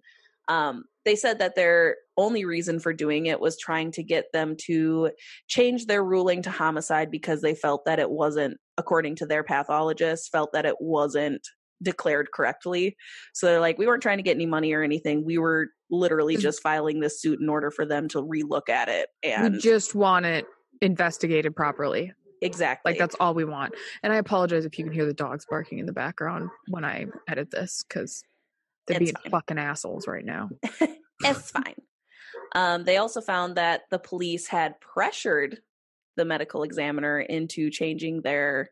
Um, 0.48 0.84
they 1.04 1.14
said 1.14 1.38
that 1.38 1.54
their 1.54 1.96
only 2.16 2.44
reason 2.44 2.80
for 2.80 2.92
doing 2.92 3.26
it 3.26 3.40
was 3.40 3.58
trying 3.58 3.92
to 3.92 4.02
get 4.02 4.26
them 4.32 4.56
to 4.66 5.10
change 5.46 5.86
their 5.86 6.04
ruling 6.04 6.42
to 6.42 6.50
homicide 6.50 7.10
because 7.10 7.42
they 7.42 7.54
felt 7.54 7.84
that 7.84 7.98
it 7.98 8.10
wasn't, 8.10 8.56
according 8.76 9.16
to 9.16 9.26
their 9.26 9.44
pathologist, 9.44 10.30
felt 10.32 10.52
that 10.52 10.66
it 10.66 10.76
wasn't 10.80 11.46
declared 11.82 12.30
correctly. 12.32 12.96
So 13.32 13.46
they're 13.46 13.60
like, 13.60 13.78
we 13.78 13.86
weren't 13.86 14.02
trying 14.02 14.18
to 14.18 14.22
get 14.22 14.36
any 14.36 14.46
money 14.46 14.72
or 14.72 14.82
anything. 14.82 15.24
We 15.24 15.38
were 15.38 15.68
literally 15.90 16.36
just 16.36 16.62
filing 16.62 17.00
this 17.00 17.20
suit 17.20 17.40
in 17.40 17.48
order 17.48 17.70
for 17.70 17.84
them 17.84 18.08
to 18.08 18.22
relook 18.22 18.68
at 18.68 18.88
it. 18.88 19.08
And 19.22 19.54
we 19.54 19.60
just 19.60 19.94
want 19.94 20.26
it 20.26 20.46
investigated 20.80 21.54
properly. 21.54 22.12
Exactly. 22.40 22.92
Like 22.92 22.98
that's 22.98 23.14
all 23.20 23.34
we 23.34 23.44
want. 23.44 23.74
And 24.02 24.12
I 24.12 24.16
apologize 24.16 24.64
if 24.64 24.78
you 24.78 24.84
can 24.84 24.92
hear 24.92 25.06
the 25.06 25.14
dogs 25.14 25.46
barking 25.48 25.78
in 25.78 25.86
the 25.86 25.92
background 25.92 26.50
when 26.68 26.84
I 26.84 27.06
edit 27.28 27.50
this 27.50 27.84
because 27.86 28.24
they're 28.86 28.96
It's 29.00 29.12
being 29.12 29.14
fine. 29.22 29.30
fucking 29.30 29.58
assholes 29.58 30.08
right 30.08 30.24
now. 30.24 30.50
it's 31.20 31.50
fine. 31.50 31.76
Um, 32.54 32.84
they 32.84 32.96
also 32.96 33.20
found 33.20 33.56
that 33.56 33.82
the 33.90 33.98
police 33.98 34.48
had 34.48 34.80
pressured 34.80 35.58
the 36.16 36.24
medical 36.24 36.62
examiner 36.64 37.20
into 37.20 37.70
changing 37.70 38.22
their 38.22 38.70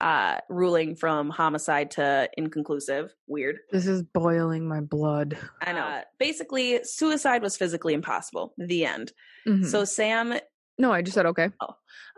uh, 0.00 0.38
ruling 0.48 0.96
from 0.96 1.30
homicide 1.30 1.90
to 1.92 2.28
inconclusive. 2.36 3.12
Weird. 3.26 3.58
This 3.70 3.86
is 3.86 4.02
boiling 4.02 4.66
my 4.68 4.80
blood. 4.80 5.36
I 5.60 5.72
know. 5.72 5.80
Uh, 5.80 6.00
basically, 6.18 6.80
suicide 6.84 7.42
was 7.42 7.56
physically 7.56 7.94
impossible. 7.94 8.54
The 8.56 8.84
end. 8.86 9.12
Mhm. 9.46 9.66
So 9.66 9.84
Sam 9.84 10.38
no, 10.80 10.92
I 10.92 11.02
just 11.02 11.14
said 11.14 11.26
okay. 11.26 11.50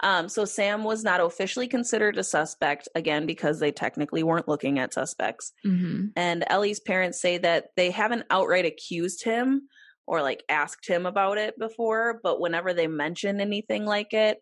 Um, 0.04 0.28
so 0.28 0.44
Sam 0.44 0.84
was 0.84 1.02
not 1.02 1.20
officially 1.20 1.66
considered 1.66 2.16
a 2.16 2.22
suspect 2.22 2.88
again 2.94 3.26
because 3.26 3.58
they 3.58 3.72
technically 3.72 4.22
weren't 4.22 4.46
looking 4.46 4.78
at 4.78 4.94
suspects. 4.94 5.52
Mm-hmm. 5.66 6.06
And 6.14 6.44
Ellie's 6.46 6.78
parents 6.78 7.20
say 7.20 7.38
that 7.38 7.70
they 7.76 7.90
haven't 7.90 8.26
outright 8.30 8.64
accused 8.64 9.24
him 9.24 9.62
or 10.06 10.22
like 10.22 10.44
asked 10.48 10.86
him 10.86 11.06
about 11.06 11.38
it 11.38 11.58
before, 11.58 12.20
but 12.22 12.40
whenever 12.40 12.72
they 12.72 12.86
mention 12.86 13.40
anything 13.40 13.84
like 13.84 14.12
it, 14.12 14.38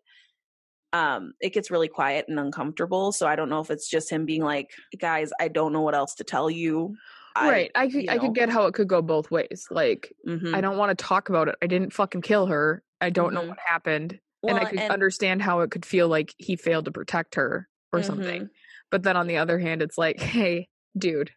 um, 0.93 1.33
it 1.39 1.53
gets 1.53 1.71
really 1.71 1.87
quiet 1.87 2.25
and 2.27 2.39
uncomfortable. 2.39 3.11
So 3.11 3.27
I 3.27 3.35
don't 3.35 3.49
know 3.49 3.59
if 3.61 3.71
it's 3.71 3.89
just 3.89 4.09
him 4.11 4.25
being 4.25 4.43
like, 4.43 4.71
guys, 4.99 5.31
I 5.39 5.47
don't 5.47 5.71
know 5.73 5.81
what 5.81 5.95
else 5.95 6.15
to 6.15 6.23
tell 6.23 6.49
you. 6.49 6.95
right. 7.37 7.71
I 7.75 7.87
could 7.87 8.03
you 8.03 8.09
I 8.09 8.17
could 8.17 8.35
get 8.35 8.49
how 8.49 8.65
it 8.67 8.73
could 8.73 8.89
go 8.89 9.01
both 9.01 9.31
ways. 9.31 9.67
Like 9.71 10.11
Mhm. 10.27 10.53
I 10.53 10.59
don't 10.61 10.77
want 10.77 10.97
to 10.97 11.01
talk 11.01 11.29
about 11.29 11.47
it. 11.47 11.55
I 11.61 11.67
didn't 11.67 11.93
fucking 11.93 12.21
kill 12.23 12.47
her. 12.47 12.83
I 12.99 13.09
don't 13.09 13.33
know 13.33 13.41
Mhm. 13.43 13.49
what 13.49 13.59
happened. 13.65 14.19
and 14.43 14.57
I 14.57 14.61
Well, 14.63 14.69
could 14.71 14.79
and- 14.79 14.91
understand 14.91 15.41
how 15.43 15.59
it 15.61 15.69
could 15.69 15.85
feel 15.85 16.07
like 16.07 16.33
he 16.39 16.55
failed 16.55 16.85
to 16.85 16.91
protect 16.91 17.35
her 17.35 17.69
or 17.93 17.99
Mhm. 17.99 18.03
something. 18.05 18.49
But 18.89 19.03
then 19.03 19.15
on 19.15 19.27
the 19.27 19.37
other 19.37 19.59
hand, 19.59 19.83
it's 19.83 19.99
like, 19.99 20.19
hey, 20.19 20.67
dude, 20.97 21.29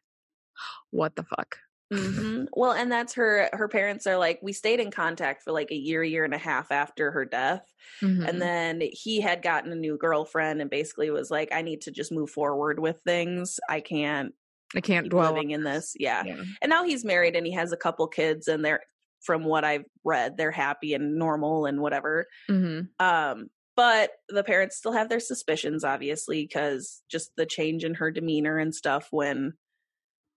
what 0.90 1.14
the 1.14 1.22
fuck? 1.24 1.58
Hmm 1.96 2.44
Well, 2.52 2.72
and 2.72 2.90
that's 2.90 3.14
her. 3.14 3.48
Her 3.52 3.68
parents 3.68 4.06
are 4.06 4.16
like, 4.18 4.40
we 4.42 4.52
stayed 4.52 4.80
in 4.80 4.90
contact 4.90 5.42
for 5.42 5.52
like 5.52 5.70
a 5.70 5.76
year, 5.76 6.02
year 6.02 6.24
and 6.24 6.34
a 6.34 6.38
half 6.38 6.70
after 6.72 7.10
her 7.10 7.24
death, 7.24 7.64
Mhm. 8.02 8.28
and 8.28 8.40
then 8.42 8.82
he 8.92 9.20
had 9.20 9.42
gotten 9.42 9.72
a 9.72 9.76
new 9.76 9.96
girlfriend, 9.98 10.60
and 10.60 10.70
basically 10.70 11.10
was 11.10 11.30
like, 11.30 11.50
I 11.52 11.62
need 11.62 11.82
to 11.82 11.90
just 11.90 12.12
move 12.12 12.30
forward 12.30 12.78
with 12.78 13.00
things. 13.04 13.58
I 13.68 13.80
can't 13.80 14.34
I 14.76 14.80
can't 14.80 15.08
dwell 15.08 15.32
living 15.32 15.50
in 15.52 15.62
this. 15.62 15.94
Yeah. 15.98 16.24
Yeah. 16.24 16.42
and 16.62 16.68
now 16.70 16.84
he's 16.84 17.04
married 17.04 17.36
and 17.36 17.46
he 17.46 17.52
has 17.52 17.72
a 17.72 17.76
couple 17.76 18.06
kids, 18.08 18.48
and 18.48 18.64
they're 18.64 18.82
from 19.22 19.44
what 19.44 19.64
I've 19.64 19.84
read, 20.04 20.36
they're 20.36 20.50
happy 20.50 20.92
and 20.94 21.16
normal 21.16 21.64
and 21.64 21.80
whatever. 21.80 22.26
Mhm. 22.50 22.88
Um, 23.00 23.48
but 23.76 24.10
the 24.28 24.44
parents 24.44 24.76
still 24.76 24.92
have 24.92 25.08
their 25.08 25.18
suspicions, 25.20 25.82
obviously, 25.82 26.42
because 26.44 27.02
just 27.10 27.32
the 27.36 27.46
change 27.46 27.84
in 27.84 27.94
her 27.94 28.10
demeanor 28.10 28.58
and 28.58 28.74
stuff 28.74 29.08
when 29.10 29.54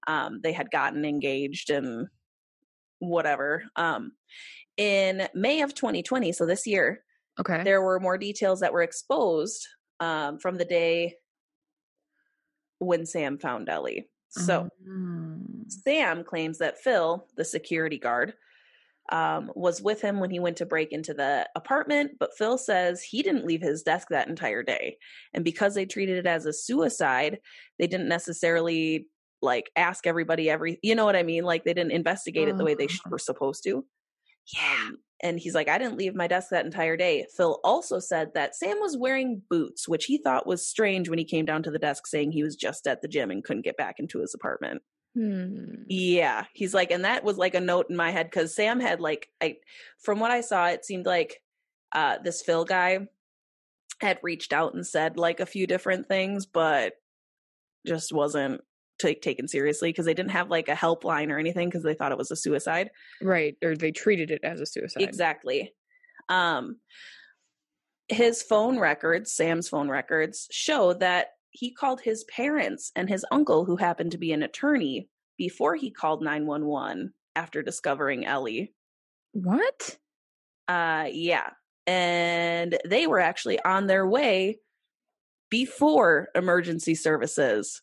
um, 0.07 0.39
they 0.41 0.51
had 0.53 0.71
gotten 0.71 1.05
engaged 1.05 1.69
and 1.69 2.07
whatever. 2.99 3.63
Um, 3.75 4.13
in 4.77 5.27
May 5.33 5.61
of 5.61 5.73
2020, 5.75 6.31
so 6.31 6.45
this 6.45 6.65
year, 6.65 7.03
Okay. 7.39 7.63
there 7.63 7.81
were 7.83 7.99
more 7.99 8.17
details 8.17 8.61
that 8.61 8.73
were 8.73 8.81
exposed 8.81 9.67
um, 9.99 10.39
from 10.39 10.57
the 10.57 10.65
day 10.65 11.15
when 12.79 13.05
Sam 13.05 13.37
found 13.37 13.69
Ellie. 13.69 14.09
So 14.29 14.69
Mm. 14.87 15.71
Sam 15.71 16.23
claims 16.23 16.57
that 16.59 16.79
Phil, 16.79 17.27
the 17.35 17.45
security 17.45 17.97
guard, 17.97 18.33
um, 19.11 19.51
was 19.55 19.81
with 19.81 20.01
him 20.01 20.19
when 20.19 20.29
he 20.29 20.39
went 20.39 20.57
to 20.57 20.65
break 20.65 20.91
into 20.91 21.13
the 21.13 21.47
apartment, 21.55 22.11
but 22.19 22.35
Phil 22.37 22.57
says 22.57 23.01
he 23.01 23.23
didn't 23.23 23.45
leave 23.45 23.61
his 23.61 23.81
desk 23.83 24.09
that 24.09 24.27
entire 24.27 24.63
day. 24.63 24.97
And 25.33 25.43
because 25.45 25.75
they 25.75 25.85
treated 25.85 26.17
it 26.17 26.27
as 26.27 26.45
a 26.45 26.51
suicide, 26.53 27.39
they 27.79 27.87
didn't 27.87 28.09
necessarily 28.09 29.07
like 29.41 29.69
ask 29.75 30.07
everybody 30.07 30.49
every, 30.49 30.79
you 30.81 30.95
know 30.95 31.05
what 31.05 31.15
I 31.15 31.23
mean? 31.23 31.43
Like 31.43 31.63
they 31.63 31.73
didn't 31.73 31.91
investigate 31.91 32.47
it 32.47 32.57
the 32.57 32.63
way 32.65 32.73
they 32.75 32.85
Uh. 32.85 33.09
were 33.09 33.19
supposed 33.19 33.63
to. 33.65 33.85
Yeah. 34.55 34.89
and 35.21 35.39
he's 35.39 35.53
like, 35.55 35.67
I 35.67 35.77
didn't 35.77 35.97
leave 35.97 36.15
my 36.15 36.27
desk 36.27 36.49
that 36.51 36.63
entire 36.65 36.95
day. 36.95 37.25
Phil 37.35 37.59
also 37.63 37.99
said 37.99 38.33
that 38.35 38.55
Sam 38.55 38.79
was 38.79 38.95
wearing 38.97 39.41
boots, 39.49 39.87
which 39.87 40.05
he 40.05 40.17
thought 40.19 40.47
was 40.47 40.65
strange 40.65 41.09
when 41.09 41.19
he 41.19 41.25
came 41.25 41.43
down 41.45 41.63
to 41.63 41.71
the 41.71 41.79
desk 41.79 42.07
saying 42.07 42.31
he 42.31 42.43
was 42.43 42.55
just 42.55 42.87
at 42.87 43.01
the 43.01 43.07
gym 43.07 43.29
and 43.31 43.43
couldn't 43.43 43.63
get 43.65 43.77
back 43.77 43.95
into 43.99 44.19
his 44.19 44.33
apartment. 44.33 44.81
Hmm. 45.15 45.83
Yeah, 45.87 46.45
he's 46.53 46.73
like, 46.73 46.91
and 46.91 47.03
that 47.03 47.23
was 47.23 47.37
like 47.37 47.55
a 47.55 47.59
note 47.59 47.87
in 47.89 47.95
my 47.95 48.11
head 48.11 48.27
because 48.27 48.53
Sam 48.55 48.79
had 48.79 49.01
like, 49.01 49.27
I 49.41 49.57
from 49.99 50.19
what 50.19 50.31
I 50.31 50.41
saw, 50.41 50.67
it 50.67 50.85
seemed 50.85 51.05
like 51.07 51.41
uh 51.93 52.17
this 52.23 52.41
Phil 52.43 52.63
guy 52.65 53.07
had 53.99 54.19
reached 54.21 54.53
out 54.53 54.75
and 54.75 54.85
said 54.85 55.17
like 55.17 55.39
a 55.39 55.45
few 55.47 55.65
different 55.67 56.07
things, 56.07 56.45
but 56.45 56.93
just 57.87 58.13
wasn't 58.13 58.61
take 58.97 59.21
taken 59.21 59.47
seriously 59.47 59.89
because 59.89 60.05
they 60.05 60.13
didn't 60.13 60.31
have 60.31 60.49
like 60.49 60.69
a 60.69 60.73
helpline 60.73 61.31
or 61.31 61.37
anything 61.37 61.69
because 61.69 61.83
they 61.83 61.93
thought 61.93 62.11
it 62.11 62.17
was 62.17 62.31
a 62.31 62.35
suicide. 62.35 62.89
Right. 63.21 63.55
Or 63.63 63.75
they 63.75 63.91
treated 63.91 64.31
it 64.31 64.41
as 64.43 64.59
a 64.59 64.65
suicide. 64.65 65.03
Exactly. 65.03 65.73
Um 66.29 66.77
his 68.09 68.41
phone 68.41 68.79
records, 68.79 69.33
Sam's 69.33 69.67
phone 69.67 69.89
records, 69.89 70.47
show 70.49 70.93
that 70.93 71.31
he 71.51 71.73
called 71.73 71.99
his 71.99 72.23
parents 72.25 72.91
and 72.95 73.09
his 73.09 73.25
uncle, 73.31 73.65
who 73.65 73.75
happened 73.75 74.11
to 74.11 74.17
be 74.17 74.31
an 74.31 74.43
attorney, 74.43 75.09
before 75.37 75.75
he 75.75 75.91
called 75.91 76.23
911 76.23 77.13
after 77.35 77.61
discovering 77.61 78.25
Ellie. 78.25 78.73
What? 79.33 79.97
Uh 80.67 81.07
yeah. 81.11 81.51
And 81.85 82.77
they 82.85 83.07
were 83.07 83.19
actually 83.19 83.59
on 83.61 83.87
their 83.87 84.05
way 84.05 84.59
before 85.49 86.27
emergency 86.35 86.95
services 86.95 87.81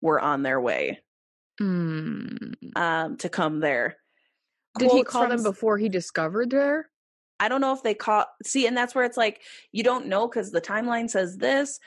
were 0.00 0.20
on 0.20 0.42
their 0.42 0.60
way 0.60 1.00
Mm. 1.60 2.54
um 2.76 3.16
to 3.18 3.28
come 3.28 3.60
there. 3.60 3.96
Did 4.78 4.90
he 4.92 5.04
call 5.04 5.22
from 5.22 5.30
them 5.30 5.42
before 5.42 5.76
he 5.78 5.88
discovered 5.88 6.52
her? 6.52 6.88
I 7.38 7.48
don't 7.48 7.60
know 7.60 7.72
if 7.74 7.82
they 7.82 7.94
caught 7.94 8.28
see, 8.44 8.66
and 8.66 8.76
that's 8.76 8.94
where 8.94 9.04
it's 9.04 9.16
like 9.16 9.42
you 9.72 9.82
don't 9.82 10.06
know 10.06 10.26
because 10.28 10.50
the 10.52 10.60
timeline 10.60 11.10
says 11.10 11.36
this, 11.36 11.78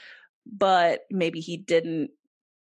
but 0.45 1.01
maybe 1.09 1.39
he 1.39 1.57
didn't. 1.57 2.11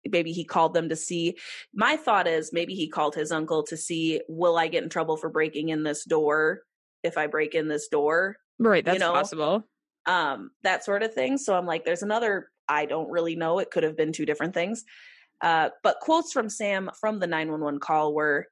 Maybe 0.09 0.31
he 0.33 0.45
called 0.45 0.73
them 0.73 0.89
to 0.91 0.97
see. 0.97 1.37
My 1.75 1.97
thought 1.97 2.29
is 2.29 2.53
maybe 2.53 2.75
he 2.75 2.89
called 2.89 3.15
his 3.17 3.33
uncle 3.33 3.65
to 3.65 3.77
see 3.77 4.21
will 4.29 4.57
I 4.57 4.69
get 4.69 4.85
in 4.85 4.89
trouble 4.89 5.17
for 5.17 5.29
breaking 5.29 5.71
in 5.71 5.83
this 5.83 6.05
door 6.05 6.63
if 7.03 7.19
I 7.19 7.27
break 7.27 7.55
in 7.55 7.67
this 7.69 7.89
door, 7.89 8.37
Right. 8.59 8.85
That's 8.85 9.01
know, 9.01 9.13
possible. 9.13 9.65
um, 10.07 10.51
that 10.63 10.85
sort 10.85 11.03
of 11.03 11.13
thing. 11.13 11.39
So 11.39 11.55
I'm 11.57 11.67
like, 11.67 11.85
there's 11.85 12.03
another. 12.03 12.51
I 12.69 12.87
don't 12.87 13.11
really 13.11 13.37
know. 13.37 13.59
It 13.59 13.71
could 13.71 13.83
have 13.83 13.97
been 13.97 14.13
two 14.13 14.27
different 14.27 14.55
things. 14.55 14.85
Uh, 15.41 15.71
but 15.83 16.01
quotes 16.01 16.33
from 16.33 16.49
Sam 16.49 16.91
from 16.99 17.19
the 17.19 17.27
911 17.27 17.81
call 17.81 18.15
were 18.15 18.47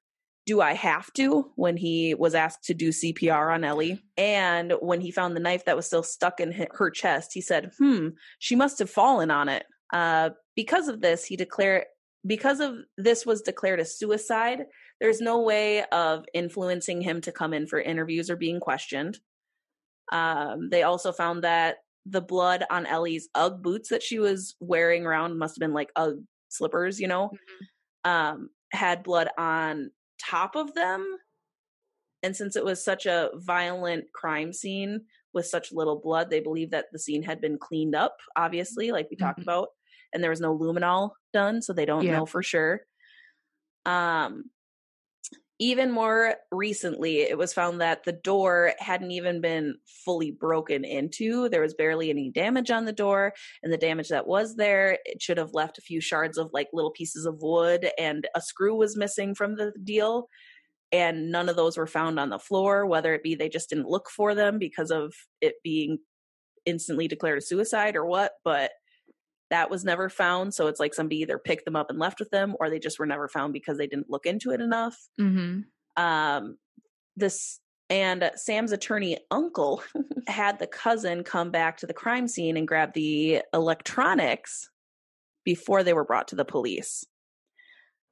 do 0.46 0.60
I 0.60 0.74
have 0.74 1.12
to 1.14 1.50
when 1.56 1.76
he 1.76 2.14
was 2.14 2.34
asked 2.34 2.64
to 2.64 2.74
do 2.74 2.90
CPR 2.90 3.54
on 3.54 3.64
Ellie? 3.64 4.02
And 4.16 4.74
when 4.80 5.00
he 5.00 5.10
found 5.10 5.34
the 5.34 5.40
knife 5.40 5.64
that 5.64 5.76
was 5.76 5.86
still 5.86 6.02
stuck 6.02 6.38
in 6.38 6.52
her 6.72 6.90
chest, 6.90 7.30
he 7.32 7.40
said, 7.40 7.70
hmm, 7.78 8.08
she 8.38 8.54
must 8.54 8.78
have 8.78 8.90
fallen 8.90 9.30
on 9.30 9.48
it. 9.48 9.64
Uh, 9.92 10.30
because 10.54 10.88
of 10.88 11.00
this, 11.00 11.24
he 11.24 11.36
declared 11.36 11.84
because 12.26 12.60
of 12.60 12.76
this 12.96 13.26
was 13.26 13.42
declared 13.42 13.80
a 13.80 13.84
suicide, 13.84 14.64
there's 15.00 15.20
no 15.20 15.42
way 15.42 15.84
of 15.84 16.24
influencing 16.32 17.02
him 17.02 17.20
to 17.20 17.32
come 17.32 17.52
in 17.52 17.66
for 17.66 17.80
interviews 17.80 18.30
or 18.30 18.36
being 18.36 18.60
questioned. 18.60 19.18
Um, 20.10 20.70
they 20.70 20.84
also 20.84 21.12
found 21.12 21.44
that 21.44 21.76
the 22.06 22.22
blood 22.22 22.64
on 22.70 22.86
Ellie's 22.86 23.28
UGG 23.34 23.62
boots 23.62 23.88
that 23.90 24.02
she 24.02 24.18
was 24.18 24.56
wearing 24.60 25.04
around 25.04 25.38
must 25.38 25.56
have 25.56 25.60
been 25.60 25.74
like 25.74 25.90
UGG 25.96 26.24
slippers, 26.54 27.00
you 27.00 27.08
know, 27.08 27.28
mm-hmm. 27.28 28.10
um, 28.10 28.50
had 28.72 29.02
blood 29.02 29.28
on 29.38 29.90
top 30.20 30.56
of 30.56 30.74
them. 30.74 31.18
And 32.22 32.34
since 32.34 32.56
it 32.56 32.64
was 32.64 32.82
such 32.82 33.06
a 33.06 33.30
violent 33.34 34.04
crime 34.14 34.52
scene 34.52 35.02
with 35.34 35.46
such 35.46 35.72
little 35.72 36.00
blood, 36.00 36.30
they 36.30 36.40
believe 36.40 36.70
that 36.70 36.86
the 36.92 36.98
scene 36.98 37.22
had 37.22 37.40
been 37.40 37.58
cleaned 37.58 37.94
up, 37.94 38.16
obviously, 38.36 38.92
like 38.92 39.08
we 39.10 39.16
mm-hmm. 39.16 39.26
talked 39.26 39.42
about, 39.42 39.68
and 40.12 40.22
there 40.22 40.30
was 40.30 40.40
no 40.40 40.56
luminol 40.56 41.10
done, 41.32 41.60
so 41.60 41.72
they 41.72 41.84
don't 41.84 42.04
yeah. 42.04 42.12
know 42.12 42.26
for 42.26 42.42
sure. 42.42 42.80
Um, 43.84 44.44
even 45.60 45.92
more 45.92 46.34
recently, 46.50 47.20
it 47.20 47.38
was 47.38 47.52
found 47.52 47.80
that 47.80 48.04
the 48.04 48.12
door 48.12 48.72
hadn't 48.78 49.12
even 49.12 49.40
been 49.40 49.76
fully 50.04 50.32
broken 50.32 50.84
into. 50.84 51.48
There 51.48 51.60
was 51.60 51.74
barely 51.74 52.10
any 52.10 52.30
damage 52.30 52.70
on 52.70 52.84
the 52.84 52.92
door, 52.92 53.32
and 53.62 53.72
the 53.72 53.78
damage 53.78 54.08
that 54.08 54.26
was 54.26 54.56
there, 54.56 54.98
it 55.04 55.22
should 55.22 55.38
have 55.38 55.54
left 55.54 55.78
a 55.78 55.82
few 55.82 56.00
shards 56.00 56.38
of 56.38 56.50
like 56.52 56.68
little 56.72 56.90
pieces 56.90 57.24
of 57.24 57.40
wood, 57.40 57.88
and 57.98 58.26
a 58.34 58.40
screw 58.40 58.74
was 58.76 58.96
missing 58.96 59.34
from 59.34 59.54
the 59.54 59.72
deal. 59.84 60.28
And 60.90 61.32
none 61.32 61.48
of 61.48 61.56
those 61.56 61.76
were 61.76 61.86
found 61.86 62.20
on 62.20 62.30
the 62.30 62.38
floor, 62.38 62.86
whether 62.86 63.14
it 63.14 63.22
be 63.22 63.34
they 63.34 63.48
just 63.48 63.68
didn't 63.68 63.88
look 63.88 64.08
for 64.10 64.34
them 64.34 64.58
because 64.58 64.90
of 64.90 65.12
it 65.40 65.54
being 65.64 65.98
instantly 66.66 67.08
declared 67.08 67.38
a 67.38 67.42
suicide 67.42 67.96
or 67.96 68.06
what. 68.06 68.32
But 68.44 68.70
that 69.50 69.70
was 69.70 69.84
never 69.84 70.08
found. 70.08 70.54
So 70.54 70.66
it's 70.66 70.80
like 70.80 70.94
somebody 70.94 71.16
either 71.20 71.38
picked 71.38 71.64
them 71.64 71.76
up 71.76 71.90
and 71.90 71.98
left 71.98 72.18
with 72.20 72.30
them, 72.30 72.54
or 72.58 72.70
they 72.70 72.78
just 72.78 72.98
were 72.98 73.06
never 73.06 73.28
found 73.28 73.52
because 73.52 73.78
they 73.78 73.86
didn't 73.86 74.10
look 74.10 74.26
into 74.26 74.50
it 74.50 74.60
enough. 74.60 74.96
Mm-hmm. 75.20 76.02
Um, 76.02 76.56
this 77.16 77.60
and 77.90 78.30
Sam's 78.34 78.72
attorney 78.72 79.18
uncle 79.30 79.82
had 80.26 80.58
the 80.58 80.66
cousin 80.66 81.22
come 81.22 81.50
back 81.50 81.76
to 81.78 81.86
the 81.86 81.94
crime 81.94 82.26
scene 82.26 82.56
and 82.56 82.66
grab 82.66 82.94
the 82.94 83.42
electronics 83.52 84.70
before 85.44 85.82
they 85.82 85.92
were 85.92 86.04
brought 86.04 86.28
to 86.28 86.36
the 86.36 86.44
police. 86.44 87.04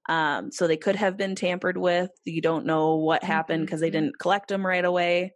Um, 0.09 0.51
so 0.51 0.67
they 0.67 0.77
could 0.77 0.97
have 0.97 1.17
been 1.17 1.35
tampered 1.35 1.79
with. 1.79 2.11
You 2.25 2.43
don't 2.43 2.67
know 2.67 2.97
what 2.97 3.25
happened 3.25 3.65
because 3.65 3.81
they 3.81 3.89
mm-hmm. 3.89 4.05
didn't 4.05 4.19
collect 4.19 4.49
them 4.49 4.67
right 4.67 4.85
away. 4.85 5.33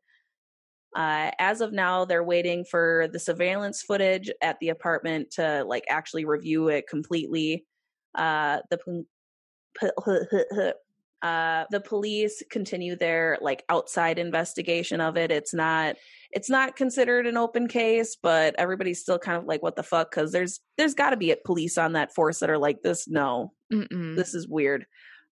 Uh, 0.97 1.31
as 1.39 1.61
of 1.61 1.75
now, 1.75 2.07
they're 2.07 2.25
waiting 2.25 2.65
for 2.65 3.07
the 3.13 3.19
surveillance 3.19 3.83
footage 3.83 4.31
at 4.41 4.59
the 4.61 4.71
apartment 4.71 5.31
to 5.31 5.63
like 5.65 5.85
actually 5.91 6.25
review 6.25 6.69
it 6.69 6.89
completely. 6.89 7.67
Uh, 8.15 8.61
the 8.71 10.75
uh, 11.23 11.65
the 11.71 11.81
police 11.81 12.43
continue 12.51 12.97
their 12.97 13.37
like 13.43 13.63
outside 13.69 14.19
investigation 14.19 15.03
of 15.03 15.19
it. 15.19 15.31
It's 15.31 15.53
not 15.53 15.97
it's 16.31 16.49
not 16.49 16.77
considered 16.77 17.27
an 17.27 17.37
open 17.37 17.69
case, 17.69 18.17
but 18.23 18.55
everybody's 18.57 19.01
still 19.01 19.19
kind 19.19 19.37
of 19.37 19.45
like, 19.45 19.63
what 19.63 19.77
the 19.77 19.83
fuck? 19.83 20.11
Because 20.11 20.33
there's 20.33 20.61
there's 20.79 20.95
got 20.95 21.11
to 21.11 21.19
be 21.19 21.31
a 21.31 21.37
police 21.37 21.77
on 21.77 21.93
that 21.93 22.15
force 22.15 22.39
that 22.39 22.49
are 22.49 22.59
like, 22.59 22.81
this 22.83 23.07
no, 23.07 23.53
Mm-mm. 23.71 24.17
this 24.17 24.35
is 24.35 24.49
weird. 24.49 24.87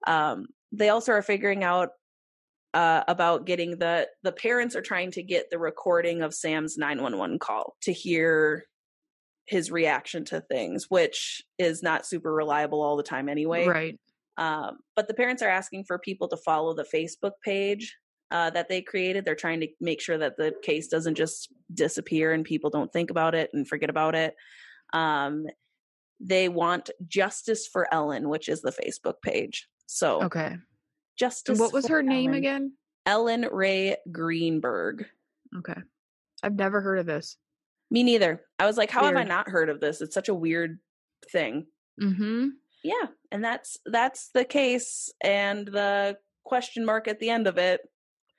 Um, 0.07 0.45
they 0.73 0.91
also 0.91 1.13
are 1.13 1.23
figuring 1.23 1.65
out 1.65 1.91
uh, 2.75 3.05
about 3.09 3.47
getting 3.47 3.79
the 3.79 4.09
the 4.23 4.33
parents 4.33 4.77
are 4.77 4.83
trying 4.83 5.13
to 5.13 5.23
get 5.23 5.49
the 5.51 5.59
recording 5.59 6.23
of 6.23 6.35
Sam's 6.35 6.77
911 6.77 7.39
call 7.39 7.77
to 7.83 7.93
hear 7.93 8.65
his 9.47 9.71
reaction 9.71 10.25
to 10.27 10.41
things, 10.41 10.87
which 10.89 11.43
is 11.59 11.83
not 11.83 12.07
super 12.07 12.33
reliable 12.33 12.83
all 12.83 12.97
the 12.97 13.03
time 13.03 13.29
anyway. 13.29 13.67
Right. 13.67 13.99
Um, 14.37 14.79
but 14.97 15.07
the 15.07 15.15
parents 15.15 15.43
are 15.43 15.49
asking 15.49 15.85
for 15.85 15.99
people 15.99 16.29
to 16.29 16.37
follow 16.39 16.75
the 16.75 16.87
Facebook 16.93 17.33
page 17.45 17.95
uh, 18.31 18.51
that 18.51 18.69
they 18.69 18.83
created. 18.83 19.25
They're 19.25 19.37
trying 19.37 19.61
to 19.61 19.69
make 19.81 20.01
sure 20.01 20.19
that 20.19 20.37
the 20.37 20.55
case 20.63 20.89
doesn't 20.89 21.15
just 21.15 21.53
disappear 21.73 22.33
and 22.33 22.45
people 22.45 22.71
don't 22.71 22.93
think 22.93 23.11
about 23.11 23.35
it 23.35 23.51
and 23.53 23.69
forget 23.69 23.91
about 23.91 24.17
it. 24.17 24.35
Um, 24.93 25.47
they 26.19 26.49
want 26.49 26.91
justice 27.07 27.69
for 27.69 27.93
Ellen, 27.93 28.29
which 28.29 28.49
is 28.49 28.63
the 28.63 28.73
Facebook 28.73 29.17
page. 29.23 29.69
So 29.87 30.23
okay, 30.23 30.57
Justice. 31.19 31.59
what 31.59 31.73
was 31.73 31.87
her 31.89 31.97
Ellen. 31.99 32.07
name 32.09 32.35
again? 32.35 32.73
Ellen 33.07 33.47
Rae 33.51 33.97
Greenberg. 34.11 35.07
Okay. 35.59 35.81
I've 36.43 36.55
never 36.57 36.81
heard 36.81 36.99
of 36.99 37.07
this. 37.07 37.37
Me 37.91 38.03
neither. 38.03 38.43
I 38.59 38.67
was 38.67 38.77
like, 38.77 38.91
how 38.91 39.03
weird. 39.03 39.17
have 39.17 39.27
I 39.27 39.29
not 39.29 39.49
heard 39.49 39.69
of 39.69 39.81
this? 39.81 40.01
It's 40.01 40.15
such 40.15 40.29
a 40.29 40.35
weird 40.35 40.79
thing. 41.31 41.67
Mm-hmm. 42.01 42.49
Yeah, 42.83 43.07
and 43.31 43.43
that's 43.45 43.79
that's 43.87 44.31
the 44.35 44.45
case 44.45 45.13
and 45.23 45.67
the 45.67 46.19
question 46.45 46.85
mark 46.85 47.09
at 47.09 47.21
the 47.21 47.31
end 47.31 47.47
of 47.47 47.57
it. 47.57 47.81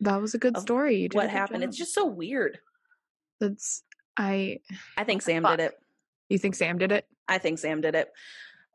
That 0.01 0.21
was 0.21 0.33
a 0.35 0.37
good 0.37 0.57
story. 0.57 1.07
what 1.13 1.29
happened? 1.29 1.61
Job. 1.61 1.69
It's 1.69 1.77
just 1.77 1.93
so 1.95 2.05
weird. 2.05 2.59
That's 3.39 3.81
I 4.17 4.59
I 4.97 5.03
think 5.03 5.21
Sam 5.21 5.43
fuck. 5.43 5.57
did 5.57 5.65
it. 5.65 5.73
You 6.29 6.37
think 6.37 6.55
Sam 6.55 6.77
did 6.77 6.91
it? 6.91 7.07
I 7.27 7.37
think 7.37 7.59
Sam 7.59 7.81
did 7.81 7.95
it. 7.95 8.11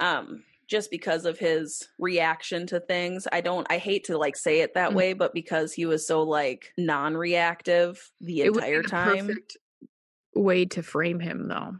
Um 0.00 0.44
just 0.70 0.88
because 0.90 1.24
of 1.24 1.36
his 1.36 1.88
reaction 1.98 2.64
to 2.68 2.78
things. 2.78 3.26
I 3.30 3.40
don't 3.40 3.66
I 3.68 3.78
hate 3.78 4.04
to 4.04 4.16
like 4.16 4.36
say 4.36 4.60
it 4.60 4.74
that 4.74 4.90
mm-hmm. 4.90 4.96
way, 4.96 5.12
but 5.14 5.34
because 5.34 5.72
he 5.72 5.84
was 5.84 6.06
so 6.06 6.22
like 6.22 6.72
non-reactive 6.78 8.00
the 8.20 8.42
it 8.42 8.46
entire 8.54 8.82
time. 8.84 9.26
Perfect 9.26 9.56
way 10.34 10.64
to 10.66 10.82
frame 10.82 11.18
him 11.18 11.48
though, 11.48 11.74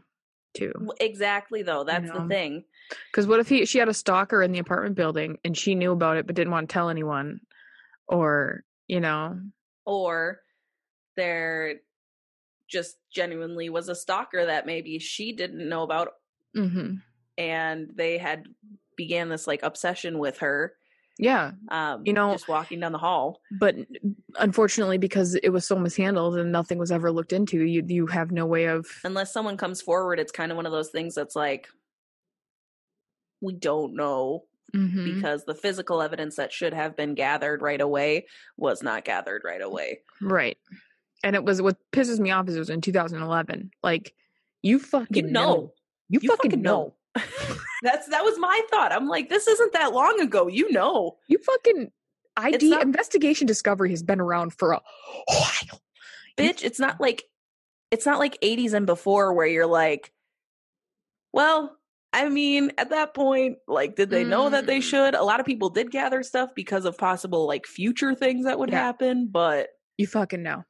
too. 0.53 0.73
Exactly 0.99 1.63
though. 1.63 1.85
That's 1.85 2.07
you 2.07 2.13
know? 2.13 2.19
the 2.19 2.27
thing. 2.27 2.65
Cuz 3.13 3.25
what 3.25 3.39
if 3.39 3.47
he 3.47 3.65
she 3.65 3.79
had 3.79 3.87
a 3.87 3.93
stalker 3.93 4.43
in 4.43 4.51
the 4.51 4.59
apartment 4.59 4.95
building 4.95 5.39
and 5.45 5.57
she 5.57 5.73
knew 5.73 5.93
about 5.93 6.17
it 6.17 6.27
but 6.27 6.35
didn't 6.35 6.51
want 6.51 6.69
to 6.69 6.73
tell 6.73 6.89
anyone 6.89 7.39
or, 8.07 8.65
you 8.87 8.99
know, 8.99 9.39
or 9.85 10.41
there 11.15 11.79
just 12.67 12.97
genuinely 13.09 13.69
was 13.69 13.87
a 13.87 13.95
stalker 13.95 14.45
that 14.45 14.65
maybe 14.65 14.99
she 14.99 15.31
didn't 15.31 15.67
know 15.67 15.83
about. 15.83 16.09
hmm 16.53 16.95
and 17.37 17.89
they 17.95 18.17
had 18.17 18.45
began 19.01 19.29
this 19.29 19.47
like 19.47 19.63
obsession 19.63 20.19
with 20.19 20.37
her. 20.39 20.73
Yeah. 21.17 21.51
Um, 21.69 22.03
you 22.05 22.13
know, 22.13 22.31
just 22.31 22.47
walking 22.47 22.79
down 22.79 22.91
the 22.91 22.97
hall. 22.97 23.41
But 23.51 23.75
unfortunately, 24.39 24.97
because 24.97 25.35
it 25.35 25.49
was 25.49 25.65
so 25.65 25.75
mishandled 25.75 26.37
and 26.37 26.51
nothing 26.51 26.77
was 26.77 26.91
ever 26.91 27.11
looked 27.11 27.33
into, 27.33 27.63
you 27.63 27.83
you 27.87 28.07
have 28.07 28.31
no 28.31 28.45
way 28.45 28.65
of 28.65 28.85
unless 29.03 29.33
someone 29.33 29.57
comes 29.57 29.81
forward. 29.81 30.19
It's 30.19 30.31
kind 30.31 30.51
of 30.51 30.55
one 30.55 30.67
of 30.67 30.71
those 30.71 30.89
things 30.89 31.15
that's 31.15 31.35
like 31.35 31.67
we 33.41 33.53
don't 33.53 33.95
know 33.95 34.43
mm-hmm. 34.73 35.15
because 35.15 35.45
the 35.45 35.55
physical 35.55 36.01
evidence 36.01 36.35
that 36.35 36.53
should 36.53 36.73
have 36.73 36.95
been 36.95 37.15
gathered 37.15 37.61
right 37.61 37.81
away 37.81 38.27
was 38.55 38.83
not 38.83 39.03
gathered 39.03 39.41
right 39.43 39.61
away. 39.61 40.01
Right. 40.21 40.57
And 41.23 41.35
it 41.35 41.43
was 41.43 41.61
what 41.61 41.77
pisses 41.91 42.19
me 42.19 42.31
off 42.31 42.47
is 42.47 42.55
it 42.55 42.59
was 42.59 42.69
in 42.69 42.81
2011. 42.81 43.71
Like 43.83 44.13
you 44.61 44.79
fucking 44.79 45.25
you 45.27 45.31
know. 45.31 45.41
know. 45.41 45.73
You, 46.09 46.19
you 46.21 46.29
fucking, 46.29 46.51
fucking 46.51 46.61
know. 46.61 46.77
know. 46.77 46.95
That's 47.83 48.07
that 48.07 48.23
was 48.23 48.37
my 48.39 48.61
thought. 48.69 48.93
I'm 48.93 49.07
like, 49.07 49.29
this 49.29 49.47
isn't 49.47 49.73
that 49.73 49.93
long 49.93 50.19
ago. 50.19 50.47
You 50.47 50.71
know, 50.71 51.17
you 51.27 51.37
fucking 51.39 51.91
ID 52.37 52.69
not, 52.69 52.83
investigation 52.83 53.47
discovery 53.47 53.89
has 53.91 54.03
been 54.03 54.21
around 54.21 54.53
for 54.53 54.73
a 54.73 54.81
while. 55.25 55.81
Bitch, 56.37 56.63
it's 56.63 56.79
not 56.79 57.01
like 57.01 57.23
it's 57.91 58.05
not 58.05 58.19
like 58.19 58.39
80s 58.41 58.73
and 58.73 58.85
before 58.85 59.33
where 59.33 59.47
you're 59.47 59.67
like, 59.67 60.11
well, 61.33 61.77
I 62.13 62.29
mean, 62.29 62.71
at 62.77 62.89
that 62.89 63.13
point, 63.13 63.57
like, 63.67 63.95
did 63.95 64.09
they 64.09 64.23
know 64.23 64.49
that 64.49 64.65
they 64.65 64.79
mm. 64.79 64.83
should? 64.83 65.15
A 65.15 65.23
lot 65.23 65.39
of 65.39 65.45
people 65.45 65.69
did 65.69 65.91
gather 65.91 66.23
stuff 66.23 66.53
because 66.55 66.85
of 66.85 66.97
possible 66.97 67.47
like 67.47 67.65
future 67.65 68.15
things 68.15 68.45
that 68.45 68.59
would 68.59 68.69
yeah. 68.69 68.79
happen, 68.79 69.27
but 69.27 69.69
you 69.97 70.07
fucking 70.07 70.43
know. 70.43 70.63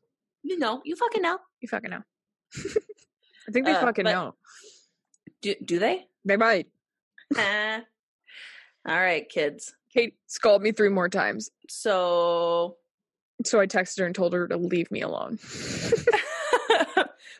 You 0.43 0.57
know, 0.59 0.81
you 0.83 0.95
fucking 0.95 1.21
know. 1.21 1.39
You 1.59 1.67
fucking 1.67 1.91
know. 1.91 2.01
I 3.47 3.51
think 3.51 3.65
they 3.65 3.73
uh, 3.73 3.81
fucking 3.81 4.05
know. 4.05 4.35
Do 5.41 5.55
do 5.63 5.79
they? 5.79 6.05
They 6.25 6.37
might. 6.37 6.67
Eh. 7.37 7.79
All 8.87 8.99
right, 8.99 9.29
kids. 9.29 9.73
Kate 9.93 10.15
scolded 10.27 10.63
me 10.63 10.73
three 10.73 10.89
more 10.89 11.07
times. 11.07 11.49
So 11.69 12.75
so 13.45 13.59
I 13.59 13.67
texted 13.67 13.99
her 13.99 14.05
and 14.05 14.13
told 14.13 14.33
her 14.33 14.47
to 14.47 14.57
leave 14.57 14.91
me 14.91 15.01
alone. 15.01 15.39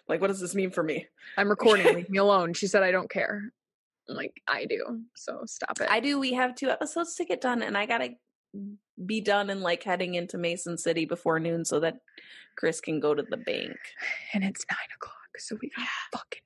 like, 0.08 0.22
what 0.22 0.28
does 0.28 0.40
this 0.40 0.56
mean 0.56 0.72
for 0.72 0.84
me? 0.84 1.08
I'm 1.38 1.50
recording, 1.50 1.94
leave 1.94 2.10
me 2.10 2.20
alone. 2.20 2.54
She 2.54 2.68
said 2.68 2.84
I 2.84 2.92
don't 2.92 3.10
care. 3.10 3.52
I'm 4.10 4.16
like, 4.16 4.42
I 4.48 4.66
do. 4.66 5.02
So 5.16 5.44
stop 5.46 5.80
it. 5.80 5.88
I 5.90 6.00
do. 6.00 6.20
We 6.20 6.34
have 6.34 6.56
two 6.56 6.70
episodes 6.70 7.16
to 7.16 7.26
get 7.26 7.42
done 7.42 7.62
and 7.62 7.78
I 7.78 7.86
gotta 7.86 8.10
be 9.06 9.22
done 9.22 9.50
and 9.50 9.62
like 9.62 9.84
heading 9.84 10.16
into 10.16 10.38
Mason 10.38 10.78
City 10.78 11.06
before 11.06 11.40
noon 11.40 11.66
so 11.66 11.80
that 11.80 11.98
Chris 12.58 12.82
can 12.82 13.00
go 13.00 13.14
to 13.14 13.24
the 13.24 13.38
bank. 13.38 13.78
And 14.34 14.44
it's 14.44 14.66
nine 14.70 14.90
o'clock, 14.96 15.38
so 15.38 15.58
we 15.62 15.70
gotta 15.76 15.88
fucking 16.12 16.42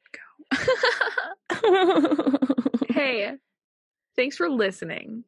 hey, 2.90 3.34
thanks 4.16 4.38
for 4.38 4.50
listening. 4.50 5.24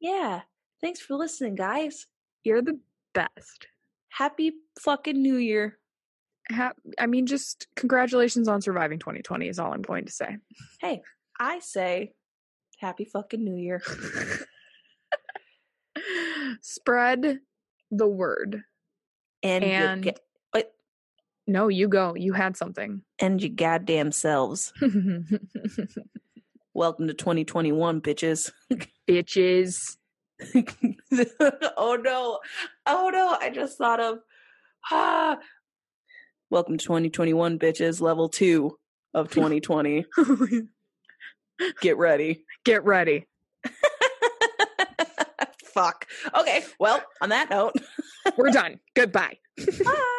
Yeah, 0.00 0.42
thanks 0.80 1.00
for 1.00 1.14
listening, 1.16 1.54
guys. 1.54 2.06
You're 2.44 2.62
the 2.62 2.78
best. 3.14 3.66
Happy 4.10 4.52
fucking 4.80 5.20
New 5.20 5.36
Year. 5.36 5.78
Ha- 6.50 6.72
I 6.98 7.06
mean, 7.06 7.26
just 7.26 7.66
congratulations 7.76 8.48
on 8.48 8.62
surviving 8.62 8.98
2020 8.98 9.48
is 9.48 9.58
all 9.58 9.72
I'm 9.72 9.82
going 9.82 10.06
to 10.06 10.12
say. 10.12 10.38
Hey, 10.80 11.02
I 11.38 11.58
say 11.58 12.12
Happy 12.78 13.04
fucking 13.04 13.44
New 13.44 13.56
Year. 13.56 13.82
Spread 16.62 17.40
the 17.90 18.06
word. 18.06 18.62
And, 19.42 19.64
And- 19.64 20.04
you, 20.04 20.12
ga- 20.12 20.16
what? 20.16 20.20
No, 21.48 21.68
you 21.68 21.88
go. 21.88 22.14
You 22.14 22.34
had 22.34 22.58
something. 22.58 23.00
and 23.18 23.42
you 23.42 23.48
goddamn 23.48 24.12
selves. 24.12 24.70
Welcome 26.74 27.08
to 27.08 27.14
2021, 27.14 28.02
bitches. 28.02 28.52
Bitches. 29.08 29.96
oh 31.78 31.98
no. 32.00 32.38
Oh 32.84 33.10
no. 33.10 33.36
I 33.40 33.48
just 33.48 33.78
thought 33.78 33.98
of 33.98 34.18
ah. 34.90 35.38
Welcome 36.50 36.76
to 36.76 36.84
2021, 36.84 37.58
bitches. 37.58 38.02
Level 38.02 38.28
two 38.28 38.76
of 39.14 39.30
2020. 39.30 40.04
Get 41.80 41.96
ready. 41.96 42.44
Get 42.64 42.84
ready. 42.84 43.26
Fuck. 45.64 46.06
Okay. 46.38 46.62
Well, 46.78 47.02
on 47.22 47.30
that 47.30 47.48
note, 47.48 47.72
We're 48.36 48.50
done. 48.50 48.80
Goodbye. 48.94 49.38
bye. 49.56 50.14